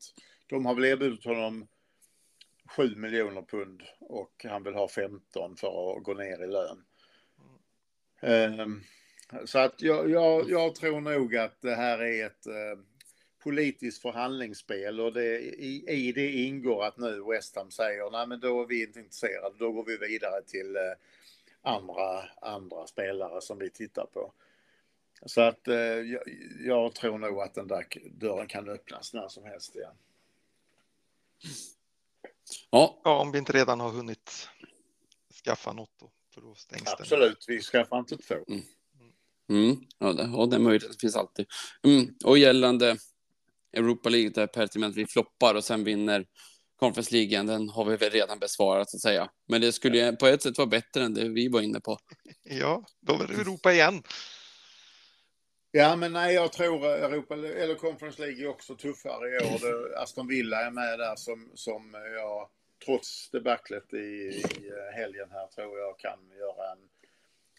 de 0.47 0.65
har 0.65 0.75
väl 0.75 0.85
erbjudit 0.85 1.25
honom 1.25 1.67
7 2.69 2.95
miljoner 2.95 3.41
pund 3.41 3.81
och 3.99 4.45
han 4.49 4.63
vill 4.63 4.73
ha 4.73 4.87
15 4.87 5.55
för 5.55 5.97
att 5.97 6.03
gå 6.03 6.13
ner 6.13 6.43
i 6.43 6.47
lön. 6.47 6.83
Eh, 8.21 8.65
så 9.45 9.59
att 9.59 9.81
jag, 9.81 10.09
jag, 10.09 10.49
jag 10.49 10.75
tror 10.75 11.01
nog 11.01 11.35
att 11.35 11.61
det 11.61 11.75
här 11.75 12.03
är 12.03 12.25
ett 12.25 12.47
eh, 12.47 12.79
politiskt 13.43 14.01
förhandlingsspel 14.01 14.99
och 14.99 15.13
det, 15.13 15.39
i, 15.39 15.85
i 15.87 16.11
det 16.11 16.31
ingår 16.31 16.85
att 16.85 16.97
nu 16.97 17.23
West 17.31 17.55
Ham 17.55 17.71
säger 17.71 18.11
nej 18.11 18.27
men 18.27 18.39
då 18.39 18.61
är 18.61 18.67
vi 18.67 18.83
inte 18.83 18.99
intresserade, 18.99 19.55
då 19.59 19.71
går 19.71 19.85
vi 19.85 19.97
vidare 19.97 20.41
till 20.41 20.75
eh, 20.75 20.81
andra, 21.61 22.29
andra 22.41 22.87
spelare 22.87 23.41
som 23.41 23.59
vi 23.59 23.69
tittar 23.69 24.05
på. 24.05 24.33
Så 25.25 25.41
att 25.41 25.67
eh, 25.67 25.75
jag, 25.75 26.21
jag 26.59 26.95
tror 26.95 27.17
nog 27.17 27.39
att 27.39 27.53
den 27.53 27.67
där 27.67 27.87
dörren 28.11 28.47
kan 28.47 28.69
öppnas 28.69 29.13
när 29.13 29.27
som 29.27 29.43
helst 29.43 29.75
igen. 29.75 29.95
ja, 32.69 33.01
Ja, 33.03 33.21
om 33.21 33.31
vi 33.31 33.37
inte 33.37 33.53
redan 33.53 33.79
har 33.79 33.89
hunnit 33.89 34.49
skaffa 35.43 35.73
något 35.73 35.91
då, 35.99 36.11
För 36.33 36.41
då 36.41 36.55
stängs 36.55 36.83
den. 36.83 36.93
Absolut, 36.99 37.45
vi 37.47 37.61
skaffar 37.61 37.99
inte 37.99 38.17
två. 38.17 38.35
Mm. 38.47 38.63
Ja, 39.99 40.13
det, 40.13 40.29
ja, 40.33 40.45
den 40.45 40.63
möjligheten 40.63 40.99
finns 40.99 41.15
alltid. 41.15 41.45
Mm. 41.83 42.07
Och 42.25 42.37
gällande 42.37 42.97
Europa 43.73 44.09
League, 44.09 44.29
där 44.29 44.47
Pertiment 44.47 44.95
vi 44.95 45.07
floppar 45.07 45.55
och 45.55 45.63
sen 45.63 45.83
vinner 45.83 46.25
Conference 46.79 47.15
League 47.15 47.43
den 47.43 47.69
har 47.69 47.85
vi 47.85 47.97
väl 47.97 48.09
redan 48.09 48.39
besvarat 48.39 48.89
så 48.89 48.97
att 48.97 49.01
säga. 49.01 49.29
Men 49.47 49.61
det 49.61 49.71
skulle 49.71 49.97
ju 49.97 50.15
på 50.15 50.27
ett 50.27 50.41
sätt 50.41 50.57
vara 50.57 50.67
bättre 50.67 51.03
än 51.03 51.13
det 51.13 51.29
vi 51.29 51.47
var 51.47 51.61
inne 51.61 51.79
på. 51.79 51.97
Ja, 52.43 52.85
då 53.01 53.13
är 53.13 53.27
det 53.27 53.33
Europa 53.33 53.73
igen. 53.73 54.03
Ja, 55.71 55.95
men 55.95 56.13
nej, 56.13 56.35
jag 56.35 56.51
tror 56.51 56.85
Europa 56.85 57.33
eller 57.35 57.75
Conference 57.75 58.21
League 58.21 58.43
är 58.43 58.47
också 58.47 58.75
tuffare 58.75 59.29
i 59.29 59.37
år. 59.37 59.59
Det, 59.59 59.99
Aston 59.99 60.27
Villa 60.27 60.65
är 60.65 60.71
med 60.71 60.99
där 60.99 61.15
som, 61.15 61.51
som 61.53 61.93
jag, 62.15 62.49
trots 62.85 63.29
debaclet 63.31 63.93
i, 63.93 63.97
i 63.97 64.71
helgen 64.95 65.27
här, 65.31 65.47
tror 65.47 65.79
jag 65.79 65.99
kan 65.99 66.19
göra 66.39 66.71
en, 66.71 66.77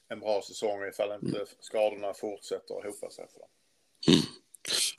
en 0.09 0.21
bra 0.21 0.43
säsong 0.43 0.89
ifall 0.89 1.13
inte 1.25 1.47
skadorna 1.61 2.15
fortsätter 2.15 2.79
att 2.79 2.85
hopa 2.85 3.11
sig 3.11 3.27
för 3.33 3.39
dem. 3.39 3.49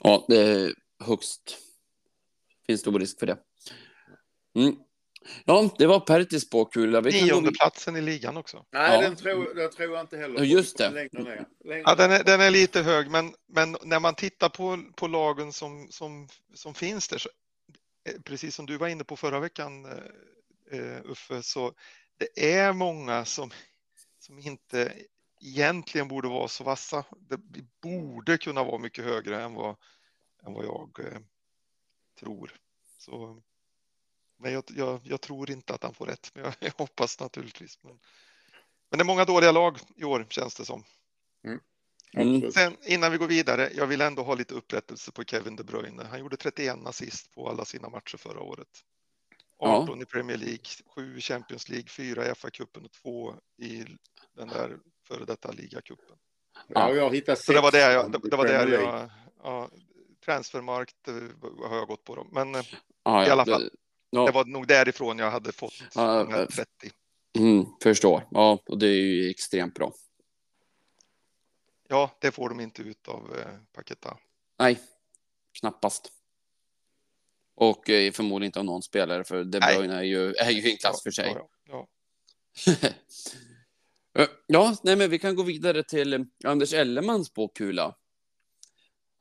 Ja, 0.04 0.26
det 0.28 0.38
är 0.38 0.74
högst. 1.04 1.58
Finns 2.68 2.82
stor 2.82 3.00
risk 3.00 3.20
för 3.20 3.26
det. 3.26 3.38
Mm. 4.56 4.76
Ja, 5.46 5.70
det 5.78 5.88
var 5.88 6.00
Pertis 6.00 6.44
spåkula. 6.44 7.02
Vi 7.02 7.12
kan 7.12 7.20
gå 7.20 7.26
Nionde 7.26 7.50
vid- 7.50 7.60
platsen 7.60 7.96
i 7.96 8.02
ligan 8.02 8.38
också. 8.38 8.66
Nej, 8.72 8.96
Ja. 8.96 9.02
den, 9.02 9.16
tror, 9.16 9.54
den 9.54 9.72
tror 9.72 9.92
jag 9.94 10.02
inte 10.02 10.18
heller. 10.18 10.44
Just 10.44 10.78
det. 10.78 10.90
Längre 10.90 11.24
ner. 11.24 11.46
Längre 11.66 11.84
Ja, 11.86 11.96
den, 11.96 12.12
är, 12.12 12.24
den 12.24 12.42
är 12.42 12.50
lite 12.52 12.82
hög, 12.82 13.12
men, 13.12 13.34
men 13.48 13.78
när 13.84 14.00
man 14.00 14.16
tittar 14.16 14.50
på, 14.50 14.84
på 14.96 15.08
lagen 15.08 15.54
som, 15.54 15.88
som, 15.92 16.28
som 16.54 16.74
finns 16.74 17.08
där, 17.08 17.18
så, 17.18 17.30
eh, 18.10 18.22
precis 18.22 18.56
som 18.56 18.66
du 18.66 18.78
var 18.78 18.88
inne 18.88 19.04
på 19.04 19.16
förra 19.18 19.40
veckan, 19.40 19.86
eh, 19.86 20.80
eh, 20.80 21.02
Uffe, 21.06 21.44
så 21.44 21.74
det 22.18 22.54
är 22.54 22.74
många 22.74 23.26
som, 23.26 23.52
som 24.30 24.40
inte 24.40 24.94
egentligen 25.42 26.08
borde 26.08 26.28
vara 26.28 26.48
så 26.48 26.64
vassa. 26.64 27.06
Det 27.20 27.40
borde 27.82 28.38
kunna 28.38 28.64
vara 28.64 28.78
mycket 28.78 29.06
högre 29.06 29.44
än 29.44 29.54
vad, 29.54 29.76
än 30.44 30.54
vad 30.54 30.66
jag 30.66 31.00
eh, 31.00 31.20
tror. 32.20 32.56
Så, 32.98 33.42
men 34.38 34.54
jag, 34.54 34.64
jag, 34.68 35.02
jag 35.04 35.22
tror 35.22 35.52
inte 35.52 35.74
att 35.74 35.84
han 35.84 35.94
får 35.94 36.06
rätt, 36.06 36.32
men 36.34 36.44
jag, 36.44 36.54
jag 36.60 36.74
hoppas 36.78 37.20
naturligtvis. 37.20 37.80
Men, 37.82 38.00
men 38.90 38.98
det 38.98 39.04
är 39.04 39.06
många 39.06 39.26
dåliga 39.26 39.52
lag 39.52 39.80
i 39.96 40.04
år, 40.04 40.26
känns 40.30 40.56
det 40.56 40.66
som. 40.66 40.84
Mm. 41.44 41.60
Absolut. 42.14 42.54
Sen 42.54 42.78
innan 42.86 43.12
vi 43.12 43.18
går 43.18 43.28
vidare, 43.28 43.70
jag 43.76 43.88
vill 43.88 44.02
ändå 44.02 44.24
ha 44.24 44.36
lite 44.36 44.54
upprättelse 44.54 45.12
på 45.12 45.24
Kevin 45.24 45.56
De 45.56 45.64
Bruyne. 45.64 46.04
Han 46.04 46.20
gjorde 46.20 46.38
31 46.38 46.78
assist 46.86 47.32
på 47.32 47.50
alla 47.50 47.66
sina 47.66 47.90
matcher 47.90 48.18
förra 48.18 48.42
året. 48.42 48.84
Ja. 49.60 49.84
18 49.84 50.02
i 50.02 50.06
Premier 50.06 50.38
League, 50.38 50.66
7 50.96 51.18
i 51.18 51.22
Champions 51.22 51.70
League, 51.70 51.88
4 51.90 52.28
i 52.28 52.32
FA-cupen 52.32 52.86
och 52.86 52.92
2 52.92 53.36
i 53.58 53.86
den 54.40 54.48
där 54.48 54.78
före 55.08 55.26
detta 55.26 55.52
ligacupen. 55.52 56.16
Ja, 56.68 56.94
jag 56.94 57.04
har 57.04 57.12
hittat 57.12 57.40
Så 57.40 57.52
det 57.54 57.62
var 57.62 57.72
sex 57.72 57.84
det 57.86 57.94
jag, 57.94 58.12
det, 58.12 58.30
det 58.30 58.36
var 58.38 58.46
League. 58.46 58.74
jag, 58.74 59.10
ja, 59.44 59.70
transfermarkt 60.26 61.08
eh, 61.08 61.14
har 61.70 61.78
jag 61.78 61.88
gått 61.88 62.04
på 62.04 62.16
dem. 62.16 62.30
Men 62.32 62.56
eh, 62.56 62.62
Ja, 63.04 63.28
i 63.28 63.30
alla 63.30 63.46
det- 63.46 63.52
fall. 63.52 63.70
Ja, 64.10 64.26
det 64.26 64.32
var 64.32 64.46
nog 64.46 64.68
därifrån 64.68 65.20
jag 65.20 65.32
hade 65.32 65.52
fått 65.52 65.74
Ja, 65.96 66.24
de 66.24 66.34
här 66.34 66.42
eh, 66.42 66.46
30. 66.48 66.70
mm, 67.38 67.66
förstår. 67.84 68.28
Ja, 68.32 68.60
och 68.66 68.78
det 68.80 68.88
är 68.88 69.02
ju 69.02 69.30
extremt 69.30 69.74
bra. 69.74 69.94
Ja, 71.88 72.18
det 72.22 72.32
får 72.32 72.50
de 72.50 72.60
inte 72.60 72.82
ut 72.82 73.08
av 73.08 73.36
eh, 73.38 73.48
Paketa. 73.74 74.18
Nej, 74.60 74.80
knappast. 75.60 76.12
Och 77.56 77.90
eh, 77.90 78.12
förmodligen 78.12 78.48
inte 78.50 78.60
av 78.60 78.66
någon 78.66 78.82
spelare, 78.84 79.24
för 79.24 79.44
De. 79.44 79.60
Bruyne 79.60 79.96
är 79.96 80.04
ju, 80.04 80.34
är 80.34 80.50
ju 80.52 80.72
en 80.72 80.78
klass 80.78 81.04
för 81.04 81.12
sig. 81.12 81.36
Ja, 81.36 81.50
ja. 81.70 81.88
Ja, 84.48 84.78
nej, 84.84 84.96
men 84.96 85.10
vi 85.10 85.20
kan 85.20 85.36
gå 85.36 85.44
vidare 85.44 85.84
till 85.84 86.14
eh, 86.14 86.20
Anders 86.46 86.74
Ellemans 86.74 87.28
spåkula. 87.28 87.96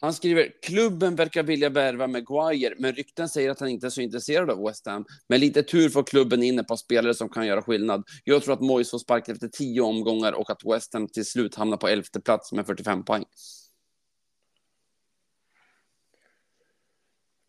Han 0.00 0.14
skriver, 0.14 0.52
klubben 0.62 1.16
verkar 1.16 1.42
vilja 1.42 1.68
värva 1.68 2.06
Maguire, 2.06 2.74
men 2.78 2.92
rykten 2.92 3.28
säger 3.28 3.50
att 3.50 3.60
han 3.60 3.68
inte 3.68 3.86
är 3.86 3.90
så 3.90 4.00
intresserad 4.00 4.50
av 4.50 4.62
West 4.66 4.86
Ham. 4.86 5.04
Med 5.28 5.40
lite 5.40 5.62
tur 5.62 5.88
får 5.88 6.02
klubben 6.02 6.42
in 6.42 6.58
ett 6.58 6.68
par 6.68 6.76
spelare 6.76 7.14
som 7.14 7.28
kan 7.28 7.46
göra 7.46 7.62
skillnad. 7.62 8.04
Jag 8.24 8.42
tror 8.42 8.54
att 8.54 8.60
Moyes 8.60 8.90
får 8.90 8.98
sparken 8.98 9.34
efter 9.34 9.48
tio 9.48 9.80
omgångar 9.80 10.32
och 10.32 10.50
att 10.50 10.64
West 10.64 10.92
Ham 10.94 11.08
till 11.08 11.24
slut 11.24 11.54
hamnar 11.54 11.76
på 11.76 11.88
elfte 11.88 12.20
plats 12.20 12.52
med 12.52 12.66
45 12.66 13.04
poäng. 13.04 13.24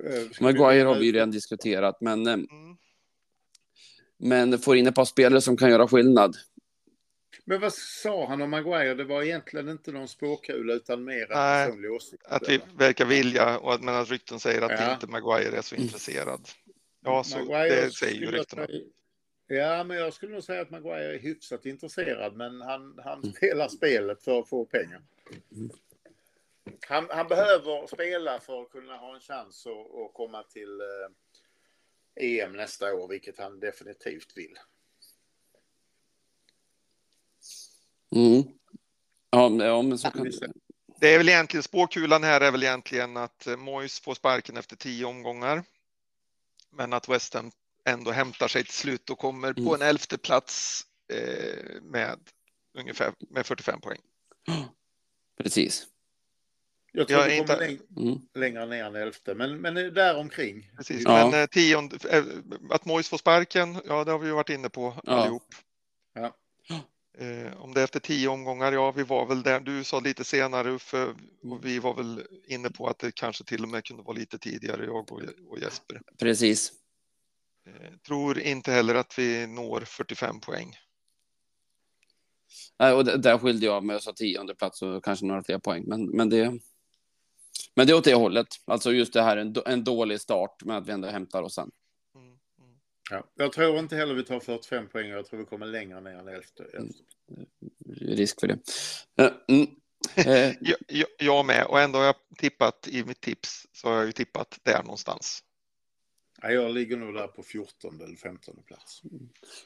Eh, 0.04 0.42
Maguire 0.42 0.88
har 0.88 0.96
vi 0.96 1.12
redan 1.12 1.32
diskuterat, 1.32 2.02
men, 2.02 2.28
eh, 2.28 2.34
Mm. 2.34 2.48
men 4.18 4.60
får 4.60 4.78
in 4.78 4.88
ett 4.88 4.96
par 4.96 5.06
spelare 5.06 5.42
som 5.42 5.58
kan 5.58 5.70
göra 5.70 5.88
skillnad. 5.88 6.36
Men 7.50 7.62
vad 7.62 7.74
sa 7.74 8.26
han 8.28 8.42
om 8.42 8.50
Maguire? 8.50 8.94
Det 8.94 9.04
var 9.04 9.24
egentligen 9.24 9.70
inte 9.70 9.92
någon 9.92 10.08
spåkula 10.08 10.74
utan 10.74 11.04
mer 11.04 11.22
en 11.22 11.28
personlig 11.68 11.92
åsikt. 11.92 12.24
Att 12.26 12.50
vi 12.50 12.62
verkar 12.78 13.06
vilja, 13.06 13.60
och 13.60 13.74
att, 13.74 13.82
men 13.84 13.96
att 13.96 14.10
rykten 14.10 14.40
säger 14.40 14.62
att 14.62 14.72
Ja. 14.72 14.94
inte 14.94 15.08
Maguire 15.08 15.58
är 15.58 15.62
så 15.62 15.76
intresserad. 15.76 16.50
Ja, 17.04 17.24
så 17.24 17.38
Maguire 17.38 17.82
det 17.86 17.92
säger 17.92 18.22
ju 18.22 18.32
ryktena. 18.32 18.68
Ja, 19.48 19.84
men 19.84 19.98
jag 19.98 20.14
skulle 20.14 20.34
nog 20.34 20.44
säga 20.44 20.62
att 20.62 20.70
Maguire 20.70 21.16
är 21.16 21.20
hyfsat 21.20 21.66
intresserad, 21.66 22.36
men 22.36 22.62
han, 22.62 23.00
han 23.04 23.20
Mm. 23.20 23.34
spelar 23.34 23.68
spelet 23.68 24.24
för 24.24 24.40
att 24.40 24.50
få 24.50 24.66
pengar. 24.66 25.02
Han, 26.88 27.08
han 27.10 27.28
behöver 27.28 27.88
spela 27.88 28.40
för 28.40 28.62
att 28.62 28.70
kunna 28.70 28.98
ha 28.98 29.16
en 29.16 29.22
chans 29.22 29.68
att, 29.68 29.74
att 30.02 30.14
komma 30.14 30.44
till 30.44 30.80
eh, 30.82 32.42
EM 32.44 32.54
nästa 32.54 32.94
år, 32.94 33.08
vilket 33.08 33.38
han 33.38 33.60
definitivt 33.60 34.38
vill. 34.38 34.58
Mm. 38.16 38.44
Ja, 39.32 39.50
men- 39.50 39.68
ja, 39.68 39.82
men 39.82 39.98
så 39.98 40.12
kan 40.12 40.24
det. 41.00 41.14
Är 41.14 41.18
väl 41.18 41.30
egentligen, 41.30 41.64
spåkulan 41.64 42.24
här 42.24 42.42
är 42.42 42.52
väl 42.52 42.64
egentligen 42.64 43.18
att 43.18 43.48
eh, 43.48 43.58
Moyes 43.58 44.00
får 44.00 44.14
sparken 44.16 44.58
efter 44.58 44.76
tio 44.76 45.06
omgångar. 45.06 45.64
Men 46.72 46.94
att 46.94 47.10
West 47.10 47.34
Ham 47.34 47.52
ändå 47.86 48.12
hämtar 48.12 48.48
sig 48.48 48.64
till 48.64 48.74
slut 48.74 49.10
och 49.10 49.18
kommer 49.20 49.54
på 49.54 49.60
Mm. 49.62 49.74
en 49.74 49.82
elfte 49.82 50.18
plats 50.18 50.86
eh, 51.14 51.82
med 51.82 52.20
ungefär 52.78 53.14
med 53.30 53.46
45 53.46 53.82
poäng. 53.82 54.00
Precis. 55.44 55.88
Jag 56.92 57.08
tror 57.08 57.20
Jag 57.20 57.30
det 57.30 57.38
kommer 57.38 57.68
inte- 57.72 57.84
läng- 57.98 58.02
Mm. 58.08 58.20
längre 58.36 58.66
ner 58.66 58.84
än 58.84 58.96
elfte, 58.96 59.36
men, 59.36 59.58
men 59.62 59.74
där 59.74 60.18
omkring. 60.18 60.72
Precis, 60.78 61.02
Ja. 61.06 61.30
men 61.32 61.42
eh, 61.42 61.46
tionde, 61.48 61.98
eh, 62.18 62.24
att 62.70 62.86
Moyes 62.86 63.10
får 63.10 63.18
sparken, 63.18 63.82
ja 63.86 64.04
det 64.04 64.12
har 64.12 64.20
vi 64.20 64.28
ju 64.28 64.34
varit 64.34 64.50
inne 64.50 64.70
på 64.70 64.94
Ja. 65.04 65.12
allihop. 65.14 65.56
Eh, 67.20 67.62
om 67.62 67.74
det 67.74 67.80
är 67.80 67.84
efter 67.84 68.00
tio 68.00 68.28
omgångar, 68.28 68.72
ja 68.72 68.92
vi 68.92 69.04
var 69.04 69.26
väl 69.26 69.44
där, 69.44 69.60
du 69.60 69.84
sa 69.84 70.00
lite 70.00 70.24
senare 70.24 70.70
Uffe, 70.70 71.16
och 71.44 71.66
vi 71.66 71.80
var 71.80 71.94
väl 71.94 72.24
inne 72.48 72.70
på 72.70 72.88
att 72.88 73.00
det 73.00 73.12
kanske 73.12 73.44
till 73.44 73.64
och 73.64 73.70
med 73.70 73.86
kunde 73.86 74.04
vara 74.04 74.18
lite 74.18 74.38
tidigare, 74.38 74.86
jag 74.86 75.12
och, 75.12 75.22
och 75.50 75.60
Jesper. 75.60 76.02
Precis. 76.20 76.72
Eh, 77.66 77.98
tror 78.08 78.40
inte 78.40 78.72
heller 78.72 78.96
att 78.96 79.20
vi 79.20 79.48
når 79.48 79.82
45 79.82 80.40
poäng. 80.40 80.76
Nej, 82.80 82.94
och 82.94 83.06
där 83.06 83.38
skilde 83.38 83.66
jag 83.66 83.84
mig 83.84 83.96
och 83.96 84.04
sa 84.04 84.14
tionde 84.14 84.56
plats 84.56 84.82
och 84.82 85.04
kanske 85.04 85.26
några 85.26 85.44
fler 85.44 85.60
poäng. 85.60 85.84
Men, 85.88 86.06
men, 86.06 86.30
det, 86.30 86.60
men 87.76 87.88
det 87.88 87.94
är 87.94 87.98
åt 87.98 88.04
det 88.04 88.14
hållet. 88.14 88.48
Alltså 88.66 88.92
just 88.92 89.14
det 89.14 89.22
här, 89.22 89.38
en, 89.38 89.56
en 89.66 89.84
dålig 89.84 90.22
start, 90.22 90.64
men 90.66 90.76
att 90.76 90.88
vi 90.88 90.92
ändå 90.92 91.08
hämtar 91.08 91.44
oss 91.44 91.56
sen. 91.56 91.72
Mm, 93.12 93.24
mm. 93.24 93.28
Ja. 93.36 93.44
Jag 93.44 93.54
tror 93.54 93.80
inte 93.80 93.96
heller 93.96 94.14
vi 94.14 94.24
tar 94.24 94.40
45 94.40 94.88
poäng, 94.90 95.10
jag 95.10 95.26
tror 95.26 95.40
vi 95.40 95.46
kommer 95.46 95.66
längre 95.66 96.02
ner 96.02 96.12
än 96.12 96.28
elfte. 96.28 96.64
elfte. 96.64 97.04
Risk 97.96 98.40
för 98.40 98.48
det. 98.48 98.60
Mm. 99.50 99.68
Eh, 100.16 100.54
Jag, 100.62 100.78
jag, 100.88 101.08
jag 101.20 101.46
med, 101.46 101.66
och 101.66 101.80
ändå 101.80 102.00
har 102.00 102.06
jag 102.06 102.16
tippat 102.38 102.88
i 102.88 103.04
mitt 103.04 103.22
tips 103.22 103.68
så 103.72 103.88
har 103.88 103.96
jag 103.96 104.06
ju 104.06 104.12
tippat 104.12 104.60
där 104.64 104.84
någonstans. 104.84 105.44
Ja, 106.42 106.50
jag 106.52 106.72
ligger 106.74 106.98
nog 106.98 107.14
där 107.14 107.28
på 107.28 107.44
14 107.44 108.02
eller 108.02 108.16
15 108.16 108.64
plats. 108.64 109.02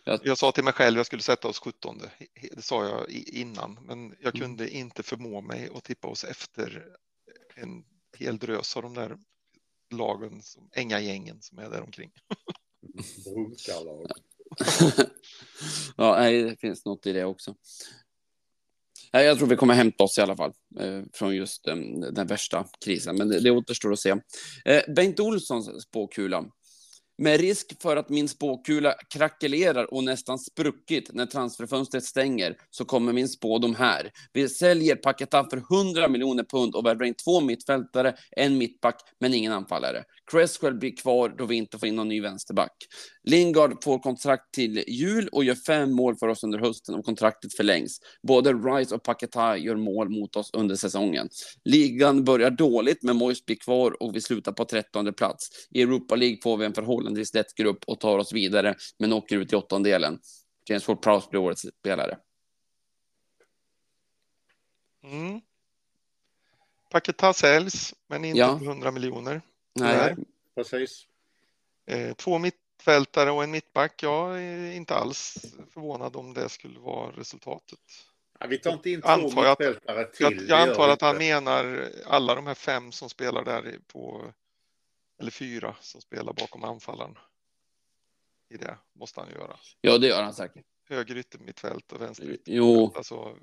Jag 0.04 0.38
sa 0.38 0.52
till 0.52 0.64
mig 0.64 0.74
själv 0.74 0.98
jag 0.98 1.06
skulle 1.06 1.22
sätta 1.22 1.48
oss 1.48 1.60
17. 1.60 2.02
Det 2.56 2.62
sa 2.62 2.86
jag 2.86 3.10
innan, 3.12 3.80
men 3.82 4.16
jag 4.20 4.36
Mm. 4.36 4.48
kunde 4.48 4.70
inte 4.70 5.04
förmå 5.04 5.42
mig 5.42 5.70
att 5.76 5.84
tippa 5.84 6.08
oss 6.08 6.24
efter 6.24 6.86
en 7.56 7.84
hel 8.18 8.38
drös 8.38 8.78
av 8.78 8.84
de 8.84 8.94
där 8.94 9.18
lagen, 9.90 10.42
som, 10.42 10.70
gängen 10.76 11.42
som 11.42 11.58
är 11.60 11.70
där 11.70 11.82
omkring. 11.82 12.12
Brunkarlag. 13.26 14.12
ja, 15.98 16.16
nej, 16.20 16.44
det 16.44 16.60
finns 16.60 16.86
något 16.86 17.06
i 17.06 17.14
det 17.14 17.26
också. 17.26 17.56
Nej, 19.14 19.26
jag 19.26 19.38
tror 19.38 19.48
vi 19.48 19.56
kommer 19.56 19.74
hämta 19.74 20.04
oss 20.04 20.18
i 20.18 20.22
alla 20.22 20.36
fall 20.36 20.54
eh, 20.80 21.02
från 21.14 21.36
just 21.36 21.68
eh, 21.68 21.76
den 22.12 22.28
värsta 22.28 22.66
krisen, 22.86 23.18
men 23.18 23.30
det, 23.30 23.40
det 23.40 23.52
återstår 23.52 23.94
att 23.94 24.00
se. 24.00 24.16
Eh, 24.66 24.82
Bengt 24.96 25.20
Olssons 25.20 25.84
spåkula. 25.84 26.46
Med 27.24 27.40
risk 27.40 27.82
för 27.82 27.98
att 27.98 28.10
min 28.10 28.28
spåkula 28.28 28.94
krackelerar 29.14 29.94
och 29.94 30.04
nästan 30.04 30.40
spruckit 30.40 31.14
när 31.14 31.26
transferfönstret 31.26 32.04
stänger 32.04 32.56
så 32.70 32.86
kommer 32.86 33.14
min 33.14 33.30
spådom 33.30 33.76
här. 33.76 34.12
Vi 34.34 34.50
säljer 34.50 34.96
Paketa 34.96 35.50
för 35.50 35.58
100 35.58 36.08
miljoner 36.08 36.44
pund 36.44 36.76
och 36.76 36.86
värvar 36.86 37.06
in 37.06 37.14
två 37.14 37.42
mittfältare, 37.42 38.16
en 38.32 38.58
mittback, 38.58 39.02
men 39.20 39.34
ingen 39.34 39.52
anfallare. 39.52 40.04
Cresswell 40.32 40.74
blir 40.74 40.98
kvar 40.98 41.36
då 41.38 41.46
vi 41.46 41.56
inte 41.56 41.80
får 41.80 41.90
in 41.90 41.96
någon 41.96 42.10
ny 42.10 42.22
vänsterback. 42.22 42.74
Lingard 43.24 43.84
får 43.84 44.00
kontrakt 44.00 44.54
till 44.54 44.84
jul 44.88 45.28
och 45.32 45.44
gör 45.44 45.56
fem 45.56 45.92
mål 45.92 46.16
för 46.18 46.28
oss 46.28 46.44
under 46.44 46.60
hösten 46.60 46.96
och 46.96 47.06
kontraktet 47.06 47.54
förlängs. 47.54 48.00
Både 48.24 48.54
Rice 48.54 48.96
och 48.96 49.04
Paketa 49.04 49.58
gör 49.58 49.76
mål 49.76 50.10
mot 50.10 50.36
oss 50.36 50.50
under 50.54 50.76
säsongen. 50.76 51.30
Ligan 51.64 52.24
börjar 52.24 52.50
dåligt, 52.50 53.04
men 53.04 53.16
Moyes 53.16 53.46
blir 53.46 53.56
kvar 53.56 54.04
och 54.04 54.16
vi 54.16 54.22
slutar 54.22 54.52
på 54.52 54.66
13 54.66 55.14
plats. 55.14 55.50
I 55.72 55.82
Europa 55.82 56.16
League 56.16 56.38
får 56.44 56.58
vi 56.58 56.66
en 56.66 56.74
förhållandevis 56.74 57.34
lätt 57.34 57.56
grupp 57.56 57.84
och 57.88 58.00
tar 58.00 58.18
oss 58.18 58.34
vidare, 58.34 58.76
men 59.00 59.14
åker 59.14 59.38
ut 59.38 59.54
i 59.54 59.56
åttondelen. 59.56 60.20
James 60.70 60.88
Ward-Prowse 60.88 61.30
blir 61.30 61.40
årets 61.42 61.66
spelare. 61.80 62.18
Mm. 65.04 65.42
Paketa 66.92 67.34
säljs, 67.34 67.94
men 68.08 68.26
inte 68.26 68.40
Ja. 68.40 68.58
på 68.60 68.66
100 68.66 68.92
miljoner. 68.92 69.42
Nej, 69.76 69.98
Nej. 69.98 70.26
Precis. 70.56 71.06
Eh, 71.88 72.14
två 72.14 72.38
mittfältare 72.88 73.32
och 73.32 73.44
en 73.44 73.52
mittback. 73.52 74.04
Jag 74.04 74.42
är 74.44 74.72
inte 74.72 74.96
alls 74.96 75.38
förvånad 75.74 76.16
om 76.16 76.34
det 76.34 76.50
skulle 76.50 76.80
vara 76.80 77.12
resultatet. 77.12 77.80
Ja, 78.40 78.48
vi 78.48 78.58
tar 78.58 78.74
inte 78.74 78.90
in 78.90 79.02
två 79.02 79.08
Antar 79.08 79.44
jag 79.44 79.52
att- 79.52 79.60
mittfältare 79.60 80.06
till. 80.06 80.46
Jag, 80.50 80.60
jag 80.60 80.70
antar 80.70 80.90
att 80.90 81.02
han 81.02 81.18
menar 81.18 81.90
alla 82.06 82.36
de 82.36 82.48
här 82.48 82.54
fem 82.54 82.92
som 82.92 83.10
spelar 83.10 83.44
där 83.46 83.80
på, 83.88 84.26
eller 85.20 85.32
fyra 85.32 85.76
som 85.82 86.02
spelar 86.02 86.34
bakom 86.34 86.64
anfallaren. 86.64 87.18
I 88.50 88.58
det 88.58 88.78
måste 88.94 89.20
han 89.20 89.30
göra. 89.30 89.56
ja, 89.82 89.98
det 89.98 90.08
gör 90.08 90.24
han 90.24 90.34
säkert. 90.34 90.66
Höger 90.90 91.18
yttermittfält 91.18 91.92
och 91.92 92.02
vänster 92.02 92.24
yttermittfält. 92.24 92.58
Jo, 92.58 92.94
Alltså, 92.96 93.36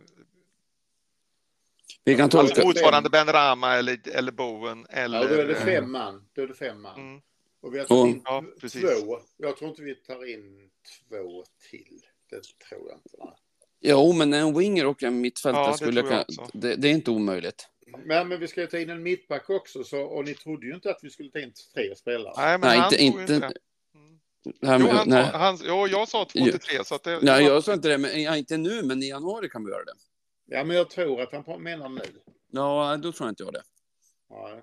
vi 2.04 2.14
kan 2.16 2.24
Alltså, 2.24 2.38
tolka... 2.38 2.54
mot- 2.60 2.64
motsvarande 2.66 3.10
Ben 3.10 3.26
Rama 3.26 3.74
eller, 3.76 4.08
eller 4.08 4.32
Bowen 4.32 4.86
eller... 4.90 5.22
Ja, 5.22 5.28
då 5.28 5.34
är 5.34 5.46
det 5.46 5.54
fem 5.54 5.92
man. 5.92 6.28
Då 6.32 6.42
är 6.42 6.46
det 6.46 6.54
fem 6.54 6.82
man. 6.82 7.00
Mm. 7.00 7.22
Och 7.62 7.74
vi 7.74 7.78
har 7.78 7.86
tagit 7.86 8.14
in 8.16 8.22
Ja, 8.24 8.44
två. 8.70 9.18
Jag 9.36 9.56
tror 9.56 9.70
inte 9.70 9.82
vi 9.82 9.94
tar 9.94 10.30
in 10.34 10.70
två 11.08 11.44
till. 11.70 12.00
Det 12.30 12.40
tror 12.68 12.88
jag 12.88 12.98
inte. 12.98 13.36
Jo, 13.80 14.12
men 14.12 14.32
en 14.34 14.58
winger 14.58 14.86
och 14.86 15.02
en 15.02 15.20
mittfältare 15.20 15.64
Ja, 15.64 15.70
det 15.70 15.76
skulle 15.76 16.00
jag. 16.00 16.24
Det, 16.52 16.76
det 16.76 16.88
är 16.88 16.92
inte 16.92 17.10
omöjligt. 17.10 17.68
Men, 18.04 18.28
men 18.28 18.40
vi 18.40 18.48
ska 18.48 18.60
ju 18.60 18.66
ta 18.66 18.78
in 18.78 18.90
en 18.90 19.02
mittback 19.02 19.50
också. 19.50 19.84
Så, 19.84 20.00
och 20.02 20.24
ni 20.24 20.34
trodde 20.34 20.66
ju 20.66 20.74
inte 20.74 20.90
att 20.90 20.98
vi 21.02 21.10
skulle 21.10 21.30
ta 21.30 21.38
in 21.38 21.52
tre 21.74 21.96
spelare. 21.96 22.34
Nej, 22.36 22.58
men 22.58 22.68
Nej, 22.68 22.78
han 22.78 22.94
inte- 22.94 23.04
inte- 23.04 23.38
det. 23.38 23.52
Mm. 23.94 24.80
Jo, 24.82 24.88
han, 24.88 25.08
nej. 25.08 25.24
han, 25.24 25.58
jo, 25.64 25.86
jag 25.88 26.08
sa 26.08 26.24
två 26.24 26.44
till 26.44 26.58
tre. 26.58 26.84
Så 26.84 26.94
att 26.94 27.02
det, 27.02 27.18
nej, 27.22 27.44
jag 27.44 27.64
sa 27.64 27.74
inte 27.74 27.88
det, 27.88 27.98
men 27.98 28.22
ja, 28.22 28.36
inte 28.36 28.56
nu, 28.56 28.82
men 28.82 29.02
i 29.02 29.08
januari 29.08 29.48
kan 29.48 29.64
vi 29.64 29.70
göra 29.70 29.84
det. 29.84 29.92
Ja, 30.46 30.64
men 30.64 30.76
jag 30.76 30.90
tror 30.90 31.20
att 31.20 31.46
han 31.46 31.62
menar 31.62 31.88
nu. 31.88 32.02
Ja, 32.50 32.96
då 32.96 33.12
tror 33.12 33.26
jag 33.26 33.32
inte 33.32 33.42
jag 33.42 33.52
det. 33.52 33.62
Nej. 34.30 34.62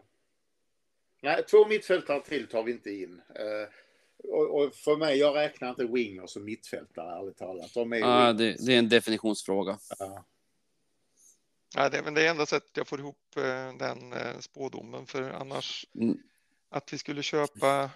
Nej, 1.22 1.44
två 1.46 1.68
mittfältare 1.68 2.22
till 2.22 2.48
tar 2.48 2.64
vi 2.64 2.72
inte 2.72 2.90
in. 2.92 3.22
Eh, 3.36 3.70
och, 4.30 4.56
och 4.64 4.76
för 4.76 4.98
mig, 4.98 5.18
jag 5.18 5.36
räknar 5.36 5.70
inte 5.70 5.86
winger 5.86 6.28
som 6.28 6.44
mittfältare, 6.46 7.20
ärligt 7.20 7.38
talat. 7.38 7.74
De 7.74 7.94
är 7.94 7.98
Ja, 7.98 8.32
wingers. 8.34 8.38
det, 8.60 8.66
det 8.66 8.74
är 8.74 8.80
en 8.80 8.90
definitionsfråga. 8.90 9.80
Ja. 10.00 10.24
Nej, 11.76 11.90
det, 11.92 12.02
men 12.04 12.14
det 12.14 12.26
är 12.26 12.30
enda 12.30 12.46
sättet 12.46 12.78
jag 12.78 12.88
får 12.88 13.00
ihop 13.00 13.18
eh, 13.38 13.74
den 13.78 14.14
eh, 14.14 14.40
spådomen. 14.40 15.06
För 15.06 15.30
annars 15.32 15.86
Mm. 15.96 16.18
att 16.70 16.94
vi 16.94 16.98
skulle 16.98 17.24
köpa. 17.24 17.90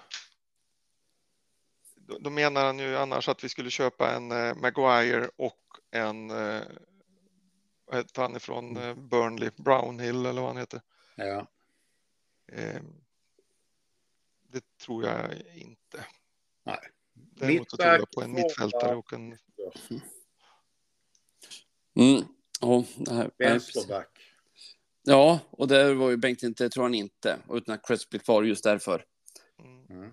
Då, 1.96 2.18
då 2.20 2.30
menar 2.30 2.66
han 2.66 2.80
ju 2.80 2.98
annars 2.98 3.30
att 3.30 3.44
vi 3.44 3.50
skulle 3.50 3.70
köpa 3.70 4.12
en 4.16 4.28
Maguire 4.62 5.30
och 5.36 5.58
en. 5.92 6.28
Vad 7.86 7.98
heter 7.98 8.22
han 8.22 8.36
ifrån 8.36 8.74
Burnley? 9.10 9.50
Brownhill 9.56 10.26
eller 10.26 10.42
vad 10.42 10.50
han 10.50 10.58
heter. 10.58 10.82
Ja. 11.16 11.48
Det 14.52 14.62
tror 14.86 15.06
jag 15.06 15.32
inte. 15.56 16.06
Nej. 16.66 16.80
Däremot 17.14 17.72
så 17.72 17.78
tror 17.78 17.90
jag 17.90 18.12
på 18.12 18.22
en 18.22 18.34
mittfältare 18.34 18.96
och 18.96 19.14
en. 19.14 19.38
Mm. 21.96 22.24
Ja, 22.62 22.84
precis. 22.88 23.36
Vänsterback. 23.38 24.20
ja, 25.04 25.40
och 25.50 25.68
där 25.68 25.94
var 25.94 26.10
ju 26.10 26.18
Bengt 26.18 26.44
inte, 26.44 26.70
tror 26.70 26.84
han 26.84 26.96
inte, 26.96 27.38
utan 27.50 27.76
att 27.76 27.88
Chris 27.88 28.10
blir 28.10 28.20
kvar 28.20 28.44
just 28.44 28.64
därför. 28.64 29.06
Mm. 29.60 29.86
Mm. 29.90 30.12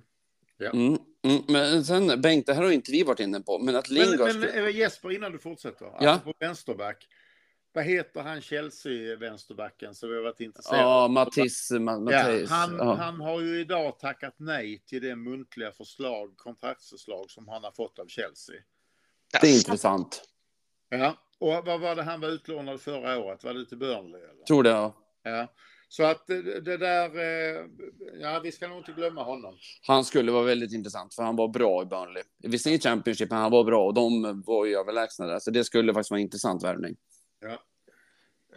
Mm. 0.73 0.99
Mm. 1.23 1.43
Men 1.49 1.85
sen, 1.85 2.21
Bengt, 2.21 2.47
det 2.47 2.55
här 2.55 2.63
har 2.63 2.71
inte 2.71 2.93
vi 2.93 3.03
varit 3.03 3.21
inne 3.21 3.41
på, 3.41 3.59
men 3.59 3.77
att 3.77 3.91
Lingard... 3.91 4.19
Men, 4.19 4.41
men 4.41 4.65
eh, 4.65 4.77
Jesper, 4.77 5.11
innan 5.11 5.33
du 5.33 5.39
fortsätter. 5.39 5.93
Ja. 6.01 6.21
På 6.25 6.35
vänsterback. 6.39 7.07
Vad 7.79 7.85
heter 7.87 8.23
han 8.23 8.41
Chelsea-vänsterbacken 8.41 9.95
som 9.95 10.09
vi 10.09 10.17
har 10.17 10.23
varit 10.23 10.41
intresserade 10.41 10.83
Ja, 10.83 11.09
Mattis, 11.09 11.71
Ma- 11.73 12.13
Ja, 12.13 12.47
han, 12.49 12.77
Ja, 12.79 12.95
han 12.95 13.21
har 13.21 13.41
ju 13.41 13.61
idag 13.61 13.99
tackat 13.99 14.35
nej 14.37 14.83
till 14.87 15.03
det 15.03 15.17
muntliga 15.17 15.73
förslag, 15.73 16.37
kontraktsförslag 16.37 17.31
som 17.31 17.49
han 17.49 17.65
har 17.65 17.73
fått 17.73 17.99
av 17.99 18.07
Chelsea. 18.07 18.57
Det 19.41 19.47
är 19.47 19.57
intressant. 19.57 20.23
Ja, 20.89 21.15
och 21.39 21.67
vad 21.67 21.81
var 21.81 21.97
det 21.97 22.03
han 22.03 22.21
var 22.21 22.29
utlånad 22.29 22.81
förra 22.81 23.19
året? 23.19 23.45
Var 23.45 23.55
det 23.55 23.67
till 23.67 23.79
Burnley? 23.79 24.21
Eller? 24.23 24.45
Tror 24.45 24.63
det, 24.63 24.71
ja. 24.71 24.95
Ja. 25.23 25.47
Så 25.89 26.03
att 26.05 26.27
det, 26.27 26.61
det 26.61 26.77
där, 26.77 27.19
eh, 27.19 27.67
ja 28.21 28.41
vi 28.45 28.53
ska 28.53 28.69
nog 28.69 28.79
inte 28.79 28.93
glömma 28.93 29.23
honom. 29.23 29.55
Han 29.87 30.05
skulle 30.05 30.33
vara 30.33 30.45
väldigt 30.45 30.73
intressant, 30.73 31.15
för 31.15 31.23
han 31.23 31.37
var 31.37 31.49
bra 31.49 31.83
i 31.83 31.87
Burnley. 31.87 32.23
Visserligen 32.39 32.79
i 32.79 32.83
Championship, 32.83 33.31
men 33.31 33.39
han 33.39 33.51
var 33.53 33.65
bra 33.65 33.85
och 33.87 33.95
de 33.95 34.43
var 34.47 34.67
ju 34.67 34.75
överlägsna 34.77 35.27
där. 35.27 35.39
Så 35.39 35.51
det 35.51 35.65
skulle 35.65 35.95
faktiskt 35.95 36.11
vara 36.11 36.19
en 36.21 36.25
intressant 36.25 36.65
värvning. 36.65 36.97
Ja. 37.41 37.63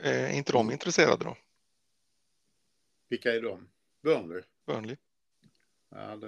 Eh, 0.01 0.23
är 0.23 0.29
inte 0.33 0.51
de 0.51 0.71
intresserade 0.71 1.23
då? 1.25 1.37
Vilka 3.09 3.33
är 3.33 3.41
de? 3.41 3.67
Burnley? 4.03 4.41
Burnley? 4.67 4.95
Ja, 5.89 6.15
det 6.15 6.27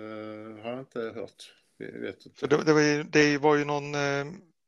har 0.63 0.69
jag 0.69 0.79
inte 0.79 0.99
hört. 1.15 1.53
Vi 1.77 1.85
vet 1.91 2.25
inte. 2.25 2.39
För 2.39 2.47
det, 2.47 2.63
det, 2.63 2.73
var 2.73 2.81
ju, 2.81 3.03
det 3.03 3.37
var 3.37 3.55
ju 3.55 3.65
någon 3.65 3.95
eh, 3.95 4.25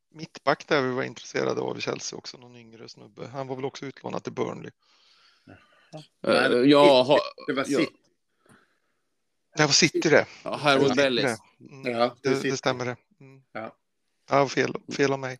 mittback 0.10 0.68
där 0.68 0.82
vi 0.82 0.92
var 0.94 1.04
intresserade 1.04 1.62
av 1.62 1.78
i 1.78 1.82
Chelsea 1.82 2.18
också, 2.18 2.38
någon 2.38 2.56
yngre 2.56 2.90
snubbe. 2.90 3.28
Han 3.28 3.48
var 3.48 3.56
väl 3.56 3.66
också 3.66 3.86
utlånad 3.86 4.24
till 4.24 4.34
Burnley. 4.34 4.72
Nej, 5.46 5.58
Eh, 6.24 6.50
det- 6.50 6.66
ja, 6.66 7.04
ha, 7.04 7.20
Det 7.48 7.54
var 7.54 7.66
ja. 7.68 7.80
City. 7.80 7.94
Det 9.58 9.64
var 9.66 9.72
City 9.74 10.10
det. 10.10 10.28
ja, 10.44 10.56
Harold 10.56 10.90
Det- 10.90 10.96
Bellis. 10.96 11.38
Mm, 11.60 11.92
Ja, 11.92 12.16
det 12.22 12.42
det, 12.44 12.58
stämmer 12.58 12.86
det. 12.86 12.96
Mm. 13.20 13.44
Ja. 13.52 13.76
Ja, 14.30 14.48
fel, 14.48 14.74
fel 14.98 15.14
av 15.14 15.20
mig. 15.20 15.40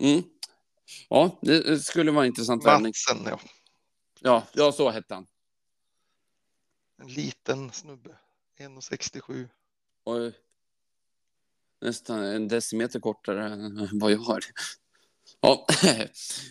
Mm. 0.00 0.22
Ja, 1.08 1.38
det 1.42 1.84
skulle 1.84 2.10
vara 2.10 2.26
intressant 2.26 2.66
värvning. 2.66 2.92
Matsen, 3.08 3.26
ja. 3.26 3.40
Ja, 4.20 4.46
ja, 4.52 4.72
så 4.72 4.90
hette 4.90 5.14
han. 5.14 5.26
En 7.02 7.08
liten 7.08 7.72
snubbe. 7.72 8.10
1,67. 8.58 9.48
Oj. 10.04 10.32
Nästan 11.80 12.24
en 12.24 12.48
decimeter 12.48 13.00
kortare 13.00 13.46
än 13.46 13.88
vad 13.92 14.12
jag 14.12 14.18
har. 14.18 14.40
Ja, 15.40 15.66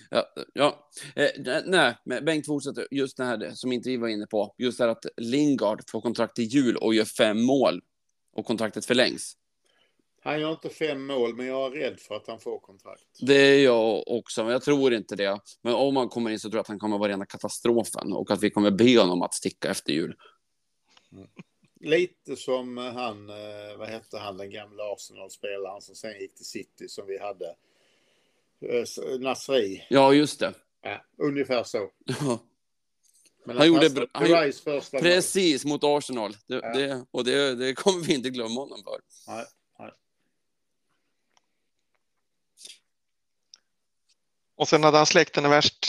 ja, 0.10 0.34
ja. 0.54 0.90
Eh, 1.16 1.62
nej, 1.66 1.98
men 2.06 2.26
Bengt 2.26 2.46
fortsätter. 2.46 2.88
Just 2.92 3.18
det 3.18 3.26
här 3.26 3.52
som 3.56 3.72
inte 3.72 3.90
vi 3.90 3.98
var 3.98 4.08
inne 4.08 4.28
på. 4.28 4.56
Just 4.58 4.78
det 4.78 4.84
här 4.84 4.92
att 4.92 5.06
Lingard 5.18 5.90
får 5.90 6.02
kontrakt 6.02 6.36
till 6.36 6.46
jul 6.46 6.78
och 6.78 6.94
gör 6.94 7.06
fem 7.06 7.42
mål 7.42 7.82
och 8.34 8.46
kontraktet 8.46 8.86
förlängs. 8.86 9.38
Han 10.24 10.40
gör 10.42 10.52
inte 10.52 10.70
fem 10.70 11.06
mål, 11.06 11.36
men 11.36 11.46
jag 11.46 11.66
är 11.78 11.80
rädd 11.82 12.00
för 12.00 12.16
att 12.16 12.28
han 12.28 12.40
får 12.40 12.60
kontrakt. 12.60 13.04
Det 13.22 13.34
är 13.36 13.64
jag 13.64 14.08
också, 14.08 14.44
men 14.44 14.52
jag 14.54 14.62
tror 14.62 14.94
inte 14.94 15.16
det. 15.16 15.40
Men 15.62 15.74
om 15.74 15.96
han 15.96 16.10
kommer 16.10 16.30
in 16.32 16.40
så 16.40 16.50
tror 16.50 16.58
jag 16.58 16.62
att 16.62 16.68
han 16.68 16.80
kommer 16.80 16.98
vara 16.98 17.12
rena 17.12 17.26
katastrofen 17.26 18.14
och 18.14 18.32
att 18.32 18.44
vi 18.44 18.50
kommer 18.50 18.72
be 18.72 19.00
honom 19.00 19.22
att 19.22 19.34
sticka 19.34 19.70
efter 19.70 19.94
jul. 19.94 20.16
Lite 21.80 22.36
som 22.36 22.78
han, 22.78 23.30
eh, 23.30 23.78
vad 23.78 23.88
hette 23.88 24.18
han, 24.18 24.38
den 24.38 24.50
gamla 24.50 24.84
Arsenal-spelaren 24.94 25.82
som 25.82 25.96
sen 25.96 26.20
gick 26.20 26.36
till 26.36 26.46
City 26.46 26.88
som 26.88 27.08
vi 27.08 27.18
hade. 27.20 27.56
Eh, 28.66 29.20
Nasri. 29.20 29.86
Ja, 29.90 30.14
just 30.14 30.40
det. 30.40 30.54
Ja, 30.82 31.02
ungefär 31.18 31.64
så. 31.64 31.90
Men 33.46 33.58
Han 33.58 33.68
gjorde 33.68 33.90
bra- 33.90 34.06
han- 34.12 34.28
första 34.54 34.98
mål. 34.98 35.02
Precis, 35.04 35.66
mot 35.66 35.84
Arsenal. 35.84 36.32
Det, 36.48 36.56
Ja. 36.64 36.74
det, 36.74 37.06
och 37.12 37.24
det, 37.24 37.56
det 37.56 37.74
kommer 37.74 38.04
vi 38.06 38.14
inte 38.14 38.30
glömma 38.30 38.62
honom 38.62 38.84
för. 38.84 39.00
Nej, 39.28 39.46
Och 44.62 44.68
sen 44.68 44.84
hade 44.84 44.98
han 44.98 45.06
släkten 45.06 45.46
är 45.46 45.50
värst. 45.50 45.88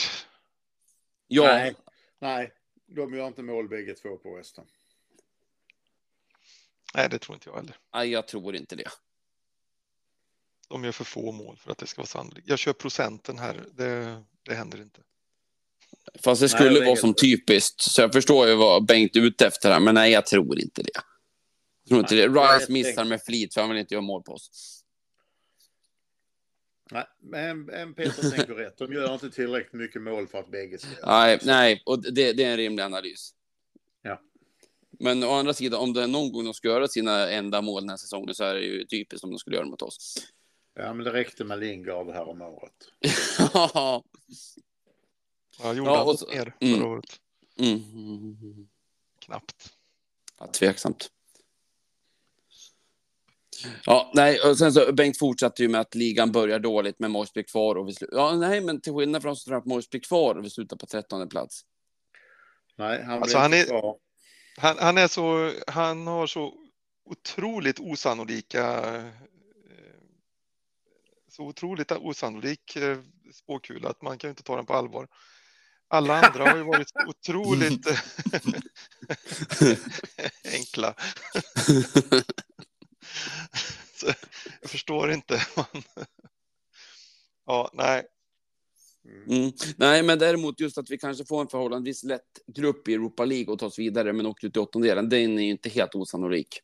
Ja, 1.28 1.43
Nej, 1.43 1.74
nej, 2.19 2.53
de 2.86 3.15
gör 3.15 3.27
inte 3.27 3.43
mål 3.43 3.69
bägge 3.69 3.94
två 3.94 4.16
på 4.16 4.35
West 4.35 4.57
Ham. 4.57 4.66
Nej, 6.94 7.09
det 7.09 7.19
tror 7.19 7.35
inte 7.35 7.49
jag 7.49 7.57
heller. 7.57 7.77
nej, 7.94 8.11
jag 8.11 8.28
tror 8.28 8.57
inte 8.57 8.77
det. 8.77 8.89
De 10.69 10.85
gör 10.85 10.93
för 10.93 11.05
få 11.05 11.32
mål 11.32 11.57
för 11.57 11.70
att 11.73 11.78
det 11.78 11.86
ska 11.86 12.01
vara 12.01 12.07
sannolikt. 12.07 12.49
Jag 12.49 12.59
kör 12.59 12.73
procenten 12.73 13.39
här. 13.39 13.65
Det, 13.73 14.23
det 14.43 14.55
händer 14.55 14.82
inte. 14.82 15.01
Fast 16.20 16.40
det 16.40 16.44
Nej, 16.44 16.49
skulle 16.49 16.70
det 16.70 16.85
är 16.85 16.86
vara 16.86 16.97
som 16.97 17.15
typiskt. 17.15 17.81
Så 17.81 18.01
jag 18.01 18.12
förstår 18.12 18.49
ju 18.49 18.55
vad 18.55 18.86
Bengt 18.86 19.16
är 19.16 19.20
ute 19.20 19.47
efter 19.47 19.70
här, 19.70 19.81
men 19.81 19.94
nej, 19.94 20.12
jag 20.12 20.27
tror 20.27 20.61
inte 20.61 20.82
det. 20.82 20.90
Jag 21.82 21.89
tror 21.89 22.01
inte 22.01 22.15
Nej, 22.15 22.28
det. 22.28 22.35
jag 22.40 22.55
är 22.55 22.59
Rice 22.59 22.73
missar 22.73 23.05
med 23.05 23.23
flit, 23.23 23.55
för 23.55 23.61
han 23.61 23.70
vill 23.70 23.78
inte 23.78 23.94
göra 23.94 24.03
mål 24.03 24.23
på 24.23 24.32
oss. 24.32 24.81
Nej, 26.90 27.04
men 27.18 27.64
men 27.64 27.94
Peter 27.94 28.30
tänker 28.36 28.54
rätt. 28.54 28.78
De 28.78 28.92
gör 28.92 29.14
inte 29.14 29.30
tillräckligt 29.30 29.72
mycket 29.72 30.02
mål 30.02 30.26
för 30.28 30.38
att 30.38 30.50
bägge 30.50 30.78
ska 30.78 31.06
Nej, 31.06 31.38
nej, 31.42 31.82
och 31.86 32.02
det, 32.12 32.32
det 32.32 32.44
är 32.44 32.50
en 32.50 32.56
rimlig 32.56 32.82
analys. 32.82 33.34
Ja. 34.02 34.20
Men 34.90 35.24
å 35.24 35.30
andra 35.30 35.54
sidan, 35.54 35.80
om 35.80 35.92
det 35.92 36.02
är 36.02 36.06
någon 36.06 36.32
gång 36.32 36.44
de 36.44 36.54
ska 36.54 36.68
göra 36.68 36.88
sina 36.88 37.30
enda 37.30 37.62
mål 37.62 37.82
den 37.82 37.90
här 37.90 37.96
säsongen 37.96 38.34
så 38.34 38.44
är 38.44 38.54
det 38.54 38.60
ju 38.60 38.84
typiskt 38.84 39.24
om 39.24 39.30
de 39.30 39.38
skulle 39.38 39.56
göra 39.56 39.64
det 39.64 39.70
mot 39.70 39.82
oss. 39.82 40.14
Ja, 40.74 40.94
men 40.94 41.04
det 41.04 41.12
räckte 41.12 41.44
med 41.44 41.59
Lingard 41.59 42.10
här 42.10 42.28
om 42.28 42.42
året. 42.42 42.72
Ja. 43.54 44.04
Ja, 45.62 45.74
gjorde 45.74 45.90
Ja, 45.90 46.02
och 46.04 46.18
så- 46.18 46.28
mer 46.28 46.54
mm. 46.60 46.78
förra 46.78 46.88
året? 46.88 47.20
Mm. 47.59 48.68
Knappt. 49.18 49.72
Ja, 50.38 50.46
tveksamt. 50.46 51.10
Ja, 53.84 54.10
nej, 54.14 54.40
och 54.40 54.59
sen 54.59 54.72
så 54.72 54.93
Bengt 54.93 55.18
fortsatte 55.18 55.62
ju 55.62 55.68
med 55.68 55.80
att 55.80 55.94
ligan 55.94 56.32
börjar 56.32 56.59
dåligt 56.59 56.98
med 56.98 57.10
Morsby 57.10 57.43
kvar 57.44 57.74
och 57.74 57.89
vi 57.89 57.93
slu- 57.93 58.09
Ja, 58.12 58.36
nej, 58.36 58.60
men 58.60 58.80
till 58.80 58.93
skillnad 58.93 59.22
från 59.22 59.32
oss 59.32 59.43
så 59.43 59.44
tror 59.44 59.55
jag 59.55 59.60
att 59.60 59.66
Morsby 59.66 60.01
kvar 60.01 60.34
och 60.34 60.44
vi 60.44 60.51
slutar 60.51 60.76
på 60.76 60.86
13 60.86 61.28
plats. 61.28 61.62
Nej, 62.76 63.02
han 63.02 63.22
Alltså, 63.22 63.39
han 63.39 63.52
är-. 63.52 63.94
Han, 64.56 64.76
han 64.78 64.98
är 64.98 65.09
så, 65.09 65.52
han 65.66 66.06
har 66.06 66.26
så 66.26 66.55
otroligt 67.05 67.80
osannolika, 67.80 68.94
eh, 68.97 69.05
så 71.28 71.43
otroligt 71.43 71.93
osannolik 71.93 72.76
eh, 72.76 72.98
spåkula 73.34 73.89
att 73.89 74.02
man 74.02 74.18
kan 74.18 74.28
ju 74.28 74.30
inte 74.30 74.43
ta 74.43 74.56
den 74.56 74.66
på 74.66 74.74
allvar. 74.74 75.09
Alla 75.89 76.26
andra 76.26 76.51
har 76.51 76.56
ju 76.56 76.62
varit 76.62 76.93
otroligt 77.09 77.86
enkla. 80.52 80.94
Jag 84.60 84.70
förstår 84.70 85.12
inte. 85.12 85.43
Ja, 87.47 87.70
nej, 87.72 88.02
Mm. 89.28 89.52
Nej, 89.76 90.02
men 90.02 90.18
däremot 90.18 90.60
just 90.60 90.78
att 90.78 90.90
vi 90.90 90.98
kanske 90.98 91.24
får 91.24 91.40
en 91.40 91.48
förhållandevis 91.48 92.05
lätt 92.05 92.40
grupp 92.47 92.89
i 92.89 92.94
Europa 92.94 93.24
League 93.24 93.52
och 93.52 93.59
ta 93.59 93.66
oss 93.66 93.78
vidare, 93.78 94.12
men 94.12 94.26
åker 94.26 94.47
ut 94.47 94.56
i 94.56 94.60
åttondelen, 94.60 95.09
den 95.09 95.39
är 95.39 95.43
ju 95.43 95.51
inte 95.51 95.68
helt 95.68 95.94
osannolik. 95.94 96.60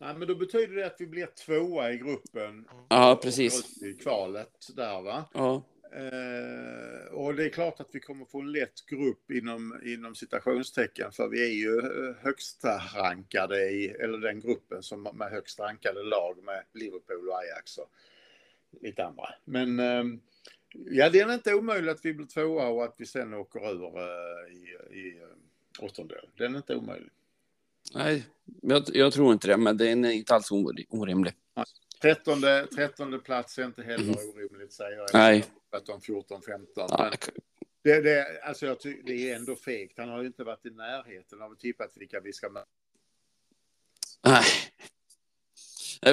Nej, 0.00 0.14
men 0.14 0.28
då 0.28 0.34
betyder 0.34 0.74
det 0.74 0.86
att 0.86 0.96
vi 0.98 1.06
blir 1.06 1.26
tvåa 1.46 1.92
i 1.92 1.98
gruppen. 1.98 2.66
Ja, 2.88 3.20
precis. 3.22 3.82
I 3.82 3.92
kvalet 3.92 4.68
där 4.76 5.02
va. 5.02 5.24
Ja, 5.34 5.62
Eh, 5.92 7.12
och 7.14 7.34
det 7.34 7.44
är 7.44 7.48
klart 7.48 7.80
att 7.80 7.88
vi 7.92 8.00
kommer 8.00 8.24
få 8.24 8.40
en 8.40 8.52
lätt 8.52 8.86
grupp 8.86 9.30
inom, 9.30 9.80
inom 9.84 10.14
citationstecken 10.14 11.12
för 11.12 11.28
vi 11.28 11.42
är 11.44 11.52
ju 11.54 11.78
eh, 11.78 12.14
högsta 12.20 12.78
rankade 12.94 13.70
i, 13.70 13.88
eller 13.90 14.18
den 14.18 14.40
gruppen 14.40 14.82
som 14.82 15.02
med 15.14 15.30
högst 15.30 15.60
rankade 15.60 16.02
lag 16.02 16.44
med 16.44 16.62
Liverpool 16.74 17.28
och 17.28 17.38
Ajax 17.38 17.78
och 17.78 17.90
lite 18.80 19.04
andra. 19.04 19.28
Men 19.44 19.78
eh, 19.80 20.04
ja, 20.90 21.10
det 21.10 21.20
är 21.20 21.34
inte 21.34 21.54
omöjligt 21.54 21.90
att 21.90 22.04
vi 22.04 22.14
blir 22.14 22.26
tvåa 22.26 22.68
och 22.68 22.84
att 22.84 22.94
vi 22.98 23.06
sen 23.06 23.34
åker 23.34 23.70
ur 23.72 23.98
eh, 23.98 24.54
i, 24.56 24.76
i 24.98 25.18
eh, 25.18 25.84
åttondel. 25.84 26.28
Den 26.38 26.52
är 26.54 26.56
inte 26.56 26.76
omöjlig. 26.76 27.10
nej, 27.94 28.26
jag, 28.62 28.82
jag 28.92 29.12
tror 29.12 29.32
inte 29.32 29.48
det, 29.48 29.56
men 29.56 29.76
den 29.76 30.04
är 30.04 30.10
inte 30.10 30.34
alls 30.34 30.50
ori- 30.52 30.86
orimlig. 30.88 31.32
Trettonde, 32.02 32.66
trettonde 32.66 33.18
plats 33.18 33.58
är 33.58 33.64
inte 33.64 33.82
heller 33.82 34.04
Mm. 34.04 34.16
orimligt 34.34 34.72
säger 34.72 34.96
jag. 34.96 35.06
Nej. 35.12 35.44
13, 35.80 36.00
14, 36.00 36.42
15. 36.42 36.66
Ja, 36.76 37.10
Men 37.10 37.10
det, 37.84 38.00
det, 38.00 38.40
alltså 38.42 38.66
jag 38.66 38.80
ty, 38.80 39.02
det 39.02 39.30
är 39.30 39.36
ändå 39.36 39.56
fegt. 39.56 39.98
Han 39.98 40.08
har 40.08 40.20
ju 40.20 40.26
inte 40.26 40.44
varit 40.44 40.66
i 40.66 40.70
närheten 40.70 41.42
av 41.42 41.52
att 41.52 41.60
tippa 41.60 41.84
vilka 41.94 42.20
vi 42.20 42.32
ska 42.32 42.48
möta. 42.48 42.66
nej. 44.24 44.44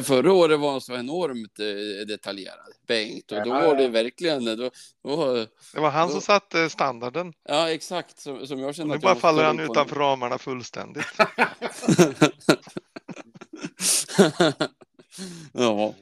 Förra 0.04 0.34
året 0.34 0.60
var 0.60 0.72
han 0.72 0.82
så 0.82 0.94
enormt 0.96 1.60
eh, 1.60 2.06
detaljerad, 2.08 2.74
Bengt, 2.88 3.32
och 3.32 3.38
då 3.44 3.50
Ja, 3.50 3.68
var 3.68 3.76
det 3.76 3.84
ja. 3.84 3.90
verkligen... 3.90 4.46
Då, 4.46 4.56
då, 5.04 5.36
det 5.74 5.80
var 5.80 5.90
han 5.90 6.08
som 6.10 6.16
Då- 6.18 6.22
satte 6.22 6.70
standarden. 6.70 7.34
ja, 7.44 7.70
exakt, 7.72 8.20
som, 8.20 8.48
som 8.48 8.60
jag 8.60 8.76
känner 8.76 8.88
Nu 8.90 8.96
att 8.96 9.04
jag 9.04 9.10
bara 9.16 9.20
faller 9.20 9.44
han 9.44 9.60
utanför 9.60 9.96
ramarna 9.96 10.38
fullständigt. 10.38 11.06
ja. 15.54 15.96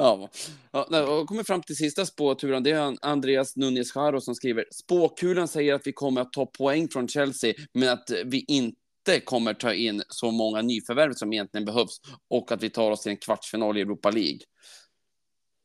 Ja. 0.00 0.30
ja 0.72 1.06
och 1.06 1.28
kommer 1.28 1.44
fram 1.44 1.62
till 1.62 1.76
sista 1.76 2.06
spåturen. 2.06 2.62
Det 2.62 2.70
är 2.70 2.96
Andreas 3.02 3.56
Nunes 3.56 3.94
Jaro 3.94 4.20
som 4.20 4.34
skriver. 4.34 4.64
Spåkulan 4.70 5.48
säger 5.48 5.74
att 5.74 5.86
vi 5.86 5.92
kommer 5.92 6.20
att 6.20 6.32
ta 6.32 6.46
poäng 6.46 6.88
från 6.88 7.08
Chelsea, 7.08 7.54
men 7.72 7.88
att 7.88 8.10
vi 8.24 8.44
inte 8.48 9.20
kommer 9.24 9.54
ta 9.54 9.74
in 9.74 10.02
så 10.08 10.30
många 10.30 10.62
nyförvärv 10.62 11.12
som 11.12 11.32
egentligen 11.32 11.64
behövs 11.64 12.00
och 12.28 12.52
att 12.52 12.62
vi 12.62 12.70
tar 12.70 12.90
oss 12.90 13.02
till 13.02 13.10
en 13.10 13.16
kvartsfinal 13.16 13.78
i 13.78 13.80
Europa 13.80 14.10
League. 14.10 14.38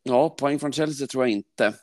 Ja, 0.03 0.29
poäng 0.29 0.59
från 0.59 0.71
Chelsea 0.71 1.07
tror 1.07 1.23
jag 1.23 1.31
inte. 1.31 1.73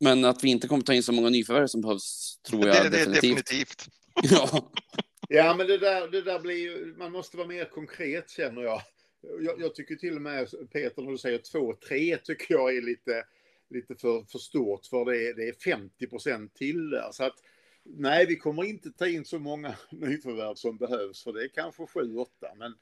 Men 0.00 0.24
att 0.24 0.44
vi 0.44 0.50
inte 0.50 0.68
kommer 0.68 0.82
ta 0.82 0.94
in 0.94 1.02
så 1.02 1.12
många 1.12 1.28
nyförvärv 1.28 1.66
som 1.66 1.80
behövs 1.80 2.38
tror 2.48 2.66
jag 2.66 2.76
det, 2.76 2.90
det 2.90 3.00
är 3.00 3.06
definitivt. 3.06 3.46
definitivt. 3.46 3.86
Ja. 4.30 4.72
Ja, 5.28 5.54
men 5.54 5.66
det 5.66 5.78
där, 5.78 6.08
det 6.08 6.22
där 6.22 6.40
blir 6.40 6.56
ju, 6.56 6.94
man 6.98 7.12
måste 7.12 7.36
vara 7.36 7.48
mer 7.48 7.64
konkret 7.64 8.30
känner 8.30 8.62
jag. 8.62 8.82
Jag, 9.40 9.60
jag 9.60 9.74
tycker 9.74 9.96
till 9.96 10.16
och 10.16 10.22
med, 10.22 10.50
Peter, 10.72 11.02
när 11.02 11.10
du 11.10 11.18
säger 11.18 11.38
2-3 11.38 12.16
tycker 12.16 12.54
jag 12.54 12.76
är 12.76 12.82
lite, 12.82 13.24
lite 13.70 13.94
för, 13.94 14.24
för 14.24 14.38
stort 14.38 14.86
för 14.86 15.04
det 15.04 15.28
är, 15.28 15.34
det 15.34 15.48
är 15.48 15.52
50 15.52 16.06
procent 16.06 16.54
till 16.54 16.90
där. 16.90 17.08
Så 17.12 17.24
att 17.24 17.36
nej, 17.82 18.26
vi 18.26 18.36
kommer 18.36 18.64
inte 18.64 18.90
ta 18.90 19.06
in 19.06 19.24
så 19.24 19.38
många 19.38 19.76
nyförvärv 19.90 20.54
som 20.54 20.76
behövs 20.76 21.24
för 21.24 21.32
det 21.32 21.44
är 21.44 21.48
kanske 21.48 21.82
7-8. 21.82 22.26
Men, 22.56 22.74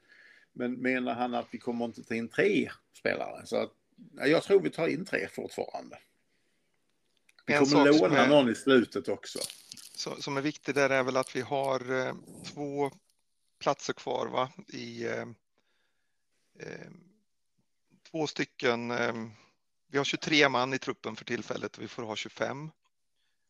men 0.53 0.73
menar 0.73 1.13
han 1.13 1.33
att 1.33 1.47
vi 1.51 1.57
kommer 1.57 1.85
inte 1.85 2.03
ta 2.03 2.15
in 2.15 2.27
tre 2.29 2.69
spelare? 2.93 3.45
Så 3.45 3.57
att, 3.57 3.71
ja, 4.15 4.27
jag 4.27 4.43
tror 4.43 4.59
vi 4.59 4.69
tar 4.69 4.87
in 4.87 5.05
tre 5.05 5.27
fortfarande. 5.27 5.97
Vi 7.45 7.53
kommer 7.53 7.99
låna 7.99 8.17
är- 8.17 8.29
någon 8.29 8.49
i 8.49 8.55
slutet 8.55 9.07
också. 9.07 9.39
Så, 9.95 10.15
som 10.21 10.37
är 10.37 10.41
viktigt 10.41 10.75
där 10.75 10.89
är 10.89 11.03
väl 11.03 11.17
att 11.17 11.35
vi 11.35 11.41
har 11.41 12.07
eh, 12.07 12.13
två 12.53 12.91
platser 13.59 13.93
kvar 13.93 14.27
va? 14.27 14.51
i 14.67 15.05
eh, 15.05 15.25
Eh, 16.59 16.91
två 18.11 18.27
stycken. 18.27 18.91
Eh, 18.91 19.13
vi 19.87 19.97
har 19.97 20.05
23 20.05 20.49
man 20.49 20.73
i 20.73 20.77
truppen 20.77 21.15
för 21.15 21.25
tillfället 21.25 21.77
och 21.77 21.83
vi 21.83 21.87
får 21.87 22.03
ha 22.03 22.15
25. 22.15 22.71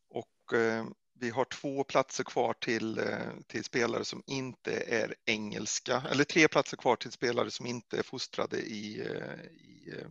Och 0.10 0.54
eh, 0.54 0.86
vi 1.20 1.30
har 1.30 1.46
två 1.46 1.84
platser 1.84 2.24
kvar 2.24 2.54
till, 2.54 2.98
eh, 2.98 3.32
till 3.48 3.64
spelare 3.64 4.06
som 4.06 4.24
inte 4.28 4.80
är 4.80 5.16
engelska, 5.26 6.04
eller 6.12 6.24
tre 6.24 6.48
platser 6.48 6.78
kvar 6.78 6.96
till 6.96 7.12
spelare 7.12 7.52
som 7.52 7.66
inte 7.66 7.98
är 7.98 8.04
fostrade 8.04 8.58
i, 8.58 9.00
eh, 9.00 9.46
i 9.46 9.94
eh, 9.98 10.08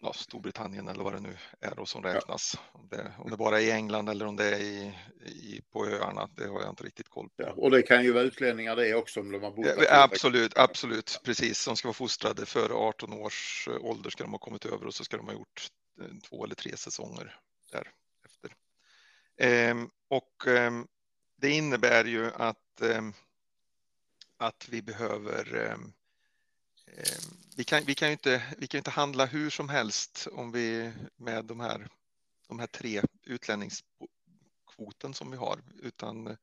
ja, 0.00 0.12
Storbritannien 0.12 0.88
eller 0.88 1.04
vad 1.04 1.12
det 1.12 1.20
nu 1.20 1.36
är 1.60 1.74
då 1.74 1.86
som 1.86 2.02
räknas. 2.02 2.58
Om 2.72 2.88
det, 2.88 3.12
om 3.18 3.30
det 3.30 3.36
bara 3.36 3.60
är 3.60 3.64
i 3.64 3.70
England 3.70 4.08
eller 4.08 4.26
om 4.26 4.36
det 4.36 4.44
är 4.44 4.60
i, 4.60 4.94
i, 5.26 5.62
på 5.72 5.86
öarna, 5.86 6.28
det 6.36 6.46
har 6.46 6.60
jag 6.60 6.70
inte 6.70 6.84
riktigt 6.84 7.08
koll 7.08 7.28
på. 7.28 7.42
Ja, 7.42 7.52
och 7.56 7.70
det 7.70 7.82
kan 7.82 8.04
ju 8.04 8.12
vara 8.12 8.24
utlänningar 8.24 8.76
det 8.76 8.94
också 8.94 9.20
om 9.20 9.32
de 9.32 9.42
har 9.42 9.50
bott 9.50 9.66
Ja, 9.66 10.02
absolut, 10.02 10.58
absolut, 10.58 11.20
precis. 11.24 11.58
Som 11.58 11.76
ska 11.76 11.88
vara 11.88 11.94
fostrade 11.94 12.46
före 12.46 12.72
18 12.72 13.12
års 13.12 13.68
eh, 13.68 13.84
ålder 13.84 14.10
ska 14.10 14.24
de 14.24 14.32
ha 14.32 14.38
kommit 14.38 14.64
över 14.64 14.86
och 14.86 14.94
så 14.94 15.04
ska 15.04 15.16
de 15.16 15.26
ha 15.26 15.32
gjort 15.32 15.68
eh, 16.00 16.06
två 16.28 16.44
eller 16.44 16.54
tre 16.54 16.76
säsonger 16.76 17.40
därefter. 17.72 18.56
Ehm, 19.36 19.90
och 20.08 20.46
ehm, 20.46 20.86
det 21.36 21.50
innebär 21.50 22.04
ju 22.04 22.30
att, 22.34 22.80
ehm, 22.82 23.12
att 24.36 24.68
vi 24.68 24.82
behöver 24.82 25.56
ehm, 25.56 25.92
ehm, 26.86 27.39
vi 27.60 27.64
kan, 27.64 27.84
vi 27.84 27.94
kan 27.94 28.08
ju 28.08 28.12
inte, 28.12 28.42
vi 28.58 28.66
kan 28.66 28.78
inte 28.78 28.90
handla 28.90 29.26
hur 29.26 29.50
som 29.50 29.68
helst 29.68 30.28
om 30.32 30.52
vi 30.52 30.92
med 31.16 31.44
de 31.44 31.60
här, 31.60 31.88
de 32.48 32.58
här 32.58 32.66
tre 32.66 33.02
utlänningskvoten 33.22 35.14
som 35.14 35.30
vi 35.30 35.36
har, 35.36 35.62
utan 35.82 36.36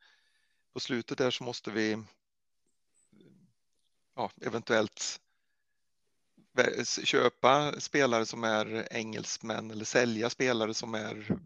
på 0.73 0.79
slutet 0.79 1.17
där 1.17 1.31
så 1.31 1.43
måste 1.43 1.71
vi 1.71 2.03
ja, 4.15 4.31
eventuellt 4.41 5.19
köpa 7.03 7.79
spelare 7.79 8.25
som 8.25 8.43
är 8.43 8.87
engelsmän 8.91 9.71
eller 9.71 9.85
sälja 9.85 10.29
spelare 10.29 10.73
som 10.73 10.95
är 10.95 11.39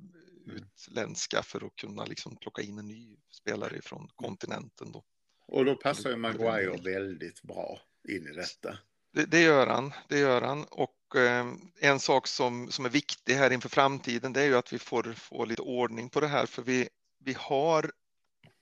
utländska 0.46 1.44
för 1.44 1.66
att 1.66 1.76
kunna 1.76 2.06
liksom 2.06 2.36
plocka 2.36 2.62
in 2.62 2.80
en 2.80 2.88
ny 2.88 3.18
spelare 3.30 3.82
från 3.82 4.08
kontinenten. 4.16 4.92
Då. 4.92 5.04
Och 5.48 5.66
då 5.66 5.76
passar 5.76 6.10
ju 6.10 6.16
Maguire 6.16 6.82
väldigt 6.94 7.42
bra 7.42 7.80
in 8.10 8.28
i 8.28 8.32
detta. 8.32 8.78
Det, 9.12 9.26
det 9.26 9.42
gör 9.42 9.68
han, 9.68 9.94
det 10.08 10.20
gör 10.20 10.42
han. 10.42 10.64
Och 10.64 11.16
eh, 11.16 11.54
en 11.80 12.00
sak 12.00 12.28
som, 12.28 12.72
som 12.72 12.86
är 12.86 12.90
viktig 12.90 13.34
här 13.34 13.52
inför 13.52 13.70
framtiden, 13.70 14.34
det 14.34 14.42
är 14.42 14.46
ju 14.46 14.58
att 14.58 14.74
vi 14.74 14.80
får 14.80 15.14
få 15.14 15.46
lite 15.46 15.62
ordning 15.62 16.10
på 16.10 16.20
det 16.20 16.28
här, 16.28 16.46
för 16.46 16.62
vi, 16.62 16.90
vi 17.20 17.34
har 17.40 17.92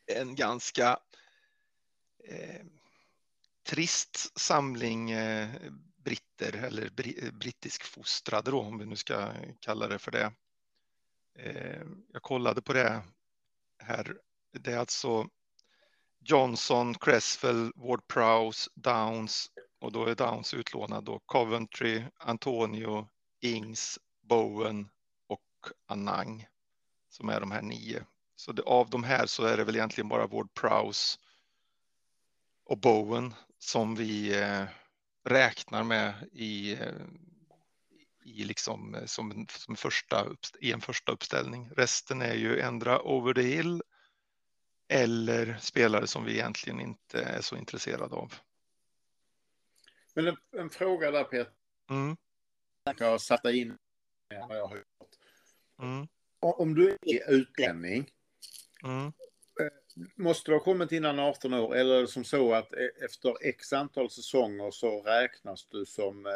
en 0.05 0.35
ganska 0.35 0.99
eh, 2.23 2.65
trist 3.63 4.39
samling 4.39 5.11
eh, 5.11 5.49
britter 5.97 6.53
eller 6.53 6.89
bri, 6.89 7.19
eh, 7.23 7.31
brittisk 7.31 7.83
fostrade 7.83 8.51
då, 8.51 8.61
om 8.61 8.77
vi 8.77 8.85
nu 8.85 8.95
ska 8.95 9.31
kalla 9.59 9.87
det 9.87 9.99
för 9.99 10.11
det. 10.11 10.31
Eh, 11.39 11.81
jag 12.13 12.21
kollade 12.21 12.61
på 12.61 12.73
det 12.73 13.01
här. 13.83 14.17
Det 14.51 14.71
är 14.71 14.77
alltså 14.77 15.29
Johnson, 16.19 16.95
Cresswell, 16.95 17.71
Ward 17.75 18.07
Prowse, 18.07 18.69
Downs 18.75 19.51
och 19.79 19.91
då 19.91 20.05
är 20.05 20.15
Downs 20.15 20.53
utlånad 20.53 21.03
då 21.03 21.19
Coventry, 21.19 22.03
Antonio, 22.17 23.07
Ings, 23.41 23.99
Bowen 24.21 24.89
och 25.27 25.71
Anang 25.85 26.47
som 27.09 27.29
är 27.29 27.39
de 27.39 27.51
här 27.51 27.61
nio 27.61 28.05
Så 28.35 28.51
det, 28.51 28.61
av 28.61 28.89
de 28.89 29.03
här 29.03 29.25
så 29.25 29.43
är 29.43 29.57
det 29.57 29.63
väl 29.63 29.75
egentligen 29.75 30.09
bara 30.09 30.27
Ward 30.27 30.53
Prowse 30.53 31.19
och 32.65 32.77
Bowen 32.77 33.33
som 33.57 33.95
vi 33.95 34.41
eh, 34.41 34.63
räknar 35.23 35.83
med 35.83 36.13
i, 36.31 36.73
eh, 36.73 37.05
i 38.23 38.43
liksom, 38.43 38.95
eh, 38.95 39.05
som, 39.05 39.45
som 39.49 39.75
första, 39.75 40.27
i 40.59 40.71
en 40.71 40.81
första 40.81 41.11
uppställning. 41.11 41.69
Resten 41.75 42.21
är 42.21 42.35
ju 42.35 42.59
ändra 42.59 43.01
over 43.01 43.33
the 43.33 43.41
hill 43.41 43.81
eller 44.87 45.57
spelare 45.61 46.07
som 46.07 46.25
vi 46.25 46.33
egentligen 46.33 46.79
inte 46.79 47.21
är 47.21 47.41
så 47.41 47.55
intresserade 47.55 48.15
av. 48.15 48.33
Men 50.15 50.27
en, 50.27 50.37
en 50.57 50.69
fråga 50.69 51.11
där 51.11 51.23
Peter. 51.23 51.53
Mm. 51.89 52.17
Jag 52.97 53.11
har 53.11 53.17
satt 53.17 53.45
in 53.45 53.77
vad 54.47 54.57
jag 54.57 54.67
har 54.67 54.75
gjort. 54.77 54.85
Mm. 55.81 56.07
Om 56.39 56.75
du 56.75 56.97
är 57.01 57.31
utlänning, 57.31 58.09
Mm. 58.83 59.11
måste 60.15 60.51
du 60.51 60.55
ha 60.55 60.63
kommit 60.63 60.91
innan 60.91 61.19
18 61.19 61.53
år 61.53 61.75
eller 61.75 61.95
är 61.95 62.01
det 62.01 62.07
som 62.07 62.23
så 62.23 62.53
att 62.53 62.73
e- 62.73 62.91
efter 63.05 63.35
x 63.47 63.73
antal 63.73 64.09
säsonger 64.09 64.71
så 64.71 65.01
räknas 65.01 65.65
du 65.65 65.85
som 65.85 66.25
eh, 66.25 66.31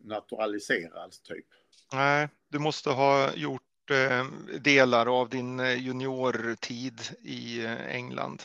naturaliserad 0.00 1.12
typ? 1.22 1.46
Nej, 1.92 2.28
du 2.48 2.58
måste 2.58 2.90
ha 2.90 3.34
gjort 3.34 3.90
eh, 3.90 4.26
delar 4.60 5.20
av 5.20 5.28
din 5.28 5.60
eh, 5.60 5.74
juniortid 5.86 7.00
i 7.22 7.64
eh, 7.64 7.96
England. 7.96 8.42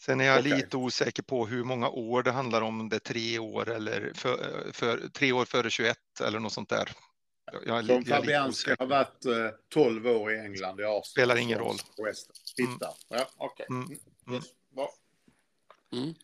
Sen 0.00 0.20
är 0.20 0.24
jag 0.24 0.38
Okej. 0.38 0.56
lite 0.56 0.76
osäker 0.76 1.22
på 1.22 1.46
hur 1.46 1.64
många 1.64 1.88
år 1.88 2.22
det 2.22 2.32
handlar 2.32 2.62
om, 2.62 2.80
om 2.80 2.88
det 2.88 2.96
är 2.96 3.00
tre 3.00 3.38
år 3.38 3.68
eller 3.68 4.12
för, 4.14 4.72
för, 4.72 5.08
tre 5.08 5.32
år 5.32 5.44
före 5.44 5.70
21 5.70 5.98
eller 6.20 6.38
något 6.38 6.52
sånt 6.52 6.68
där. 6.68 6.90
Jag, 7.52 7.66
jag, 7.66 7.86
Som 7.86 8.04
Fabianski 8.04 8.74
har 8.78 8.86
varit 8.86 9.24
eh, 9.24 9.48
12 9.68 10.06
år 10.06 10.32
i 10.32 10.38
England 10.38 10.80
i 10.80 10.84
Arsenal. 10.84 11.04
Spelar 11.04 11.36
ingen 11.36 11.58
roll. 11.58 11.76
Titta. 12.56 12.90
Ja, 13.08 13.28
okej. 13.36 13.66
Mm. 13.70 13.86
Mm. 14.26 14.42
Mm. 14.76 14.88
Mm. 15.92 16.14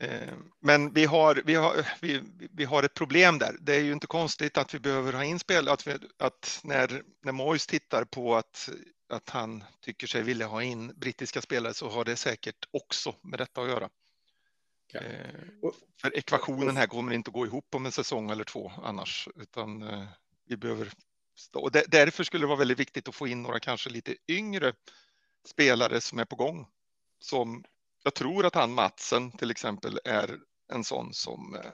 Eh, 0.00 0.34
Men 0.60 0.92
vi 0.92 1.04
har, 1.04 1.42
vi, 1.44 1.54
har, 1.54 1.86
vi, 2.00 2.22
vi 2.52 2.64
har 2.64 2.82
ett 2.82 2.94
problem 2.94 3.38
där. 3.38 3.56
Det 3.60 3.74
är 3.74 3.80
ju 3.80 3.92
inte 3.92 4.06
konstigt 4.06 4.58
att 4.58 4.74
vi 4.74 4.78
behöver 4.78 5.12
ha 5.12 5.24
in 5.24 5.38
spel, 5.38 5.68
att, 5.68 5.86
vi, 5.86 5.96
att 6.16 6.60
när, 6.64 7.02
när 7.24 7.32
Moyes 7.32 7.66
tittar 7.66 8.04
på 8.04 8.36
att, 8.36 8.68
att 9.08 9.30
han 9.30 9.64
tycker 9.80 10.06
sig 10.06 10.22
vilja 10.22 10.46
ha 10.46 10.62
in 10.62 10.92
brittiska 10.96 11.42
spelare 11.42 11.74
så 11.74 11.88
har 11.88 12.04
det 12.04 12.16
säkert 12.16 12.68
också 12.70 13.14
med 13.22 13.38
detta 13.38 13.62
att 13.62 13.68
göra. 13.68 13.90
Ja. 14.92 15.00
Eh, 15.00 15.34
Och- 15.62 15.74
För 16.00 16.16
ekvationen 16.16 16.76
här 16.76 16.86
kommer 16.86 17.12
inte 17.12 17.30
gå 17.30 17.46
ihop 17.46 17.74
om 17.74 17.86
en 17.86 17.92
säsong 17.92 18.30
eller 18.30 18.44
två 18.44 18.72
annars, 18.82 19.28
utan 19.36 19.82
eh, 19.82 20.04
vi 20.44 20.56
behöver 20.56 20.92
och 21.52 21.72
där- 21.72 21.84
därför 21.88 22.24
skulle 22.24 22.42
det 22.42 22.48
vara 22.48 22.58
väldigt 22.58 22.78
viktigt 22.80 23.08
att 23.08 23.14
få 23.14 23.26
in 23.28 23.42
några 23.42 23.60
kanske 23.60 23.90
lite 23.90 24.16
yngre 24.28 24.72
spelare 25.44 26.00
som 26.00 26.18
är 26.18 26.24
på 26.24 26.36
gång. 26.36 26.66
Som 27.18 27.64
jag 28.02 28.14
tror 28.14 28.46
att 28.46 28.54
han 28.54 28.72
Matsen 28.74 29.32
till 29.32 29.50
exempel 29.50 30.00
är 30.04 30.38
en 30.72 30.84
sån 30.84 31.14
som, 31.14 31.54
eh, 31.54 31.70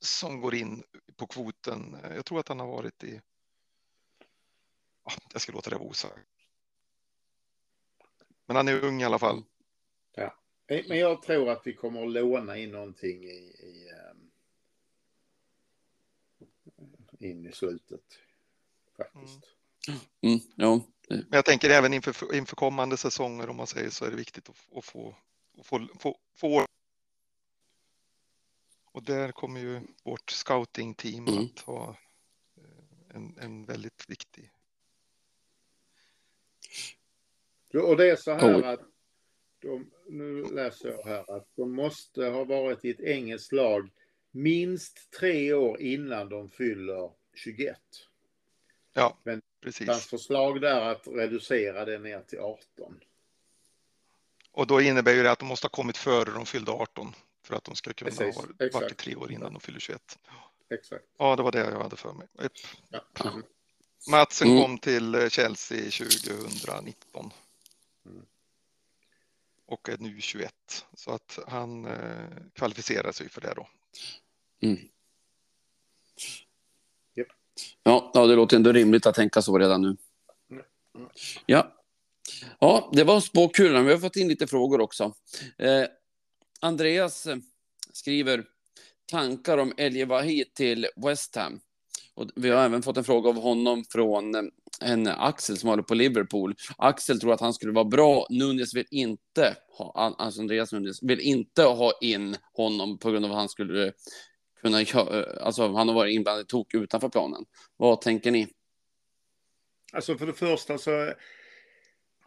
som 0.00 0.40
går 0.40 0.54
in 0.54 0.82
på 1.16 1.26
kvoten. 1.26 1.96
Jag 2.14 2.24
tror 2.24 2.40
att 2.40 2.48
han 2.48 2.60
har 2.60 2.66
varit 2.66 3.04
i. 3.04 3.20
Ja, 5.04 5.12
jag 5.32 5.42
ska 5.42 5.52
låta 5.52 5.70
det 5.70 5.76
vara 5.76 5.88
osagt. 5.88 6.28
Men 8.46 8.56
han 8.56 8.68
är 8.68 8.84
ung 8.84 9.02
i 9.02 9.04
alla 9.04 9.18
fall. 9.18 9.42
Eh, 10.68 10.84
Men 10.88 10.98
jag 10.98 11.22
tror 11.22 11.50
att 11.50 11.62
vi 11.64 11.74
kommer 11.74 12.02
att 12.02 12.12
låna 12.12 12.56
in 12.56 12.70
någonting 12.70 13.24
i, 13.24 13.36
i 13.60 13.90
ehm, 13.90 14.30
in 17.18 17.46
i 17.46 17.52
slutet. 17.52 18.18
Faktiskt. 18.96 19.40
Mm, 20.20 20.40
ja. 20.56 20.80
Men 21.08 21.26
jag 21.30 21.44
tänker 21.44 21.70
även 21.70 21.94
inför, 21.94 22.34
inför 22.34 22.56
kommande 22.56 22.96
säsonger 22.96 23.48
om 23.48 23.56
man 23.56 23.66
säger 23.66 23.90
så 23.90 24.04
är 24.04 24.10
det 24.10 24.16
viktigt 24.16 24.48
att, 24.48 24.76
att 24.76 24.84
få, 24.84 25.16
att 25.58 25.66
få, 25.66 25.88
få, 25.98 26.18
få. 26.34 26.66
Och 28.92 29.02
där 29.02 29.32
kommer 29.32 29.60
ju 29.60 29.80
vårt 30.04 30.30
scouting-team 30.30 31.28
Mm. 31.28 31.44
att 31.44 31.60
ha 31.60 31.96
eh, 32.56 33.16
en, 33.16 33.38
en 33.38 33.64
väldigt 33.64 34.10
viktig. 34.10 34.50
Och 37.82 37.96
det 37.96 38.10
är 38.10 38.16
så 38.16 38.32
här 38.34 38.62
att 38.62 38.80
de, 39.62 39.90
nu 40.08 40.44
läser 40.44 40.88
jag 40.88 41.04
här 41.04 41.36
att 41.36 41.48
de 41.56 41.72
måste 41.72 42.24
ha 42.24 42.44
varit 42.44 42.84
i 42.84 42.90
ett 42.90 43.00
engelskt 43.00 43.52
lag 43.52 43.90
minst 44.30 45.10
tre 45.10 45.52
år 45.54 45.80
innan 45.80 46.28
de 46.28 46.50
fyller 46.50 47.10
21. 47.34 47.76
Ja, 48.92 49.18
Men 49.24 49.42
precis. 49.60 49.88
Hans 49.88 50.06
förslag 50.06 50.60
där 50.60 50.80
att 50.80 51.06
reducera 51.06 51.84
det 51.84 51.98
ner 51.98 52.20
till 52.20 52.38
18. 52.38 53.00
Och 54.52 54.66
då 54.66 54.80
innebär 54.80 55.12
ju 55.14 55.22
det 55.22 55.30
att 55.30 55.38
de 55.38 55.48
måste 55.48 55.64
ha 55.64 55.70
kommit 55.70 55.96
före 55.96 56.30
de 56.30 56.46
fyllde 56.46 56.70
18 56.70 57.14
för 57.44 57.54
att 57.56 57.64
de 57.64 57.74
ska 57.74 57.92
kunna 57.92 58.10
Precis, 58.10 58.36
ha 58.36 58.42
varit, 58.42 58.62
exakt. 58.62 58.96
tre 58.96 59.14
år 59.16 59.32
innan 59.32 59.52
de 59.52 59.60
fyller 59.60 59.80
21. 59.80 60.18
Exakt. 60.70 61.04
Ja, 61.18 61.36
det 61.36 61.42
var 61.42 61.52
det 61.52 61.58
jag 61.58 61.82
hade 61.82 61.96
för 61.96 62.12
mig. 62.12 62.26
Ja. 62.90 63.00
Matsen 64.10 64.48
Mm. 64.48 64.62
kom 64.62 64.78
till 64.78 65.30
Chelsea 65.30 65.78
2019. 65.90 67.30
Och 69.66 69.88
är 69.88 69.98
nu 69.98 70.20
21. 70.20 70.52
Så 70.94 71.10
att 71.10 71.38
han 71.46 71.84
eh, 71.84 72.28
kvalificerar 72.52 73.12
sig 73.12 73.28
för 73.28 73.40
det 73.40 73.54
då. 73.56 73.68
Mm. 74.62 74.78
Ja, 77.82 78.10
ja, 78.14 78.26
det 78.26 78.36
låter 78.36 78.56
ändå 78.56 78.72
rimligt 78.72 79.06
att 79.06 79.14
tänka 79.14 79.42
så 79.42 79.58
redan 79.58 79.82
nu. 79.82 79.96
Mm. 80.50 81.08
Ja. 81.46 81.72
Ja, 82.58 82.90
det 82.92 83.04
var 83.04 83.20
spåkulan. 83.20 83.86
Vi 83.86 83.92
har 83.92 83.98
fått 83.98 84.16
in 84.16 84.28
lite 84.28 84.46
frågor 84.46 84.80
också. 84.80 85.14
Eh, 85.58 85.84
Andreas 86.60 87.26
skriver 87.92 88.44
tankar 89.10 89.58
om 89.58 89.74
Elie 89.76 90.04
Wahid 90.04 90.54
till 90.54 90.86
West 90.96 91.36
Ham. 91.36 91.60
Och 92.16 92.30
vi 92.34 92.50
har 92.50 92.64
även 92.64 92.82
fått 92.82 92.96
en 92.96 93.04
fråga 93.04 93.28
av 93.28 93.40
honom 93.40 93.84
från 93.84 94.34
eh, 94.34 94.42
en 94.80 95.06
Axel 95.06 95.56
som 95.56 95.68
håller 95.68 95.82
på 95.82 95.94
Liverpool. 95.94 96.54
Axel 96.78 97.20
tror 97.20 97.32
att 97.32 97.40
han 97.40 97.54
skulle 97.54 97.72
vara 97.72 97.84
bra. 97.84 98.26
Nunes 98.30 98.74
vill 98.74 98.86
inte 98.90 99.56
ha, 99.78 100.14
alltså 100.18 100.40
Andreas 100.40 100.72
Nunes 100.72 101.02
vill 101.02 101.20
inte 101.20 101.62
ha 101.62 101.92
in 102.00 102.36
honom 102.52 102.98
på 102.98 103.10
grund 103.10 103.24
av 103.24 103.30
att 103.30 103.36
han 103.36 103.48
skulle 103.48 103.86
eh, 103.86 103.92
kunna, 104.60 104.80
eh, 104.80 105.24
alltså 105.40 105.72
han 105.72 105.88
har 105.88 105.94
varit 105.94 106.14
inblandad 106.14 106.44
i 106.44 106.46
tok 106.46 106.74
utanför 106.74 107.08
planen. 107.08 107.44
Vad 107.76 108.00
tänker 108.00 108.30
ni? 108.30 108.48
Alltså 109.92 110.18
för 110.18 110.26
det 110.26 110.32
första 110.32 110.78
så 110.78 111.12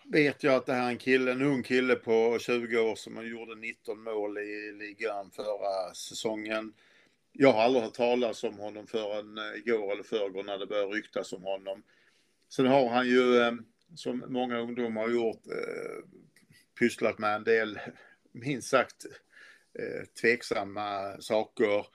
vet 0.06 0.44
jag 0.44 0.56
att 0.56 0.66
det 0.66 0.74
här 0.74 0.86
är 0.86 0.90
en 0.90 0.98
kille, 0.98 1.32
en 1.32 1.41
ung 1.41 1.64
kille 1.64 1.95
på 1.95 2.38
20 2.41 2.80
år 2.80 2.95
som 2.95 3.28
gjorde 3.28 3.56
19 3.56 4.03
mål 4.03 4.38
i 4.38 4.72
ligan 4.80 5.32
förra 5.32 5.94
säsongen. 5.94 6.74
Jag 7.31 7.53
har 7.53 7.61
aldrig 7.61 7.84
hört 7.84 7.93
talas 7.93 8.43
om 8.43 8.60
honom 8.60 8.88
förrän 8.88 9.38
eh, 9.38 9.56
igår 9.56 9.91
eller 9.91 10.03
förrgår 10.03 10.43
när 10.43 10.57
det 10.57 10.68
började 10.68 10.95
ryktas 10.95 11.34
om 11.34 11.43
honom. 11.43 11.84
Sen 12.49 12.68
har 12.68 12.89
han 12.89 13.07
ju, 13.07 13.38
eh, 13.38 13.51
som 13.95 14.23
många 14.27 14.60
ungdomar 14.60 15.01
har 15.01 15.10
gjort, 15.10 15.47
eh, 15.47 16.03
pysslat 16.80 17.19
med 17.19 17.35
en 17.35 17.43
del, 17.43 17.80
minst 18.31 18.69
sagt, 18.69 19.06
tveksamma 20.22 21.22
saker. 21.22 21.85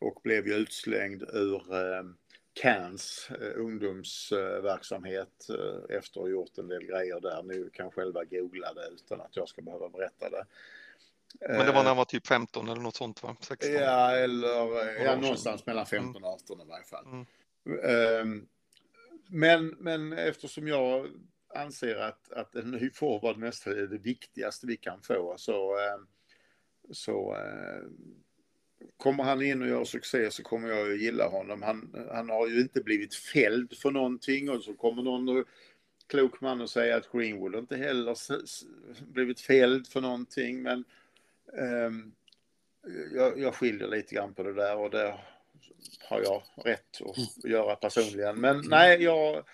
Och 0.00 0.20
blev 0.24 0.46
ju 0.46 0.54
utslängd 0.54 1.22
ur 1.22 1.62
Cairns 2.52 3.26
Cans 3.28 3.28
ungdomsverksamhet 3.56 5.46
efter 5.88 6.20
att 6.20 6.24
ha 6.24 6.28
gjort 6.28 6.58
en 6.58 6.68
del 6.68 6.84
grejer 6.84 7.20
där. 7.20 7.42
Nu 7.42 7.70
kan 7.70 7.90
själva 7.90 8.24
googla 8.24 8.74
det 8.74 8.88
utan 8.94 9.20
att 9.20 9.36
jag 9.36 9.48
ska 9.48 9.62
behöva 9.62 9.88
berätta 9.88 10.30
det. 10.30 10.44
Men 11.40 11.66
det 11.66 11.72
var 11.72 11.82
när 11.82 11.88
han 11.88 11.96
var 11.96 12.04
typ 12.04 12.26
15 12.26 12.68
eller 12.68 12.80
något 12.80 12.96
sånt 12.96 13.22
va? 13.22 13.36
16. 13.40 13.72
Ja, 13.72 14.10
eller 14.10 14.98
eh, 14.98 15.04
ja, 15.04 15.16
någonstans 15.16 15.66
mellan 15.66 15.86
15 15.86 16.24
och 16.24 16.30
18 16.30 16.60
i 16.60 16.64
varje 16.64 16.84
fall. 16.84 17.04
Mm. 17.06 17.26
Ehm, 17.84 18.46
Men, 19.28 19.66
men 19.68 20.12
eftersom 20.12 20.68
jag 20.68 21.06
anser 21.54 21.96
att, 21.96 22.32
att 22.32 22.54
en 22.54 22.70
ny 22.70 22.90
forward 22.90 23.38
nästan 23.38 23.72
är 23.72 23.86
det 23.86 23.98
viktigaste 23.98 24.66
vi 24.66 24.76
kan 24.76 25.02
få 25.02 25.34
så, 25.36 25.78
eh, 25.78 25.98
så 26.90 27.36
eh, 27.36 27.82
kommer 28.96 29.24
han 29.24 29.42
in 29.42 29.62
och 29.62 29.68
gör 29.68 29.84
succé 29.84 30.30
så 30.30 30.42
kommer 30.42 30.68
jag 30.68 30.88
ju 30.88 31.02
gilla 31.02 31.28
honom. 31.28 31.62
Han, 31.62 32.06
han 32.12 32.30
har 32.30 32.48
ju 32.48 32.60
inte 32.60 32.80
blivit 32.80 33.14
fälld 33.14 33.78
för 33.78 33.90
någonting 33.90 34.50
och 34.50 34.62
så 34.62 34.74
kommer 34.74 35.02
någon 35.02 35.44
klok 36.06 36.40
man 36.40 36.60
och 36.60 36.70
säga 36.70 36.96
att 36.96 37.12
Greenwood 37.12 37.54
inte 37.54 37.76
heller 37.76 38.16
blivit 39.12 39.40
fälld 39.40 39.86
för 39.86 40.00
någonting 40.00 40.62
men 40.62 40.72
ehm, 40.78 40.84
jag, 43.14 43.38
jag 43.38 43.54
skiljer 43.54 43.88
lite 43.88 44.14
grann 44.14 44.34
på 44.34 44.42
det 44.42 44.54
där 44.54 44.76
och 44.76 44.90
det 44.90 45.14
har 46.08 46.20
jag 46.20 46.42
rätt 46.64 47.00
att 47.00 47.50
göra 47.50 47.76
personligen. 47.76 48.40
Men 48.40 48.62
nej, 48.68 49.02
jag, 49.02 49.44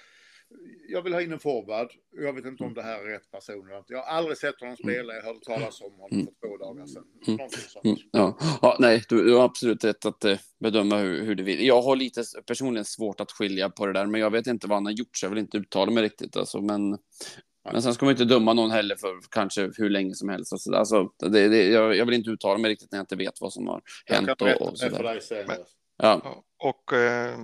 jag 0.89 1.03
vill 1.03 1.13
ha 1.13 1.23
in 1.23 1.33
en 1.33 1.39
forward. 1.39 1.89
Jag 2.13 2.33
vet 2.33 2.45
inte 2.45 2.65
om 2.65 2.75
det 2.75 2.83
här 2.83 3.01
är 3.01 3.05
rätt 3.05 3.31
person. 3.31 3.69
Jag 3.87 3.99
har 3.99 4.05
aldrig 4.05 4.39
sett 4.39 4.61
honom 4.61 4.77
spela. 4.77 5.15
Jag 5.15 5.23
hörde 5.23 5.41
talas 5.41 5.81
om 5.81 5.93
honom 5.93 6.27
för 6.27 6.49
två 6.49 6.57
dagar 6.57 6.87
sedan. 6.87 7.05
Mm, 7.85 7.97
ja. 8.13 8.39
ja, 8.63 8.77
nej, 8.79 9.03
du, 9.09 9.25
du 9.25 9.35
har 9.35 9.45
absolut 9.45 9.85
rätt 9.85 10.07
att 10.07 10.25
eh, 10.25 10.39
bedöma 10.59 10.99
hur, 10.99 11.23
hur 11.25 11.35
du 11.35 11.43
vill. 11.43 11.67
Jag 11.67 11.83
har 11.83 11.97
lite 11.97 12.25
personligen 12.47 12.85
svårt 12.85 13.21
att 13.21 13.33
skilja 13.33 13.71
på 13.71 13.87
det 13.87 13.93
där, 13.93 14.07
men 14.07 14.21
jag 14.21 14.31
vet 14.31 14.47
inte 14.47 14.67
vad 14.67 14.77
han 14.77 14.87
har 14.87 14.93
gjort, 14.93 15.17
så 15.17 15.27
jag 15.27 15.31
vill 15.31 15.39
inte 15.39 15.57
uttala 15.57 15.93
mig 15.93 16.03
riktigt. 16.03 16.37
Alltså, 16.37 16.61
men, 16.61 16.99
men 17.65 17.83
sen 17.83 17.95
ska 17.95 18.05
man 18.05 18.13
inte 18.13 18.25
döma 18.25 18.53
någon 18.53 18.71
heller 18.71 18.97
för 18.97 19.21
kanske 19.31 19.71
hur 19.77 19.91
länge 19.91 20.15
som 20.15 20.29
helst. 20.29 20.53
Alltså, 20.53 20.73
alltså, 20.75 21.11
det, 21.19 21.49
det, 21.49 21.65
jag, 21.69 21.97
jag 21.97 22.07
vill 22.07 22.15
inte 22.15 22.31
uttala 22.31 22.59
mig 22.59 22.71
riktigt 22.71 22.93
när 22.93 22.99
jag 22.99 23.03
inte 23.03 23.17
vet 23.17 23.41
vad 23.41 23.53
som 23.53 23.69
har 23.69 23.83
Jag 24.07 24.15
hänt. 24.15 24.39
kan 24.39 24.55
Och, 24.55 24.63
och 24.69 24.79
för 24.79 25.03
dig 25.03 25.23
senare. 25.23 25.59
Ja, 26.03 26.21
Ja, 26.25 26.45
och 26.59 26.93
eh, 26.93 27.39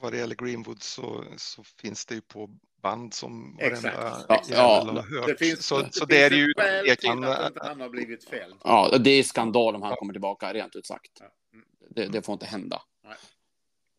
vad 0.00 0.12
det 0.12 0.18
gäller 0.18 0.34
Greenwood 0.34 0.82
så, 0.82 1.24
så 1.36 1.62
finns 1.82 2.06
det 2.06 2.14
ju 2.14 2.20
på 2.20 2.50
band 2.82 3.14
som 3.14 3.58
Exakt. 3.60 3.96
varenda 3.96 4.24
Ja, 4.28 4.42
jävel 4.48 4.56
ja. 4.56 5.02
har 5.02 5.18
hört. 5.20 5.26
Det 5.26 5.46
finns, 5.46 5.66
så, 5.66 5.78
det 5.78 5.88
så 5.94 6.04
det 6.04 6.22
är 6.22 6.30
ju 6.30 6.46
det 6.86 7.00
kan, 7.00 7.24
att 7.24 7.52
han 7.56 7.80
har 7.80 7.88
blivit 7.88 8.24
fälld. 8.24 8.54
ja, 8.64 8.98
det 8.98 9.10
är 9.10 9.22
skandal 9.22 9.74
om 9.74 9.82
han 9.82 9.96
kommer 9.96 10.12
tillbaka, 10.12 10.54
rent 10.54 10.76
ut 10.76 10.86
sagt. 10.86 11.10
Ja. 11.20 11.26
Mm. 11.52 11.64
Det, 11.90 12.06
det 12.18 12.22
får 12.22 12.32
inte 12.32 12.46
hända. 12.46 12.82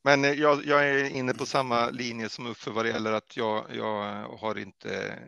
Men 0.03 0.25
eh, 0.25 0.31
jag, 0.31 0.65
jag 0.65 0.89
är 0.89 1.09
inne 1.09 1.33
på 1.33 1.45
samma 1.45 1.89
linje 1.89 2.29
som 2.29 2.47
Uffe 2.47 2.69
vad 2.69 2.85
det 2.85 2.89
gäller 2.89 3.11
att 3.13 3.37
jag, 3.37 3.65
jag 3.75 4.23
har 4.39 4.57
inte, 4.57 5.19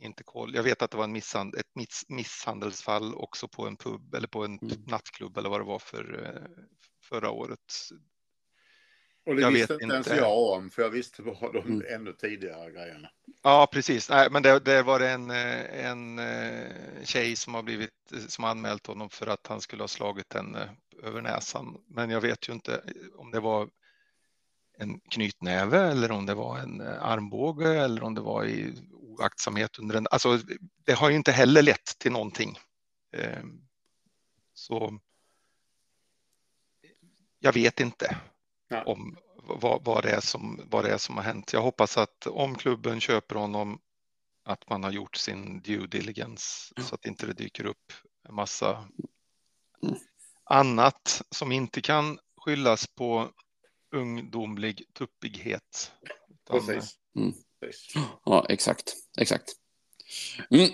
inte 0.00 0.24
koll. 0.24 0.54
Jag 0.54 0.62
vet 0.62 0.82
att 0.82 0.90
det 0.90 0.96
var 0.96 1.04
en 1.04 1.12
missand, 1.12 1.54
ett 1.54 1.70
miss, 1.74 2.04
misshandelsfall 2.08 3.14
också 3.14 3.48
på 3.48 3.66
en 3.66 3.76
pub 3.76 4.14
eller 4.14 4.28
på 4.28 4.44
en 4.44 4.58
Mm. 4.62 4.82
nattklubb 4.86 5.38
eller 5.38 5.50
vad 5.50 5.60
det 5.60 5.64
var 5.64 5.78
för 5.78 6.24
eh, 6.24 6.62
förra 7.08 7.30
året. 7.30 7.58
Och 9.26 9.34
det 9.34 9.42
Jag 9.42 9.50
visste 9.50 9.72
vet 9.72 9.82
inte 9.82 9.94
ens 9.94 10.06
jag 10.08 10.38
om, 10.52 10.70
för 10.70 10.82
jag 10.82 10.90
visste 10.90 11.22
bara 11.22 11.52
de 11.52 11.66
Mm. 11.66 11.82
ännu 11.94 12.12
tidigare 12.12 12.70
grejerna. 12.70 13.10
Ja, 13.42 13.68
precis. 13.72 14.10
Nej, 14.10 14.30
men 14.30 14.42
det, 14.42 14.58
det 14.58 14.82
var 14.82 15.00
en, 15.00 15.30
eh, 15.30 15.86
en 15.86 16.20
tjej 17.04 17.36
som 17.36 17.54
har 17.54 17.62
blivit 17.62 17.90
som 18.28 18.44
har 18.44 18.50
anmält 18.50 18.86
honom 18.86 19.10
för 19.10 19.26
att 19.26 19.46
han 19.46 19.60
skulle 19.60 19.82
ha 19.82 19.88
slagit 19.88 20.32
henne 20.32 20.70
över 21.02 21.22
näsan. 21.22 21.76
Men 21.88 22.10
jag 22.10 22.20
vet 22.20 22.48
ju 22.48 22.52
inte 22.52 22.82
om 23.16 23.30
det 23.30 23.40
var 23.40 23.68
en 24.78 25.00
knytnäve 25.00 25.80
eller 25.80 26.10
om 26.10 26.26
det 26.26 26.34
var 26.34 26.58
en 26.58 26.80
eh, 26.80 27.02
armbåge 27.04 27.80
eller 27.80 28.02
om 28.02 28.14
det 28.14 28.20
var 28.20 28.44
i 28.44 28.74
oaktsamhet 28.92 29.78
under 29.78 29.96
en. 29.96 30.06
Alltså, 30.10 30.38
det 30.84 30.92
har 30.92 31.10
ju 31.10 31.16
inte 31.16 31.32
heller 31.32 31.62
lett 31.62 31.98
till 31.98 32.12
någonting. 32.12 32.58
Eh, 33.16 33.42
Så. 34.54 34.98
Jag 37.38 37.52
vet 37.52 37.80
inte 37.80 38.16
Nej. 38.70 38.82
om 38.86 39.16
vad, 39.36 39.84
vad, 39.84 40.02
det 40.02 40.10
är 40.10 40.20
som, 40.20 40.60
vad 40.70 40.84
det 40.84 40.90
är 40.90 40.98
som 40.98 41.16
har 41.16 41.24
hänt. 41.24 41.52
Jag 41.52 41.62
hoppas 41.62 41.98
att 41.98 42.26
om 42.26 42.54
klubben 42.54 43.00
köper 43.00 43.34
honom 43.36 43.80
att 44.44 44.68
man 44.68 44.84
har 44.84 44.90
gjort 44.90 45.16
sin 45.16 45.60
due 45.60 45.86
diligence 45.86 46.74
så 46.82 46.94
att 46.94 47.06
inte 47.06 47.26
det 47.26 47.32
dyker 47.32 47.66
upp 47.66 47.92
en 48.28 48.34
massa 48.34 48.88
Mm. 49.82 49.98
annat 50.44 51.22
som 51.30 51.52
inte 51.52 51.80
kan 51.80 52.18
skyllas 52.36 52.86
på 52.86 53.30
ungdomlig 53.92 54.82
tuppighet. 54.92 55.92
Utan, 56.30 56.66
Precis. 56.66 56.94
Mm. 57.16 57.32
Precis. 57.60 57.94
Ja, 58.24 58.46
exakt. 58.48 58.94
Exakt. 59.18 59.52
Mm. 60.50 60.70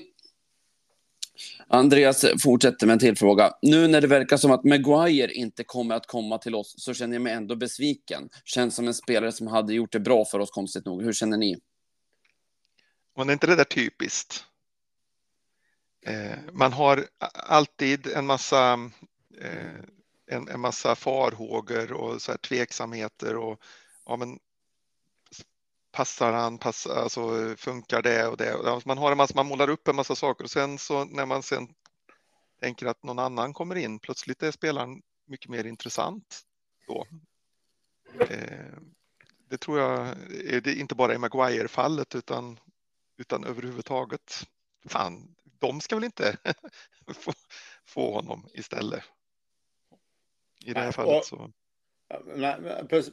Andreas 1.69 2.25
fortsätter 2.43 2.87
med 2.87 2.93
en 2.93 2.99
till 2.99 3.17
fråga. 3.17 3.53
Nu 3.63 3.89
när 3.89 4.01
det 4.01 4.07
verkar 4.07 4.37
som 4.37 4.51
att 4.51 4.65
Maguire 4.65 5.33
inte 5.33 5.65
kommer 5.65 5.95
att 5.95 6.07
komma 6.07 6.39
till 6.39 6.55
oss 6.55 6.75
så 6.79 6.95
känner 6.95 7.15
jag 7.15 7.23
mig 7.23 7.33
ändå 7.33 7.57
besviken. 7.57 8.29
Känns 8.45 8.75
som 8.75 8.87
en 8.89 8.95
spelare 8.95 9.33
som 9.33 9.47
hade 9.47 9.75
gjort 9.75 9.93
det 9.93 10.01
bra 10.01 10.25
för 10.25 10.39
oss, 10.39 10.51
konstigt 10.51 10.85
nog. 10.85 11.03
Hur 11.03 11.13
känner 11.13 11.37
ni? 11.37 11.61
Men 13.17 13.29
är 13.29 13.33
inte 13.33 13.47
det 13.47 13.57
där 13.57 13.65
typiskt? 13.65 14.45
Eh, 16.07 16.39
man 16.53 16.73
har 16.73 17.07
alltid 17.33 18.07
en 18.07 18.27
massa, 18.27 18.73
eh, 19.41 19.85
en, 20.29 20.49
en 20.49 20.61
massa 20.61 20.95
farhågor 20.95 21.93
och 21.93 22.23
så 22.23 22.33
här 22.33 22.39
tveksamheter 22.39 23.37
och 23.37 23.61
ja, 24.07 24.17
men 24.17 24.39
passar 25.93 26.33
han, 26.33 26.59
passar, 26.59 26.97
alltså 26.97 27.55
funkar 27.57 28.03
det 28.03 28.27
och 28.27 28.37
det. 28.37 28.83
Man 28.87 28.99
har 28.99 29.11
en 29.11 29.17
massa, 29.17 29.35
man 29.35 29.47
målar 29.47 29.71
upp 29.71 29.89
en 29.89 29.97
massa 29.97 30.15
saker 30.15 30.45
och 30.45 30.51
sen 30.51 30.79
så 30.79 31.05
när 31.05 31.27
man 31.27 31.43
sen 31.43 31.69
tänker 32.61 32.87
att 32.87 33.03
någon 33.03 33.19
annan 33.19 33.53
kommer 33.53 33.77
in, 33.77 33.99
plötsligt 33.99 34.43
är 34.43 34.51
spelaren 34.51 35.03
mycket 35.27 35.51
mer 35.51 35.65
intressant 35.65 36.41
då. 36.87 37.07
Eh, 38.21 38.79
det 39.49 39.59
tror 39.59 39.79
jag 39.79 40.09
är 40.31 40.61
det 40.61 40.75
inte 40.75 40.95
bara 40.95 41.15
i 41.15 41.19
Maguire-fallet 41.19 42.15
utan, 42.15 42.61
utan 43.17 43.45
överhuvudtaget. 43.45 44.47
Fan, 44.85 45.35
de 45.59 45.81
ska 45.81 45.97
väl 45.97 46.05
inte 46.05 46.37
få, 47.15 47.33
få 47.85 48.15
honom 48.15 48.49
istället. 48.55 49.05
I 50.67 50.73
det 50.73 50.81
här 50.81 50.93
fallet 50.93 51.17
och- 51.17 51.25
så. 51.25 51.51
Nej, 52.37 52.57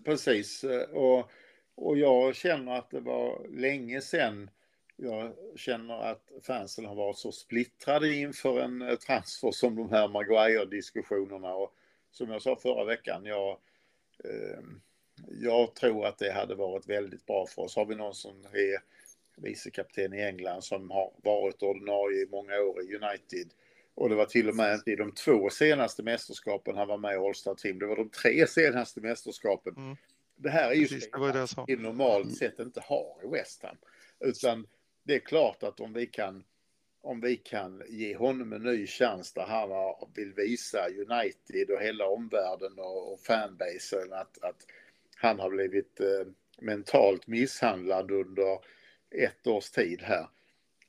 precis. 0.06 0.64
Och, 0.92 1.32
och 1.76 1.98
jag 1.98 2.36
känner 2.36 2.76
att 2.76 2.90
det 2.90 3.00
var 3.00 3.48
länge 3.50 4.02
sedan 4.02 4.50
jag 4.98 5.34
känner 5.56 6.02
att 6.02 6.32
fansen 6.42 6.86
har 6.86 6.96
varit 6.96 7.18
så 7.18 7.32
splittrade 7.32 8.16
inför 8.16 8.60
en 8.60 8.82
eh, 8.82 8.96
transfer 8.96 9.52
som 9.52 9.76
de 9.76 9.90
här 9.90 10.08
Maguire-diskussionerna. 10.08 11.54
Och 11.54 11.76
som 12.12 12.32
jag 12.32 12.42
sa 12.42 12.56
förra 12.56 12.86
veckan, 12.86 13.26
jag, 13.26 13.58
eh, 14.24 14.60
jag 15.42 15.76
tror 15.76 16.06
att 16.06 16.18
det 16.18 16.32
hade 16.32 16.56
varit 16.56 16.90
väldigt 16.90 17.26
bra 17.26 17.46
för 17.48 17.62
oss. 17.62 17.76
Har 17.76 17.86
vi 17.86 17.96
någon 17.96 18.14
som 18.16 18.44
är 18.54 18.82
vicekapten 19.36 20.14
i 20.14 20.22
England 20.22 20.62
som 20.64 20.92
har 20.92 21.12
varit 21.24 21.64
ordinarie 21.64 22.22
i 22.24 22.28
många 22.32 22.60
år 22.60 22.82
i 22.82 22.96
United 22.96 23.54
och 23.96 24.10
det 24.10 24.16
var 24.16 24.26
till 24.26 24.50
och 24.50 24.56
med 24.56 24.74
inte 24.74 24.92
i 24.92 24.96
de 24.96 25.12
två 25.12 25.50
senaste 25.50 26.04
mästerskapen 26.04 26.78
han 26.78 26.88
var 26.88 26.98
med 26.98 27.14
i 27.14 27.18
All-Star 27.18 27.56
Team. 27.56 27.80
Det 27.80 27.86
var 27.86 27.96
de 27.96 28.10
tre 28.10 28.48
senaste 28.48 29.02
mästerskapen. 29.02 29.74
Mm. 29.78 29.98
Det 30.36 30.50
här 30.50 30.72
är 30.72 30.76
ju 30.76 30.88
Precis, 30.88 31.12
det 31.12 31.18
var 31.18 31.34
det 31.34 31.48
vi 31.68 31.76
normalt 31.76 32.38
sett 32.38 32.60
inte 32.60 32.82
har 32.82 33.20
i 33.24 33.28
West 33.28 33.64
Ham. 33.64 33.78
Utan 34.20 34.68
det 35.04 35.16
är 35.16 35.20
klart 35.20 35.64
att 35.64 35.80
om 35.80 35.94
vi 35.94 36.06
kan 36.06 36.44
om 37.02 37.22
vi 37.22 37.38
kan 37.38 37.84
ge 37.88 38.16
honom 38.16 38.54
en 38.54 38.64
ny 38.64 38.88
chans 38.88 39.34
där 39.34 39.46
han 39.46 39.70
vill 40.16 40.34
visa 40.34 40.88
United 40.88 41.70
och 41.70 41.82
hela 41.82 42.08
omvärlden 42.08 42.80
och, 42.80 43.14
och 43.14 43.20
fanbasen 43.20 44.14
att, 44.14 44.44
att 44.44 44.66
han 45.16 45.40
har 45.40 45.50
blivit 45.50 46.00
eh, 46.00 46.28
mentalt 46.60 47.28
misshandlad 47.28 48.12
under 48.12 48.60
ett 49.12 49.48
års 49.48 49.70
tid 49.70 50.02
här. 50.02 50.28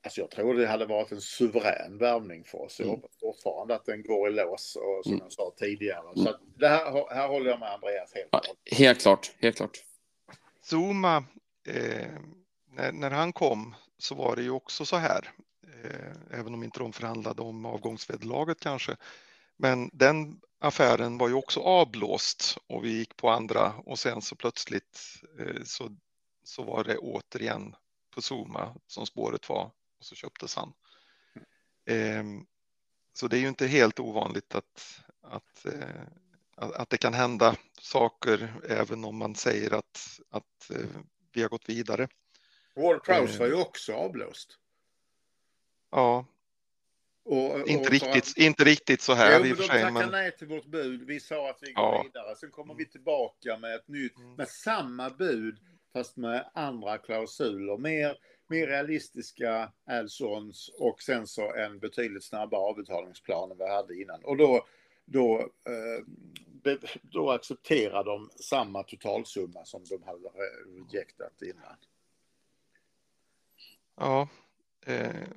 Alltså 0.07 0.21
jag 0.21 0.31
tror 0.31 0.55
det 0.55 0.67
hade 0.67 0.87
varit 0.87 1.13
en 1.13 1.21
suverän 1.21 1.99
värvning 1.99 2.45
för 2.45 2.59
oss. 2.59 2.79
Jag 2.81 2.89
Mm. 2.89 3.01
hoppas 3.01 3.17
fortfarande 3.21 3.75
att 3.75 3.85
den 3.85 4.03
går 4.03 4.29
i 4.29 4.33
lås 4.33 4.77
och 4.77 5.05
som 5.05 5.13
Mm. 5.13 5.23
jag 5.25 5.33
sa 5.33 5.53
tidigare. 5.59 6.03
Så 6.17 6.29
att 6.31 6.41
det 6.57 6.69
här, 6.69 7.15
här 7.15 7.29
håller 7.29 7.51
jag 7.51 7.61
med 7.61 7.73
Andreas 7.73 8.15
helt 8.15 8.29
Ja, 8.33 8.39
och 8.39 8.47
hållet. 8.47 8.79
helt 8.79 9.01
klart. 9.01 9.33
Helt 9.41 9.57
klart. 9.57 9.85
Zuma, 10.71 11.17
eh, 11.69 12.11
när, 12.71 12.93
när 12.93 13.11
han 13.11 13.33
kom 13.33 13.75
så 13.99 14.15
var 14.15 14.37
det 14.37 14.43
ju 14.43 14.51
också 14.51 14.85
så 14.85 14.97
här, 14.97 15.31
eh, 15.85 16.39
även 16.41 16.55
om 16.55 16.63
inte 16.63 16.79
de 16.79 16.93
förhandlade 16.93 17.43
om 17.43 17.67
avgångsvederlaget 17.67 18.61
kanske. 18.61 18.97
Men 19.57 19.91
den 19.93 20.41
affären 20.61 21.19
var 21.19 21.29
ju 21.29 21.35
också 21.35 21.61
avblåst 21.61 22.59
och 22.67 22.85
vi 22.85 22.99
gick 22.99 23.17
på 23.17 23.31
andra 23.31 23.73
och 23.87 23.99
sen 23.99 24.23
så 24.23 24.37
plötsligt 24.37 25.01
eh, 25.39 25.63
så, 25.65 25.97
så 26.45 26.63
var 26.63 26.85
det 26.85 26.99
återigen 26.99 27.75
på 28.15 28.21
Zuma 28.23 28.75
som 28.87 29.07
spåret 29.07 29.49
var 29.49 29.71
och 29.99 30.05
så 30.05 30.15
köptes 30.15 30.57
han. 30.57 30.73
Eh, 31.85 32.25
så 33.13 33.29
det 33.29 33.37
är 33.37 33.41
ju 33.41 33.49
inte 33.49 33.67
helt 33.67 34.01
ovanligt 34.01 34.55
att, 34.55 35.01
att, 35.23 35.65
eh, 35.67 36.03
att 36.57 36.73
att 36.73 36.91
det 36.91 36.97
kan 36.99 37.15
hända 37.15 37.57
saker 37.81 38.55
även 38.69 39.05
om 39.05 39.17
man 39.17 39.35
säger 39.35 39.75
att, 39.75 40.21
att 40.31 40.71
eh, 40.71 40.87
vi 41.33 41.43
har 41.43 41.49
gått 41.49 41.69
vidare. 41.69 42.09
Ward 42.77 43.05
Prowse 43.05 43.33
Eh. 43.35 43.39
var 43.41 43.47
ju 43.47 43.55
också 43.55 43.93
avblåst. 43.93 44.59
Ja, 45.91 46.27
Och, 47.25 47.55
och 47.55 47.69
inte, 47.69 47.91
riktigt, 47.91 48.25
att- 48.29 48.37
inte 48.37 48.65
riktigt 48.65 49.01
så 49.01 49.15
här 49.15 49.39
Jo, 49.41 49.47
i 49.47 49.53
och 49.53 49.57
de 49.57 49.63
för 49.63 49.63
sig. 49.73 49.83
tackade 49.83 49.93
Men, 50.01 50.11
nej 50.11 50.37
till 50.37 50.47
vårt 50.49 50.67
bud. 50.67 51.03
Vi 51.07 51.21
sa 51.21 51.51
att 51.51 51.59
vi 51.61 51.73
går 51.73 51.85
Ja. 51.85 52.03
vidare. 52.03 52.37
Sen 52.37 52.51
kommer 52.51 52.75
vi 52.75 52.87
tillbaka 52.87 53.59
med 53.59 53.75
ett 53.75 53.89
nytt, 53.89 54.17
Mm. 54.19 54.35
med 54.35 54.49
samma 54.49 55.11
bud 55.11 55.59
fast 55.93 56.17
med 56.17 56.51
andra 56.55 56.99
klausuler. 56.99 57.77
Mer, 57.79 58.19
mer 58.49 58.67
realistiska 58.67 59.73
add-ons 59.85 60.71
och 60.79 61.03
sen 61.03 61.27
så 61.27 61.55
en 61.55 61.79
betydligt 61.79 62.25
snabbare 62.25 62.61
avbetalningsplan 62.61 63.51
än 63.51 63.59
vi 63.59 63.69
hade 63.69 64.01
innan. 64.01 64.25
Och 64.25 64.37
då, 64.37 64.67
då, 65.05 65.41
eh, 65.41 66.05
då 67.03 67.31
accepterar 67.31 68.05
de 68.05 68.31
samma 68.41 68.83
totalsumma 68.83 69.65
som 69.65 69.85
de 69.85 70.03
hade 70.03 70.29
rejectat 70.29 71.43
innan. 71.43 71.77
ja, 73.97 74.29
eh, 74.87 75.29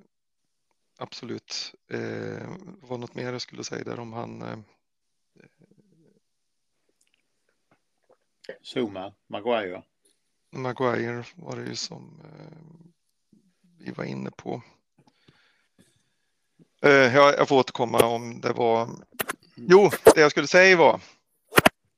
absolut. 0.98 1.76
Eh, 1.88 2.50
var 2.82 2.98
något 2.98 3.16
mer 3.16 3.32
jag 3.32 3.42
skulle 3.42 3.64
säga 3.64 3.84
där 3.84 4.00
om 4.00 4.14
han. 4.14 4.42
Eh, 4.42 4.60
Zuma, 8.62 9.14
Maguire. 9.28 9.84
Maguire 10.50 11.24
var 11.36 11.56
det 11.56 11.66
ju 11.66 11.76
som 11.76 12.22
eh, 12.24 12.58
vi 13.80 13.92
var 13.92 14.04
inne 14.04 14.32
på. 14.32 14.62
Eh, 16.82 17.16
jag, 17.16 17.48
får 17.48 17.56
återkomma 17.60 18.06
om 18.06 18.42
det 18.42 18.54
var. 18.54 18.90
Jo, 19.56 19.90
det 20.16 20.22
jag 20.22 20.32
skulle 20.32 20.48
säga 20.48 20.78
var. 20.78 21.02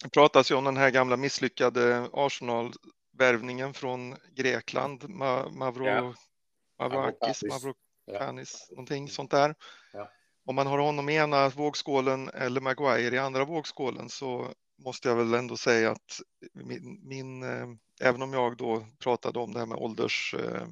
Det 0.03 0.09
pratas 0.09 0.51
ju 0.51 0.55
om 0.55 0.63
den 0.63 0.77
här 0.77 0.89
gamla 0.89 1.17
misslyckade 1.17 2.09
Arsenal-värvningen 2.13 3.73
från 3.73 4.15
Grekland. 4.35 5.09
Ma, 5.09 5.49
Mavro, 5.49 5.87
Ja. 5.87 6.13
Mavroakis, 6.79 7.43
Mavropanis. 7.43 7.75
Mavropanis, 8.07 8.67
någonting 8.71 9.09
sånt 9.09 9.31
där. 9.31 9.55
Ja. 9.93 10.09
Om 10.45 10.55
man 10.55 10.67
har 10.67 10.77
honom 10.77 11.09
i 11.09 11.15
ena 11.15 11.49
vågskålen 11.49 12.29
eller 12.29 12.61
Maguire 12.61 13.15
i 13.15 13.19
andra 13.19 13.45
vågskålen 13.45 14.09
så 14.09 14.53
måste 14.83 15.09
jag 15.09 15.15
väl 15.15 15.33
ändå 15.33 15.57
säga 15.57 15.91
att 15.91 16.21
min, 16.53 16.99
min 17.03 17.43
eh, 17.43 17.67
även 18.01 18.21
om 18.21 18.33
jag 18.33 18.57
då 18.57 18.85
pratade 18.99 19.39
om 19.39 19.53
det 19.53 19.59
här 19.59 19.65
med 19.65 19.77
ålders 19.77 20.35
eh, 20.39 20.67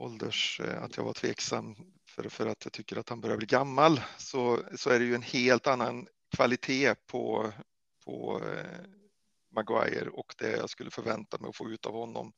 ålders, 0.00 0.60
eh, 0.60 0.82
att 0.82 0.96
jag 0.96 1.04
var 1.04 1.12
tveksam 1.12 1.76
för, 2.04 2.28
för 2.28 2.46
att 2.46 2.64
jag 2.64 2.72
tycker 2.72 2.96
att 2.96 3.08
han 3.08 3.20
börjar 3.20 3.36
bli 3.36 3.46
gammal, 3.46 4.00
så, 4.18 4.62
så 4.76 4.90
är 4.90 4.98
det 4.98 5.04
ju 5.04 5.14
en 5.14 5.22
helt 5.22 5.66
annan 5.66 6.08
kvalitet 6.36 6.94
på, 7.06 7.52
på 8.04 8.42
eh, 8.44 8.80
Maguire 9.48 10.10
och 10.10 10.34
det 10.38 10.50
jag 10.50 10.70
skulle 10.70 10.90
förvänta 10.90 11.38
mig 11.38 11.48
att 11.48 11.56
få 11.56 11.70
ut 11.70 11.86
av 11.86 11.92
honom 11.92 12.32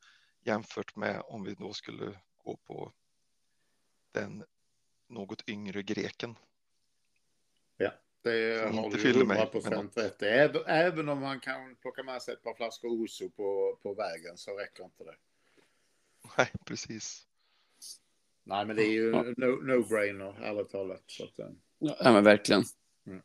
jämfört 0.44 0.96
med 0.96 1.22
om 1.24 1.44
vi 1.44 1.54
då 1.54 1.72
skulle 1.72 2.18
gå 2.44 2.56
på 2.56 2.92
den 4.12 4.44
något 5.08 5.48
yngre 5.48 5.82
greken. 5.82 6.36
Det 8.22 8.66
Som 8.68 8.78
har 8.78 8.84
inte 8.84 8.96
du 8.96 9.02
fyller 9.02 9.24
mig 9.24 9.36
100 9.36 9.44
med 9.44 9.52
procent 9.52 9.96
rätt 9.96 10.22
även, 10.22 10.62
även 10.66 11.08
om 11.08 11.20
man 11.20 11.40
kan 11.40 11.76
plocka 11.76 12.02
med 12.02 12.22
sig 12.22 12.34
ett 12.34 12.42
par 12.42 12.54
flaskor 12.54 12.88
Oso 12.88 13.30
på, 13.30 13.78
på 13.82 13.94
vägen 13.94 14.36
så 14.36 14.58
räcker 14.58 14.84
inte 14.84 15.04
det. 15.04 15.16
Nej, 16.38 16.52
precis. 16.64 17.26
Nej, 18.44 18.66
men 18.66 18.76
det 18.76 18.82
är 18.82 18.92
ju 18.92 19.10
Ja. 19.10 19.22
no- 19.22 19.62
no-brainer, 19.62 20.42
ärligt 20.44 20.70
talat. 20.70 21.02
Så 21.06 21.24
att, 21.24 21.38
eh, 21.38 21.46
Ja, 21.78 22.12
men 22.12 22.24
verkligen. 22.24 22.64
Mm. 23.06 23.22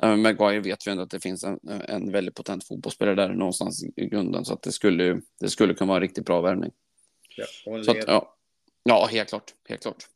Ja, 0.00 0.08
men 0.08 0.22
Maguire 0.22 0.60
vet 0.60 0.86
vi 0.86 0.90
ändå 0.90 1.02
att 1.02 1.10
det 1.10 1.20
finns 1.20 1.44
en, 1.44 1.58
en 1.68 2.12
väldigt 2.12 2.34
potent 2.34 2.64
fotbollsspelare 2.66 3.14
där 3.14 3.28
någonstans 3.28 3.84
i 3.96 4.06
grunden, 4.06 4.44
så 4.44 4.54
att 4.54 4.62
det 4.62 4.72
skulle, 4.72 5.20
det 5.40 5.48
skulle 5.48 5.74
kunna 5.74 5.88
vara 5.88 5.96
en 5.96 6.02
riktigt 6.02 6.24
bra 6.26 6.40
värvning. 6.40 6.70
ja. 7.36 7.44
Så 7.84 7.90
att, 7.90 7.96
ja. 8.06 8.36
ja, 8.82 9.08
helt 9.10 9.28
klart. 9.28 9.54
Helt 9.68 9.82
klart. 9.82 10.08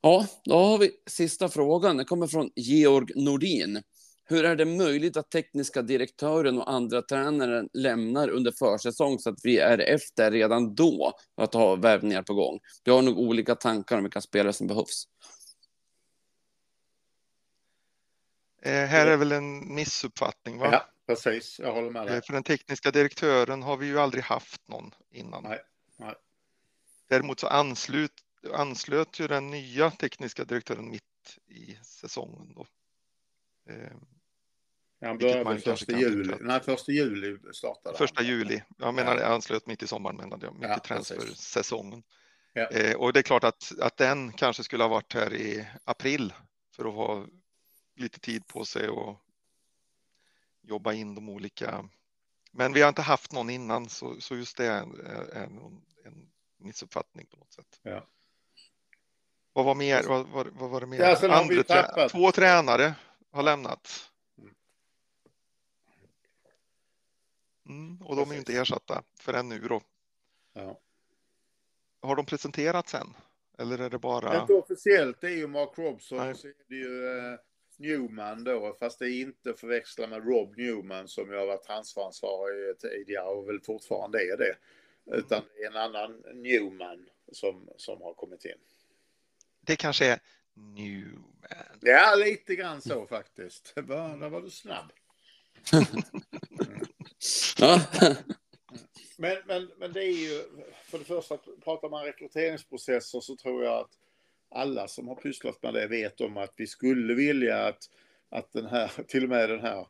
Ja, 0.00 0.26
då 0.44 0.54
har 0.54 0.78
vi 0.78 0.90
sista 1.06 1.48
frågan. 1.48 1.96
Den 1.96 2.06
kommer 2.06 2.26
från 2.26 2.50
Georg 2.56 3.06
Nordin. 3.24 3.82
Hur 4.24 4.44
är 4.44 4.56
det 4.56 4.64
möjligt 4.64 5.16
att 5.16 5.30
tekniska 5.30 5.82
direktören 5.82 6.58
och 6.58 6.70
andra 6.70 7.02
tränare 7.02 7.68
lämnar 7.72 8.28
under 8.28 8.52
försäsong 8.52 9.18
så 9.18 9.30
att 9.30 9.38
vi 9.42 9.58
är 9.58 9.78
efter 9.78 10.30
redan 10.30 10.74
då 10.74 11.12
att 11.34 11.54
ha 11.54 11.76
värvningar 11.76 12.22
på 12.22 12.34
gång? 12.34 12.60
Vi 12.84 12.92
har 12.92 13.02
nog 13.02 13.18
olika 13.18 13.54
tankar 13.54 13.96
om 13.96 14.02
vilka 14.02 14.20
spelare 14.20 14.52
som 14.52 14.66
behövs. 14.66 15.04
Eh, 18.62 18.72
här 18.72 19.06
är 19.06 19.16
väl 19.16 19.32
en 19.32 19.74
missuppfattning, 19.74 20.58
va? 20.58 20.68
ja, 20.72 20.86
precis. 21.06 21.58
Jag 21.58 21.72
håller 21.72 21.90
med 21.90 22.02
Eh, 22.02 22.12
dig. 22.12 22.22
För 22.22 22.32
den 22.32 22.42
tekniska 22.42 22.90
direktören 22.90 23.62
har 23.62 23.76
vi 23.76 23.86
ju 23.86 24.00
aldrig 24.00 24.24
haft 24.24 24.68
någon 24.68 24.94
innan. 25.10 25.42
Nej, 25.42 25.60
nej. 25.96 26.14
Däremot 27.08 27.40
så 27.40 27.46
anslut, 27.46 28.12
anslöt 28.52 29.20
ju 29.20 29.26
den 29.26 29.50
nya 29.50 29.90
tekniska 29.90 30.44
direktören 30.44 30.90
mitt 30.90 31.02
i 31.48 31.78
säsongen. 31.84 32.54
Då. 32.54 32.66
Eh, 33.68 33.92
Han 35.00 35.18
började 35.18 35.44
man 35.44 35.58
första 35.58 35.92
juli. 35.98 36.34
Nej, 36.40 36.60
första 36.60 36.92
juli 36.92 37.38
startade 37.52 37.98
Första 37.98 38.20
han. 38.20 38.26
juli. 38.26 38.62
Jag 38.78 38.94
menar, 38.94 39.16
jag 39.16 39.32
anslöt 39.32 39.66
mitt 39.66 39.82
i 39.82 39.86
sommaren 39.86 40.16
menade 40.16 40.46
jag, 40.46 40.54
mitt 40.54 40.62
Ja, 40.68 40.76
i 40.76 40.80
transfersäsongen. 40.80 42.02
Ja. 42.52 42.68
Eh, 42.68 42.96
och 42.96 43.12
det 43.12 43.20
är 43.20 43.22
klart 43.22 43.44
att, 43.44 43.72
att 43.80 43.96
den 43.96 44.32
kanske 44.32 44.64
skulle 44.64 44.84
ha 44.84 44.88
varit 44.88 45.12
här 45.14 45.34
i 45.34 45.66
april 45.84 46.32
för 46.76 46.84
att 46.84 46.94
ha 46.94 47.26
lite 47.96 48.20
tid 48.20 48.46
på 48.46 48.64
sig 48.64 48.88
och 48.88 49.18
jobba 50.62 50.92
in 50.92 51.14
de 51.14 51.28
olika. 51.28 51.88
Men 52.52 52.72
vi 52.72 52.82
har 52.82 52.88
inte 52.88 53.02
haft 53.02 53.32
någon 53.32 53.50
innan 53.50 53.88
så, 53.88 54.20
så 54.20 54.36
just 54.36 54.56
det 54.56 54.66
är, 54.66 55.00
är, 55.36 55.46
någon, 55.46 55.82
en 56.04 56.28
missuppfattning 56.56 57.26
på 57.26 57.36
något 57.36 57.52
sätt. 57.52 57.80
Ja. 57.82 58.06
Vad 59.52 59.64
var 59.64 59.74
mer? 59.74 60.02
Vad, 60.08 60.28
vad, 60.28 60.46
vad 60.46 60.70
var 60.70 60.80
det 60.80 60.86
mer? 60.86 60.98
Ja, 60.98 61.38
Andra 61.40 61.62
trä- 61.62 62.08
två 62.08 62.32
tränare 62.32 62.94
har 63.32 63.42
lämnat. 63.42 64.10
Mm, 67.68 68.02
och 68.02 68.16
de 68.16 68.30
är 68.30 68.34
inte 68.36 68.56
ersatta 68.56 69.02
förrän 69.20 69.48
nu 69.48 69.58
då. 69.58 69.82
Ja. 70.52 70.80
Har 72.00 72.16
de 72.16 72.26
presenterats 72.26 72.94
än? 72.94 73.14
Eller 73.58 73.78
är 73.78 73.90
det 73.90 73.98
bara? 73.98 74.40
Inte 74.40 74.52
officiellt, 74.52 75.20
det 75.20 75.26
är 75.26 75.36
ju 75.36 75.46
Mark 75.46 75.78
Robson 75.78 76.18
Nej. 76.18 76.34
så 76.34 76.48
är 76.48 76.54
det 76.68 76.74
ju 76.74 77.18
eh, 77.18 77.38
Newman 77.76 78.44
då, 78.44 78.76
fast 78.80 78.98
det 78.98 79.04
är 79.04 79.20
inte 79.20 79.54
förväxla 79.54 80.06
med 80.06 80.26
Rob 80.26 80.56
Newman 80.56 81.08
som 81.08 81.32
jag 81.32 81.38
har 81.38 81.46
varit 81.46 81.62
transferansvarig 81.62 82.78
tidigare 82.78 83.24
och 83.24 83.48
väl 83.48 83.60
fortfarande 83.60 84.18
är 84.18 84.36
det. 84.36 84.56
Utan 85.16 85.42
det 85.54 85.62
är 85.62 85.70
en 85.70 85.76
annan 85.76 86.22
Newman 86.34 87.08
som, 87.32 87.68
som 87.76 88.02
har 88.02 88.14
kommit 88.14 88.44
in. 88.44 88.58
Det 89.60 89.76
kanske 89.76 90.06
är 90.06 90.20
Newman. 90.54 91.78
Ja, 91.80 92.14
lite 92.14 92.54
grann 92.54 92.80
så 92.80 93.06
faktiskt. 93.06 93.72
Det 93.74 93.82
var, 93.82 94.16
där 94.16 94.28
var 94.28 94.40
du 94.40 94.50
snabb. 94.50 94.92
Ja. 97.58 97.80
Men, 99.18 99.36
men, 99.46 99.70
men 99.78 99.92
det 99.92 100.04
är 100.04 100.12
ju, 100.12 100.42
för 100.84 100.98
det 100.98 101.04
första, 101.04 101.38
pratar 101.64 101.88
man 101.88 102.04
rekryteringsprocesser 102.04 103.20
så 103.20 103.36
tror 103.36 103.64
jag 103.64 103.80
att 103.80 103.98
alla 104.48 104.88
som 104.88 105.08
har 105.08 105.14
pysslat 105.14 105.62
med 105.62 105.74
det 105.74 105.86
vet 105.86 106.20
om 106.20 106.36
att 106.36 106.54
vi 106.56 106.66
skulle 106.66 107.14
vilja 107.14 107.66
att, 107.66 107.90
att 108.28 108.52
den 108.52 108.66
här, 108.66 108.88
till 109.08 109.22
och 109.22 109.28
med 109.28 109.50
den 109.50 109.60
här 109.60 109.86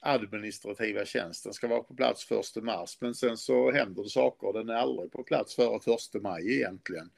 administrativa 0.00 1.04
tjänsten 1.04 1.52
ska 1.52 1.68
vara 1.68 1.82
på 1.82 1.94
plats 1.94 2.24
första 2.24 2.60
mars. 2.60 2.98
Men 3.00 3.14
sen 3.14 3.36
så 3.36 3.72
händer 3.72 4.02
det 4.02 4.08
saker 4.08 4.46
och 4.46 4.52
den 4.52 4.68
är 4.68 4.74
aldrig 4.74 5.12
på 5.12 5.22
plats 5.22 5.54
före 5.54 5.80
första 5.80 6.18
maj 6.18 6.54
egentligen. 6.56 7.10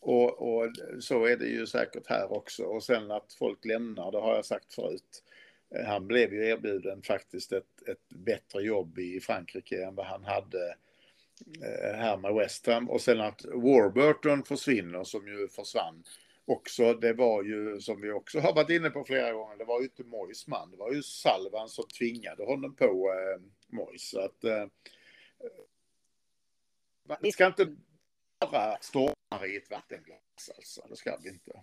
Och, 0.00 0.58
och 0.58 0.72
så 1.00 1.24
är 1.24 1.36
det 1.36 1.46
ju 1.46 1.66
säkert 1.66 2.06
här 2.06 2.32
också. 2.32 2.64
Och 2.64 2.82
sen 2.82 3.10
att 3.10 3.32
folk 3.32 3.64
lämnar, 3.64 4.12
det 4.12 4.18
har 4.18 4.34
jag 4.34 4.44
sagt 4.44 4.74
förut. 4.74 5.24
Eh, 5.74 5.84
han 5.84 6.06
blev 6.06 6.34
ju 6.34 6.46
erbjuden 6.46 7.02
faktiskt 7.02 7.52
ett, 7.52 7.88
ett 7.88 8.08
bättre 8.08 8.62
jobb 8.62 8.98
i 8.98 9.20
Frankrike 9.20 9.84
än 9.84 9.94
vad 9.94 10.06
han 10.06 10.24
hade 10.24 10.76
eh, 11.62 11.96
här 11.96 12.16
med 12.16 12.34
West 12.34 12.66
Ham. 12.66 12.90
Och 12.90 13.00
sen 13.00 13.20
att 13.20 13.44
Warburton 13.44 14.44
försvinner, 14.44 15.04
som 15.04 15.28
ju 15.28 15.48
försvann 15.48 16.04
också. 16.44 16.94
Det 16.94 17.12
var 17.12 17.42
ju, 17.42 17.80
som 17.80 18.00
vi 18.00 18.10
också 18.10 18.40
har 18.40 18.54
varit 18.54 18.70
inne 18.70 18.90
på 18.90 19.04
flera 19.04 19.32
gånger, 19.32 19.56
det 19.56 19.64
var 19.64 19.80
ju 19.80 19.84
inte 19.84 20.04
Mois 20.04 20.46
man. 20.46 20.70
Det 20.70 20.76
var 20.76 20.92
ju 20.92 21.02
Salvan 21.02 21.68
som 21.68 21.84
tvingade 21.98 22.44
honom 22.44 22.74
på 22.74 22.84
eh, 22.84 23.42
Mois. 23.66 24.10
Så 24.10 24.20
att, 24.20 24.44
eh, 24.44 24.66
man 27.08 27.32
ska 27.32 27.46
inte 27.46 27.76
bara 28.46 28.78
storma 28.80 29.46
i 29.46 29.56
ett 29.56 29.70
vattenglas 29.70 30.50
alltså. 30.56 30.86
Det 30.88 30.96
ska 30.96 31.18
vi 31.22 31.28
inte. 31.28 31.62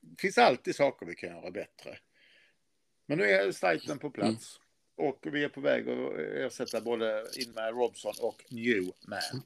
Det 0.00 0.20
finns 0.20 0.38
alltid 0.38 0.76
saker 0.76 1.06
vi 1.06 1.14
kan 1.14 1.28
göra 1.28 1.50
bättre. 1.50 1.98
Men 3.06 3.18
nu 3.18 3.24
är 3.24 3.52
sajten 3.52 3.98
på 3.98 4.10
plats. 4.10 4.60
Och 4.96 5.18
vi 5.22 5.44
är 5.44 5.48
på 5.48 5.60
väg 5.60 5.88
att 5.88 6.18
ersätta 6.18 6.80
både 6.80 7.26
in 7.36 7.52
med 7.52 7.74
Robson 7.74 8.14
och 8.20 8.44
Newman. 8.48 9.42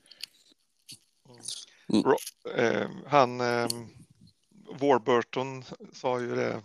Eh, 2.56 2.90
han 3.06 3.40
eh, 3.40 3.68
Warburton 4.80 5.64
sa 5.92 6.20
ju 6.20 6.34
det. 6.34 6.62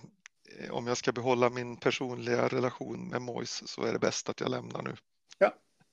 eh, 0.60 0.72
Om 0.72 0.88
jag 0.88 0.98
ska 0.98 1.12
behålla 1.12 1.50
min 1.50 1.78
personliga 1.78 2.48
relation 2.48 3.08
med 3.10 3.22
Moise 3.22 3.68
så 3.68 3.84
är 3.84 3.94
det 3.94 4.00
bäst 4.00 4.30
att 4.30 4.40
jag 4.40 4.50
lämnar 4.50 4.82
nu. 4.82 4.96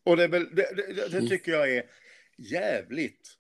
Och 0.05 0.17
det, 0.17 0.25
är 0.25 0.29
väl, 0.29 0.55
det, 0.55 0.75
det, 0.77 1.09
det 1.09 1.29
tycker 1.29 1.53
jag 1.53 1.71
är 1.77 1.91
jävligt 2.37 3.39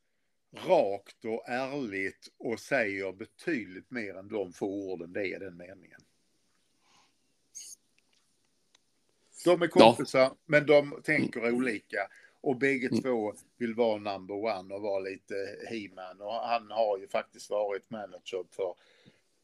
rakt 0.52 1.24
och 1.24 1.48
ärligt 1.48 2.28
och 2.38 2.60
säger 2.60 3.12
betydligt 3.12 3.90
mer 3.90 4.14
än 4.14 4.28
de 4.28 4.52
få 4.52 4.66
orden 4.66 5.12
det 5.12 5.26
är 5.26 5.40
den 5.40 5.56
meningen. 5.56 6.00
De 9.44 9.62
är 9.62 9.68
kompisar, 9.68 10.32
men 10.44 10.66
de 10.66 11.00
tänker 11.04 11.54
olika. 11.54 12.08
Och 12.40 12.56
bägge 12.56 12.88
två 12.88 13.34
vill 13.56 13.74
vara 13.74 13.96
number 13.96 14.34
one 14.34 14.74
och 14.74 14.82
vara 14.82 14.98
lite 14.98 15.34
he-man. 15.70 16.20
Och 16.20 16.32
han 16.32 16.70
har 16.70 16.98
ju 16.98 17.08
faktiskt 17.08 17.50
varit 17.50 17.90
manager 17.90 18.44
för 18.50 18.74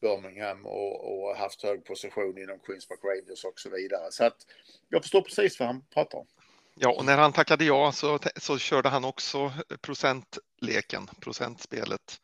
Birmingham 0.01 0.65
och, 0.65 1.13
och 1.13 1.35
haft 1.35 1.63
hög 1.63 1.85
position 1.85 2.37
inom 2.37 2.59
Queens 2.59 2.87
Park 2.87 2.99
Rangers 3.03 3.45
och 3.45 3.59
så 3.59 3.69
vidare. 3.69 4.11
Så 4.11 4.25
att 4.25 4.47
jag 4.89 5.01
förstår 5.01 5.21
precis 5.21 5.59
vad 5.59 5.67
han 5.67 5.81
pratar 5.93 6.17
om. 6.17 6.27
Ja, 6.75 6.91
och 6.97 7.05
när 7.05 7.17
han 7.17 7.33
tackade 7.33 7.65
ja 7.65 7.91
så, 7.91 8.19
så 8.35 8.57
körde 8.57 8.89
han 8.89 9.05
också 9.05 9.53
procentleken, 9.81 11.07
procentspelet. 11.21 12.19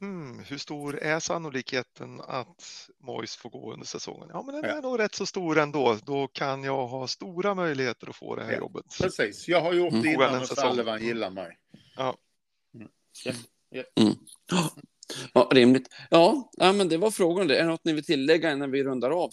Hmm, 0.00 0.38
hur 0.38 0.58
stor 0.58 0.98
är 0.98 1.20
sannolikheten 1.20 2.20
att 2.20 2.88
Mois 2.98 3.36
får 3.36 3.50
gå 3.50 3.72
under 3.72 3.86
säsongen? 3.86 4.28
Ja, 4.32 4.42
men 4.42 4.54
den 4.54 4.64
Ja. 4.64 4.76
är 4.78 4.82
nog 4.82 4.98
rätt 4.98 5.14
så 5.14 5.26
stor 5.26 5.58
ändå. 5.58 5.98
Då 6.04 6.28
kan 6.28 6.64
jag 6.64 6.86
ha 6.86 7.08
stora 7.08 7.54
möjligheter 7.54 8.10
att 8.10 8.16
få 8.16 8.36
det 8.36 8.44
här 8.44 8.52
Ja. 8.52 8.58
jobbet. 8.58 8.84
Precis, 9.00 9.48
jag 9.48 9.60
har 9.60 9.72
gjort 9.72 9.92
Mm. 9.92 10.02
det 10.02 10.12
innan 10.12 10.40
och. 10.40 10.48
Sullivan 10.48 11.02
gillar 11.02 11.30
mig. 11.30 11.58
Ja, 15.34 15.48
rimligt. 15.50 15.88
Ja, 16.10 16.50
ja, 16.52 16.72
men 16.72 16.88
det 16.88 16.96
var 16.96 17.10
frågan. 17.10 17.50
Är 17.50 17.54
det 17.54 17.64
något 17.66 17.84
ni 17.84 17.92
vill 17.92 18.04
tillägga 18.04 18.52
innan 18.52 18.70
vi 18.70 18.84
rundar 18.84 19.10
av 19.10 19.30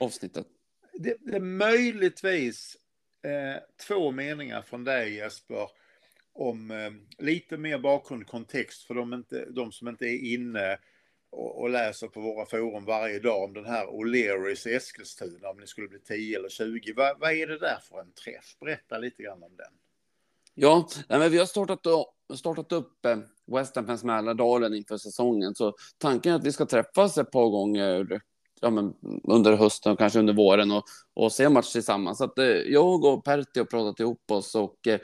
avsnittet? 0.00 0.46
Det, 0.92 1.16
det 1.20 1.36
är 1.36 1.40
möjligtvis 1.40 2.76
eh, 3.28 3.56
två 3.86 4.10
meningar 4.10 4.62
från 4.62 4.84
dig 4.84 5.14
Jesper 5.14 5.68
om 6.32 6.70
eh, 6.70 7.24
lite 7.24 7.56
mer 7.56 7.78
bakgrund 7.78 8.26
kontext 8.26 8.82
för 8.82 8.94
de, 8.94 9.14
inte, 9.14 9.44
de 9.50 9.72
som 9.72 9.88
inte 9.88 10.04
är 10.04 10.32
inne 10.34 10.78
och, 11.30 11.60
och 11.60 11.70
läser 11.70 12.08
på 12.08 12.20
våra 12.20 12.46
forum 12.46 12.84
varje 12.84 13.18
dag 13.18 13.44
om 13.44 13.54
den 13.54 13.66
här 13.66 13.86
O'Learys 13.86 14.68
i 14.68 14.74
Eskilstuna 14.74 15.48
om 15.48 15.60
ni 15.60 15.66
skulle 15.66 15.88
bli 15.88 15.98
10 15.98 16.38
eller 16.38 16.48
20. 16.48 16.92
Va, 16.92 17.16
vad 17.20 17.32
är 17.32 17.46
det 17.46 17.58
där 17.58 17.78
för 17.88 18.00
en 18.00 18.12
träff? 18.12 18.56
Berätta 18.60 18.98
lite 18.98 19.22
grann 19.22 19.42
om 19.42 19.56
den. 19.56 19.72
Ja, 20.54 20.88
nej, 21.08 21.18
men 21.18 21.30
vi 21.30 21.38
har 21.38 21.46
startat, 21.46 21.80
startat 22.34 22.72
upp 22.72 23.04
eh, 23.04 23.18
Western 23.46 23.86
Pens 23.86 24.04
Mälardalen 24.04 24.74
inför 24.74 24.96
säsongen. 24.96 25.54
Så 25.54 25.74
tanken 25.98 26.32
är 26.32 26.36
att 26.36 26.44
vi 26.44 26.52
ska 26.52 26.66
träffas 26.66 27.18
ett 27.18 27.30
par 27.30 27.48
gånger 27.48 28.20
ja, 28.60 28.70
men 28.70 28.94
under 29.24 29.56
hösten 29.56 29.92
och 29.92 29.98
kanske 29.98 30.18
under 30.18 30.34
våren 30.34 30.72
och, 30.72 30.84
och 31.14 31.32
se 31.32 31.48
match 31.48 31.72
tillsammans. 31.72 32.18
Så 32.18 32.24
att, 32.24 32.38
eh, 32.38 32.46
jag 32.46 33.04
och 33.04 33.24
Pertti 33.24 33.60
har 33.60 33.64
pratat 33.64 34.00
ihop 34.00 34.30
oss 34.30 34.54
och 34.54 34.86
eh, 34.86 35.00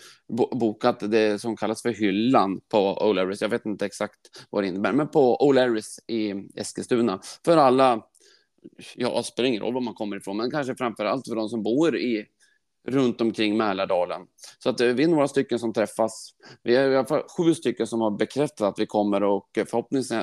bokat 0.52 1.10
det 1.10 1.40
som 1.40 1.56
kallas 1.56 1.82
för 1.82 1.90
hyllan 1.90 2.60
på 2.68 2.98
O'Larrys. 3.01 3.39
Jag 3.40 3.48
vet 3.48 3.66
inte 3.66 3.86
exakt 3.86 4.20
vad 4.51 4.62
det 4.62 4.68
innebär, 4.68 4.93
men 4.93 5.09
på 5.09 5.36
O'Larrys 5.36 5.98
i 6.06 6.35
Eskilstuna. 6.60 7.20
För 7.44 7.56
alla, 7.56 8.02
ja, 8.94 9.16
det 9.16 9.24
spelar 9.24 9.48
ingen 9.48 9.62
roll 9.62 9.74
var 9.74 9.81
man 9.81 9.94
kommer 9.94 10.16
ifrån, 10.16 10.36
men 10.36 10.51
kanske 10.51 10.74
framför 10.76 11.05
allt 11.05 11.28
för 11.28 11.36
de 11.36 11.48
som 11.48 11.62
bor 11.62 11.97
i 11.97 12.26
runt 12.89 13.20
omkring 13.20 13.56
Mälardalen. 13.56 14.23
Så 14.59 14.70
att 14.70 14.81
eh, 14.81 14.89
vi 14.89 15.05
är 15.05 15.09
några 15.09 15.28
stycken 15.28 15.59
som 15.59 15.73
träffas. 15.73 16.31
Vi 16.62 16.77
är 16.77 16.90
i 16.90 16.97
alla 16.97 17.06
fall 17.06 17.23
sju 17.36 17.55
stycken 17.55 17.86
som 17.86 18.01
har 18.01 18.11
bekräftat 18.11 18.61
att 18.61 18.78
vi 18.78 18.86
kommer 18.86 19.23
och 19.23 19.59
eh, 19.59 19.65
förhoppningsvis, 19.65 20.19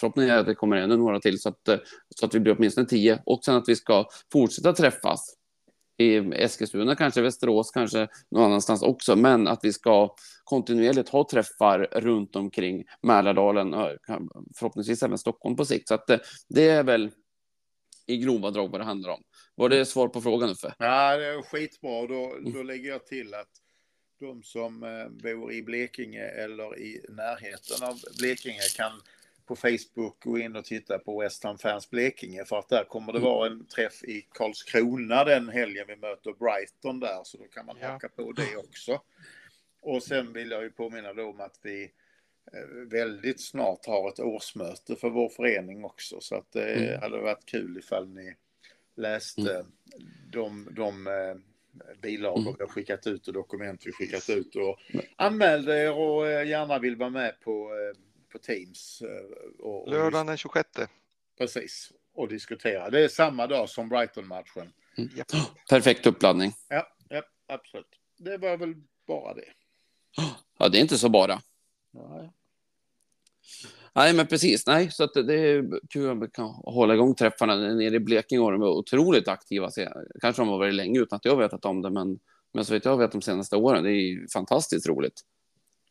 förhoppningsvis 0.00 0.30
eh, 0.30 0.36
är 0.36 0.40
att 0.40 0.46
det 0.46 0.54
kommer 0.54 0.76
ännu 0.76 0.96
några 0.96 1.20
till 1.20 1.40
så 1.40 1.48
att, 1.48 1.68
så 2.16 2.26
att 2.26 2.34
vi 2.34 2.40
blir 2.40 2.56
åtminstone 2.56 2.86
tio 2.86 3.22
och 3.26 3.44
sen 3.44 3.56
att 3.56 3.68
vi 3.68 3.76
ska 3.76 4.06
fortsätta 4.32 4.72
träffas 4.72 5.36
i 5.98 6.16
Eskilstuna, 6.16 6.96
kanske 6.96 7.22
Västerås, 7.22 7.70
kanske 7.70 8.08
någon 8.30 8.44
annanstans 8.44 8.82
också, 8.82 9.16
men 9.16 9.48
att 9.48 9.60
vi 9.62 9.72
ska 9.72 10.14
kontinuerligt 10.44 11.08
ha 11.08 11.26
träffar 11.30 11.78
runt 11.78 12.36
omkring 12.36 12.84
Mälardalen 13.02 13.74
och 13.74 13.90
förhoppningsvis 14.56 15.02
även 15.02 15.18
Stockholm 15.18 15.56
på 15.56 15.64
sikt. 15.64 15.88
Så 15.88 15.94
att 15.94 16.06
det 16.48 16.68
är 16.68 16.82
väl 16.82 17.10
i 18.06 18.16
grova 18.16 18.50
drag 18.50 18.68
vad 18.68 18.80
det 18.80 18.84
handlar 18.84 19.10
om. 19.10 19.22
Var 19.54 19.68
det 19.68 19.86
svar 19.86 20.08
på 20.08 20.20
frågan 20.20 20.50
Uffe? 20.50 20.74
Ja, 20.78 21.16
det 21.16 21.26
är 21.26 21.42
skitbra. 21.42 22.06
Då, 22.06 22.38
då 22.54 22.62
lägger 22.62 22.88
jag 22.90 23.06
till 23.06 23.34
att 23.34 23.48
de 24.20 24.42
som 24.42 24.82
eh, 24.82 25.08
bor 25.08 25.52
i 25.52 25.62
Blekinge 25.62 26.22
eller 26.24 26.78
i 26.78 27.04
närheten 27.08 27.88
av 27.88 28.00
Blekinge 28.18 28.60
kan 28.76 28.92
på 29.46 29.56
Facebook 29.56 30.22
gå 30.24 30.38
in 30.38 30.56
och 30.56 30.64
titta 30.64 30.98
på 30.98 31.20
West 31.20 31.44
Ham 31.44 31.58
Fans 31.58 31.90
Blekinge 31.90 32.44
för 32.44 32.58
att 32.58 32.68
där 32.68 32.84
kommer 32.84 33.12
det 33.12 33.18
vara 33.18 33.46
en 33.46 33.66
träff 33.66 34.04
i 34.04 34.26
Karlskrona 34.30 35.24
den 35.24 35.48
helgen 35.48 35.84
vi 35.88 35.96
möter 35.96 36.32
Brighton 36.32 37.00
där 37.00 37.20
så 37.24 37.38
då 37.38 37.44
kan 37.44 37.66
man 37.66 37.76
Ja. 37.80 37.88
haka 37.88 38.08
på 38.08 38.32
det 38.32 38.56
också. 38.56 39.00
Och 39.80 40.02
sen 40.02 40.32
vill 40.32 40.50
jag 40.50 40.62
ju 40.62 40.70
påminna 40.70 41.12
då 41.12 41.24
om 41.30 41.40
att 41.40 41.58
vi 41.62 41.82
eh, 42.52 42.88
väldigt 42.90 43.40
snart 43.40 43.86
har 43.86 44.08
ett 44.08 44.20
årsmöte 44.20 44.96
för 44.96 45.10
vår 45.10 45.28
förening 45.28 45.84
också 45.84 46.20
så 46.20 46.34
att 46.36 46.52
det 46.52 46.74
Mm. 46.74 47.00
hade 47.00 47.18
varit 47.18 47.46
kul 47.46 47.78
ifall 47.78 48.08
ni 48.08 48.34
läste 48.96 49.66
de, 50.32 50.68
de 50.70 51.06
eh, 51.06 51.34
bilagor 52.02 52.40
Mm. 52.40 52.54
vi 52.58 52.62
har 52.64 52.70
skickat 52.70 53.06
ut 53.06 53.28
och 53.28 53.34
dokument 53.34 53.82
vi 53.86 53.92
skickat 53.92 54.30
ut 54.30 54.56
och 54.56 54.78
anmälde 55.16 55.78
er 55.84 55.92
och 55.92 56.26
eh, 56.28 56.48
gärna 56.48 56.78
vill 56.78 56.96
vara 56.96 57.10
med 57.10 57.40
på, 57.40 57.70
eh, 57.74 58.00
på 58.32 58.38
Teams. 58.38 59.02
eh, 59.02 59.24
Och, 59.58 59.82
och 59.82 59.90
Lördagen 59.90 60.26
den 60.26 60.36
26. 60.36 60.68
Precis. 61.38 61.92
Och 62.14 62.28
diskutera. 62.28 62.90
Det 62.90 63.04
är 63.04 63.08
samma 63.08 63.46
dag 63.46 63.68
som 63.68 63.88
Brighton-matchen. 63.88 64.72
Japp. 64.96 65.28
Perfekt 65.68 66.06
uppladdning. 66.06 66.52
Ja, 66.68 66.88
ja, 67.08 67.22
absolut. 67.46 67.98
Det 68.16 68.36
var 68.38 68.56
väl 68.56 68.74
bara 69.06 69.34
det. 69.34 69.44
Ja, 70.58 70.68
det 70.68 70.78
är 70.78 70.82
inte 70.82 70.98
så 70.98 71.08
bara. 71.08 71.40
Ja, 71.90 72.32
Nej, 73.96 74.14
men 74.14 74.26
precis. 74.26 74.66
Nej, 74.66 74.90
så 74.90 75.04
att 75.04 75.14
det- 75.14 75.22
det 75.22 75.34
är 75.34 75.80
kul 75.90 76.10
att 76.10 76.22
vi 76.22 76.30
kan 76.32 76.46
hålla 76.48 76.94
igång 76.94 77.14
träffarna 77.14 77.56
nere 77.56 77.94
i 77.94 78.00
Blekinge. 78.00 78.40
Och 78.40 78.52
de 78.52 78.60
var 78.60 78.68
otroligt 78.70 79.28
aktiva. 79.28 79.70
Kanske 80.20 80.42
de 80.42 80.48
har 80.48 80.58
varit 80.58 80.74
länge 80.74 81.00
utan 81.00 81.16
att 81.16 81.24
jag 81.24 81.36
vetat 81.36 81.64
om 81.64 81.82
det, 81.82 81.90
men, 81.90 82.18
men 82.52 82.64
så 82.64 82.72
vet 82.74 82.84
jag 82.84 82.96
vet 82.98 83.12
de 83.12 83.22
senaste 83.22 83.56
åren. 83.56 83.84
Det 83.84 83.90
är 83.90 83.92
ju 84.00 84.28
fantastiskt 84.28 84.88
roligt. 84.88 85.20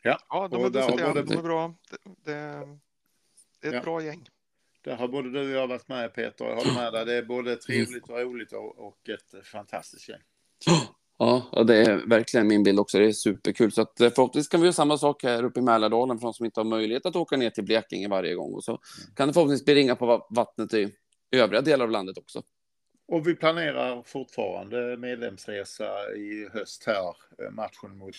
Ja, 0.02 0.18
de 0.30 0.58
Och 0.60 0.66
är, 0.66 0.70
där 0.70 0.88
duktiga, 0.88 1.08
både- 1.08 1.24
de 1.24 1.34
är 1.38 1.42
bra. 1.42 1.76
Det, 1.92 2.32
det, 2.32 2.34
det 3.62 3.68
är 3.68 3.72
ett 3.72 3.74
Ja. 3.76 3.82
bra 3.82 4.02
gäng. 4.04 4.30
Där 4.82 4.96
har 4.96 5.08
både 5.08 5.32
du 5.32 5.40
och 5.40 5.50
jag 5.62 5.68
varit 5.68 5.88
med 5.88 6.14
Peter. 6.14 6.46
Jag 6.46 6.56
håller 6.56 6.74
med 6.74 6.94
dig. 6.94 7.06
Det 7.06 7.14
är 7.14 7.24
både 7.24 7.56
trevligt 7.56 8.10
och 8.10 8.18
roligt 8.20 8.52
och, 8.54 8.88
och 8.88 9.10
ett 9.10 9.48
fantastiskt 9.48 10.10
gäng. 10.10 10.22
Ja, 11.18 11.64
det 11.68 11.76
är 11.76 12.10
verkligen 12.10 12.48
min 12.48 12.64
bild 12.64 12.80
också. 12.80 13.00
Det 13.00 13.06
är 13.06 13.12
superkul. 13.12 13.72
Så 13.72 13.82
att 13.82 14.02
eh, 14.02 14.10
förhoppningsvis 14.10 14.50
kan 14.50 14.62
vi 14.62 14.66
göra 14.66 14.74
samma 14.74 14.98
sak 14.98 15.24
här 15.24 15.44
uppe 15.44 15.60
i 15.60 15.64
Mälardalen 15.64 16.20
för 16.20 16.28
de 16.28 16.34
som 16.34 16.46
inte 16.46 16.60
har 16.60 16.66
möjlighet 16.66 17.06
att 17.06 17.16
åka 17.16 17.38
ner 17.38 17.50
till 17.50 17.64
Blekinge 17.64 18.08
varje 18.08 18.36
gång. 18.36 18.54
Och 18.54 18.64
så 18.64 18.80
kan 19.16 19.28
det 19.28 19.34
förhoppningsvis 19.34 19.66
bli 19.66 19.76
ringa 19.76 19.96
på 19.96 20.06
va- 20.06 20.28
vattnet 20.30 20.74
i 20.74 20.92
övriga 21.32 21.62
delar 21.62 21.86
av 21.86 21.92
landet 21.92 22.18
också. 22.18 22.42
Och 23.08 23.28
vi 23.28 23.36
planerar 23.36 24.04
fortfarande 24.04 24.98
medlemsresa 24.98 26.14
i 26.16 26.50
höst 26.54 26.84
här, 26.88 27.16
eh, 27.46 27.52
matchen 27.52 27.98
mot 27.98 28.16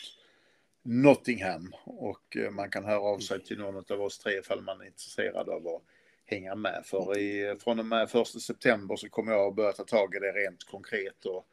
Nottingham. 0.82 1.74
Och 1.84 2.36
eh, 2.36 2.50
man 2.50 2.70
kan 2.70 2.84
höra 2.84 3.00
av 3.00 3.18
sig 3.18 3.44
till 3.44 3.58
någon 3.58 3.84
av 3.90 4.00
oss 4.02 4.18
tre 4.18 4.38
ifall 4.38 4.62
man 4.62 4.80
är 4.80 4.86
intresserad 4.86 5.48
av 5.48 5.66
att 5.66 5.82
hänga 6.26 6.54
med. 6.54 6.82
För 6.84 7.18
i, 7.18 7.56
från 7.60 7.78
och 7.78 7.86
med 7.86 8.02
1 8.02 8.26
september 8.42 8.96
så 8.96 9.08
kommer 9.08 9.32
jag 9.32 9.48
att 9.48 9.56
börja 9.56 9.72
ta 9.72 9.84
tag 9.84 10.14
i 10.14 10.18
det 10.18 10.32
rent 10.32 10.64
konkret 10.64 11.24
och 11.24 11.46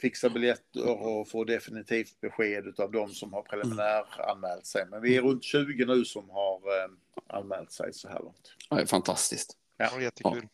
fixa 0.00 0.28
biljetter 0.28 0.88
och 0.88 1.28
få 1.28 1.44
definitivt 1.44 2.20
besked 2.20 2.80
av 2.80 2.92
de 2.92 3.08
som 3.08 3.32
har 3.32 3.42
preliminär 3.42 4.30
anmält 4.30 4.66
sig. 4.66 4.86
Men 4.86 5.02
vi 5.02 5.16
är 5.16 5.22
runt 5.22 5.44
20 5.44 5.84
nu 5.84 6.04
som 6.04 6.30
har 6.30 6.56
eh, 6.56 6.90
anmält 7.26 7.72
sig 7.72 7.92
så 7.92 8.08
här 8.08 8.20
långt. 8.20 8.52
Det 8.70 8.76
är 8.76 8.86
fantastiskt. 8.86 9.56
Ja, 9.76 10.00
jättekul. 10.00 10.48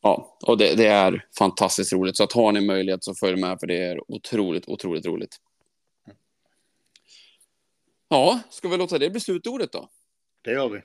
Ja, 0.00 0.38
och 0.42 0.58
det, 0.58 0.74
det 0.74 0.86
är 0.86 1.26
fantastiskt 1.38 1.92
roligt. 1.92 2.16
Så 2.16 2.24
att 2.24 2.32
har 2.32 2.52
ni 2.52 2.66
möjlighet 2.66 3.04
så 3.04 3.14
följ 3.14 3.40
med 3.40 3.60
för 3.60 3.66
det 3.66 3.82
är 3.82 4.10
otroligt, 4.10 4.68
otroligt 4.68 5.06
roligt. 5.06 5.36
Ja, 8.08 8.40
ska 8.50 8.68
vi 8.68 8.76
låta 8.76 8.98
det 8.98 9.10
bli 9.10 9.20
slutordet 9.20 9.72
då? 9.72 9.88
Det 10.42 10.50
gör 10.50 10.68
vi. 10.68 10.82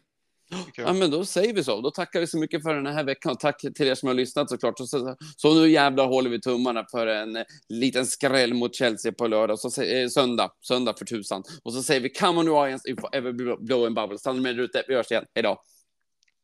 Ja, 0.75 0.93
men 0.93 1.11
då 1.11 1.25
säger 1.25 1.53
vi 1.53 1.63
så. 1.63 1.81
Då 1.81 1.91
tackar 1.91 2.19
vi 2.19 2.27
så 2.27 2.37
mycket 2.37 2.63
för 2.63 2.75
den 2.75 2.85
här 2.85 3.03
veckan. 3.03 3.31
Och 3.31 3.39
tack 3.39 3.61
till 3.75 3.87
er 3.87 3.95
som 3.95 4.07
har 4.07 4.13
lyssnat 4.13 4.49
såklart. 4.49 4.77
Så, 4.77 4.87
så, 4.87 5.15
så 5.37 5.53
nu 5.53 5.69
jävlar 5.69 6.07
håller 6.07 6.29
vi 6.29 6.41
tummarna 6.41 6.85
för 6.91 7.07
en 7.07 7.35
eh, 7.35 7.43
liten 7.69 8.05
skräll 8.05 8.53
mot 8.53 8.75
Chelsea 8.75 9.11
på 9.11 9.27
lördag. 9.27 9.59
Så, 9.59 9.81
eh, 9.81 10.07
söndag, 10.07 10.51
söndag 10.61 10.93
för 10.97 11.05
tusan. 11.05 11.43
Och 11.63 11.73
så 11.73 11.83
säger 11.83 12.01
vi 12.01 12.09
come 12.09 12.39
on 12.39 12.45
New 12.45 12.65
Lions 12.65 12.85
if 12.85 12.99
ever 13.11 13.57
blow 13.65 13.85
and 13.85 13.95
bubble. 13.95 14.17
Stanna 14.17 14.41
med 14.41 14.59
er 14.59 14.63
ute. 14.63 14.83
Vi 14.87 14.95
hörs 14.95 15.11
igen. 15.11 15.25
Hej 15.35 15.43
då. 15.43 15.61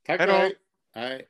Tack 0.08 0.20
Hej 0.20 0.28
då. 0.28 0.34
och 0.34 0.40
hej. 0.40 0.56
hej. 0.94 1.28